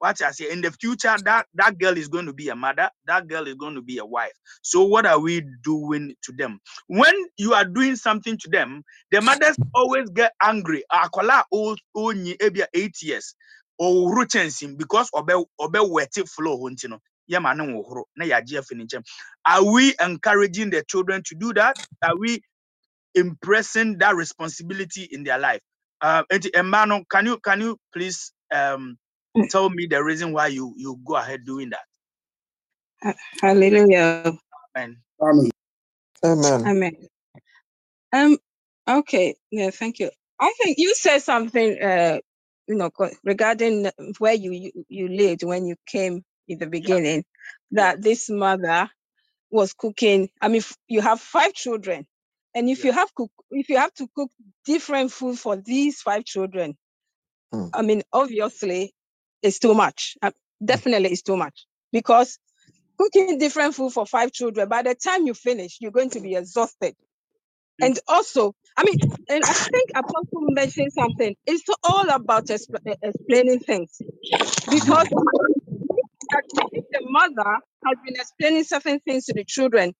what 0.00 0.22
I 0.22 0.32
say 0.32 0.52
in 0.52 0.62
the 0.62 0.72
future, 0.72 1.16
that 1.24 1.46
that 1.56 1.78
girl 1.78 1.98
is 1.98 2.08
going 2.08 2.26
to 2.26 2.34
be 2.34 2.50
a 2.50 2.56
mother, 2.56 2.90
that 3.06 3.28
girl 3.28 3.48
is 3.48 3.56
going 3.56 3.76
to 3.76 3.82
be 3.82 3.98
a 3.98 4.06
wife. 4.06 4.32
So 4.62 4.84
what 4.84 5.06
are 5.06 5.20
we 5.20 5.42
doing 5.64 6.14
to 6.24 6.32
them? 6.34 6.60
When 6.88 7.14
you 7.38 7.54
are 7.54 7.66
doing 7.66 7.96
something 7.96 8.38
to 8.38 8.50
them, 8.50 8.84
the 9.12 9.22
mothers 9.22 9.56
always 9.74 10.10
get 10.10 10.34
angry. 10.42 10.84
Akola 10.92 11.44
only 11.96 12.34
ebia 12.38 12.66
eight 12.74 12.96
years 13.02 13.36
or 13.80 14.14
routine 14.16 14.50
because 14.78 15.10
obe 15.14 15.32
obe 15.60 15.74
weti 15.76 16.28
flow 16.28 16.58
jia. 16.70 17.00
Are 19.46 19.64
we 19.64 19.94
encouraging 20.00 20.70
the 20.70 20.84
children 20.88 21.22
to 21.26 21.36
do 21.36 21.54
that? 21.54 21.76
Are 22.04 22.16
we 22.18 22.42
impressing 23.16 23.98
that 24.00 24.16
responsibility 24.16 25.08
in 25.12 25.24
their 25.24 25.38
life? 25.40 25.62
Uh, 26.02 26.24
enti, 26.32 26.50
Emmanuel, 26.54 27.04
can 27.10 27.26
you 27.26 27.38
can 27.40 27.62
you 27.62 27.78
please 27.94 28.32
um 28.54 28.98
tell 29.50 29.70
me 29.70 29.88
the 29.90 30.04
reason 30.04 30.32
why 30.32 30.48
you 30.48 30.74
you 30.78 30.98
go 31.06 31.16
ahead 31.16 31.46
doing 31.46 31.70
that? 31.70 31.86
Hallelujah. 33.42 34.38
Amen. 34.76 34.98
Amen. 35.22 35.50
Amen. 36.24 36.66
Amen. 36.66 36.96
Um. 38.12 38.38
Okay. 38.88 39.36
Yeah. 39.50 39.70
Thank 39.70 40.00
you. 40.00 40.10
I 40.40 40.52
think 40.62 40.78
you 40.78 40.94
said 40.94 41.20
something. 41.20 41.82
Uh. 41.82 42.18
You 42.68 42.76
know, 42.76 42.90
regarding 43.24 43.90
where 44.20 44.34
you 44.34 44.52
you, 44.52 44.72
you 44.88 45.08
lived 45.08 45.44
when 45.44 45.66
you 45.66 45.76
came 45.86 46.24
in 46.48 46.58
the 46.58 46.66
beginning, 46.66 47.24
that 47.72 48.02
this 48.02 48.30
mother 48.30 48.88
was 49.50 49.72
cooking. 49.74 50.28
I 50.40 50.48
mean, 50.48 50.58
f- 50.60 50.76
you 50.88 51.00
have 51.02 51.20
five 51.20 51.52
children, 51.54 52.06
and 52.56 52.70
if 52.70 52.84
you 52.84 52.92
have 52.92 53.14
cook, 53.14 53.32
if 53.52 53.70
you 53.70 53.78
have 53.78 53.94
to 53.96 54.08
cook 54.16 54.30
different 54.66 55.12
food 55.12 55.38
for 55.38 55.56
these 55.56 56.02
five 56.02 56.24
children, 56.24 56.68
Mm. 57.54 57.70
I 57.74 57.82
mean, 57.82 58.04
obviously, 58.14 58.94
it's 59.42 59.60
too 59.60 59.74
much. 59.74 60.16
Uh, 60.22 60.32
definitely, 60.64 61.10
it's 61.10 61.22
too 61.22 61.36
much 61.38 61.66
because 61.92 62.38
cooking 62.98 63.38
different 63.38 63.74
food 63.74 63.92
for 63.92 64.06
five 64.06 64.32
children. 64.32 64.68
By 64.68 64.82
the 64.82 64.94
time 64.96 65.26
you 65.26 65.34
finish, 65.34 65.78
you're 65.80 65.92
going 65.92 66.10
to 66.12 66.20
be 66.20 66.36
exhausted. 66.36 66.94
Mm. 67.82 67.86
And 67.88 68.00
also, 68.08 68.54
I 68.76 68.84
mean, 68.84 68.96
and 69.28 69.44
I 69.44 69.54
think 69.54 69.90
Apostle 69.94 70.42
mentioned 70.50 70.92
something. 70.92 71.36
It's 71.46 71.64
all 71.84 72.10
about 72.10 72.46
expl- 72.46 72.80
eh, 72.86 72.94
explaining 73.02 73.60
things 73.60 74.02
because 74.70 75.08
if 76.72 76.84
the 76.92 77.00
mother 77.02 77.58
has 77.86 77.98
been 78.06 78.16
explaining 78.16 78.64
certain 78.64 79.00
things 79.00 79.26
to 79.26 79.34
the 79.34 79.44
children, 79.44 79.94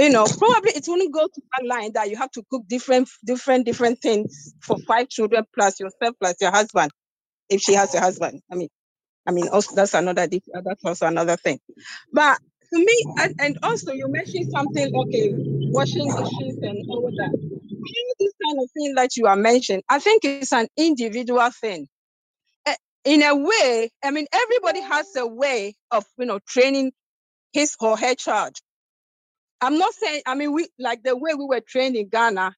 you 0.00 0.10
know, 0.10 0.26
probably 0.26 0.72
it 0.72 0.84
won't 0.88 1.14
go 1.14 1.28
to 1.28 1.42
that 1.58 1.66
line 1.66 1.92
that 1.94 2.10
you 2.10 2.18
have 2.18 2.32
to 2.32 2.44
cook 2.50 2.64
different, 2.68 3.10
different, 3.26 3.66
different 3.66 4.00
things 4.02 4.54
for 4.62 4.78
five 4.88 5.08
children 5.10 5.44
plus 5.54 5.80
yourself 5.80 6.16
plus 6.20 6.36
your 6.40 6.52
husband 6.52 6.92
if 7.50 7.60
she 7.62 7.74
has 7.74 7.94
a 7.94 8.00
husband. 8.00 8.42
I 8.52 8.56
mean, 8.56 8.68
I 9.26 9.32
mean, 9.32 9.48
also 9.48 9.74
that's 9.76 9.94
another, 9.94 10.22
uh, 10.24 10.62
that's 10.64 10.84
also 10.84 11.06
another 11.06 11.36
thing. 11.36 11.60
But 12.12 12.38
to 12.74 12.78
me, 12.80 13.06
and, 13.18 13.34
and 13.40 13.58
also 13.62 13.92
you 13.92 14.08
mentioned 14.08 14.50
something, 14.52 14.94
okay, 14.94 15.30
washing 15.34 16.08
dishes 16.08 16.58
and 16.62 16.84
all 16.90 17.10
that. 17.18 17.32
All 17.34 18.14
this 18.20 18.32
kind 18.44 18.58
of 18.62 18.70
thing 18.72 18.94
that 18.96 19.16
you 19.16 19.26
are 19.26 19.36
mentioning, 19.36 19.82
I 19.88 20.00
think 20.00 20.24
it's 20.24 20.52
an 20.52 20.68
individual 20.76 21.50
thing. 21.60 21.88
Eh, 22.66 22.76
In 23.04 23.22
a 23.22 23.36
way, 23.36 23.90
I 24.04 24.12
mean, 24.12 24.26
everybody 24.32 24.80
has 24.82 25.14
a 25.16 25.26
way 25.26 25.74
of, 25.90 26.04
you 26.18 26.26
know, 26.26 26.40
training 26.46 26.92
his 27.52 27.76
or 27.80 27.98
her 27.98 28.14
child. 28.16 28.56
I'm 29.60 29.78
not 29.78 29.94
saying, 29.94 30.22
I 30.26 30.34
mean, 30.36 30.52
we 30.52 30.68
like 30.78 31.02
the 31.02 31.16
way 31.16 31.34
we 31.34 31.46
were 31.46 31.60
trained 31.60 31.96
in 31.96 32.08
Ghana. 32.08 32.54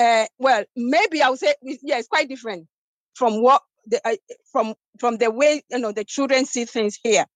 Uh, 0.00 0.26
well, 0.38 0.64
maybe 0.76 1.22
I 1.22 1.30
would 1.30 1.40
say, 1.40 1.54
yeah, 1.82 1.98
it's 1.98 2.08
quite 2.08 2.28
different 2.28 2.68
from 3.14 3.42
what 3.42 3.62
the 3.86 4.00
uh, 4.06 4.16
from 4.52 4.74
from 5.00 5.18
the 5.18 5.30
way 5.30 5.62
you 5.70 5.78
know 5.80 5.92
the 5.92 6.04
children 6.04 6.46
see 6.46 6.66
things 6.66 6.98
here. 7.02 7.26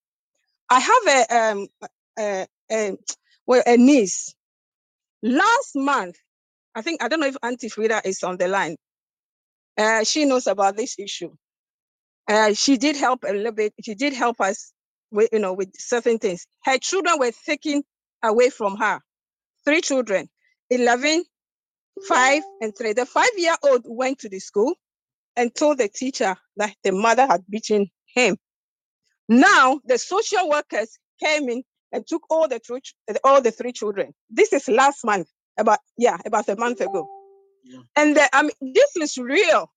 I 0.70 0.80
have 0.80 1.08
a 1.30 1.36
um 1.36 1.68
a, 2.18 2.46
a 2.72 2.98
well 3.46 3.62
a 3.66 3.76
niece. 3.78 4.34
Last 5.22 5.72
month, 5.76 6.16
I 6.74 6.82
think 6.82 7.02
I 7.02 7.08
don't 7.08 7.20
know 7.20 7.28
if 7.28 7.36
Auntie 7.42 7.70
Frida 7.70 8.02
is 8.06 8.22
on 8.24 8.38
the 8.38 8.48
line. 8.48 8.76
Uh, 9.78 10.04
she 10.04 10.24
knows 10.26 10.46
about 10.48 10.76
this 10.76 10.98
issue. 10.98 11.32
Uh, 12.28 12.54
she 12.54 12.78
did 12.78 12.96
help 12.96 13.24
a 13.28 13.32
little 13.32 13.52
bit. 13.52 13.74
She 13.84 13.94
did 13.94 14.14
help 14.14 14.40
us 14.40 14.72
with 15.10 15.30
you 15.32 15.40
know 15.40 15.54
with 15.54 15.70
certain 15.78 16.18
things. 16.18 16.46
Her 16.64 16.78
children 16.78 17.18
were 17.18 17.32
taken 17.46 17.82
away 18.22 18.50
from 18.50 18.76
her. 18.76 19.00
Three 19.64 19.80
children, 19.80 20.28
11, 20.70 21.24
5, 22.06 22.42
and 22.60 22.76
3. 22.76 22.92
The 22.94 23.06
five-year-old 23.06 23.82
went 23.86 24.20
to 24.20 24.28
the 24.28 24.38
school 24.38 24.74
and 25.36 25.54
told 25.54 25.78
the 25.78 25.88
teacher 25.88 26.36
that 26.56 26.74
the 26.82 26.92
mother 26.92 27.26
had 27.26 27.44
beaten 27.48 27.88
him. 28.14 28.36
Now 29.28 29.80
the 29.84 29.98
social 29.98 30.48
workers 30.48 30.98
came 31.22 31.48
in 31.48 31.62
and 31.92 32.06
took 32.06 32.22
all 32.30 32.48
the 32.48 32.58
three, 32.58 32.80
all 33.24 33.40
the 33.40 33.50
three 33.50 33.72
children. 33.72 34.14
This 34.30 34.52
is 34.52 34.68
last 34.68 35.04
month, 35.04 35.28
about 35.58 35.78
yeah, 35.96 36.18
about 36.24 36.48
a 36.48 36.56
month 36.56 36.80
ago. 36.80 37.06
Yeah. 37.64 37.80
And 37.96 38.16
the, 38.16 38.28
I 38.34 38.42
mean, 38.42 38.74
this 38.74 38.96
is 38.96 39.18
real. 39.18 39.70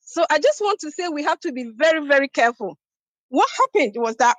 So 0.00 0.24
I 0.30 0.38
just 0.38 0.60
want 0.60 0.80
to 0.80 0.90
say 0.90 1.08
we 1.08 1.24
have 1.24 1.40
to 1.40 1.52
be 1.52 1.72
very, 1.76 2.06
very 2.06 2.28
careful. 2.28 2.78
What 3.28 3.48
happened 3.58 3.94
was 3.96 4.16
that 4.16 4.36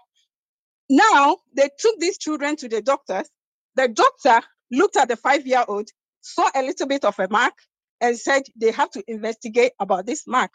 now 0.90 1.38
they 1.56 1.70
took 1.80 2.00
these 2.00 2.18
children 2.18 2.56
to 2.58 2.70
the 2.70 2.82
doctors. 2.82 3.30
The 3.76 3.88
doctor 3.90 4.46
looked 4.72 4.98
at 4.98 5.10
the 5.10 5.18
five-year-old, 5.18 5.90
saw 6.22 6.50
a 6.56 6.64
little 6.64 6.88
bit 6.88 7.06
of 7.06 7.20
a 7.20 7.28
mark, 7.30 7.54
and 8.02 8.18
said 8.18 8.44
they 8.56 8.72
have 8.72 8.92
to 8.92 9.04
investigate 9.08 9.74
about 9.80 10.06
this 10.06 10.28
mark. 10.28 10.52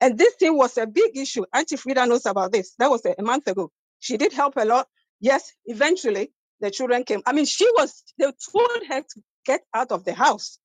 And 0.00 0.18
this 0.18 0.34
thing 0.36 0.56
was 0.56 0.78
a 0.78 0.86
big 0.86 1.16
issue. 1.16 1.44
Auntie 1.54 1.76
Frida 1.76 2.06
knows 2.06 2.26
about 2.26 2.52
this. 2.52 2.74
That 2.78 2.90
was 2.90 3.04
a, 3.06 3.14
a 3.18 3.22
month 3.22 3.48
ago. 3.48 3.70
She 4.00 4.16
did 4.18 4.32
help 4.32 4.54
a 4.56 4.64
lot. 4.64 4.88
Yes, 5.20 5.52
eventually 5.66 6.32
the 6.60 6.70
children 6.70 7.04
came. 7.04 7.22
I 7.26 7.32
mean, 7.32 7.46
she 7.46 7.66
was, 7.76 8.04
they 8.18 8.26
told 8.26 8.86
her 8.88 9.02
to 9.02 9.22
get 9.46 9.62
out 9.74 9.92
of 9.92 10.04
the 10.04 10.14
house, 10.14 10.58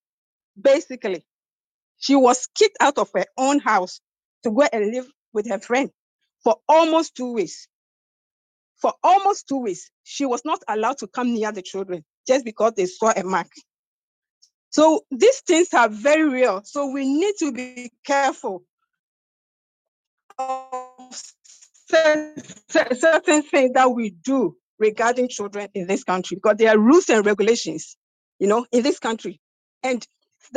basically. 0.62 1.26
She 2.00 2.16
was 2.16 2.48
kicked 2.56 2.78
out 2.82 2.98
of 3.00 3.12
her 3.16 3.26
own 3.38 3.60
house 3.60 4.02
to 4.44 4.52
go 4.52 4.68
and 4.72 4.92
live 4.94 5.08
with 5.34 5.50
her 5.50 5.60
friend 5.60 5.92
for 6.44 6.58
almost 6.70 7.16
two 7.16 7.34
weeks. 7.34 7.68
For 8.82 8.94
almost 9.04 9.48
two 9.50 9.60
weeks, 9.60 9.92
she 10.04 10.26
was 10.26 10.44
not 10.46 10.62
allowed 10.68 11.00
to 11.00 11.08
come 11.08 11.34
near 11.34 11.52
the 11.52 11.64
children 11.64 12.06
just 12.28 12.46
because 12.46 12.74
they 12.76 12.88
saw 12.88 13.14
a 13.16 13.24
mark. 13.24 13.48
So 14.72 15.04
these 15.12 15.42
things 15.42 15.74
are 15.74 15.90
very 15.90 16.30
real. 16.30 16.62
So 16.66 16.92
we 16.92 17.08
need 17.08 17.36
to 17.40 17.52
be 17.54 17.92
careful 18.06 18.64
of 20.40 21.22
cer- 21.90 22.36
cer- 22.70 22.96
certain 22.96 23.44
things 23.44 23.74
that 23.74 23.92
we 23.92 24.12
do 24.12 24.56
regarding 24.80 25.30
children 25.30 25.70
in 25.74 25.88
this 25.88 26.04
country 26.04 26.36
because 26.38 26.58
there 26.58 26.72
are 26.72 26.80
rules 26.80 27.10
and 27.10 27.26
regulations, 27.26 27.98
you 28.40 28.48
know, 28.48 28.66
in 28.72 28.84
this 28.84 29.00
country. 29.00 29.40
And 29.84 30.06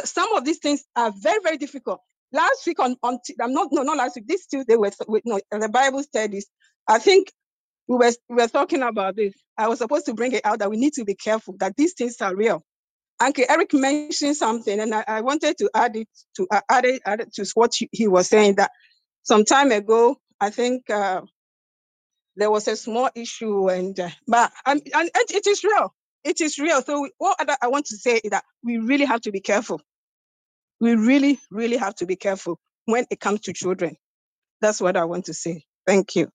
some 0.05 0.33
of 0.37 0.45
these 0.45 0.59
things 0.59 0.85
are 0.97 1.13
very, 1.17 1.41
very 1.43 1.59
difficult. 1.59 2.01
Last 2.33 2.67
week 2.67 2.81
on, 2.81 2.97
on 3.03 3.19
I'm 3.41 3.55
not 3.55 3.69
no 3.73 3.83
not 3.83 3.97
last 3.99 4.17
week, 4.17 4.27
this 4.29 4.47
Tuesday 4.47 4.77
with, 4.77 4.97
with 5.09 5.23
no 5.27 5.41
the 5.53 5.69
Bible 5.71 6.03
studies. 6.03 6.47
I 6.89 6.99
think 6.99 7.33
we 7.91 7.97
were 7.97 8.13
we 8.29 8.37
were 8.37 8.49
talking 8.49 8.83
about 8.83 9.17
this. 9.17 9.35
I 9.59 9.67
was 9.67 9.81
supposed 9.81 10.07
to 10.07 10.15
bring 10.15 10.33
it 10.33 10.47
out 10.47 10.61
that 10.61 10.71
we 10.71 10.77
need 10.77 10.93
to 10.95 11.05
be 11.05 11.17
careful 11.17 11.57
that 11.59 11.77
these 11.77 11.95
things 11.95 12.21
are 12.23 12.37
real. 12.37 12.63
Uncle 13.21 13.45
Eric 13.49 13.75
mentioned 13.75 14.37
something, 14.37 14.79
and 14.79 14.95
I, 14.95 15.05
I 15.09 15.21
wanted 15.23 15.59
to 15.59 15.69
add 15.75 15.97
it 15.97 16.09
to 16.37 16.47
uh, 16.53 16.61
add 16.71 16.85
it, 16.85 17.03
add 17.05 17.21
it 17.21 17.35
to 17.35 17.47
what 17.55 17.73
he, 17.93 18.07
was 18.07 18.29
saying 18.29 18.57
that 18.57 18.71
some 19.25 19.45
time 19.45 19.73
ago, 19.73 20.17
I 20.41 20.51
think 20.51 20.89
uh, 20.89 21.23
there 22.37 22.51
was 22.53 22.69
a 22.69 22.77
small 22.77 23.11
issue, 23.17 23.69
and 23.69 23.99
uh, 23.99 24.11
but 24.29 24.53
and, 24.67 24.81
and 24.95 25.11
it 25.15 25.49
is 25.49 25.65
real. 25.65 25.93
It 26.23 26.41
is 26.41 26.61
real. 26.61 26.83
So 26.83 27.09
what 27.19 27.39
I 27.61 27.69
want 27.69 27.87
to 27.87 27.97
say 27.97 28.21
is 28.23 28.31
that 28.31 28.45
we 28.63 28.79
really 28.79 29.07
have 29.07 29.23
to 29.23 29.33
be 29.33 29.41
careful. 29.41 29.81
We 30.81 30.95
really, 30.95 31.41
really 31.51 31.79
have 31.79 31.97
to 31.97 32.07
be 32.07 32.17
careful 32.17 32.61
when 32.85 33.07
it 33.11 33.19
comes 33.19 33.41
to 33.43 33.53
children. 33.53 33.97
That's 34.61 34.81
what 34.81 34.97
I 34.97 35.07
want 35.07 35.27
to 35.27 35.35
say. 35.35 35.65
Thank 35.87 36.17
you. 36.17 36.31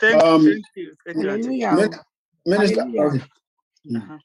Thank, 0.00 0.22
Um, 0.22 0.44
thank 0.46 0.64
you. 0.76 0.94
Thank 1.06 1.18
you, 1.22 1.30
Auntie. 1.30 1.60
Hallelujah. 1.60 1.76
Min- 1.76 2.00
Minister, 2.46 2.80
Hallelujah. 2.82 3.02
okay. 3.02 3.24
Mm. 3.90 3.96
Uh-huh. 3.96 4.18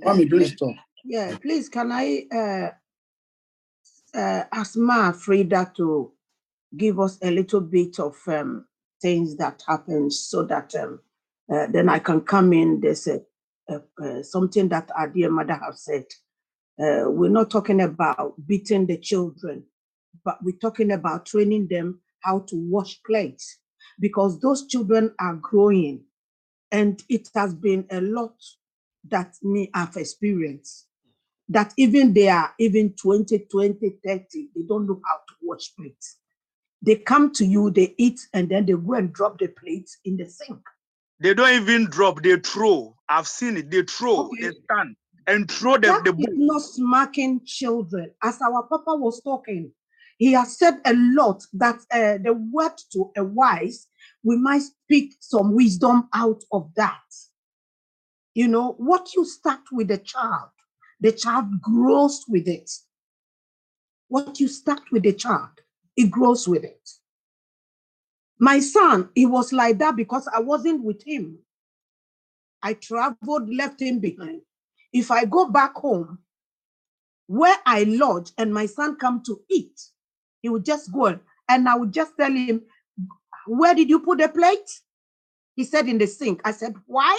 Mommy, 0.00 0.26
please 0.26 0.56
talk. 0.56 0.76
Yeah, 1.04 1.36
please, 1.40 1.68
can 1.68 1.92
I 1.92 2.26
uh, 2.34 2.70
uh, 4.18 4.44
ask 4.52 4.76
Ma 4.76 5.12
Frida 5.12 5.72
to 5.76 6.12
give 6.76 7.00
us 7.00 7.18
a 7.22 7.30
little 7.30 7.60
bit 7.60 7.98
of 8.00 8.16
um, 8.28 8.66
things 9.00 9.36
that 9.36 9.62
happened 9.66 10.12
so 10.12 10.44
that 10.44 10.74
um, 10.76 11.00
uh, 11.52 11.66
then 11.68 11.88
I 11.88 11.98
can 11.98 12.22
come 12.22 12.52
in. 12.52 12.80
There's 12.80 13.06
a, 13.06 13.20
a, 13.68 13.82
uh, 14.02 14.22
something 14.22 14.68
that 14.70 14.90
our 14.96 15.08
dear 15.08 15.30
mother 15.30 15.54
have 15.54 15.76
said. 15.76 16.06
Uh, 16.80 17.10
we're 17.10 17.30
not 17.30 17.50
talking 17.50 17.80
about 17.82 18.34
beating 18.46 18.86
the 18.86 18.98
children, 18.98 19.64
but 20.24 20.38
we're 20.42 20.56
talking 20.58 20.92
about 20.92 21.26
training 21.26 21.68
them 21.68 22.00
how 22.24 22.40
to 22.40 22.56
wash 22.70 23.00
plates 23.06 23.58
because 24.00 24.40
those 24.40 24.66
children 24.68 25.14
are 25.20 25.36
growing 25.36 26.02
and 26.72 27.02
it 27.08 27.28
has 27.34 27.54
been 27.54 27.86
a 27.90 28.00
lot 28.00 28.34
that 29.10 29.34
me 29.42 29.70
have 29.74 29.96
experienced 29.96 30.86
that 31.48 31.74
even 31.78 32.14
they 32.14 32.28
are 32.28 32.54
even 32.60 32.92
20 32.94 33.40
20 33.50 33.90
30 34.06 34.48
they 34.56 34.62
don't 34.68 34.86
know 34.86 35.00
how 35.06 35.16
to 35.28 35.34
wash 35.42 35.74
plates 35.76 36.18
they 36.82 36.96
come 36.96 37.32
to 37.32 37.44
you 37.46 37.70
they 37.70 37.94
eat 37.98 38.20
and 38.34 38.48
then 38.50 38.66
they 38.66 38.74
go 38.74 38.94
and 38.94 39.12
drop 39.12 39.38
the 39.38 39.48
plates 39.48 39.98
in 40.04 40.16
the 40.16 40.26
sink 40.28 40.60
They 41.20 41.34
don't 41.34 41.62
even 41.62 41.86
drop, 41.90 42.22
they 42.22 42.36
throw. 42.38 42.96
I've 43.08 43.28
seen 43.28 43.56
it. 43.58 43.70
They 43.70 43.82
throw, 43.82 44.30
they 44.38 44.50
Okay. 44.50 44.56
stand 44.64 44.96
and 45.26 45.50
throw 45.50 45.78
the, 45.78 45.92
that 45.92 46.02
the 46.04 46.12
book. 46.12 46.30
not 46.36 46.62
smacking 46.62 47.42
children 47.46 48.12
as 48.22 48.40
our 48.42 48.64
papa 48.64 48.96
was 48.96 49.22
talking 49.22 49.72
he 50.18 50.32
has 50.32 50.56
said 50.56 50.80
a 50.84 50.94
lot 50.94 51.42
that 51.52 51.76
uh, 51.90 52.18
the 52.22 52.32
word 52.32 52.72
to 52.92 53.10
a 53.16 53.24
wise 53.24 53.88
we 54.22 54.36
might 54.36 54.62
speak 54.62 55.14
some 55.20 55.54
wisdom 55.54 56.08
out 56.14 56.42
of 56.50 56.70
that. 56.76 57.02
You 58.34 58.48
know 58.48 58.72
what 58.78 59.14
you 59.14 59.24
start 59.24 59.60
with 59.72 59.90
a 59.90 59.98
child 59.98 60.50
the 61.00 61.12
child 61.12 61.60
grows 61.60 62.24
with 62.28 62.48
it. 62.48 62.70
What 64.08 64.40
you 64.40 64.48
start 64.48 64.80
with 64.90 65.02
the 65.02 65.12
child 65.12 65.50
it 65.96 66.10
grows 66.10 66.48
with 66.48 66.64
it. 66.64 66.88
My 68.38 68.60
son 68.60 69.10
he 69.14 69.26
was 69.26 69.52
like 69.52 69.78
that 69.78 69.96
because 69.96 70.28
i 70.32 70.40
wasn't 70.40 70.84
with 70.84 71.02
him. 71.04 71.38
I 72.62 72.74
traveled 72.74 73.52
left 73.52 73.80
him 73.80 73.98
behind. 73.98 74.42
If 74.92 75.10
i 75.10 75.24
go 75.24 75.50
back 75.50 75.74
home 75.74 76.18
where 77.26 77.56
i 77.64 77.84
lodge 77.84 78.32
and 78.36 78.52
my 78.52 78.66
son 78.66 78.96
come 78.96 79.22
to 79.24 79.40
eat 79.50 79.80
he 80.44 80.50
would 80.50 80.66
just 80.66 80.92
go 80.92 81.06
and- 81.06 81.22
i 81.70 81.74
would 81.74 81.92
just 81.92 82.12
tell 82.18 82.30
him 82.32 82.62
where 83.46 83.74
did 83.74 83.88
you 83.90 84.00
put 84.00 84.18
the 84.18 84.28
plate? 84.28 84.70
He 85.56 85.64
said 85.64 85.88
in 85.88 85.98
the 85.98 86.06
sink. 86.06 86.40
I 86.44 86.52
said 86.52 86.74
why? 86.86 87.18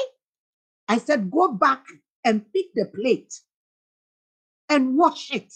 I 0.87 0.99
said 0.99 1.31
go 1.31 1.51
back 1.53 1.83
and 2.23 2.45
pick 2.53 2.67
the 2.75 2.85
plate 2.85 3.33
and 4.69 4.97
wash 4.97 5.31
it. 5.31 5.53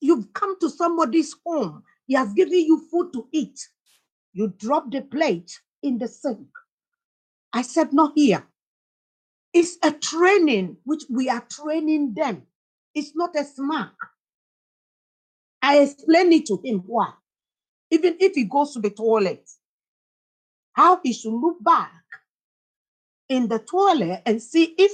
You've 0.00 0.32
come 0.34 0.58
to 0.60 0.70
somebody's 0.70 1.34
home. 1.46 1.84
He 2.06 2.14
has 2.14 2.32
given 2.34 2.60
you 2.60 2.86
food 2.90 3.12
to 3.14 3.28
eat. 3.32 3.58
You 4.34 4.48
drop 4.58 4.90
the 4.90 5.02
plate 5.02 5.60
in 5.82 5.98
the 5.98 6.08
sink. 6.08 6.48
I 7.52 7.62
said 7.62 7.92
not 7.92 8.12
here. 8.16 8.46
It's 9.54 9.78
a 9.82 9.92
training 9.92 10.78
which 10.84 11.04
we 11.10 11.28
are 11.30 11.44
training 11.50 12.14
them. 12.14 12.42
It's 12.94 13.16
not 13.16 13.36
a 13.36 13.44
smack 13.44 13.92
i 15.66 15.78
explained 15.80 16.32
it 16.32 16.46
to 16.46 16.60
him 16.64 16.78
why 16.86 17.12
even 17.90 18.16
if 18.20 18.34
he 18.34 18.44
goes 18.44 18.72
to 18.72 18.80
the 18.80 18.90
toilet 18.90 19.48
how 20.72 21.00
he 21.02 21.12
should 21.12 21.32
look 21.34 21.62
back 21.62 21.92
in 23.28 23.48
the 23.48 23.58
toilet 23.58 24.22
and 24.26 24.42
see 24.42 24.74
if 24.78 24.92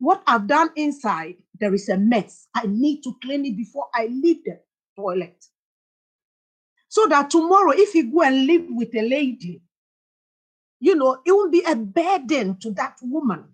what 0.00 0.22
I've 0.26 0.46
done 0.46 0.70
inside, 0.76 1.36
there 1.58 1.74
is 1.74 1.88
a 1.88 1.98
mess. 1.98 2.48
I 2.54 2.66
need 2.66 3.02
to 3.02 3.14
clean 3.22 3.44
it 3.44 3.56
before 3.56 3.86
I 3.94 4.06
leave 4.06 4.44
the 4.44 4.60
toilet. 4.96 5.44
So 6.88 7.06
that 7.08 7.30
tomorrow, 7.30 7.72
if 7.72 7.92
he 7.92 8.02
go 8.04 8.22
and 8.22 8.46
live 8.46 8.66
with 8.70 8.94
a 8.94 9.02
lady, 9.02 9.62
you 10.80 10.94
know, 10.94 11.18
it 11.24 11.32
will 11.32 11.50
be 11.50 11.62
a 11.68 11.76
burden 11.76 12.58
to 12.60 12.72
that 12.72 12.96
woman. 13.02 13.44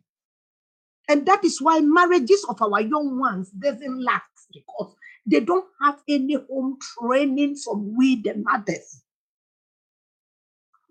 And 1.08 1.26
that 1.26 1.44
is 1.44 1.60
why 1.60 1.80
marriages 1.80 2.44
of 2.48 2.62
our 2.62 2.80
young 2.80 3.18
ones 3.18 3.50
doesn't 3.50 4.02
last 4.02 4.48
because 4.52 4.94
they 5.26 5.40
don't 5.40 5.66
have 5.82 6.00
any 6.08 6.34
home 6.34 6.78
training 6.80 7.56
from 7.56 7.96
we 7.96 8.22
the 8.22 8.34
mothers. 8.34 9.02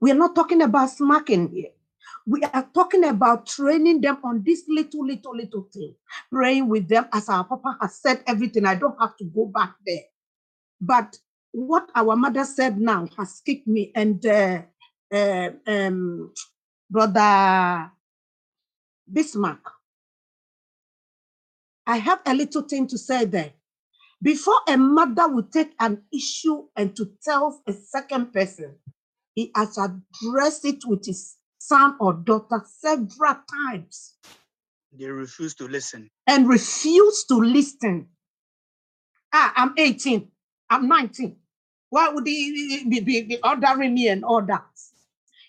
We 0.01 0.11
are 0.11 0.15
not 0.15 0.35
talking 0.35 0.61
about 0.61 0.89
smacking 0.89 1.49
here. 1.49 1.71
We 2.27 2.43
are 2.43 2.67
talking 2.73 3.05
about 3.05 3.47
training 3.47 4.01
them 4.01 4.17
on 4.23 4.43
this 4.43 4.63
little, 4.67 5.05
little, 5.05 5.35
little 5.35 5.67
thing. 5.71 5.95
Praying 6.31 6.67
with 6.67 6.87
them 6.87 7.07
as 7.13 7.29
our 7.29 7.43
papa 7.43 7.77
has 7.81 7.95
said 7.99 8.23
everything. 8.27 8.65
I 8.65 8.75
don't 8.75 8.99
have 8.99 9.15
to 9.17 9.23
go 9.25 9.45
back 9.45 9.75
there. 9.85 10.03
But 10.81 11.17
what 11.51 11.89
our 11.95 12.15
mother 12.15 12.43
said 12.43 12.79
now 12.79 13.07
has 13.17 13.41
kicked 13.45 13.67
me. 13.67 13.91
And 13.95 14.23
uh, 14.25 14.61
uh, 15.13 15.49
um, 15.65 16.33
brother 16.89 17.91
Bismarck, 19.11 19.71
I 21.87 21.97
have 21.97 22.19
a 22.25 22.33
little 22.33 22.63
thing 22.63 22.87
to 22.87 22.97
say 22.97 23.25
there. 23.25 23.53
Before 24.21 24.59
a 24.67 24.77
mother 24.77 25.27
will 25.29 25.43
take 25.43 25.73
an 25.79 26.03
issue 26.13 26.65
and 26.75 26.95
to 26.95 27.11
tell 27.23 27.61
a 27.67 27.73
second 27.73 28.33
person, 28.33 28.75
he 29.35 29.51
has 29.55 29.77
addressed 29.77 30.65
it 30.65 30.83
with 30.85 31.05
his 31.05 31.37
son 31.59 31.95
or 31.99 32.13
daughter 32.13 32.63
several 32.67 33.37
times 33.69 34.15
They 34.97 35.07
refuse 35.07 35.55
to 35.55 35.67
listen. 35.67 36.09
and 36.27 36.47
refuse 36.49 37.25
to 37.25 37.35
listen. 37.35 38.07
Ah, 39.33 39.53
I'm 39.55 39.73
18, 39.77 40.27
I'm 40.69 40.87
19. 40.87 41.35
Why 41.89 42.09
would 42.09 42.27
he 42.27 42.85
be, 42.89 42.99
be, 43.01 43.21
be 43.23 43.37
ordering 43.43 43.93
me 43.93 44.07
and 44.09 44.23
all 44.25 44.41
that? 44.45 44.65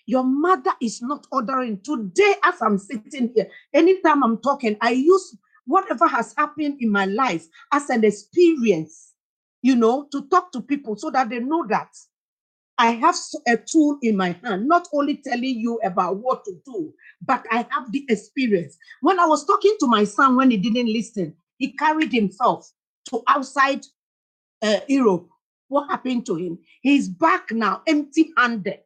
Your 0.05 0.23
mother 0.23 0.71
is 0.81 1.01
not 1.01 1.27
ordering. 1.31 1.81
Today, 1.81 2.35
as 2.43 2.61
I'm 2.61 2.77
sitting 2.77 3.31
here, 3.35 3.49
anytime 3.73 4.23
I'm 4.23 4.37
talking, 4.39 4.77
I 4.81 4.91
use 4.91 5.35
whatever 5.67 6.07
has 6.07 6.33
happened 6.37 6.77
in 6.81 6.91
my 6.91 7.05
life 7.05 7.47
as 7.71 7.89
an 7.89 8.03
experience, 8.03 9.13
you 9.61 9.75
know, 9.75 10.07
to 10.11 10.27
talk 10.29 10.51
to 10.53 10.61
people 10.61 10.97
so 10.97 11.11
that 11.11 11.29
they 11.29 11.39
know 11.39 11.65
that 11.67 11.89
I 12.77 12.91
have 12.91 13.15
a 13.47 13.57
tool 13.57 13.97
in 14.03 14.15
my 14.15 14.35
hand, 14.43 14.67
not 14.67 14.87
only 14.93 15.17
telling 15.17 15.43
you 15.59 15.79
about 15.83 16.17
what 16.17 16.45
to 16.45 16.53
do, 16.65 16.93
but 17.25 17.43
I 17.51 17.65
have 17.71 17.91
the 17.91 18.05
experience. 18.07 18.77
When 19.01 19.19
I 19.19 19.25
was 19.25 19.45
talking 19.45 19.75
to 19.79 19.87
my 19.87 20.03
son 20.03 20.35
when 20.35 20.51
he 20.51 20.57
didn't 20.57 20.91
listen, 20.91 21.33
he 21.57 21.73
carried 21.73 22.11
himself 22.11 22.71
to 23.09 23.23
outside 23.27 23.83
uh, 24.61 24.79
Europe. 24.87 25.27
What 25.69 25.89
happened 25.89 26.25
to 26.27 26.35
him? 26.35 26.59
He's 26.81 27.09
back 27.09 27.51
now, 27.51 27.81
empty 27.87 28.31
handed. 28.37 28.79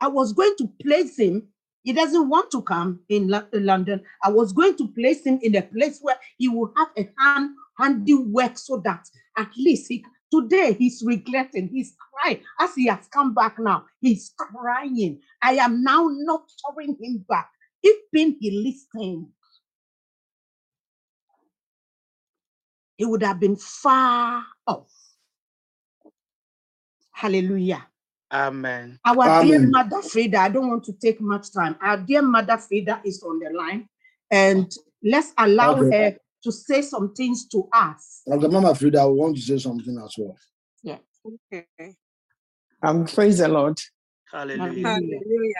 I 0.00 0.08
was 0.08 0.32
going 0.32 0.54
to 0.58 0.68
place 0.82 1.18
him. 1.18 1.48
He 1.82 1.92
doesn't 1.92 2.28
want 2.28 2.50
to 2.52 2.62
come 2.62 3.00
in 3.08 3.28
Lo- 3.28 3.46
London. 3.52 4.02
I 4.22 4.30
was 4.30 4.52
going 4.52 4.76
to 4.76 4.88
place 4.88 5.24
him 5.26 5.38
in 5.42 5.56
a 5.56 5.62
place 5.62 5.98
where 6.02 6.16
he 6.38 6.48
will 6.48 6.72
have 6.76 6.88
a 6.96 7.08
hand 7.18 7.50
handiwork 7.78 8.58
so 8.58 8.80
that 8.84 9.08
at 9.38 9.50
least 9.56 9.88
he 9.88 10.04
today 10.32 10.74
he's 10.78 11.02
regretting, 11.04 11.68
he's 11.68 11.94
crying. 12.22 12.40
As 12.60 12.74
he 12.74 12.86
has 12.88 13.08
come 13.12 13.34
back 13.34 13.58
now, 13.58 13.86
he's 14.00 14.32
crying. 14.38 15.20
I 15.42 15.54
am 15.54 15.82
now 15.82 16.08
not 16.12 16.44
throwing 16.60 16.96
him 17.00 17.24
back. 17.28 17.50
If 17.82 17.98
been 18.12 18.36
he 18.40 18.50
listened, 18.52 19.28
he 22.98 23.06
would 23.06 23.22
have 23.22 23.40
been 23.40 23.56
far 23.56 24.44
off. 24.66 24.90
Hallelujah. 27.12 27.86
Amen. 28.32 28.98
Our 29.04 29.44
dear 29.44 29.66
Mother 29.68 30.00
Frida, 30.02 30.38
I 30.38 30.48
don't 30.48 30.68
want 30.68 30.84
to 30.84 30.92
take 30.94 31.20
much 31.20 31.52
time. 31.52 31.76
Our 31.82 31.98
dear 31.98 32.22
Mother 32.22 32.56
Frida 32.56 33.02
is 33.04 33.22
on 33.22 33.38
the 33.38 33.50
line, 33.50 33.88
and 34.30 34.72
let's 35.02 35.32
allow 35.36 35.76
Okay. 35.76 36.04
her 36.04 36.16
to 36.44 36.52
say 36.52 36.82
some 36.82 37.12
things 37.14 37.46
to 37.48 37.68
us. 37.72 38.22
Okay, 38.30 38.48
Mama 38.48 38.74
Frida, 38.74 39.00
I 39.00 39.04
want 39.04 39.36
to 39.36 39.42
say 39.42 39.58
something 39.58 39.98
as 40.02 40.14
well. 40.16 40.36
Yeah. 40.82 40.98
Okay. 41.52 41.66
Um, 42.82 43.04
praise 43.06 43.38
the 43.38 43.48
Lord. 43.48 43.78
Hallelujah. 44.30 44.88
Hallelujah. 44.88 45.54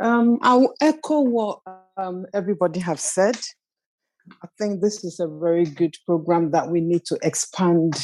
Um, 0.00 0.38
I 0.42 0.54
will 0.54 0.74
echo 0.80 1.20
what 1.20 1.60
um, 1.96 2.26
everybody 2.32 2.78
have 2.80 3.00
said. 3.00 3.36
I 4.42 4.46
think 4.56 4.80
this 4.80 5.02
is 5.04 5.20
a 5.20 5.26
very 5.26 5.64
good 5.64 5.96
program 6.06 6.52
that 6.52 6.68
we 6.70 6.80
need 6.80 7.04
to 7.06 7.18
expand 7.22 7.94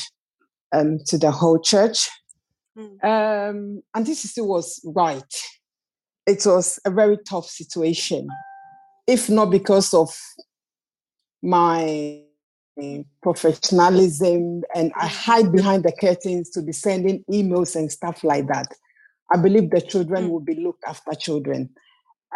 um, 0.72 0.98
to 1.06 1.16
the 1.16 1.30
whole 1.30 1.60
church. 1.60 2.08
Mm. 2.76 3.04
Um, 3.04 3.82
and 3.94 4.06
this 4.06 4.24
is, 4.24 4.34
was 4.36 4.80
right. 4.84 5.34
It 6.26 6.44
was 6.46 6.78
a 6.84 6.90
very 6.90 7.18
tough 7.18 7.46
situation, 7.46 8.28
if 9.06 9.28
not 9.28 9.50
because 9.50 9.92
of 9.94 10.16
my 11.42 12.22
professionalism 13.22 14.62
and 14.74 14.92
I 14.96 15.06
hide 15.06 15.52
behind 15.52 15.84
the 15.84 15.92
curtains 15.92 16.50
to 16.50 16.62
be 16.62 16.72
sending 16.72 17.24
emails 17.30 17.76
and 17.76 17.90
stuff 17.92 18.24
like 18.24 18.48
that. 18.48 18.66
I 19.32 19.36
believe 19.36 19.70
the 19.70 19.80
children 19.80 20.24
Mm. 20.24 20.30
will 20.30 20.40
be 20.40 20.54
looked 20.56 20.84
after 20.84 21.14
children. 21.14 21.70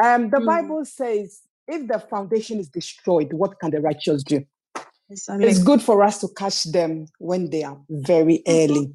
Um, 0.02 0.31
the 0.31 0.39
Mm. 0.39 0.47
Bible 0.47 0.85
says, 0.85 1.40
if 1.66 1.89
the 1.89 1.98
foundation 1.98 2.60
is 2.60 2.69
destroyed, 2.69 3.32
what 3.32 3.59
can 3.59 3.70
the 3.70 3.81
righteous 3.81 4.23
do? 4.23 4.44
Exactly. 5.10 5.48
It's 5.48 5.62
good 5.62 5.82
for 5.82 6.02
us 6.02 6.20
to 6.20 6.28
catch 6.28 6.65
them 6.65 7.06
when 7.19 7.51
they 7.51 7.65
are 7.65 7.81
very 7.89 8.43
early. 8.47 8.94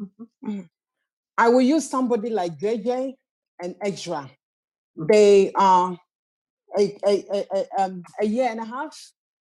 Mhm. 0.00 0.68
I 1.40 1.48
will 1.48 1.62
use 1.62 1.88
somebody 1.88 2.28
like 2.28 2.58
JJ 2.58 3.14
and 3.62 3.74
Ezra. 3.82 4.30
They 4.94 5.50
are 5.54 5.98
a, 6.78 6.98
a, 7.06 7.24
a, 7.32 7.46
a, 7.54 7.82
um, 7.82 8.02
a 8.20 8.26
year 8.26 8.50
and 8.50 8.60
a 8.60 8.64
half. 8.66 8.94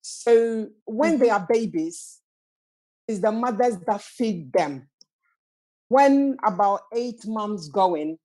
So 0.02 0.68
when 0.84 1.18
they 1.18 1.30
are 1.30 1.46
babies, 1.48 2.20
it's 3.08 3.20
the 3.20 3.32
mothers 3.32 3.78
that 3.86 4.02
feed 4.02 4.52
them. 4.52 4.90
When 5.88 6.36
about 6.44 6.82
eight 6.94 7.26
months 7.26 7.70
going, 7.70 8.18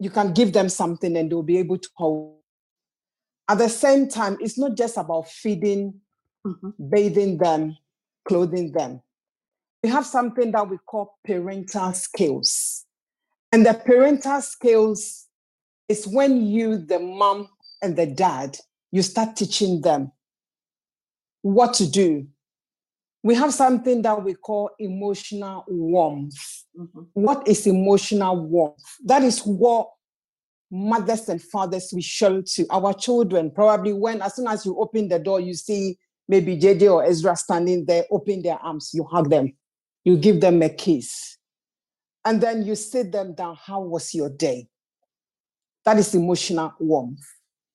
you 0.00 0.10
can 0.10 0.32
give 0.32 0.52
them 0.52 0.68
something 0.68 1.16
and 1.16 1.30
they'll 1.30 1.44
be 1.44 1.58
able 1.58 1.78
to 1.78 1.88
hold. 1.94 2.38
At 3.48 3.58
the 3.58 3.68
same 3.68 4.08
time, 4.08 4.38
it's 4.40 4.58
not 4.58 4.76
just 4.76 4.96
about 4.96 5.28
feeding, 5.28 6.00
Mhm. 6.44 6.74
bathing 6.90 7.38
them, 7.38 7.76
clothing 8.24 8.72
them. 8.72 9.02
We 9.82 9.88
have 9.90 10.06
something 10.06 10.52
that 10.52 10.68
we 10.68 10.78
call 10.78 11.18
parental 11.24 11.92
skills. 11.92 12.84
And 13.50 13.66
the 13.66 13.74
parental 13.74 14.40
skills 14.40 15.26
is 15.88 16.06
when 16.06 16.46
you, 16.46 16.78
the 16.78 16.98
mom 16.98 17.48
and 17.82 17.96
the 17.96 18.06
dad, 18.06 18.58
you 18.92 19.02
start 19.02 19.36
teaching 19.36 19.80
them 19.80 20.12
what 21.42 21.74
to 21.74 21.90
do. 21.90 22.26
We 23.24 23.34
have 23.34 23.52
something 23.52 24.02
that 24.02 24.22
we 24.24 24.34
call 24.34 24.70
emotional 24.78 25.64
warmth. 25.68 26.64
Mhm. 26.76 27.08
What 27.12 27.46
is 27.46 27.66
emotional 27.66 28.36
warmth? 28.36 28.82
That 29.04 29.22
is 29.22 29.40
what 29.40 29.90
mothers 30.70 31.28
and 31.28 31.42
fathers 31.42 31.92
we 31.92 32.02
show 32.02 32.40
to 32.40 32.66
our 32.70 32.94
children. 32.94 33.50
Probably 33.50 33.92
when, 33.92 34.22
as 34.22 34.36
soon 34.36 34.46
as 34.48 34.64
you 34.64 34.78
open 34.78 35.08
the 35.08 35.18
door, 35.18 35.40
you 35.40 35.54
see 35.54 35.98
maybe 36.28 36.56
JJ 36.56 36.92
or 36.92 37.04
Ezra 37.04 37.36
standing 37.36 37.84
there, 37.84 38.06
open 38.10 38.42
their 38.42 38.58
arms, 38.58 38.90
you 38.94 39.04
hug 39.04 39.28
them, 39.28 39.52
you 40.04 40.16
give 40.16 40.40
them 40.40 40.62
a 40.62 40.68
kiss, 40.68 41.38
and 42.24 42.40
then 42.40 42.64
you 42.64 42.74
sit 42.74 43.12
them 43.12 43.34
down. 43.34 43.56
How 43.60 43.80
was 43.80 44.14
your 44.14 44.30
day? 44.30 44.68
That 45.84 45.98
is 45.98 46.14
emotional 46.14 46.72
warmth. 46.78 47.20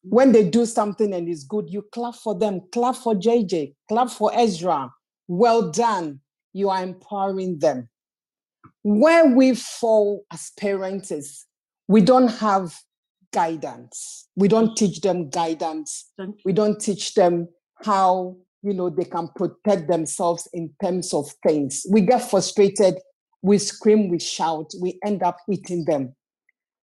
When 0.04 0.32
they 0.32 0.50
do 0.50 0.66
something 0.66 1.14
and 1.14 1.28
it's 1.28 1.44
good, 1.44 1.70
you 1.70 1.86
clap 1.92 2.16
for 2.16 2.38
them, 2.38 2.62
clap 2.72 2.96
for 2.96 3.14
JJ, 3.14 3.74
clap 3.90 4.10
for 4.10 4.32
Ezra. 4.34 4.90
Well 5.28 5.72
done. 5.72 6.22
You 6.54 6.70
are 6.70 6.82
empowering 6.82 7.60
them. 7.60 7.90
Where 8.84 9.26
we 9.26 9.54
fall 9.56 10.24
as 10.32 10.52
parents 10.58 11.12
is 11.12 11.46
we 11.90 12.00
don't 12.00 12.30
have 12.30 12.74
guidance. 13.34 14.30
We 14.38 14.48
don't 14.48 14.78
teach 14.78 15.02
them 15.02 15.30
guidance. 15.30 16.10
We 16.46 16.54
don't 16.54 16.80
teach 16.80 17.14
them 17.14 17.50
how 17.84 18.38
you 18.64 18.74
know 18.74 18.90
they 18.90 19.06
can 19.06 19.30
protect 19.36 19.88
themselves 19.88 20.48
in 20.54 20.74
terms 20.84 21.14
of 21.14 21.30
things. 21.46 21.86
We 21.90 22.02
get 22.02 22.30
frustrated, 22.30 22.96
we 23.42 23.58
scream, 23.58 24.10
we 24.10 24.20
shout, 24.20 24.72
we 24.82 25.00
end 25.06 25.24
up 25.24 25.38
hitting 25.48 25.86
them. 25.86 26.16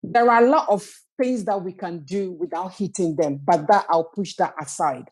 There 0.03 0.31
are 0.31 0.45
a 0.45 0.49
lot 0.49 0.69
of 0.69 0.89
things 1.21 1.45
that 1.45 1.63
we 1.63 1.73
can 1.73 2.05
do 2.05 2.33
without 2.33 2.75
hitting 2.75 3.17
them, 3.17 3.41
but 3.45 3.67
that 3.69 3.87
I'll 3.89 4.11
push 4.15 4.35
that 4.37 4.55
aside. 4.61 5.09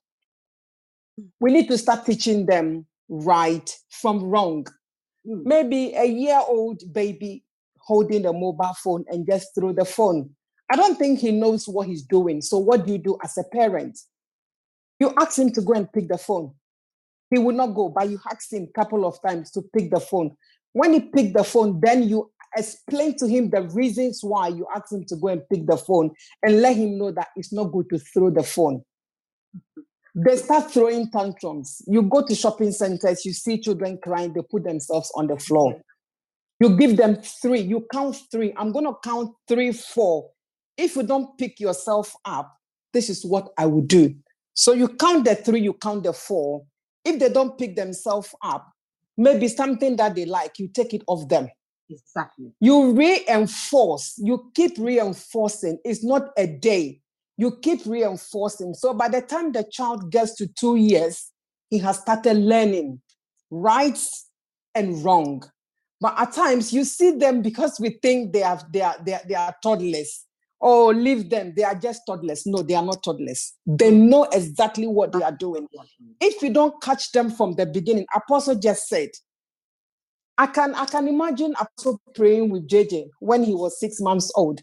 We 1.41 1.53
need 1.53 1.69
to 1.69 1.79
start 1.79 2.07
teaching 2.07 2.47
them 2.47 2.87
right 3.09 3.69
from 3.91 4.23
wrong. 4.23 4.67
Mm. 5.27 5.43
Maybe 5.45 5.95
a 5.95 6.05
year 6.05 6.41
old 6.47 6.83
baby 6.93 7.45
holding 7.79 8.27
a 8.27 8.33
mobile 8.33 8.75
phone 8.83 9.05
and 9.09 9.27
just 9.27 9.49
throw 9.55 9.73
the 9.73 9.85
phone. 9.85 10.31
I 10.71 10.77
don't 10.77 10.99
think 10.99 11.19
he 11.19 11.33
knows 11.33 11.69
what 11.69 11.87
he's 11.87 12.03
doing. 12.03 12.41
So, 12.41 12.59
what 12.59 12.87
do 12.87 12.93
you 12.93 12.99
do 12.99 13.19
as 13.23 13.37
a 13.37 13.45
parent? 13.45 13.99
You 15.03 15.13
ask 15.19 15.37
him 15.37 15.51
to 15.55 15.61
go 15.63 15.73
and 15.73 15.93
pick 15.93 16.07
the 16.07 16.17
phone. 16.17 16.55
He 17.29 17.37
will 17.37 17.57
not 17.57 17.75
go, 17.75 17.89
but 17.89 18.09
you 18.09 18.21
ask 18.31 18.53
him 18.53 18.69
a 18.71 18.73
couple 18.73 19.05
of 19.05 19.21
times 19.21 19.51
to 19.51 19.63
pick 19.77 19.91
the 19.91 19.99
phone. 19.99 20.37
When 20.75 20.93
he 20.93 21.01
picked 21.01 21.35
the 21.37 21.43
phone, 21.43 21.81
then 21.83 22.05
you 22.05 22.31
explain 22.57 23.17
to 23.19 23.27
him 23.27 23.51
the 23.51 23.63
reasons 23.63 24.21
why 24.23 24.47
you 24.47 24.65
ask 24.73 24.93
him 24.93 25.05
to 25.07 25.17
go 25.17 25.27
and 25.27 25.43
pick 25.53 25.67
the 25.67 25.77
phone 25.77 26.13
and 26.45 26.63
let 26.63 26.77
him 26.77 26.99
know 26.99 27.11
that 27.11 27.31
it's 27.35 27.53
not 27.53 27.73
good 27.73 27.91
to 27.91 27.99
throw 27.99 28.31
the 28.31 28.45
phone. 28.45 28.85
They 30.15 30.37
start 30.37 30.71
throwing 30.71 31.11
tantrums. 31.11 31.83
You 31.89 32.03
go 32.03 32.25
to 32.25 32.35
shopping 32.37 32.71
centers, 32.71 33.25
you 33.25 33.33
see 33.33 33.59
children 33.59 33.99
crying, 34.01 34.33
they 34.33 34.43
put 34.49 34.63
themselves 34.63 35.11
on 35.17 35.27
the 35.27 35.37
floor. 35.37 35.83
You 36.61 36.77
give 36.77 36.97
them 36.97 37.17
three, 37.17 37.63
you 37.63 37.89
count 37.93 38.19
three. 38.31 38.55
I'm 38.57 38.71
going 38.71 38.85
to 38.85 38.95
count 39.03 39.35
three, 39.49 39.73
four. 39.73 40.31
If 40.77 40.95
you 40.95 41.03
don't 41.03 41.37
pick 41.39 41.59
yourself 41.59 42.15
up, 42.25 42.57
this 42.93 43.11
is 43.11 43.25
what 43.25 43.49
I 43.59 43.67
will 43.67 43.83
do. 43.83 44.15
So 44.55 44.73
you 44.73 44.89
count 44.89 45.25
the 45.25 45.35
three, 45.35 45.61
you 45.61 45.75
count 45.75 46.05
the 46.05 46.13
four. 46.13 46.65
If 47.05 47.19
they 47.19 47.29
don't 47.29 47.59
pick 47.59 47.77
themselves 47.77 48.35
up, 48.43 48.71
maybe 49.17 49.49
something 49.49 49.97
that 49.97 50.15
they 50.15 50.25
like, 50.25 50.59
you 50.59 50.69
take 50.69 50.95
it 50.95 51.03
off 51.07 51.29
them. 51.29 51.49
Exactly. 51.89 52.53
You 52.61 52.93
reinforce, 52.93 54.15
you 54.19 54.51
keep 54.55 54.79
reinforcing. 54.79 55.79
It's 55.85 56.05
not 56.05 56.29
a 56.37 56.47
day. 56.47 57.01
You 57.37 57.59
keep 57.61 57.85
reinforcing. 57.87 58.75
So 58.75 58.95
by 58.95 59.09
the 59.09 59.21
time 59.21 59.53
the 59.53 59.65
child 59.65 60.11
gets 60.11 60.35
to 60.37 60.47
two 60.47 60.77
years, 60.77 61.31
he 61.71 61.79
has 61.79 61.99
started 61.99 62.37
learning 62.37 63.01
right 63.51 63.99
and 64.75 65.03
wrong. 65.05 65.43
But 66.01 66.15
at 66.19 66.33
times 66.33 66.73
you 66.73 66.85
see 66.85 67.13
them 67.13 67.43
because 67.43 67.79
we 67.81 67.99
think 68.03 68.33
they 68.33 68.43
are 68.43 68.61
they 68.73 68.83
are 68.83 68.97
they 69.05 69.15
are, 69.15 69.21
they 69.27 69.35
are 69.35 69.55
toddlers. 69.63 70.25
Oh, 70.63 70.89
leave 70.89 71.31
them. 71.31 71.55
They 71.57 71.65
are 71.65 71.75
just 71.75 72.03
toddlers. 72.07 72.47
No, 72.47 72.63
they 72.63 72.75
are 72.75 72.85
not 72.85 73.03
toddlers. 73.03 73.55
They 73.67 73.91
know 73.91 74.25
exactly 74.33 74.87
what 74.87 75.13
they 75.13 75.23
are 75.23 75.33
doing. 75.33 75.69
If 76.21 76.43
you 76.43 76.53
don't 76.53 76.81
catch 76.83 77.13
them 77.13 77.31
from 77.33 77.55
the 77.55 77.67
beginning, 77.67 78.07
Apostle 78.15 78.57
just 78.57 78.89
said, 78.89 79.11
I 80.39 80.47
can 80.47 80.75
I 80.75 80.87
can 80.87 81.09
imagine 81.09 81.55
Apostle 81.61 82.01
praying 82.15 82.51
with 82.51 82.69
JJ 82.69 83.09
when 83.21 83.45
he 83.45 83.55
was 83.55 83.81
six 83.81 84.01
months 84.01 84.31
old. 84.37 84.63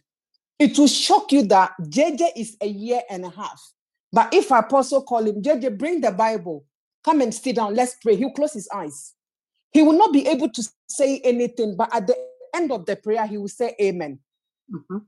It 0.59 0.77
will 0.80 0.88
shock 0.88 1.31
you 1.31 1.43
that 1.47 1.73
JJ 1.81 2.30
is 2.38 2.57
a 2.61 2.67
year 2.67 3.01
and 3.09 3.26
a 3.26 3.30
half. 3.30 3.61
But 4.13 4.34
if 4.34 4.51
Apostle 4.51 5.03
call 5.03 5.26
him, 5.27 5.41
JJ, 5.41 5.77
bring 5.77 6.01
the 6.01 6.11
Bible, 6.11 6.65
come 7.05 7.21
and 7.21 7.34
sit 7.34 7.57
down, 7.57 7.76
let's 7.76 7.95
pray. 8.01 8.15
He'll 8.15 8.31
close 8.31 8.53
his 8.53 8.69
eyes. 8.73 9.13
He 9.73 9.84
will 9.84 9.97
not 9.97 10.13
be 10.13 10.27
able 10.27 10.49
to 10.49 10.69
say 10.89 11.19
anything, 11.23 11.76
but 11.77 11.93
at 11.95 12.07
the 12.07 12.17
end 12.55 12.71
of 12.71 12.85
the 12.85 12.95
prayer, 12.95 13.27
he 13.27 13.38
will 13.38 13.47
say 13.49 13.76
Amen. 13.81 14.19
Mhm. 14.73 15.05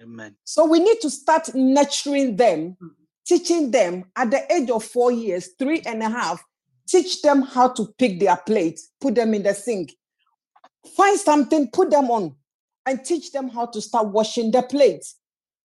Amen. 0.00 0.36
So 0.44 0.64
we 0.64 0.78
need 0.78 1.00
to 1.00 1.10
start 1.10 1.54
nurturing 1.54 2.36
them 2.36 2.76
hmm. 2.80 2.88
teaching 3.26 3.70
them 3.70 4.04
at 4.16 4.30
the 4.30 4.52
age 4.52 4.70
of 4.70 4.84
four 4.84 5.10
years, 5.12 5.50
three 5.58 5.82
and 5.86 6.02
a 6.02 6.08
half, 6.08 6.42
teach 6.88 7.20
them 7.22 7.42
how 7.42 7.68
to 7.68 7.86
pick 7.98 8.20
their 8.20 8.36
plate, 8.36 8.80
put 9.00 9.14
them 9.14 9.34
in 9.34 9.42
the 9.42 9.54
sink, 9.54 9.94
find 10.96 11.18
something, 11.18 11.68
put 11.72 11.90
them 11.90 12.10
on, 12.10 12.34
and 12.86 13.04
teach 13.04 13.32
them 13.32 13.48
how 13.48 13.66
to 13.66 13.80
start 13.80 14.08
washing 14.08 14.50
the 14.50 14.62
plates. 14.62 15.16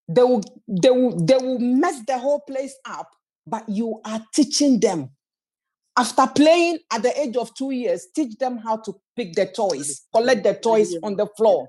They 0.08 0.22
will, 0.22 0.42
they 0.68 0.90
will, 0.90 1.24
they 1.24 1.36
will 1.36 1.58
mess 1.58 2.00
the 2.06 2.18
whole 2.18 2.40
place 2.40 2.74
up, 2.84 3.08
but 3.46 3.66
you 3.68 4.00
are 4.04 4.22
teaching 4.34 4.80
them. 4.80 5.10
After 5.96 6.26
playing 6.26 6.80
at 6.92 7.02
the 7.02 7.18
age 7.18 7.36
of 7.36 7.54
two 7.54 7.70
years, 7.70 8.08
teach 8.14 8.36
them 8.36 8.58
how 8.58 8.78
to 8.78 8.94
pick 9.16 9.34
the 9.34 9.46
toys, 9.46 10.02
collect 10.14 10.42
the 10.42 10.54
toys 10.54 10.94
on 11.02 11.16
the 11.16 11.26
floor. 11.36 11.68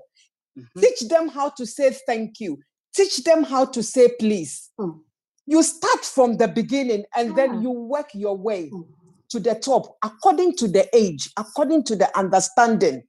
Mhm. 0.56 0.80
Teach 0.80 1.08
them 1.08 1.28
how 1.28 1.50
to 1.50 1.66
say 1.66 1.90
thank 2.06 2.40
you. 2.40 2.58
Teach 2.94 3.24
them 3.24 3.42
how 3.44 3.64
to 3.66 3.82
say 3.82 4.08
please. 4.18 4.70
Mm. 4.80 5.00
You 5.46 5.62
start 5.62 6.04
from 6.04 6.36
the 6.38 6.48
beginning 6.48 7.04
and 7.14 7.32
Ah. 7.32 7.34
then 7.34 7.62
you 7.62 7.70
work 7.70 8.10
your 8.14 8.36
way 8.36 8.70
Mm. 8.70 8.86
to 9.30 9.40
the 9.40 9.54
top 9.54 9.96
according 10.02 10.56
to 10.56 10.68
the 10.68 10.88
age, 10.96 11.30
according 11.36 11.84
to 11.84 11.96
the 11.96 12.16
understanding. 12.18 13.02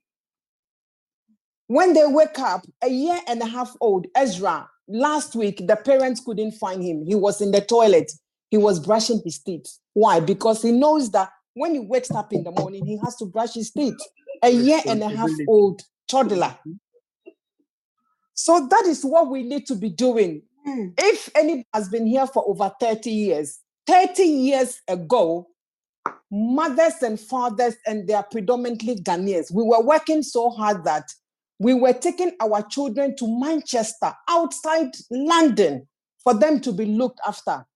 When 1.66 1.92
they 1.92 2.06
wake 2.06 2.38
up, 2.38 2.64
a 2.82 2.88
year 2.88 3.20
and 3.26 3.40
a 3.42 3.46
half 3.46 3.74
old, 3.80 4.06
Ezra, 4.14 4.68
last 4.88 5.34
week, 5.36 5.66
the 5.66 5.76
parents 5.76 6.20
couldn't 6.20 6.52
find 6.52 6.82
him. 6.82 7.04
He 7.04 7.14
was 7.14 7.40
in 7.40 7.50
the 7.50 7.60
toilet. 7.60 8.10
He 8.50 8.56
was 8.56 8.80
brushing 8.80 9.20
his 9.24 9.38
teeth. 9.38 9.66
Why? 9.92 10.20
Because 10.20 10.62
he 10.62 10.72
knows 10.72 11.10
that 11.10 11.30
when 11.54 11.74
he 11.74 11.80
wakes 11.80 12.10
up 12.10 12.32
in 12.32 12.44
the 12.44 12.52
morning, 12.52 12.86
he 12.86 12.96
has 13.04 13.16
to 13.16 13.26
brush 13.26 13.52
his 13.54 13.70
teeth. 13.70 13.96
A 14.42 14.48
year 14.50 14.80
and 14.86 15.02
a 15.02 15.08
half 15.08 15.30
old 15.46 15.82
toddler. 16.08 16.56
So 18.38 18.68
that 18.70 18.84
is 18.86 19.02
what 19.04 19.28
we 19.30 19.42
need 19.42 19.66
to 19.66 19.74
be 19.74 19.88
doing. 19.90 20.42
Mm. 20.64 20.94
If 20.96 21.28
anybody 21.34 21.66
has 21.74 21.88
been 21.88 22.06
here 22.06 22.24
for 22.24 22.44
over 22.48 22.70
30 22.80 23.10
years, 23.10 23.58
30 23.88 24.22
years 24.22 24.80
ago, 24.86 25.48
mothers 26.30 27.02
and 27.02 27.18
fathers, 27.18 27.74
and 27.84 28.06
they 28.06 28.14
are 28.14 28.22
predominantly 28.22 28.94
Ghanaians, 28.94 29.52
we 29.52 29.64
were 29.64 29.82
working 29.82 30.22
so 30.22 30.50
hard 30.50 30.84
that 30.84 31.10
we 31.58 31.74
were 31.74 31.92
taking 31.92 32.30
our 32.40 32.62
children 32.62 33.16
to 33.16 33.40
Manchester, 33.40 34.12
outside 34.28 34.92
London, 35.10 35.88
for 36.22 36.32
them 36.32 36.60
to 36.60 36.70
be 36.72 36.84
looked 36.84 37.18
after 37.26 37.66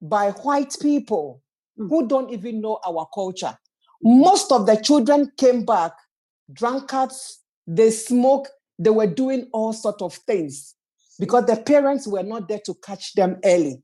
by 0.00 0.30
white 0.30 0.74
people 0.80 1.42
Mm. 1.78 1.90
who 1.90 2.08
don't 2.08 2.30
even 2.32 2.62
know 2.62 2.78
our 2.86 3.06
culture. 3.14 3.54
Most 4.02 4.50
of 4.50 4.64
the 4.64 4.76
children 4.76 5.30
came 5.36 5.66
back 5.66 5.92
drunkards, 6.50 7.40
they 7.66 7.90
smoke, 7.90 8.48
they 8.78 8.90
were 8.90 9.06
doing 9.06 9.48
all 9.52 9.72
sort 9.72 10.02
of 10.02 10.14
things 10.14 10.74
because 11.18 11.46
the 11.46 11.56
parents 11.56 12.06
were 12.06 12.22
not 12.22 12.48
there 12.48 12.60
to 12.66 12.74
catch 12.74 13.14
them 13.14 13.38
early. 13.44 13.82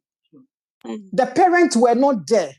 Mm. 0.85 1.09
The 1.13 1.27
parents 1.27 1.77
were 1.77 1.95
not 1.95 2.27
there. 2.27 2.53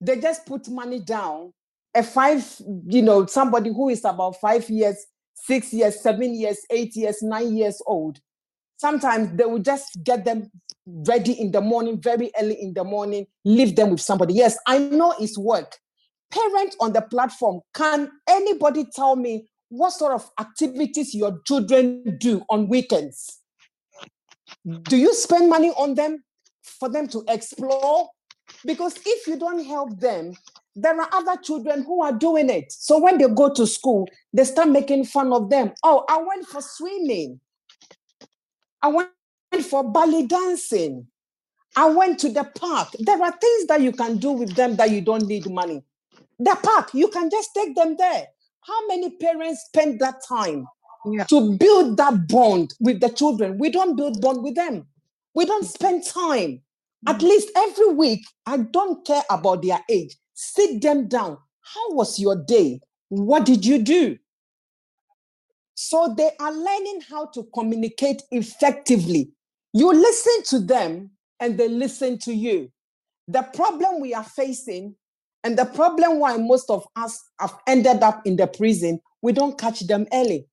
They 0.00 0.20
just 0.20 0.46
put 0.46 0.68
money 0.68 1.00
down. 1.00 1.52
A 1.94 2.02
five, 2.02 2.44
you 2.86 3.02
know, 3.02 3.26
somebody 3.26 3.70
who 3.70 3.88
is 3.88 4.04
about 4.04 4.40
five 4.40 4.68
years, 4.68 4.96
six 5.34 5.72
years, 5.72 6.00
seven 6.00 6.34
years, 6.34 6.58
eight 6.70 6.96
years, 6.96 7.22
nine 7.22 7.56
years 7.56 7.80
old. 7.86 8.18
Sometimes 8.78 9.36
they 9.36 9.44
will 9.44 9.60
just 9.60 10.02
get 10.02 10.24
them 10.24 10.50
ready 10.86 11.32
in 11.32 11.52
the 11.52 11.60
morning, 11.60 12.00
very 12.00 12.30
early 12.40 12.60
in 12.60 12.74
the 12.74 12.84
morning, 12.84 13.26
leave 13.44 13.76
them 13.76 13.90
with 13.90 14.00
somebody. 14.00 14.34
Yes, 14.34 14.58
I 14.66 14.78
know 14.78 15.14
it's 15.20 15.38
work. 15.38 15.76
Parents 16.30 16.76
on 16.80 16.92
the 16.92 17.00
platform, 17.00 17.60
can 17.74 18.10
anybody 18.28 18.84
tell 18.92 19.14
me 19.14 19.48
what 19.68 19.92
sort 19.92 20.12
of 20.12 20.30
activities 20.38 21.14
your 21.14 21.40
children 21.46 22.16
do 22.18 22.42
on 22.50 22.68
weekends? 22.68 23.40
Do 24.82 24.96
you 24.96 25.14
spend 25.14 25.48
money 25.48 25.70
on 25.70 25.94
them 25.94 26.22
for 26.62 26.88
them 26.88 27.08
to 27.08 27.24
explore? 27.28 28.08
Because 28.64 28.98
if 29.04 29.26
you 29.26 29.38
don't 29.38 29.64
help 29.64 29.98
them, 30.00 30.32
there 30.76 31.00
are 31.00 31.08
other 31.12 31.40
children 31.40 31.84
who 31.84 32.02
are 32.02 32.12
doing 32.12 32.50
it. 32.50 32.72
So 32.72 32.98
when 32.98 33.18
they 33.18 33.28
go 33.28 33.52
to 33.54 33.66
school, 33.66 34.08
they 34.32 34.44
start 34.44 34.68
making 34.68 35.04
fun 35.04 35.32
of 35.32 35.50
them. 35.50 35.72
Oh, 35.82 36.04
I 36.08 36.18
went 36.18 36.46
for 36.46 36.60
swimming. 36.60 37.40
I 38.82 38.88
went 38.88 39.10
for 39.68 39.90
ballet 39.90 40.26
dancing. 40.26 41.06
I 41.76 41.86
went 41.86 42.18
to 42.20 42.28
the 42.28 42.44
park. 42.44 42.88
There 42.98 43.20
are 43.22 43.32
things 43.32 43.66
that 43.66 43.80
you 43.80 43.92
can 43.92 44.18
do 44.18 44.32
with 44.32 44.54
them 44.54 44.76
that 44.76 44.90
you 44.90 45.00
don't 45.00 45.26
need 45.26 45.48
money. 45.48 45.82
The 46.38 46.56
park, 46.62 46.90
you 46.92 47.08
can 47.08 47.30
just 47.30 47.50
take 47.54 47.74
them 47.74 47.96
there. 47.96 48.26
How 48.66 48.86
many 48.88 49.10
parents 49.10 49.64
spend 49.66 50.00
that 50.00 50.22
time 50.26 50.66
Yeah. 51.06 51.24
to 51.24 51.56
build 51.58 51.96
that 51.98 52.28
bond 52.28 52.74
with 52.80 53.00
the 53.00 53.10
children? 53.10 53.58
We 53.58 53.70
don't 53.70 53.96
build 53.96 54.20
bond 54.20 54.42
with 54.42 54.54
them. 54.54 54.86
We 55.34 55.44
don't 55.44 55.66
spend 55.66 56.04
time. 56.04 56.62
At 57.06 57.18
mm. 57.18 57.22
least 57.22 57.50
every 57.56 57.88
week, 57.94 58.24
I 58.46 58.58
don't 58.58 59.06
care 59.06 59.24
about 59.28 59.62
their 59.62 59.80
age. 59.90 60.16
Sit 60.32 60.80
them 60.80 61.08
down. 61.08 61.38
How 61.60 61.92
was 61.92 62.18
your 62.18 62.36
day? 62.36 62.80
What 63.08 63.44
did 63.44 63.66
you 63.66 63.78
do? 63.82 64.18
So 65.74 66.14
they 66.16 66.30
are 66.40 66.52
learning 66.52 67.02
how 67.08 67.26
to 67.26 67.44
communicate 67.54 68.22
effectively. 68.30 69.32
You 69.72 69.92
listen 69.92 70.42
to 70.44 70.64
them 70.64 71.10
and 71.40 71.58
they 71.58 71.68
listen 71.68 72.18
to 72.20 72.32
you. 72.32 72.70
The 73.28 73.42
problem 73.42 74.00
we 74.00 74.14
are 74.14 74.24
facing, 74.24 74.94
and 75.44 75.58
the 75.58 75.66
problem 75.66 76.18
why 76.18 76.38
most 76.38 76.70
of 76.70 76.86
us 76.96 77.22
have 77.38 77.54
ended 77.66 78.02
up 78.02 78.26
in 78.26 78.36
the 78.36 78.46
prison, 78.46 78.98
we 79.20 79.32
don't 79.32 79.58
catch 79.58 79.80
them 79.80 80.06
early. 80.12 80.48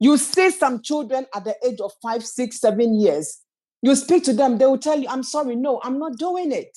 You 0.00 0.16
see 0.16 0.50
some 0.50 0.82
children 0.82 1.26
at 1.34 1.44
the 1.44 1.54
age 1.64 1.80
of 1.80 1.92
five, 2.02 2.24
six, 2.26 2.60
seven 2.60 2.98
years, 3.00 3.40
you 3.82 3.94
speak 3.94 4.24
to 4.24 4.32
them, 4.32 4.58
they 4.58 4.66
will 4.66 4.78
tell 4.78 4.98
you, 4.98 5.08
I'm 5.08 5.22
sorry, 5.22 5.54
no, 5.56 5.80
I'm 5.82 5.98
not 5.98 6.18
doing 6.18 6.52
it. 6.52 6.76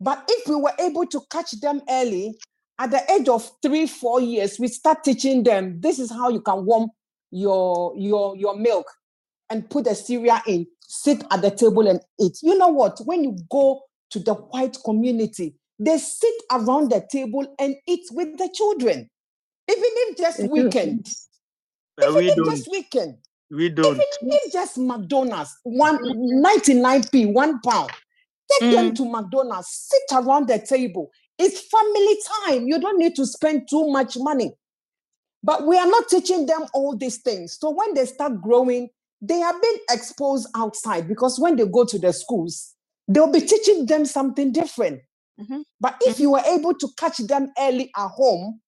But 0.00 0.24
if 0.28 0.48
we 0.48 0.56
were 0.56 0.72
able 0.80 1.06
to 1.06 1.20
catch 1.30 1.52
them 1.60 1.82
early, 1.88 2.36
at 2.78 2.90
the 2.90 3.12
age 3.12 3.28
of 3.28 3.48
three, 3.62 3.86
four 3.86 4.20
years, 4.20 4.58
we 4.58 4.68
start 4.68 5.04
teaching 5.04 5.44
them 5.44 5.80
this 5.80 5.98
is 5.98 6.10
how 6.10 6.28
you 6.28 6.40
can 6.40 6.64
warm 6.64 6.88
your, 7.30 7.94
your, 7.96 8.36
your 8.36 8.56
milk 8.56 8.86
and 9.50 9.68
put 9.68 9.84
the 9.84 9.94
cereal 9.94 10.40
in, 10.46 10.66
sit 10.80 11.22
at 11.30 11.42
the 11.42 11.50
table 11.50 11.86
and 11.86 12.00
eat. 12.20 12.38
You 12.42 12.58
know 12.58 12.68
what? 12.68 12.98
When 13.04 13.22
you 13.22 13.36
go 13.50 13.82
to 14.10 14.18
the 14.18 14.34
white 14.34 14.76
community, 14.84 15.54
they 15.78 15.98
sit 15.98 16.34
around 16.52 16.90
the 16.92 17.06
table 17.10 17.54
and 17.58 17.76
eat 17.88 18.04
with 18.12 18.38
the 18.38 18.50
children, 18.54 19.10
even 19.70 19.84
if 20.08 20.18
just 20.18 20.44
They 20.48 20.48
weekend, 20.50 21.06
even 22.02 22.12
we 22.12 22.30
if 22.36 22.44
don't. 22.44 22.66
just 22.66 22.68
weekend, 22.70 23.16
We 23.50 23.70
don't. 23.70 24.06
even 24.22 24.38
if 24.46 24.52
just 24.52 24.78
McDonald's, 24.78 25.56
one 25.64 25.98
99p, 26.44 27.32
one 27.32 27.60
pound. 27.62 27.92
Take 28.52 28.70
them 28.72 28.92
Mm. 28.92 28.94
to 28.94 29.04
McDonald's, 29.10 29.68
sit 29.70 30.02
around 30.18 30.48
the 30.48 30.58
table. 30.60 31.10
It's 31.38 31.60
family 31.68 32.18
time. 32.46 32.68
You 32.68 32.80
don't 32.80 32.98
need 32.98 33.16
to 33.16 33.26
spend 33.26 33.68
too 33.70 33.90
much 33.90 34.16
money. 34.18 34.52
But 35.42 35.66
we 35.66 35.78
are 35.78 35.86
not 35.88 36.08
teaching 36.08 36.46
them 36.46 36.66
all 36.74 36.96
these 36.96 37.18
things. 37.18 37.58
So 37.60 37.70
when 37.70 37.94
they 37.94 38.06
start 38.06 38.42
growing, 38.42 38.90
they 39.22 39.42
are 39.42 39.54
being 39.60 39.78
exposed 39.90 40.48
outside 40.56 41.08
because 41.08 41.38
when 41.40 41.56
they 41.56 41.66
go 41.66 41.84
to 41.84 41.98
the 41.98 42.12
schools, 42.12 42.74
they'll 43.08 43.32
be 43.32 43.40
teaching 43.42 43.86
them 43.86 44.06
something 44.06 44.52
different. 44.52 45.02
Mhm. 45.40 45.64
But 45.80 45.96
if 46.02 46.20
you 46.20 46.32
were 46.32 46.42
able 46.46 46.74
to 46.74 46.88
catch 46.98 47.18
them 47.18 47.52
early 47.58 47.90
at 47.96 48.08
home 48.08 48.60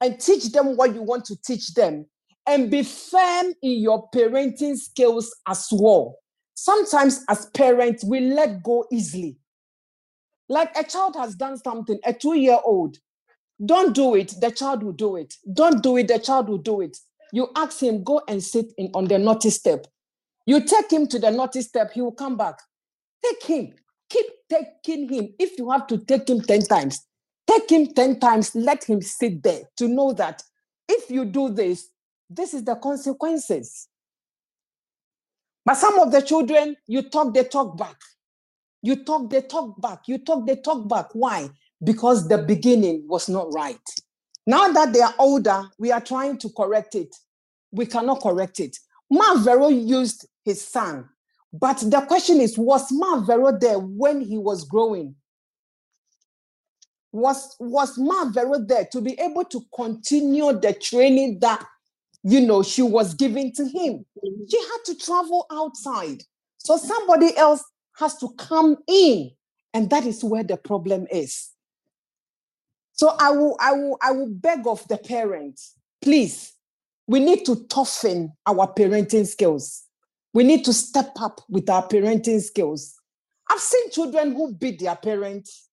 and 0.00 0.20
teach 0.20 0.52
them 0.52 0.76
what 0.76 0.94
you 0.94 1.02
want 1.02 1.24
to 1.26 1.36
teach 1.44 1.74
them 1.74 2.06
and 2.46 2.70
be 2.70 2.82
firm 2.82 3.54
in 3.62 3.80
your 3.80 4.08
parenting 4.10 4.76
skills 4.76 5.34
as 5.48 5.68
well. 5.72 6.16
Sometimes, 6.54 7.24
as 7.28 7.46
parents, 7.54 8.04
we 8.04 8.20
let 8.20 8.62
go 8.62 8.86
easily. 8.92 9.38
Like 10.48 10.76
a 10.78 10.84
child 10.84 11.16
has 11.16 11.34
done 11.34 11.58
something, 11.58 11.98
a 12.04 12.12
two 12.14 12.36
year 12.36 12.58
old, 12.64 12.98
don't 13.64 13.94
do 13.94 14.14
it, 14.16 14.34
the 14.40 14.50
child 14.50 14.82
will 14.82 14.92
do 14.92 15.16
it. 15.16 15.34
Don't 15.52 15.82
do 15.82 15.96
it, 15.98 16.08
the 16.08 16.18
child 16.18 16.48
will 16.48 16.58
do 16.58 16.80
it. 16.82 16.98
You 17.32 17.48
ask 17.56 17.80
him, 17.82 18.04
go 18.04 18.22
and 18.28 18.42
sit 18.42 18.72
in, 18.78 18.90
on 18.94 19.06
the 19.06 19.18
naughty 19.18 19.50
step. 19.50 19.86
You 20.46 20.60
take 20.64 20.92
him 20.92 21.06
to 21.08 21.18
the 21.18 21.30
naughty 21.30 21.62
step, 21.62 21.92
he 21.92 22.02
will 22.02 22.12
come 22.12 22.36
back. 22.36 22.60
Take 23.24 23.44
him, 23.44 23.74
keep 24.12 24.26
taking 24.50 25.08
him. 25.08 25.34
If 25.38 25.58
you 25.58 25.70
have 25.70 25.88
to 25.88 25.98
take 25.98 26.28
him 26.30 26.42
10 26.42 26.62
times, 26.62 27.06
take 27.48 27.70
him 27.70 27.88
10 27.94 28.20
times, 28.20 28.54
let 28.54 28.84
him 28.84 29.02
sit 29.02 29.42
there 29.42 29.62
to 29.78 29.88
know 29.88 30.12
that 30.14 30.42
if 30.88 31.10
you 31.10 31.26
do 31.26 31.50
this, 31.50 31.88
this 32.30 32.54
is 32.54 32.64
the 32.64 32.76
consequences. 32.76 33.88
But 35.64 35.76
some 35.76 35.98
of 36.00 36.12
the 36.12 36.22
children, 36.22 36.76
you 36.86 37.02
talk, 37.02 37.34
they 37.34 37.44
talk 37.44 37.78
back. 37.78 37.96
You 38.82 39.04
talk, 39.04 39.30
they 39.30 39.42
talk 39.42 39.80
back. 39.80 40.00
You 40.08 40.18
talk, 40.18 40.46
they 40.46 40.56
talk 40.56 40.88
back. 40.88 41.08
Why? 41.14 41.50
Because 41.82 42.28
the 42.28 42.38
beginning 42.38 43.04
was 43.08 43.28
not 43.28 43.54
right. 43.54 43.78
Now 44.46 44.72
that 44.72 44.92
they 44.92 45.00
are 45.00 45.14
older, 45.18 45.64
we 45.78 45.92
are 45.92 46.00
trying 46.00 46.38
to 46.38 46.50
correct 46.50 46.96
it. 46.96 47.14
We 47.72 47.86
cannot 47.86 48.22
correct 48.22 48.60
it. 48.60 48.76
Marvero 49.12 49.70
used 49.70 50.26
his 50.44 50.66
son. 50.66 51.08
But 51.52 51.78
the 51.78 52.00
question 52.02 52.40
is, 52.40 52.56
was 52.56 52.90
Marvero 52.90 53.58
there 53.58 53.78
when 53.78 54.20
he 54.22 54.38
was 54.38 54.64
growing? 54.64 55.14
Was, 57.12 57.54
was 57.60 57.98
Marvero 57.98 58.66
there 58.66 58.86
to 58.92 59.00
be 59.02 59.18
able 59.20 59.44
to 59.44 59.60
continue 59.74 60.52
the 60.58 60.72
training 60.72 61.40
that, 61.40 61.62
you 62.22 62.40
know, 62.40 62.62
she 62.62 62.80
was 62.80 63.12
giving 63.12 63.52
to 63.52 63.64
him? 63.64 64.06
She 64.48 64.58
had 64.58 64.78
to 64.86 64.96
travel 64.96 65.46
outside. 65.52 66.22
So 66.56 66.78
somebody 66.78 67.36
else 67.36 67.62
has 67.96 68.16
to 68.18 68.30
come 68.38 68.78
in. 68.88 69.32
And 69.74 69.90
that 69.90 70.06
is 70.06 70.24
where 70.24 70.44
the 70.44 70.56
problem 70.56 71.06
is. 71.10 71.50
So 72.92 73.14
I 73.18 73.30
will, 73.30 73.56
I 73.60 73.72
will, 73.72 73.98
I 74.02 74.12
will 74.12 74.28
beg 74.28 74.66
of 74.66 74.86
the 74.88 74.96
parents, 74.96 75.74
please, 76.00 76.52
we 77.06 77.20
need 77.20 77.44
to 77.46 77.66
toughen 77.66 78.32
our 78.46 78.72
parenting 78.72 79.26
skills. 79.26 79.82
We 80.34 80.44
need 80.44 80.64
to 80.64 80.72
step 80.72 81.12
up 81.20 81.40
with 81.48 81.68
our 81.68 81.86
parenting 81.86 82.40
skills. 82.40 82.94
I've 83.50 83.60
seen 83.60 83.90
children 83.90 84.32
who 84.34 84.54
beat 84.54 84.80
their 84.80 84.96
parents. 84.96 85.68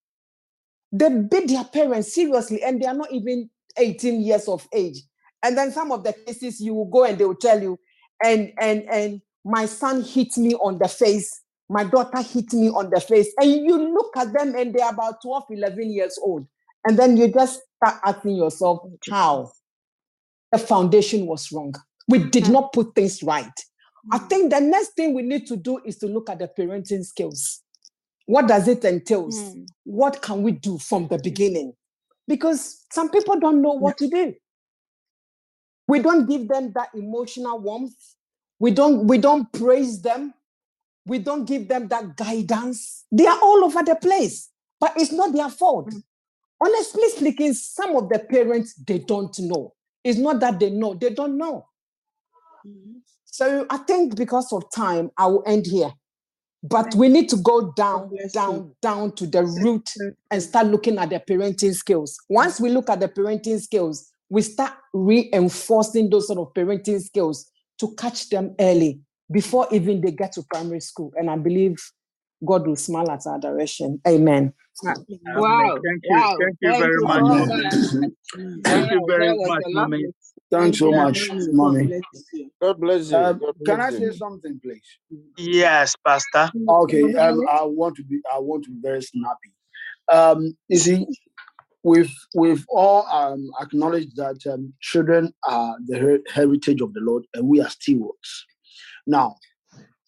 They 0.92 1.10
beat 1.10 1.48
their 1.50 1.64
parents 1.64 2.14
seriously, 2.14 2.64
and 2.64 2.82
they 2.82 2.88
are 2.88 2.96
not 2.96 3.12
even 3.12 3.50
18 3.78 4.22
years 4.22 4.48
of 4.48 4.68
age. 4.74 5.02
And 5.44 5.58
then 5.58 5.72
some 5.72 5.92
of 5.92 6.04
the 6.04 6.14
cases 6.14 6.60
you 6.60 6.74
will 6.74 6.90
go 6.90 7.06
and 7.06 7.18
they 7.18 7.26
will 7.26 7.36
tell 7.36 7.62
you, 7.62 7.80
and 8.24 8.52
and 8.60 8.84
and 8.90 9.22
my 9.46 9.66
son 9.66 10.04
hit 10.04 10.38
me 10.38 10.56
on 10.56 10.78
the 10.80 10.88
face, 10.88 11.42
my 11.70 11.84
daughter 11.84 12.22
hit 12.22 12.52
me 12.54 12.70
on 12.70 12.90
the 12.90 13.00
face. 13.00 13.32
And 13.40 13.50
you 13.50 13.94
look 13.94 14.18
at 14.18 14.34
them 14.34 14.56
and 14.56 14.74
they're 14.74 14.90
about 14.90 15.22
12, 15.22 15.44
11 15.52 15.92
years 15.92 16.20
old. 16.22 16.46
And 16.86 16.98
then 16.98 17.16
you 17.16 17.32
just 17.32 17.62
start 17.78 18.02
asking 18.04 18.36
yourself, 18.36 18.80
how? 19.10 19.52
The 20.52 20.58
foundation 20.58 21.28
was 21.28 21.52
wrong. 21.52 21.76
We 22.08 22.20
did 22.30 22.50
not 22.50 22.74
put 22.74 22.96
things 22.96 23.22
right. 23.22 23.52
I 24.12 24.20
mm. 24.20 24.30
think 24.30 24.52
the 24.52 24.60
next 24.60 24.90
thing 24.90 25.14
we 25.14 25.22
need 25.22 25.48
to 25.48 25.58
do 25.58 25.80
is 25.86 25.98
to 25.98 26.08
look 26.08 26.30
at 26.30 26.40
the 26.40 26.48
parenting 26.48 27.06
skills. 27.06 27.62
What 28.26 28.48
does 28.48 28.68
it 28.68 28.86
entail? 28.86 29.30
Mm. 29.30 29.68
What 29.84 30.22
can 30.22 30.44
we 30.44 30.52
do 30.52 30.78
from 30.78 31.08
the 31.08 31.18
beginning? 31.18 31.74
Because 32.28 32.86
some 32.92 33.10
people 33.10 33.40
don't 33.40 33.62
know 33.62 33.74
what 33.74 33.98
to 33.98 34.08
do. 34.08 34.36
We 35.88 36.00
don't 36.00 36.30
give 36.30 36.48
them 36.48 36.72
that 36.76 36.90
emotional 36.94 37.60
warmth. 37.60 37.96
We 38.60 38.72
don't 38.72 39.08
we 39.08 39.18
don't 39.18 39.52
praise 39.52 40.02
them. 40.02 40.34
We 41.06 41.18
don't 41.18 41.46
give 41.46 41.68
them 41.68 41.88
that 41.88 42.16
guidance. 42.16 43.06
They 43.12 43.26
are 43.26 43.40
all 43.42 43.64
over 43.64 43.82
the 43.82 43.96
place, 43.96 44.50
but 44.80 44.94
it's 44.96 45.12
not 45.12 45.34
their 45.34 45.50
fault. 45.50 45.90
Mm. 45.90 46.04
Honestly 46.62 47.10
speaking, 47.10 47.54
some 47.54 47.96
of 47.96 48.10
the 48.10 48.20
parents 48.20 48.76
they 48.76 49.00
don't 49.00 49.38
know. 49.40 49.74
It's 50.04 50.20
not 50.20 50.40
that 50.42 50.60
they 50.60 50.70
know, 50.70 50.94
they 50.94 51.10
don't 51.10 51.38
know. 51.38 51.66
Mm. 52.66 53.02
So 53.32 53.66
I 53.70 53.78
think 53.78 54.16
because 54.16 54.52
of 54.52 54.64
time, 54.76 55.12
I 55.18 55.28
will 55.28 55.44
end 55.46 55.66
here. 55.66 55.92
But 56.62 56.94
we 56.96 57.08
need 57.08 57.30
to 57.30 57.38
go 57.38 57.72
down, 57.72 58.12
down, 58.34 58.76
down 58.82 59.14
to 59.14 59.26
the 59.26 59.44
root 59.44 59.90
and 60.30 60.44
start 60.44 60.68
looking 60.68 60.98
at 60.98 61.10
the 61.10 61.22
parenting 61.30 61.74
skills. 61.74 62.18
Once 62.28 62.60
we 62.60 62.70
look 62.70 62.90
at 62.90 63.00
the 63.00 63.08
parenting 63.08 63.62
skills, 63.62 64.12
we 64.30 64.42
start 64.42 64.74
reinforcing 64.94 66.10
those 66.10 66.28
sort 66.28 66.40
of 66.40 66.54
parenting 66.54 67.02
skills 67.02 67.50
to 67.80 67.96
catch 67.96 68.30
them 68.30 68.56
early 68.60 69.00
before 69.32 69.68
even 69.72 70.02
they 70.02 70.12
get 70.12 70.34
to 70.34 70.44
primary 70.52 70.82
school. 70.82 71.14
And 71.16 71.30
I 71.30 71.38
believe 71.38 71.78
God 72.46 72.68
will 72.68 72.76
smile 72.76 73.10
at 73.10 73.26
our 73.26 73.40
direction. 73.40 74.02
Amen. 74.08 74.54
Wow. 74.84 74.94
Thank 74.96 75.08
you. 75.08 76.18
Wow. 76.18 76.38
Thank 76.42 76.58
you 76.62 76.72
very 76.72 77.00
so 77.00 77.06
much. 77.06 77.22
much. 77.24 78.12
Thank 78.66 78.92
you 78.92 79.06
very 79.08 79.38
much, 79.38 79.64
a 79.66 79.70
mommy. 79.70 80.06
Lovely- 80.52 80.66
Thanks 80.66 80.80
so 80.80 80.92
much, 80.92 81.30
mommy. 81.54 82.02
God 82.62 82.80
bless 82.80 83.12
you. 83.12 83.18
Um, 83.18 83.40
God 83.40 83.56
can 83.66 83.76
bless 83.78 83.94
I 83.94 83.98
you. 83.98 84.12
say 84.12 84.18
something, 84.18 84.60
please? 84.64 84.82
Yes, 85.38 85.96
Pastor. 86.06 86.52
Okay, 86.70 87.14
um, 87.16 87.42
I 87.50 87.64
want 87.64 87.96
to 87.98 88.04
be 88.04 88.22
I 88.34 88.40
want 88.40 88.64
to 88.66 88.72
be 88.72 88.80
very 88.82 89.02
snappy. 89.02 89.52
Um, 90.12 90.58
you 90.68 90.78
see, 90.78 91.08
we've 91.84 92.14
we've 92.36 92.66
all 92.70 93.06
um, 93.08 93.50
acknowledged 93.62 94.16
that 94.18 94.40
um, 94.52 94.74
children 94.82 95.34
are 95.48 95.78
the 95.86 95.98
her- 96.00 96.24
heritage 96.34 96.82
of 96.82 96.94
the 96.94 97.02
Lord, 97.02 97.26
and 97.34 97.48
we 97.48 97.62
are 97.62 97.70
stewards. 97.70 98.46
Now, 99.08 99.36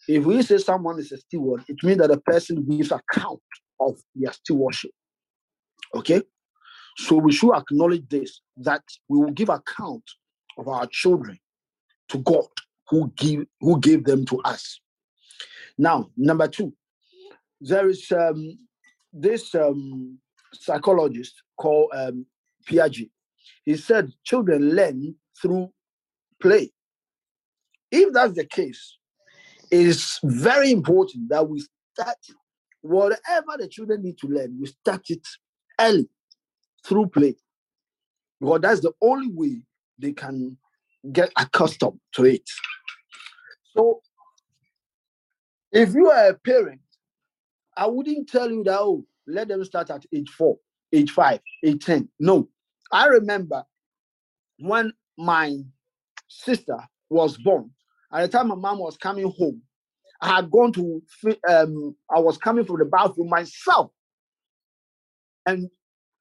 if 0.07 0.25
we 0.25 0.41
say 0.41 0.57
someone 0.57 0.99
is 0.99 1.11
a 1.11 1.17
steward, 1.17 1.63
it 1.67 1.77
means 1.83 1.99
that 1.99 2.11
a 2.11 2.19
person 2.21 2.63
gives 2.67 2.91
account 2.91 3.39
of 3.79 3.97
their 4.15 4.33
stewardship. 4.33 4.91
Okay, 5.95 6.21
so 6.97 7.15
we 7.17 7.31
should 7.31 7.53
acknowledge 7.55 8.07
this 8.09 8.41
that 8.57 8.83
we 9.07 9.19
will 9.19 9.31
give 9.31 9.49
account 9.49 10.03
of 10.57 10.67
our 10.67 10.87
children 10.87 11.39
to 12.09 12.17
God, 12.19 12.45
who 12.89 13.11
give 13.15 13.45
who 13.59 13.79
gave 13.79 14.03
them 14.03 14.25
to 14.25 14.39
us. 14.41 14.79
Now, 15.77 16.09
number 16.17 16.47
two, 16.47 16.73
there 17.61 17.87
is 17.89 18.11
um, 18.11 18.57
this 19.13 19.53
um, 19.55 20.17
psychologist 20.53 21.41
called 21.57 21.91
um, 21.93 22.25
Piaget. 22.67 23.09
He 23.65 23.77
said 23.77 24.11
children 24.23 24.75
learn 24.75 25.15
through 25.41 25.71
play. 26.41 26.71
If 27.91 28.13
that's 28.13 28.33
the 28.33 28.45
case, 28.45 28.97
it 29.69 29.87
is 29.87 30.19
very 30.23 30.71
important 30.71 31.29
that 31.29 31.47
we 31.47 31.63
start 31.93 32.17
whatever 32.81 33.57
the 33.57 33.67
children 33.67 34.03
need 34.03 34.17
to 34.17 34.27
learn, 34.27 34.57
we 34.59 34.67
start 34.67 35.01
it 35.09 35.25
early 35.79 36.09
through 36.85 37.07
play. 37.07 37.35
Because 38.39 38.61
that's 38.61 38.81
the 38.81 38.91
only 39.01 39.29
way 39.31 39.61
they 40.01 40.11
can 40.11 40.57
get 41.11 41.31
accustomed 41.37 41.99
to 42.13 42.25
it. 42.25 42.47
So 43.75 44.01
if 45.71 45.93
you 45.93 46.09
are 46.09 46.29
a 46.29 46.33
parent, 46.33 46.81
I 47.77 47.87
wouldn't 47.87 48.29
tell 48.29 48.51
you 48.51 48.63
that, 48.65 48.79
oh, 48.79 49.05
let 49.27 49.47
them 49.47 49.63
start 49.63 49.89
at 49.89 50.05
age 50.13 50.29
four, 50.29 50.57
age 50.91 51.11
five, 51.11 51.39
age 51.63 51.83
10. 51.85 52.09
No. 52.19 52.49
I 52.91 53.07
remember 53.07 53.63
when 54.59 54.91
my 55.17 55.57
sister 56.27 56.77
was 57.09 57.37
born, 57.37 57.71
at 58.13 58.21
the 58.23 58.37
time 58.37 58.49
my 58.49 58.55
mom 58.55 58.79
was 58.79 58.97
coming 58.97 59.31
home, 59.37 59.61
I 60.21 60.35
had 60.35 60.51
gone 60.51 60.73
to, 60.73 61.01
um, 61.49 61.95
I 62.13 62.19
was 62.19 62.37
coming 62.37 62.65
from 62.65 62.79
the 62.79 62.85
bathroom 62.85 63.29
myself. 63.29 63.91
And 65.45 65.69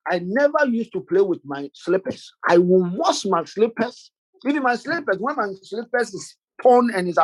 I 0.08 0.20
never 0.20 0.66
used 0.66 0.92
to 0.92 1.00
play 1.00 1.20
with 1.20 1.40
my 1.44 1.70
slippers. 1.74 2.32
I 2.48 2.58
will 2.58 2.88
wash 2.94 3.24
my 3.24 3.44
slippers. 3.44 4.10
Even 4.46 4.62
my 4.62 4.76
slippers, 4.76 5.18
when 5.18 5.36
my 5.36 5.52
slippers 5.62 6.14
is 6.14 6.36
torn 6.62 6.90
and 6.94 7.08
is, 7.08 7.18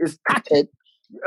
is 0.00 0.18
tattered, 0.28 0.68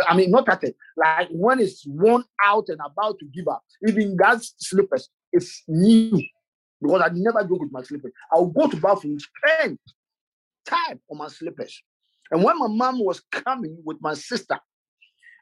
I 0.07 0.15
mean, 0.15 0.31
not 0.31 0.45
tattered, 0.45 0.73
like 0.97 1.29
when 1.31 1.59
it's 1.59 1.85
worn 1.87 2.25
out 2.43 2.65
and 2.67 2.79
about 2.85 3.19
to 3.19 3.25
give 3.25 3.47
up, 3.47 3.63
even 3.87 4.17
that 4.17 4.43
slippers 4.57 5.09
is 5.31 5.61
new 5.67 6.21
because 6.81 7.01
I 7.01 7.09
never 7.13 7.43
go 7.43 7.57
with 7.57 7.71
my 7.71 7.81
slippers. 7.83 8.11
I'll 8.33 8.47
go 8.47 8.67
to 8.67 8.77
bathroom, 8.77 9.17
spend 9.19 9.79
time 10.65 10.99
on 11.09 11.17
my 11.17 11.27
slippers. 11.27 11.81
And 12.31 12.43
when 12.43 12.59
my 12.59 12.67
mom 12.67 12.99
was 12.99 13.21
coming 13.31 13.77
with 13.83 13.97
my 14.01 14.13
sister, 14.13 14.59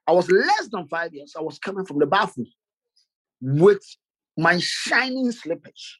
I 0.08 0.12
was 0.14 0.30
less 0.32 0.70
than 0.72 0.88
five 0.88 1.14
years. 1.14 1.34
I 1.38 1.42
was 1.42 1.60
coming 1.60 1.86
from 1.86 2.00
the 2.00 2.06
bathroom 2.06 2.48
with 3.42 3.84
my 4.38 4.60
shining 4.60 5.32
slippers. 5.32 6.00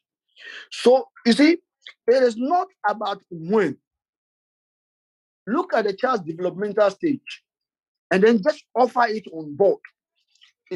So 0.70 1.08
you 1.26 1.32
see, 1.32 1.58
it 2.06 2.22
is 2.22 2.36
not 2.36 2.68
about 2.88 3.22
when. 3.30 3.76
Look 5.46 5.74
at 5.74 5.84
the 5.84 5.94
child's 5.94 6.24
developmental 6.24 6.90
stage 6.90 7.42
and 8.10 8.22
then 8.22 8.42
just 8.42 8.64
offer 8.74 9.06
it 9.06 9.24
on 9.32 9.56
board. 9.56 9.80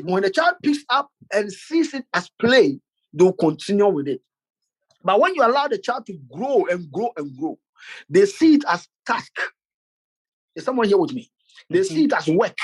When 0.02 0.22
the 0.22 0.30
child 0.30 0.56
picks 0.62 0.84
up 0.88 1.10
and 1.32 1.52
sees 1.52 1.92
it 1.92 2.04
as 2.14 2.30
play, 2.40 2.80
they'll 3.12 3.34
continue 3.34 3.88
with 3.88 4.08
it. 4.08 4.22
But 5.04 5.20
when 5.20 5.34
you 5.34 5.44
allow 5.44 5.68
the 5.68 5.78
child 5.78 6.06
to 6.06 6.18
grow 6.32 6.64
and 6.70 6.90
grow 6.90 7.10
and 7.16 7.36
grow, 7.36 7.58
they 8.08 8.24
see 8.26 8.54
it 8.54 8.64
as 8.68 8.86
task. 9.06 9.32
Is 10.54 10.64
someone 10.64 10.88
here 10.88 10.98
with 10.98 11.12
me? 11.12 11.30
They 11.68 11.80
mm-hmm. 11.80 11.94
see 11.94 12.04
it 12.04 12.12
as 12.12 12.28
work, 12.28 12.56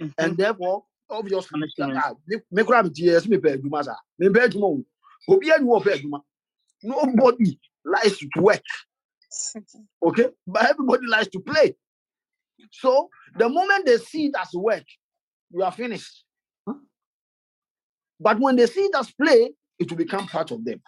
and 0.00 0.12
mm-hmm. 0.16 0.34
therefore, 0.34 0.84
obviously, 1.10 1.60
Punishment. 1.60 1.98
ah, 2.04 2.14
me- 2.26 2.38
me 2.50 2.64
kura 2.64 2.82
me 2.84 2.90
tie, 2.90 3.04
yes, 3.12 3.26
me 3.28 3.36
pɛ 3.38 3.56
adwuma 3.58 3.84
saa. 3.84 3.96
Me 4.18 4.28
pɛ 4.28 4.48
adwuma 4.48 4.64
o. 4.64 4.86
Obi 5.28 5.52
ani 5.52 5.64
wɔ 5.64 5.82
pɛ 5.84 5.92
adwuma. 6.00 6.20
Nobody 6.82 7.58
likes 7.84 8.18
to 8.18 8.28
work. 8.40 8.62
Okay, 10.04 10.28
but 10.46 10.64
everybody 10.70 11.06
likes 11.06 11.28
to 11.28 11.40
play. 11.40 11.74
So 12.72 13.08
the 13.38 13.48
moment 13.48 13.86
they 13.86 13.98
see 13.98 14.26
it 14.26 14.34
as 14.40 14.52
work, 14.54 14.84
you 15.50 15.62
are 15.62 15.72
finished. 15.72 16.24
But 18.20 18.40
when 18.40 18.56
they 18.56 18.66
see 18.66 18.80
it 18.82 18.94
as 18.96 19.10
play, 19.12 19.52
it 19.78 19.90
will 19.90 19.98
become 19.98 20.26
part 20.26 20.50
of 20.50 20.64
them. 20.64 20.80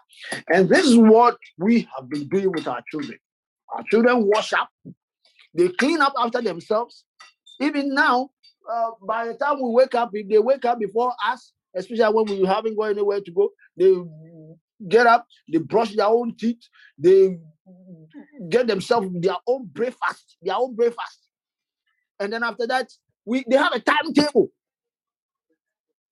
And 0.48 0.68
this 0.68 0.86
is 0.86 0.96
what 0.96 1.36
we 1.58 1.88
have 1.96 2.08
been 2.08 2.28
doing 2.28 2.50
with 2.52 2.66
our 2.66 2.82
children. 2.90 3.18
Our 3.74 3.82
children 3.90 4.26
wash 4.26 4.52
up, 4.54 4.70
they 5.54 5.68
clean 5.68 6.00
up 6.00 6.14
after 6.18 6.40
themselves. 6.40 7.04
Even 7.60 7.92
now, 7.94 8.30
uh, 8.68 8.90
by 9.02 9.26
the 9.26 9.34
time 9.34 9.56
we 9.56 9.70
wake 9.70 9.94
up, 9.94 10.10
if 10.12 10.28
they 10.28 10.38
wake 10.38 10.64
up 10.64 10.78
before 10.78 11.12
us, 11.26 11.52
especially 11.74 12.14
when 12.14 12.26
we 12.26 12.46
haven't 12.46 12.76
got 12.76 12.90
anywhere 12.90 13.20
to 13.20 13.30
go, 13.30 13.50
they 13.76 13.94
get 14.88 15.06
up, 15.06 15.26
they 15.50 15.58
brush 15.58 15.94
their 15.94 16.06
own 16.06 16.34
teeth, 16.36 16.60
they 16.96 17.38
get 18.48 18.66
themselves 18.66 19.08
their 19.20 19.36
own 19.46 19.66
breakfast, 19.66 20.36
their 20.42 20.56
own 20.56 20.74
breakfast. 20.74 21.28
And 22.20 22.32
then 22.32 22.42
after 22.42 22.66
that, 22.66 22.88
we 23.24 23.44
they 23.48 23.56
have 23.56 23.72
a 23.72 23.80
timetable. 23.80 24.50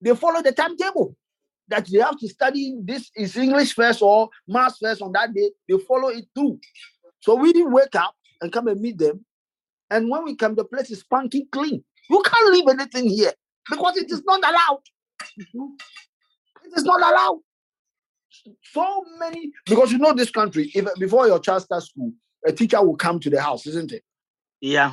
They 0.01 0.15
follow 0.15 0.43
the 0.43 0.53
timetable 0.53 1.17
that 1.69 1.87
they 1.87 1.99
have 1.99 2.19
to 2.19 2.29
study 2.29 2.77
this 2.83 3.11
is 3.17 3.37
English 3.37 3.75
first 3.75 4.03
or 4.03 4.29
maths 4.47 4.79
first 4.81 5.03
on 5.03 5.13
that 5.13 5.35
day. 5.35 5.51
They 5.69 5.79
follow 5.79 6.09
it 6.09 6.27
too. 6.37 6.61
So 7.21 7.35
we 7.35 7.53
didn't 7.53 7.73
wake 7.73 7.95
up 7.97 8.15
and 8.41 8.53
come 8.53 8.69
and 8.69 8.81
meet 8.81 8.99
them. 8.99 9.25
And 9.91 10.11
when 10.11 10.25
we 10.25 10.37
come, 10.37 10.55
the 10.55 10.65
place 10.65 10.91
is 10.91 11.01
spanking 11.01 11.47
clean. 11.51 11.83
You 12.11 12.23
can't 12.25 12.53
leave 12.53 12.69
anything 12.69 13.09
here. 13.09 13.33
because 13.71 13.97
it 13.97 14.11
is 14.11 14.23
not 14.25 14.41
allowed. 14.41 14.83
It 15.39 16.73
is 16.77 16.85
not 16.85 17.01
allowed. 17.01 17.41
So 18.73 19.05
many 19.19 19.51
because 19.65 19.91
you 19.91 19.99
know 19.99 20.13
this 20.13 20.31
country. 20.31 20.71
If 20.75 20.87
before 20.99 21.27
your 21.27 21.39
child 21.41 21.63
starts 21.63 21.87
school, 21.87 22.13
a 22.47 22.53
teacher 22.53 22.83
will 22.83 22.97
come 22.97 23.19
to 23.21 23.31
the 23.31 23.41
house, 23.41 23.67
isn't 23.67 23.93
it? 23.93 24.03
Yeah. 24.61 24.93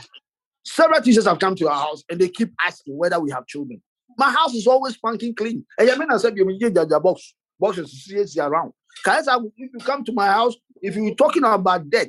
Several 0.66 1.02
teachers 1.02 1.26
have 1.26 1.40
come 1.40 1.56
to 1.56 1.68
our 1.68 1.80
house 1.80 2.04
and 2.10 2.20
they 2.20 2.30
keep 2.30 2.52
asking 2.66 2.98
whether 2.98 3.20
we 3.20 3.32
have 3.32 3.46
children. 3.46 3.82
My 4.18 4.32
house 4.32 4.54
is 4.54 4.66
always 4.66 4.96
spanking 4.96 5.36
clean. 5.36 5.66
And 5.78 5.88
you 5.88 5.98
mean 6.00 6.10
I 6.12 6.18
said 6.18 6.38
you 6.38 6.46
mean 6.46 6.60
the 6.60 7.00
box 7.04 7.36
boxes 7.60 8.08
CHC 8.10 8.44
around. 8.48 8.72
Guys, 9.04 9.28
if 9.28 9.42
you 9.58 9.80
come 9.80 10.04
to 10.06 10.14
my 10.14 10.28
house, 10.28 10.56
if 10.82 10.96
you're 10.96 11.16
talking 11.16 11.44
about 11.44 11.90
death, 11.90 12.08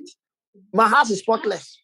my 0.72 0.88
house 0.88 1.10
is 1.10 1.20
spotless. 1.20 1.78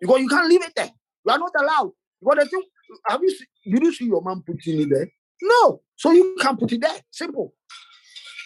Because 0.00 0.20
you 0.20 0.28
can't 0.28 0.48
leave 0.48 0.62
it 0.62 0.72
there. 0.76 0.90
You 1.26 1.32
are 1.32 1.38
not 1.38 1.52
allowed. 1.58 1.92
Because 2.20 2.44
the 2.44 2.50
thing, 2.50 2.62
have 3.06 3.20
you 3.22 3.30
seen, 3.30 3.46
did 3.72 3.82
you 3.82 3.94
see 3.94 4.06
your 4.06 4.22
mom 4.22 4.42
putting 4.46 4.80
it 4.80 4.88
there? 4.90 5.08
No. 5.42 5.80
So 5.96 6.12
you 6.12 6.36
can't 6.40 6.58
put 6.58 6.72
it 6.72 6.80
there. 6.80 7.00
Simple. 7.10 7.54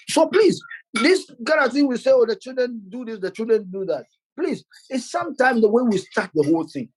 So 0.08 0.26
please, 0.26 0.60
this 0.94 1.30
kind 1.46 1.64
of 1.64 1.72
thing 1.72 1.86
we 1.86 1.96
say, 1.96 2.10
oh, 2.12 2.26
the 2.26 2.36
children 2.36 2.82
do 2.88 3.04
this, 3.04 3.18
the 3.18 3.30
children 3.30 3.68
do 3.70 3.84
that. 3.86 4.04
Please, 4.38 4.64
it's 4.88 5.10
sometimes 5.10 5.60
the 5.60 5.68
way 5.68 5.82
we 5.82 5.98
start 5.98 6.30
the 6.34 6.42
whole 6.42 6.66
thing. 6.66 6.88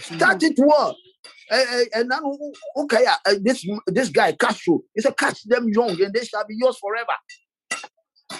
Start 0.00 0.42
it 0.42 0.54
well. 0.58 0.96
Eh, 1.50 1.84
and 1.94 2.10
then 2.10 2.20
okay, 2.76 3.04
uh, 3.06 3.34
this 3.40 3.66
this 3.86 4.08
guy 4.08 4.32
Castro, 4.32 4.82
he 4.94 5.00
said, 5.00 5.16
catch 5.16 5.42
them 5.44 5.68
young, 5.68 6.00
and 6.00 6.14
they 6.14 6.24
shall 6.24 6.46
be 6.46 6.54
yours 6.56 6.78
forever. 6.78 7.12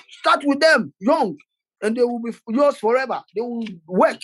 Start 0.09 0.43
with 0.45 0.61
them 0.61 0.93
young, 1.01 1.37
and 1.83 1.97
they 1.97 2.05
will 2.05 2.23
be 2.23 2.31
yours 2.49 2.77
forever. 2.77 3.21
They 3.35 3.41
will 3.41 3.67
work. 3.87 4.21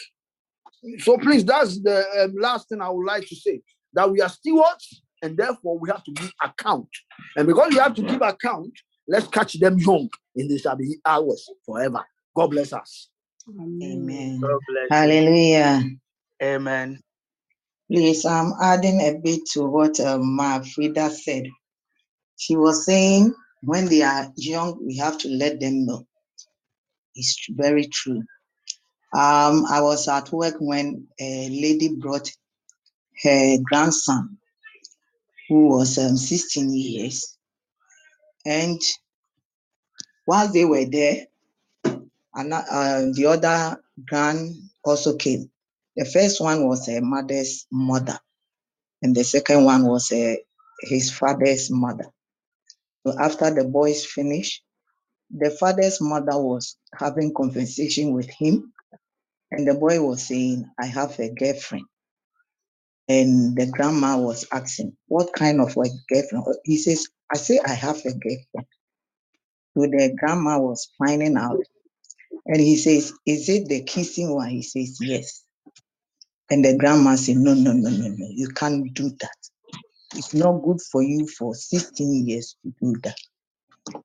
So 0.99 1.19
please, 1.19 1.45
that's 1.45 1.81
the 1.83 2.05
um, 2.25 2.35
last 2.39 2.69
thing 2.69 2.81
I 2.81 2.91
would 2.91 3.07
like 3.07 3.27
to 3.29 3.37
say. 3.37 3.63
That 3.95 4.11
we 4.11 4.21
are 4.21 4.29
stewards, 4.29 5.03
and 5.23 5.37
therefore 5.37 5.79
we 5.79 5.89
have 5.91 6.05
to 6.05 6.13
give 6.13 6.33
account. 6.43 6.89
And 7.37 7.47
because 7.47 7.73
we 7.73 7.79
have 7.79 7.95
to 7.95 8.03
give 8.03 8.23
account, 8.23 8.73
let's 9.09 9.27
catch 9.29 9.55
them 9.55 9.79
young, 9.79 10.11
and 10.37 10.51
they 10.51 10.59
shall 10.59 10.77
be 10.77 10.99
ours 11.07 11.49
forever. 11.65 12.05
God 12.37 12.49
bless 12.49 12.73
us. 12.73 13.09
Amen. 13.83 14.41
God 14.41 14.61
bless. 14.69 14.91
Hallelujah. 14.91 15.83
Amen. 16.43 17.01
Please, 17.91 18.25
I'm 18.27 18.53
adding 18.61 19.01
a 19.01 19.19
bit 19.23 19.43
to 19.53 19.65
what 19.65 20.01
um, 20.01 20.37
Ma 20.37 20.61
Frida 20.61 21.11
said. 21.11 21.45
She 22.37 22.57
was 22.57 22.85
saying 22.85 23.35
when 23.63 23.87
they 23.89 24.03
are 24.03 24.33
young, 24.37 24.85
we 24.85 24.97
have 24.99 25.19
to 25.19 25.29
let 25.29 25.61
them 25.61 25.87
know. 25.87 26.07
It's 27.15 27.47
very 27.51 27.87
true. 27.87 28.23
Um, 29.15 29.65
I 29.71 29.81
was 29.81 30.09
at 30.09 30.33
work 30.33 30.57
when 30.59 31.07
a 31.21 31.49
lady 31.49 31.95
brought 31.95 32.31
her 33.23 33.57
grandson, 33.63 34.39
who 35.49 35.69
was 35.69 35.99
um, 35.99 36.17
16 36.17 36.75
years, 36.75 37.37
and 38.45 38.81
while 40.27 40.53
they 40.53 40.65
were 40.65 40.85
there, 40.85 41.27
and 42.35 42.53
uh, 42.53 43.03
the 43.15 43.27
other 43.27 43.81
grand 44.07 44.55
also 44.85 45.17
came. 45.17 45.51
The 45.97 46.05
first 46.05 46.41
one 46.41 46.67
was 46.69 46.87
her 46.87 47.01
mother's 47.01 47.67
mother, 47.73 48.19
and 49.03 49.17
the 49.17 49.25
second 49.25 49.65
one 49.65 49.87
was 49.87 50.13
uh, 50.13 50.35
his 50.83 51.11
father's 51.11 51.71
mother. 51.71 52.07
So 53.07 53.19
after 53.19 53.51
the 53.55 53.65
boys 53.65 54.05
finished, 54.05 54.63
the 55.31 55.51
father's 55.51 56.01
mother 56.01 56.39
was 56.39 56.77
having 56.95 57.35
conversation 57.35 58.13
with 58.13 58.29
him, 58.31 58.73
and 59.53 59.69
the 59.69 59.75
boy 59.75 60.01
was 60.03 60.25
saying, 60.25 60.71
"I 60.81 60.87
have 60.87 61.19
a 61.21 61.31
girlfriend." 61.35 61.87
And 63.09 63.57
the 63.57 63.67
grandma 63.67 64.19
was 64.19 64.47
asking, 64.53 64.97
"What 65.09 65.33
kind 65.35 65.61
of 65.61 65.77
a 65.77 65.89
girlfriend?" 66.09 66.47
Uh, 66.49 66.55
he 66.65 66.79
says, 66.79 67.09
"I 67.33 67.39
say 67.39 67.61
I 67.65 67.73
have 67.75 67.99
a 67.99 68.13
girlfriend." 68.15 68.69
So 69.75 69.83
the 69.83 70.17
grandma 70.19 70.61
was 70.61 70.91
finding 70.99 71.37
out, 71.37 71.61
and 72.47 72.61
he 72.61 72.77
says, 72.77 73.13
"Is 73.27 73.49
it 73.49 73.69
the 73.69 73.83
kissing 73.85 74.35
one?" 74.35 74.51
He 74.51 74.63
says, 74.63 74.99
"Yes." 75.01 75.45
And 76.51 76.65
the 76.65 76.77
grandma 76.79 77.17
said, 77.17 77.37
"No, 77.39 77.55
no, 77.55 77.73
no, 77.73 77.91
no, 77.91 78.09
no. 78.09 78.29
You 78.31 78.49
can't 78.49 78.95
do 78.95 79.11
that. 79.21 79.39
It's 80.17 80.35
not 80.35 80.63
good 80.65 80.81
for 80.83 81.03
you 81.03 81.29
for 81.29 81.55
16 81.55 82.27
years 82.29 82.57
to 82.65 82.75
do 82.83 82.95
that." 83.05 83.19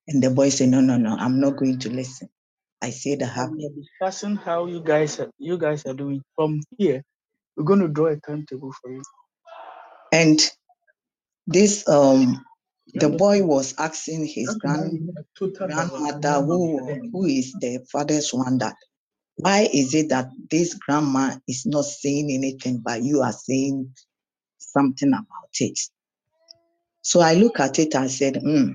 And 0.08 0.24
the 0.24 0.32
boy 0.32 0.50
said, 0.50 0.70
"No, 0.70 0.82
no, 0.82 0.98
no. 0.98 1.16
I'm 1.18 1.40
not 1.42 1.58
going 1.58 1.80
to 1.80 1.90
listen." 1.92 2.30
I 2.82 2.92
said, 2.92 3.24
"I 3.24 3.28
have." 3.28 3.52
We 3.52 3.66
are 3.66 3.76
discussing 3.76 4.38
how 4.38 4.68
you 4.68 4.82
guys 4.82 5.20
are, 5.20 5.32
you 5.40 5.58
guys 5.58 5.86
are 5.86 5.94
doing. 5.96 6.22
From 6.36 6.62
here, 6.78 7.04
we're 7.58 7.66
going 7.66 7.82
to 7.82 7.90
draw 7.90 8.08
a 8.08 8.18
timetable 8.18 8.74
for 8.82 8.92
you. 8.92 9.04
And 10.12 10.42
this 11.48 11.88
um 11.90 12.46
You 12.94 13.02
the 13.02 13.10
boy 13.10 13.44
understand? 13.44 13.46
was 13.46 13.76
asking 13.80 14.28
his 14.28 14.56
grand 14.56 14.94
we 14.94 15.14
a 15.18 15.24
total 15.40 15.68
grandmother 15.68 16.42
who 16.42 17.10
who 17.12 17.26
is 17.26 17.54
the 17.62 17.86
father's 17.92 18.34
one 18.34 18.58
that 18.60 18.76
why 19.38 19.68
is 19.74 19.94
it 19.96 20.10
that 20.10 20.30
this 20.52 20.76
grandma 20.76 21.36
is 21.48 21.66
not 21.66 21.86
saying 21.86 22.32
anything 22.32 22.82
but 22.84 23.04
you 23.04 23.22
are 23.22 23.34
saying 23.34 23.94
something 24.60 25.10
about 25.14 25.50
it 25.60 25.80
so 27.02 27.22
i 27.22 27.36
look 27.36 27.60
at 27.60 27.80
it 27.80 27.96
and 27.96 28.12
said 28.12 28.38
hmm, 28.38 28.72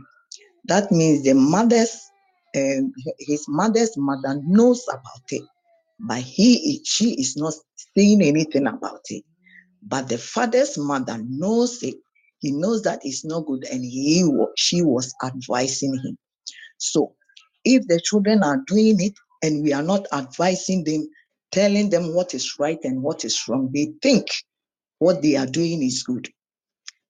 that 0.66 0.92
means 0.92 1.24
the 1.24 1.34
mother's 1.34 2.00
um, 2.56 2.92
his 3.20 3.46
mother's 3.48 3.96
mother 3.98 4.40
knows 4.44 4.86
about 4.90 5.22
it 5.30 5.42
but 6.00 6.20
he 6.20 6.82
she 6.84 7.14
is 7.14 7.36
not 7.36 7.54
saying 7.96 8.22
anything 8.22 8.66
about 8.66 9.02
it. 9.10 9.24
But 9.82 10.08
the 10.08 10.18
father's 10.18 10.78
mother 10.78 11.18
knows 11.22 11.82
it. 11.82 11.96
He 12.40 12.52
knows 12.52 12.82
that 12.82 13.00
it's 13.04 13.24
not 13.24 13.46
good 13.46 13.64
and 13.64 13.84
he 13.84 14.24
she 14.56 14.82
was 14.82 15.14
advising 15.24 15.94
him. 15.94 16.18
So 16.78 17.14
if 17.64 17.86
the 17.88 18.00
children 18.00 18.42
are 18.44 18.62
doing 18.66 19.00
it 19.00 19.14
and 19.42 19.62
we 19.64 19.72
are 19.72 19.82
not 19.82 20.06
advising 20.12 20.84
them 20.84 21.08
telling 21.52 21.90
them 21.90 22.14
what 22.14 22.34
is 22.34 22.56
right 22.58 22.78
and 22.84 23.02
what 23.02 23.24
is 23.24 23.42
wrong 23.48 23.70
they 23.74 23.92
think 24.02 24.26
what 24.98 25.22
they 25.22 25.36
are 25.36 25.46
doing 25.46 25.82
is 25.82 26.02
good. 26.04 26.28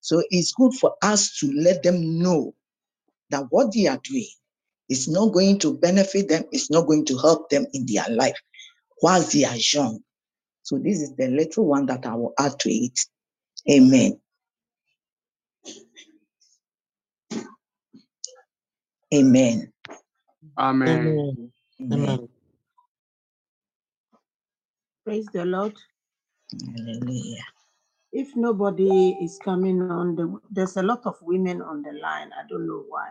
So 0.01 0.23
it's 0.31 0.52
good 0.55 0.74
for 0.74 0.94
us 1.02 1.39
to 1.40 1.52
let 1.52 1.82
them 1.82 2.20
know 2.20 2.55
that 3.31 3.44
what 3.51 3.74
they 3.74 3.86
are 3.89 4.01
doing 4.05 4.28
is 4.89 5.09
not 5.09 5.33
going 5.33 5.59
to 5.59 5.77
benefit 5.79 6.29
them 6.29 6.45
it's 6.53 6.71
not 6.71 6.87
going 6.87 7.05
to 7.05 7.17
help 7.19 7.51
them 7.51 7.67
in 7.73 7.87
their 7.87 8.09
life 8.11 8.37
whilst 9.03 9.33
they 9.33 9.45
are 9.45 9.57
young. 9.57 10.01
So 10.63 10.79
this 10.79 11.01
is 11.01 11.15
the 11.17 11.29
little 11.29 11.67
one 11.67 11.87
that 11.87 12.07
i 12.07 12.15
will 12.15 12.35
add 12.39 12.59
to 12.61 12.71
it. 12.71 12.99
Amen. 13.71 14.21
Amen. 19.15 19.73
Amen. 20.59 21.53
amen. 21.93 22.29
Praise 25.05 25.27
the 25.33 25.45
Lord. 25.45 25.77
hallelujah. 26.77 27.45
If 28.13 28.35
nobody 28.35 29.11
is 29.23 29.39
coming 29.45 29.83
on, 29.83 30.17
the, 30.17 30.41
there's 30.51 30.77
a 30.77 30.83
lot 30.83 31.07
of 31.07 31.17
women 31.23 31.61
on 31.63 31.83
the 31.83 31.93
line. 31.93 32.31
I 32.33 32.49
don't 32.49 32.67
know 32.67 32.85
why 32.89 33.11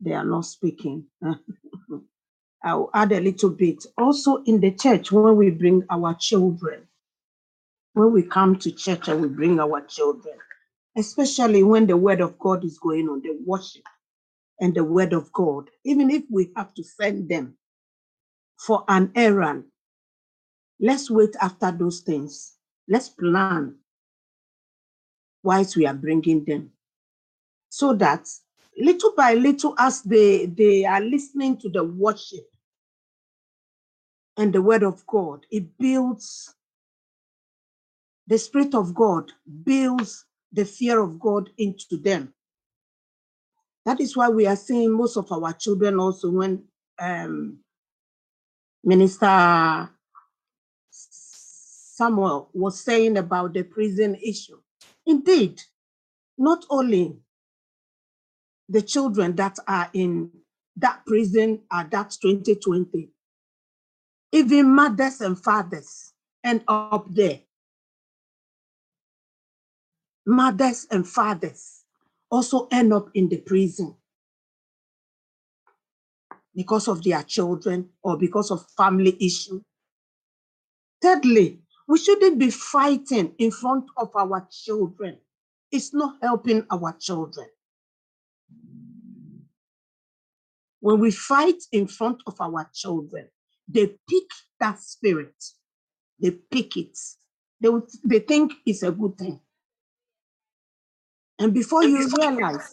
they 0.00 0.12
are 0.12 0.24
not 0.24 0.46
speaking. 0.46 1.06
I'll 2.62 2.90
add 2.94 3.12
a 3.12 3.20
little 3.20 3.50
bit. 3.50 3.84
Also, 3.96 4.42
in 4.44 4.60
the 4.60 4.72
church, 4.72 5.12
when 5.12 5.36
we 5.36 5.50
bring 5.50 5.84
our 5.90 6.14
children, 6.14 6.86
when 7.94 8.12
we 8.12 8.22
come 8.22 8.56
to 8.58 8.70
church 8.72 9.08
and 9.08 9.22
we 9.22 9.28
bring 9.28 9.60
our 9.60 9.80
children, 9.82 10.36
especially 10.96 11.62
when 11.62 11.86
the 11.86 11.96
word 11.96 12.20
of 12.20 12.38
God 12.38 12.64
is 12.64 12.78
going 12.78 13.08
on, 13.08 13.22
the 13.22 13.38
worship 13.44 13.84
and 14.60 14.74
the 14.74 14.84
word 14.84 15.12
of 15.12 15.32
God, 15.32 15.70
even 15.84 16.10
if 16.10 16.24
we 16.30 16.50
have 16.56 16.74
to 16.74 16.84
send 16.84 17.28
them 17.28 17.56
for 18.58 18.84
an 18.88 19.12
errand, 19.14 19.64
let's 20.80 21.10
wait 21.10 21.34
after 21.40 21.72
those 21.72 22.00
things. 22.00 22.54
Let's 22.88 23.08
plan 23.08 23.76
whilst 25.42 25.76
we 25.76 25.86
are 25.86 25.94
bringing 25.94 26.44
them 26.44 26.72
so 27.70 27.94
that 27.94 28.28
little 28.78 29.12
by 29.16 29.34
little, 29.34 29.74
as 29.78 30.02
they, 30.02 30.46
they 30.46 30.84
are 30.84 31.00
listening 31.00 31.56
to 31.58 31.68
the 31.68 31.84
worship 31.84 32.46
and 34.36 34.52
the 34.52 34.62
word 34.62 34.82
of 34.82 35.06
God, 35.06 35.46
it 35.50 35.78
builds 35.78 36.54
the 38.26 38.38
Spirit 38.38 38.74
of 38.74 38.94
God, 38.94 39.32
builds 39.64 40.24
the 40.52 40.64
fear 40.64 41.00
of 41.00 41.18
God 41.18 41.50
into 41.58 41.96
them. 41.96 42.32
That 43.84 44.00
is 44.00 44.16
why 44.16 44.28
we 44.28 44.46
are 44.46 44.56
seeing 44.56 44.92
most 44.92 45.16
of 45.16 45.30
our 45.32 45.52
children 45.52 45.98
also 45.98 46.30
when 46.30 46.64
um, 46.98 47.58
Minister 48.84 49.90
Samuel 50.90 52.50
was 52.52 52.80
saying 52.80 53.16
about 53.16 53.52
the 53.52 53.62
prison 53.62 54.16
issue. 54.22 54.58
Indeed, 55.06 55.60
not 56.38 56.64
only 56.70 57.16
the 58.70 58.82
children 58.82 59.36
that 59.36 59.58
are 59.68 59.90
in 59.94 60.32
that 60.78 61.04
prison 61.06 61.62
at 61.72 61.90
that 61.92 62.16
2020, 62.22 63.10
even 64.32 64.74
mothers 64.74 65.20
and 65.20 65.42
fathers 65.42 66.14
end 66.44 66.64
up 66.68 67.06
there. 67.10 67.40
mothers 70.26 70.86
and 70.90 71.06
fathers 71.08 71.84
also 72.30 72.68
end 72.70 72.92
up 72.92 73.08
in 73.14 73.28
the 73.28 73.38
prison 73.38 73.94
because 76.54 76.88
of 76.88 77.02
their 77.02 77.22
children 77.24 77.88
or 78.02 78.16
because 78.18 78.50
of 78.50 78.64
family 78.76 79.16
issue. 79.20 79.60
Thirdly, 81.02 81.60
we 81.88 81.98
shouldn't 81.98 82.38
be 82.38 82.50
fighting 82.50 83.34
in 83.38 83.50
front 83.50 83.86
of 83.96 84.10
our 84.16 84.46
children. 84.50 85.18
It's 85.72 85.94
not 85.94 86.16
helping 86.22 86.66
our 86.70 86.94
children. 86.98 87.48
When 90.80 90.98
we 90.98 91.10
fight 91.10 91.62
in 91.72 91.86
front 91.86 92.22
of 92.26 92.40
our 92.40 92.68
children, 92.74 93.28
they 93.68 93.86
pick 94.08 94.28
that 94.58 94.80
spirit. 94.80 95.34
They 96.20 96.32
pick 96.32 96.76
it. 96.76 96.98
They, 97.60 97.68
they 98.04 98.18
think 98.20 98.52
it's 98.66 98.82
a 98.82 98.90
good 98.90 99.16
thing. 99.18 99.40
And 101.38 101.54
before 101.54 101.84
you 101.84 102.08
realize, 102.18 102.72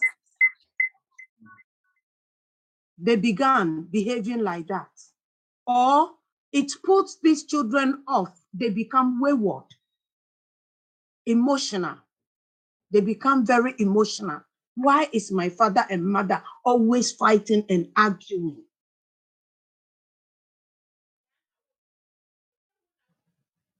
they 2.98 3.16
began 3.16 3.84
behaving 3.84 4.42
like 4.42 4.68
that. 4.68 4.90
Or 5.66 6.12
it 6.52 6.72
puts 6.84 7.18
these 7.22 7.46
children 7.46 8.04
off. 8.08 8.38
They 8.54 8.70
become 8.70 9.22
wayward, 9.22 9.66
emotional. 11.26 11.98
They 12.92 13.02
become 13.02 13.46
very 13.46 13.76
emotional. 13.80 14.42
Why 14.78 15.10
is 15.12 15.32
my 15.32 15.50
father 15.50 15.84
and 15.90 16.06
mother 16.06 16.40
always 16.64 17.12
fighting 17.12 17.66
and 17.68 17.90
arguing? 17.98 18.62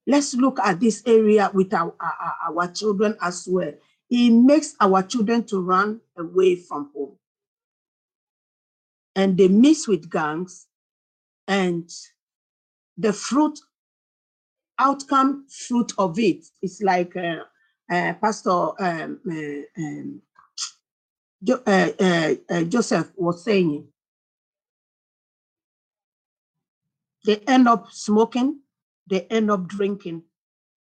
Let's 0.08 0.34
look 0.34 0.60
at 0.60 0.80
this 0.80 1.04
area 1.06 1.52
with 1.54 1.72
our, 1.76 1.94
our, 2.00 2.36
our 2.50 2.72
children 2.72 3.16
as 3.22 3.48
well. 3.48 3.74
It 4.10 4.32
makes 4.32 4.76
our 4.82 5.04
children 5.04 5.44
to 5.46 5.62
run 5.62 6.02
away 6.18 6.56
from 6.56 6.90
home. 6.96 7.18
And 9.16 9.38
they 9.38 9.50
mix 9.50 9.88
with 9.88 10.10
gangs 10.10 10.66
and 11.48 11.88
the 12.98 13.14
fruit, 13.14 13.60
outcome 14.80 15.46
fruit 15.48 15.92
of 16.00 16.18
it 16.18 16.44
is 16.64 16.82
like 16.82 17.16
uh, 17.16 17.44
uh, 17.92 18.14
Pastor 18.14 18.72
um, 18.82 19.20
uh, 19.30 19.82
um, 19.82 20.22
jo- 21.44 21.64
uh, 21.68 21.90
uh, 22.00 22.36
uh, 22.50 22.64
Joseph 22.64 23.12
was 23.18 23.44
saying. 23.44 23.88
They 27.26 27.38
end 27.48 27.70
up 27.70 27.88
smoking, 27.92 28.62
they 29.08 29.22
end 29.24 29.52
up 29.52 29.68
drinking 29.68 30.24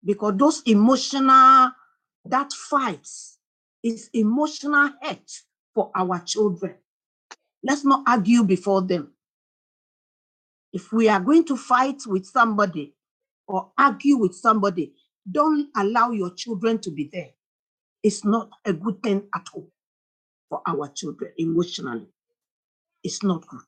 because 0.06 0.36
those 0.38 0.64
emotional, 0.66 1.72
that 2.26 2.54
fights 2.54 3.40
is 3.84 4.10
emotional 4.14 4.92
hurt 5.02 5.32
for 5.76 5.92
our 5.96 6.20
children. 6.22 6.76
Let's 7.64 7.86
not 7.86 8.04
argue 8.08 8.44
before 8.44 8.84
them. 8.84 9.14
If 10.74 10.94
we 10.94 11.10
are 11.10 11.22
going 11.22 11.46
to 11.46 11.58
fight 11.58 12.02
with 12.08 12.26
somebody 12.26 12.96
or 13.48 13.72
argue 13.78 14.18
with 14.18 14.36
somebody, 14.36 14.94
don't 15.30 15.70
allow 15.76 16.12
your 16.12 16.32
children 16.36 16.80
to 16.80 16.92
be 16.92 17.10
there. 17.12 17.32
It's 18.04 18.26
not 18.26 18.52
a 18.66 18.74
good 18.74 19.04
thing 19.04 19.24
at 19.36 19.48
all 19.54 19.70
for 20.50 20.62
our 20.66 20.88
children 20.90 21.32
emotionally. 21.38 22.08
It's 23.04 23.24
not 23.24 23.46
good. 23.48 23.62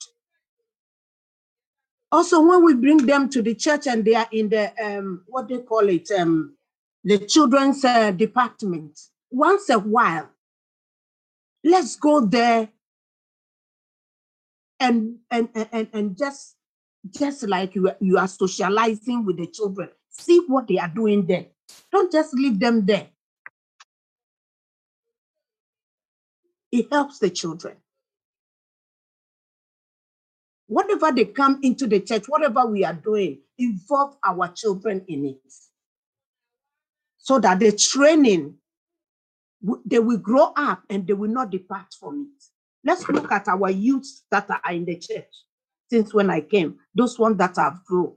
Also, 2.11 2.41
when 2.41 2.63
we 2.63 2.73
bring 2.73 3.05
them 3.05 3.29
to 3.29 3.41
the 3.41 3.53
church 3.53 3.85
and 3.87 4.03
they 4.03 4.15
are 4.15 4.27
in 4.31 4.49
the 4.49 4.71
um, 4.83 5.23
what 5.27 5.47
they 5.47 5.59
call 5.59 5.87
it, 5.89 6.09
um, 6.11 6.55
the 7.03 7.19
children's 7.19 7.85
uh, 7.85 8.11
department, 8.11 8.99
once 9.29 9.69
a 9.69 9.77
while, 9.77 10.29
let's 11.63 11.95
go 11.95 12.25
there 12.25 12.69
and 14.79 15.17
and 15.29 15.49
and, 15.53 15.87
and 15.93 16.17
just 16.17 16.55
just 17.11 17.43
like 17.43 17.75
you, 17.75 17.91
you 17.99 18.17
are 18.17 18.27
socializing 18.27 19.25
with 19.25 19.37
the 19.37 19.47
children, 19.47 19.89
see 20.09 20.39
what 20.47 20.67
they 20.67 20.77
are 20.77 20.91
doing 20.93 21.25
there. 21.25 21.45
Don't 21.91 22.11
just 22.11 22.33
leave 22.33 22.59
them 22.59 22.85
there. 22.85 23.07
It 26.71 26.87
helps 26.91 27.19
the 27.19 27.29
children. 27.29 27.77
Whatever 30.67 31.11
they 31.11 31.25
come 31.25 31.59
into 31.63 31.87
the 31.87 31.99
church, 31.99 32.25
whatever 32.27 32.65
we 32.67 32.85
are 32.85 32.93
doing, 32.93 33.39
involve 33.57 34.15
our 34.23 34.49
children 34.49 35.03
in 35.07 35.25
it. 35.25 35.53
So 37.17 37.39
that 37.39 37.59
the 37.59 37.71
training, 37.71 38.55
they 39.85 39.99
will 39.99 40.17
grow 40.17 40.53
up 40.55 40.83
and 40.89 41.07
they 41.07 41.13
will 41.13 41.29
not 41.29 41.49
depart 41.49 41.87
from 41.99 42.21
it. 42.21 42.43
Let's 42.83 43.07
look 43.09 43.31
at 43.31 43.47
our 43.47 43.69
youths 43.69 44.23
that 44.31 44.49
are 44.49 44.71
in 44.71 44.85
the 44.85 44.97
church 44.97 45.33
since 45.89 46.13
when 46.13 46.29
I 46.29 46.41
came, 46.41 46.77
those 46.93 47.17
ones 47.17 47.37
that 47.37 47.55
have 47.57 47.83
grown, 47.85 48.13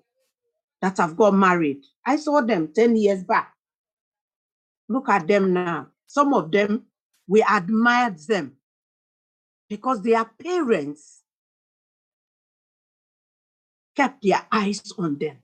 that 0.80 0.98
have 0.98 1.16
got 1.16 1.34
married. 1.34 1.82
I 2.04 2.16
saw 2.16 2.42
them 2.42 2.68
10 2.74 2.96
years 2.96 3.24
back. 3.24 3.54
Look 4.88 5.08
at 5.08 5.26
them 5.26 5.54
now. 5.54 5.88
Some 6.06 6.34
of 6.34 6.50
them, 6.50 6.84
we 7.26 7.44
admired 7.48 8.18
them 8.20 8.56
because 9.68 10.02
their 10.02 10.24
parents 10.24 11.22
kept 13.96 14.22
their 14.22 14.46
eyes 14.50 14.92
on 14.98 15.18
them. 15.18 15.38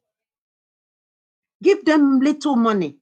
Give 1.63 1.85
them 1.85 2.21
little 2.21 2.57
money 2.57 2.99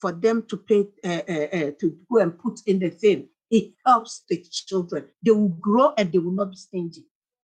for 0.00 0.12
them 0.12 0.44
to 0.48 0.56
pay, 0.56 0.86
uh, 1.04 1.22
uh, 1.28 1.56
uh, 1.56 1.70
to 1.80 1.96
go 2.10 2.18
and 2.20 2.38
put 2.38 2.60
in 2.66 2.78
the 2.80 2.90
thing. 2.90 3.28
It 3.50 3.72
helps 3.86 4.24
the 4.28 4.38
children. 4.38 5.06
They 5.24 5.30
will 5.30 5.48
grow 5.48 5.92
and 5.96 6.10
they 6.10 6.18
will 6.18 6.32
not 6.32 6.50
be 6.50 6.56
stingy. 6.56 7.04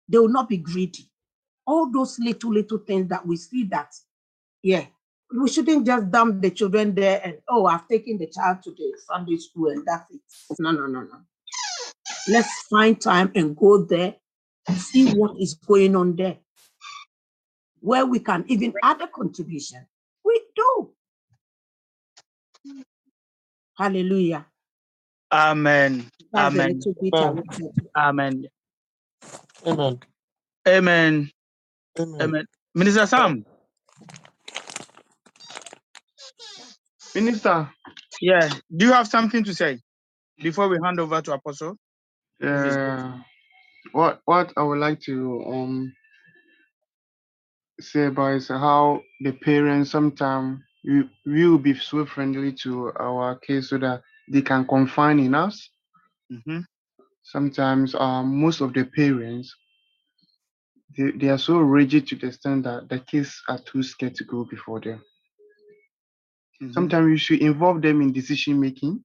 They 0.09 0.19
will 0.19 0.29
not 0.29 0.49
be 0.49 0.59
greedy. 0.59 1.09
All 1.67 1.91
those 1.91 2.19
little, 2.19 2.53
little 2.53 2.79
things 2.79 3.09
that 3.09 3.27
we 3.27 3.37
see 3.37 3.65
that, 3.65 3.95
yeah, 4.63 4.87
we 5.41 5.49
shouldn't 5.49 5.87
just 5.87 6.11
dump 6.11 6.43
the 6.43 6.51
children 6.51 6.95
there 6.95 7.21
and, 7.25 7.39
oh, 7.49 7.67
I've 7.67 7.89
taken 7.89 8.19
the 8.19 8.27
child 8.27 8.63
to 8.65 8.71
the 8.71 8.93
Sunday 9.07 9.37
school 9.37 9.69
and 9.71 9.85
that's 9.87 10.11
it. 10.11 10.21
No, 10.59 10.71
no, 10.71 10.87
no, 10.87 11.01
no. 11.03 11.19
Let's 12.29 12.63
find 12.69 13.01
time 13.01 13.33
and 13.35 13.57
go 13.57 13.85
there 13.85 14.17
and 14.69 14.79
see 14.79 15.11
what 15.13 15.41
is 15.41 15.55
going 15.55 15.97
on 15.97 16.17
there. 16.17 16.39
Where 17.81 18.07
we 18.07 18.21
can 18.21 18.45
even 18.49 18.75
add 18.83 19.01
a 19.01 19.09
contribution. 19.09 19.87
We 20.25 20.41
do. 20.55 20.91
Hallelujah. 23.77 24.47
Amen. 25.33 26.09
That's 26.33 26.55
Amen. 26.55 26.79
little 26.87 26.95
bit 27.01 27.15
I 27.21 27.31
wanted 27.31 27.53
to 27.57 27.73
Amen. 27.97 28.45
Amen. 29.67 30.01
Amen. 30.69 31.31
Amen. 32.01 32.21
Amen. 32.21 32.47
Minister 32.75 33.07
Sam, 33.07 33.45
Minister, 37.15 37.71
yeah, 38.21 38.49
do 38.77 38.87
you 38.87 38.93
have 38.93 39.09
something 39.09 39.45
to 39.45 39.55
say 39.55 39.81
before 40.43 40.69
we 40.69 40.79
hand 40.85 41.01
over 41.01 41.23
to 41.23 41.33
Apostle? 41.35 41.77
If 42.53 42.65
it's 42.65 42.79
good. 42.79 42.97
uh, 42.99 43.19
what 43.93 44.21
what 44.27 44.53
I 44.57 44.63
would 44.63 44.79
like 44.79 45.01
to 45.03 45.45
um 45.47 45.93
say 47.81 48.07
about 48.07 48.35
is 48.37 48.49
how 48.49 49.03
the 49.23 49.33
parents 49.33 49.91
sometimes 49.91 50.61
we 50.85 51.09
we 51.27 51.47
will 51.49 51.59
be 51.59 51.75
so 51.75 52.07
friendly 52.07 52.53
to 52.65 52.93
our 53.01 53.37
kids 53.39 53.71
so 53.71 53.79
that 53.79 54.03
they 54.33 54.43
can 54.43 54.67
confine 54.67 55.19
in 55.21 55.35
us. 55.35 55.71
Mhm. 56.33 56.65
Sometimes 57.25 57.95
um 57.95 58.41
most 58.41 58.61
of 58.63 58.75
the 58.75 58.85
parents 58.85 59.55
they, 60.97 61.13
they 61.13 61.29
are 61.29 61.39
so 61.39 61.59
rigid 61.59 62.07
to 62.09 62.17
the 62.17 62.29
extent 62.29 62.65
that 62.65 62.89
the 62.89 63.01
kids 63.01 63.43
are 63.49 63.61
too 63.61 63.83
scared 63.83 64.15
to 64.17 64.25
go 64.25 64.45
before 64.45 64.81
them. 64.81 65.03
Mhm. 66.63 66.73
Sometimes 66.73 67.07
we 67.07 67.19
should 67.19 67.43
involve 67.43 67.83
them 67.83 68.01
in 68.03 68.13
decision 68.13 68.61
making. 68.61 69.05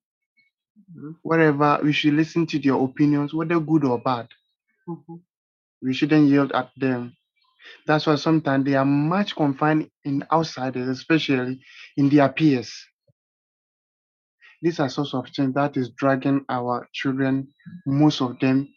Mhm. 0.96 1.16
Whatever 1.24 1.80
we 1.84 1.94
should 1.94 2.16
listen 2.16 2.48
to 2.48 2.60
their 2.60 2.76
opinions, 2.76 3.34
whether 3.34 3.60
good 3.60 3.84
or 3.86 4.00
bad. 4.02 4.28
Mhm. 4.88 5.22
We 5.82 5.94
shouldn't 5.94 6.30
yield 6.30 6.52
at 6.54 6.72
them. 6.78 7.16
That's 7.88 8.08
why 8.08 8.16
sometimes 8.16 8.66
they 8.66 8.76
are 8.76 8.86
much 8.86 9.36
confined 9.36 9.90
in 10.06 10.26
outsiders, 10.32 10.90
especially 10.90 11.62
in 11.98 12.10
their 12.10 12.30
peers. 12.30 12.74
These 14.62 14.80
are 14.80 14.90
sorts 14.90 15.14
of 15.16 15.30
things 15.30 15.56
that 15.56 15.78
is 15.78 15.90
dragging 15.92 16.46
our 16.50 16.88
children, 16.94 17.54
most 17.88 18.22
of 18.22 18.40
them, 18.40 18.68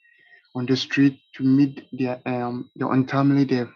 on 0.56 0.66
the 0.66 0.76
street 0.76 1.20
to 1.36 1.44
meet 1.44 1.86
their 1.92 2.20
um 2.26 2.70
their 2.76 2.92
untimely 2.92 3.44
death. 3.46 3.70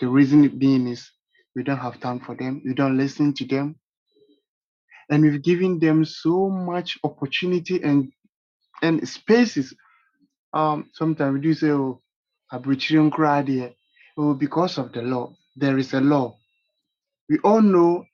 The 0.00 0.08
reason 0.08 0.48
being 0.58 0.88
is 0.88 1.10
we 1.56 1.62
don't 1.64 1.78
have 1.78 2.00
time 2.00 2.20
for 2.20 2.36
them, 2.36 2.62
we 2.66 2.74
don't 2.74 2.98
listen 2.98 3.34
to 3.34 3.46
them, 3.46 3.76
and 5.10 5.22
we've 5.24 5.42
given 5.42 5.78
them 5.78 6.04
so 6.04 6.48
much 6.50 6.98
opportunity 7.04 7.82
and 7.82 8.12
and 8.82 9.08
spaces. 9.08 9.74
Um, 10.54 10.90
sometimes 10.94 11.34
we 11.34 11.40
do 11.40 11.54
say, 11.54 11.70
oh, 11.70 12.02
Abrichirion 12.52 13.12
cried 13.12 13.48
here. 13.48 13.72
Oh, 14.18 14.34
because 14.34 14.78
of 14.78 14.92
the 14.92 15.02
law, 15.02 15.34
there 15.56 15.78
is 15.78 15.94
a 15.94 16.00
law. 16.00 16.36
We 17.30 17.38
all 17.44 17.62
know 17.62 18.04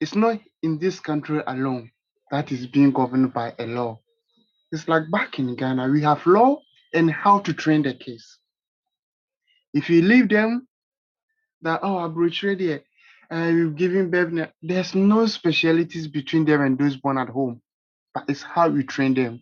it's 0.00 0.14
not 0.16 0.40
in 0.62 0.78
this 0.78 1.00
country 1.00 1.42
alone. 1.46 1.90
that 2.32 2.52
is 2.52 2.66
being 2.66 2.92
governed 2.92 3.32
by 3.34 3.54
a 3.58 3.66
law. 3.66 4.00
It's 4.72 4.88
like 4.88 5.04
back 5.10 5.38
in 5.38 5.56
Ghana, 5.56 5.88
we 5.90 6.02
have 6.02 6.26
law 6.26 6.58
and 6.94 7.10
how 7.10 7.40
to 7.40 7.54
train 7.54 7.82
the 7.82 7.94
kids. 7.94 8.38
If 9.74 9.90
you 9.90 10.02
leave 10.02 10.28
them 10.28 10.68
that 11.62 11.80
oh 11.82 11.98
there, 12.56 12.82
uh, 13.32 13.46
you've 13.46 13.76
given 13.76 14.10
birth, 14.10 14.50
there's 14.62 14.94
no 14.94 15.26
specialities 15.26 16.08
between 16.08 16.44
them 16.44 16.62
and 16.62 16.78
those 16.78 16.96
born 16.96 17.18
at 17.18 17.28
home, 17.28 17.60
but 18.14 18.24
it's 18.28 18.42
how 18.42 18.68
you 18.68 18.82
train 18.84 19.14
them. 19.14 19.40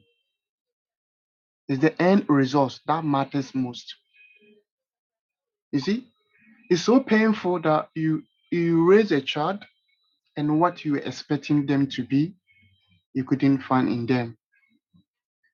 It's 1.68 1.80
the 1.82 2.00
end 2.00 2.26
result 2.28 2.80
that 2.86 3.04
matters 3.04 3.54
most. 3.54 3.94
You 5.72 5.80
see, 5.80 6.08
it's 6.70 6.82
so 6.82 7.00
painful 7.00 7.60
that 7.62 7.90
you 7.94 8.22
you 8.52 8.88
raise 8.90 9.12
a 9.12 9.20
child 9.20 9.64
and 10.36 10.60
what 10.60 10.84
you 10.84 10.92
were 10.92 10.98
expecting 10.98 11.66
them 11.66 11.88
to 11.88 12.04
be, 12.04 12.34
you 13.14 13.24
couldn't 13.24 13.62
find 13.62 13.88
in 13.88 14.06
them. 14.06 14.36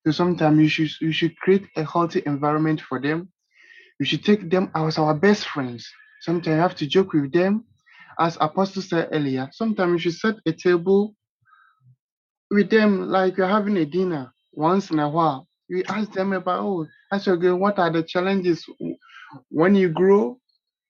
So 0.05 0.11
sometimes 0.11 0.59
you 0.59 0.69
should 0.69 1.01
you 1.01 1.11
should 1.11 1.37
create 1.37 1.67
a 1.77 1.83
healthy 1.85 2.23
environment 2.25 2.81
for 2.81 3.01
them. 3.01 3.29
You 3.99 4.05
should 4.05 4.23
take 4.25 4.49
them 4.49 4.71
as 4.75 4.97
our 4.97 5.13
best 5.15 5.47
friends. 5.47 5.89
Sometimes 6.21 6.55
you 6.55 6.61
have 6.61 6.75
to 6.77 6.87
joke 6.87 7.13
with 7.13 7.31
them. 7.33 7.65
As 8.19 8.37
Apostle 8.39 8.81
said 8.81 9.09
earlier, 9.11 9.49
sometimes 9.51 9.91
you 9.91 10.11
should 10.11 10.19
set 10.19 10.35
a 10.45 10.51
table 10.51 11.15
with 12.51 12.69
them 12.69 13.07
like 13.07 13.37
you're 13.37 13.47
having 13.47 13.77
a 13.77 13.85
dinner 13.85 14.31
once 14.51 14.91
in 14.91 14.99
a 14.99 15.09
while. 15.09 15.47
You 15.67 15.83
ask 15.87 16.11
them 16.11 16.33
about 16.33 16.59
oh, 16.61 16.87
as 17.11 17.25
you're 17.25 17.55
what 17.55 17.79
are 17.79 17.91
the 17.91 18.03
challenges 18.03 18.65
when 19.49 19.75
you 19.75 19.89
grow? 19.89 20.39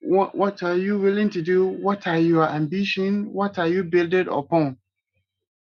What 0.01 0.35
what 0.35 0.63
are 0.63 0.75
you 0.75 0.99
willing 0.99 1.29
to 1.31 1.41
do? 1.41 1.67
What 1.67 2.07
are 2.07 2.17
your 2.17 2.49
ambition? 2.49 3.31
What 3.31 3.57
are 3.59 3.67
you 3.67 3.83
building 3.83 4.27
upon? 4.27 4.77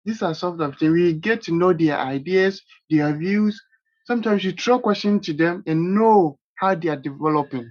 These 0.05 0.21
are 0.21 0.33
sort 0.33 0.61
of 0.61 0.77
things 0.77 0.93
we 0.93 1.13
get 1.13 1.41
to 1.43 1.53
know 1.53 1.73
their 1.73 1.97
ideas, 1.97 2.61
their 2.89 3.17
views. 3.17 3.59
Sometimes 4.05 4.43
you 4.43 4.51
throw 4.53 4.79
questions 4.79 5.25
to 5.25 5.33
them 5.33 5.63
and 5.65 5.95
know 5.95 6.37
how 6.55 6.75
they 6.75 6.89
are 6.89 6.95
developing. 6.95 7.69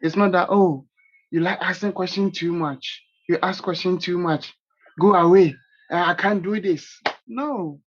It's 0.00 0.16
not 0.16 0.32
that 0.32 0.48
oh, 0.50 0.86
you 1.32 1.40
like 1.42 1.60
asking 1.62 1.94
question 1.94 2.32
too 2.32 2.52
much. 2.54 3.02
You 3.28 3.38
ask 3.42 3.64
question 3.64 3.98
too 3.98 4.18
much. 4.18 4.54
Go 5.00 5.14
away. 5.16 5.56
"Uh, 5.92 6.04
I 6.08 6.14
can't 6.14 6.44
do 6.44 6.60
this. 6.62 6.88
No. 7.28 7.80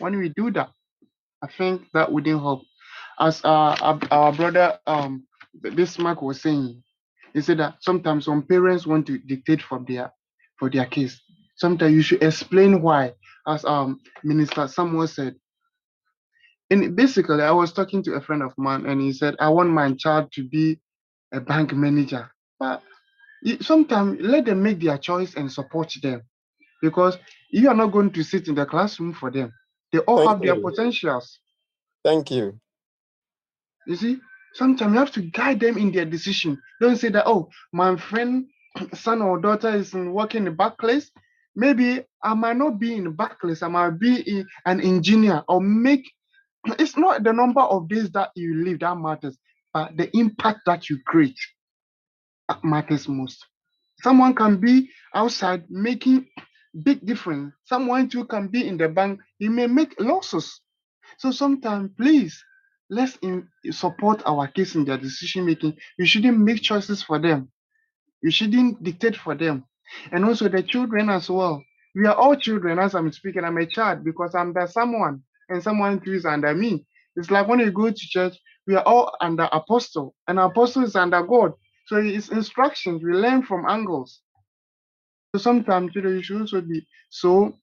When 0.00 0.18
we 0.18 0.30
do 0.30 0.52
that, 0.52 0.70
I 1.42 1.48
think 1.48 1.82
that 1.94 2.12
wouldn't 2.12 2.40
help. 2.40 2.62
As 3.20 3.42
our, 3.44 3.76
our 4.12 4.32
brother 4.32 4.78
um 4.86 5.26
Mark 6.00 6.22
was 6.22 6.42
saying, 6.42 6.82
he 7.34 7.42
said 7.42 7.58
that 7.60 7.76
sometimes 7.82 8.26
some 8.26 8.42
parents 8.44 8.86
want 8.86 9.06
to 9.08 9.18
dictate 9.18 9.62
for 9.62 9.84
their 9.88 10.12
for 10.58 10.70
their 10.70 10.86
kids. 10.86 11.22
Sometimes 11.56 11.94
you 11.94 12.02
should 12.02 12.22
explain 12.22 12.82
why. 12.82 13.14
As 13.48 13.64
um 13.64 14.00
Minister 14.24 14.68
Samuel 14.68 15.08
said, 15.08 15.36
and 16.70 16.96
basically 16.96 17.42
I 17.42 17.52
was 17.52 17.72
talking 17.72 18.02
to 18.04 18.14
a 18.14 18.22
friend 18.22 18.42
of 18.42 18.52
mine 18.58 18.86
and 18.86 19.00
he 19.00 19.12
said, 19.12 19.36
I 19.40 19.50
want 19.50 19.70
my 19.70 19.92
child 19.94 20.32
to 20.34 20.44
be 20.48 20.80
a 21.32 21.40
bank 21.40 21.74
manager. 21.74 22.30
But 22.60 22.82
sometimes 23.60 24.20
let 24.20 24.44
them 24.44 24.62
make 24.62 24.80
their 24.80 24.98
choice 24.98 25.34
and 25.34 25.50
support 25.50 25.92
them 26.02 26.22
because 26.80 27.18
you 27.50 27.68
are 27.68 27.74
not 27.74 27.92
going 27.92 28.12
to 28.12 28.22
sit 28.22 28.48
in 28.48 28.54
the 28.54 28.66
classroom 28.66 29.12
for 29.14 29.30
them. 29.30 29.52
They 29.92 29.98
all 30.00 30.18
Thank 30.18 30.30
have 30.30 30.42
their 30.42 30.60
potentials. 30.60 31.38
Thank 32.04 32.30
you. 32.30 32.58
You 33.86 33.96
see, 33.96 34.18
sometimes 34.54 34.92
you 34.92 34.98
have 34.98 35.12
to 35.12 35.22
guide 35.22 35.60
them 35.60 35.76
in 35.78 35.92
their 35.92 36.04
decision. 36.04 36.60
Don't 36.80 36.96
say 36.96 37.08
that, 37.10 37.26
oh, 37.26 37.48
my 37.72 37.96
friend, 37.96 38.46
son 38.94 39.22
or 39.22 39.40
daughter 39.40 39.70
is 39.70 39.94
in- 39.94 40.12
working 40.12 40.46
in 40.46 40.54
Barclays. 40.54 41.10
Maybe 41.54 42.04
I 42.22 42.34
might 42.34 42.56
not 42.56 42.78
be 42.78 42.94
in 42.94 43.04
the 43.04 43.10
Barclays, 43.10 43.62
I 43.62 43.68
might 43.68 43.98
be 43.98 44.44
an 44.64 44.80
engineer 44.80 45.42
or 45.48 45.60
make 45.60 46.10
it's 46.78 46.96
not 46.96 47.22
the 47.24 47.32
number 47.32 47.60
of 47.60 47.88
days 47.88 48.10
that 48.12 48.30
you 48.34 48.64
live 48.64 48.80
that 48.80 48.96
matters, 48.96 49.36
but 49.74 49.96
the 49.96 50.16
impact 50.16 50.60
that 50.66 50.88
you 50.88 50.98
create 51.06 51.38
matters 52.64 53.08
most. 53.08 53.44
Someone 54.02 54.34
can 54.34 54.58
be 54.60 54.90
outside 55.14 55.64
making 55.70 56.26
big 56.84 57.04
difference. 57.06 57.54
Someone 57.64 58.08
too 58.08 58.24
can 58.26 58.48
be 58.48 58.66
in 58.66 58.78
the 58.78 58.88
bank, 58.88 59.20
he 59.38 59.48
may 59.48 59.66
make 59.66 59.94
losses. 60.00 60.60
So 61.18 61.30
sometimes, 61.32 61.90
please, 61.98 62.42
let's 62.90 63.16
in, 63.22 63.48
support 63.70 64.22
our 64.26 64.48
kids 64.48 64.76
in 64.76 64.84
their 64.84 64.98
decision 64.98 65.46
making. 65.46 65.76
You 65.98 66.06
shouldn't 66.06 66.38
make 66.38 66.62
choices 66.62 67.02
for 67.02 67.18
them. 67.20 67.50
You 68.22 68.30
shouldn't 68.30 68.82
dictate 68.82 69.16
for 69.16 69.34
them. 69.36 69.64
And 70.12 70.24
also 70.24 70.48
the 70.48 70.62
children 70.62 71.10
as 71.10 71.30
well. 71.30 71.62
We 71.94 72.06
are 72.06 72.14
all 72.14 72.36
children 72.36 72.78
as 72.78 72.94
I'm 72.94 73.12
speaking. 73.12 73.44
I'm 73.44 73.58
a 73.58 73.66
child 73.66 74.04
because 74.04 74.34
I'm 74.34 74.52
the 74.54 74.66
someone 74.66 75.22
and 75.48 75.62
someone 75.62 76.00
too 76.00 76.14
is 76.14 76.26
under 76.26 76.54
me. 76.54 76.86
It's 77.16 77.30
like 77.30 77.48
when 77.48 77.60
you 77.60 77.72
go 77.72 77.90
to 77.90 77.96
church, 77.96 78.36
we 78.66 78.76
are 78.76 78.84
all 78.84 79.12
under 79.20 79.48
apostle, 79.52 80.14
and 80.28 80.38
apostle 80.38 80.84
is 80.84 80.96
under 80.96 81.22
God. 81.24 81.52
So 81.86 81.96
it's 81.96 82.30
instructions. 82.30 83.02
We 83.02 83.12
learn 83.12 83.42
from 83.42 83.66
angles. 83.68 84.20
So 85.34 85.40
sometimes 85.42 85.92
you 85.94 86.02
know 86.02 86.10
you 86.10 86.22
should 86.22 86.40
also 86.40 86.60
be 86.60 86.86
so 87.10 87.58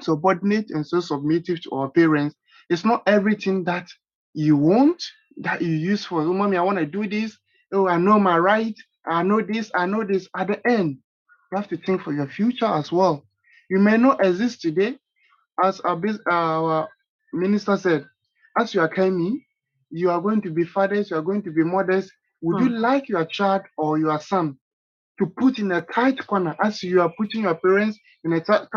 subordinate 0.00 0.70
and 0.70 0.86
so 0.86 1.00
submissive 1.00 1.62
to 1.62 1.70
our 1.72 1.90
parents. 1.90 2.36
It's 2.70 2.84
not 2.84 3.02
everything 3.06 3.64
that 3.64 3.88
you 4.34 4.56
want 4.56 5.02
that 5.38 5.62
you 5.62 5.72
use 5.72 6.04
for. 6.04 6.22
Oh, 6.22 6.32
mommy, 6.32 6.56
I 6.56 6.62
want 6.62 6.78
to 6.78 6.86
do 6.86 7.08
this. 7.08 7.38
Oh, 7.72 7.88
I 7.88 7.98
know 7.98 8.18
my 8.18 8.38
right. 8.38 8.76
I 9.06 9.22
know 9.22 9.42
this. 9.42 9.70
I 9.74 9.86
know 9.86 10.04
this. 10.04 10.28
At 10.36 10.48
the 10.48 10.66
end, 10.68 10.98
you 11.52 11.56
have 11.58 11.68
to 11.68 11.76
think 11.76 12.02
for 12.02 12.12
your 12.12 12.28
future 12.28 12.66
as 12.66 12.92
well. 12.92 13.24
You 13.70 13.78
may 13.78 13.96
not 13.96 14.24
exist 14.24 14.60
today, 14.62 14.98
as 15.62 15.80
our, 15.80 16.00
our 16.30 16.88
minister 17.32 17.76
said. 17.76 18.06
As 18.58 18.74
you 18.74 18.80
are 18.82 18.88
coming, 18.88 19.42
you 19.90 20.10
are 20.10 20.20
going 20.20 20.42
to 20.42 20.50
be 20.50 20.64
fathers. 20.64 21.10
You 21.10 21.16
are 21.18 21.22
going 21.22 21.42
to 21.42 21.50
be 21.52 21.64
mothers. 21.64 22.10
Would 22.42 22.60
hmm. 22.60 22.68
you 22.68 22.78
like 22.78 23.08
your 23.08 23.24
child 23.24 23.62
or 23.78 23.98
your 23.98 24.20
son 24.20 24.58
to 25.18 25.26
put 25.26 25.58
in 25.58 25.72
a 25.72 25.82
tight 25.82 26.26
corner 26.26 26.56
as 26.62 26.82
you 26.82 27.00
are 27.00 27.12
putting 27.16 27.42
your 27.42 27.54
parents 27.54 27.98
in 28.24 28.32
a 28.32 28.40
tight 28.40 28.68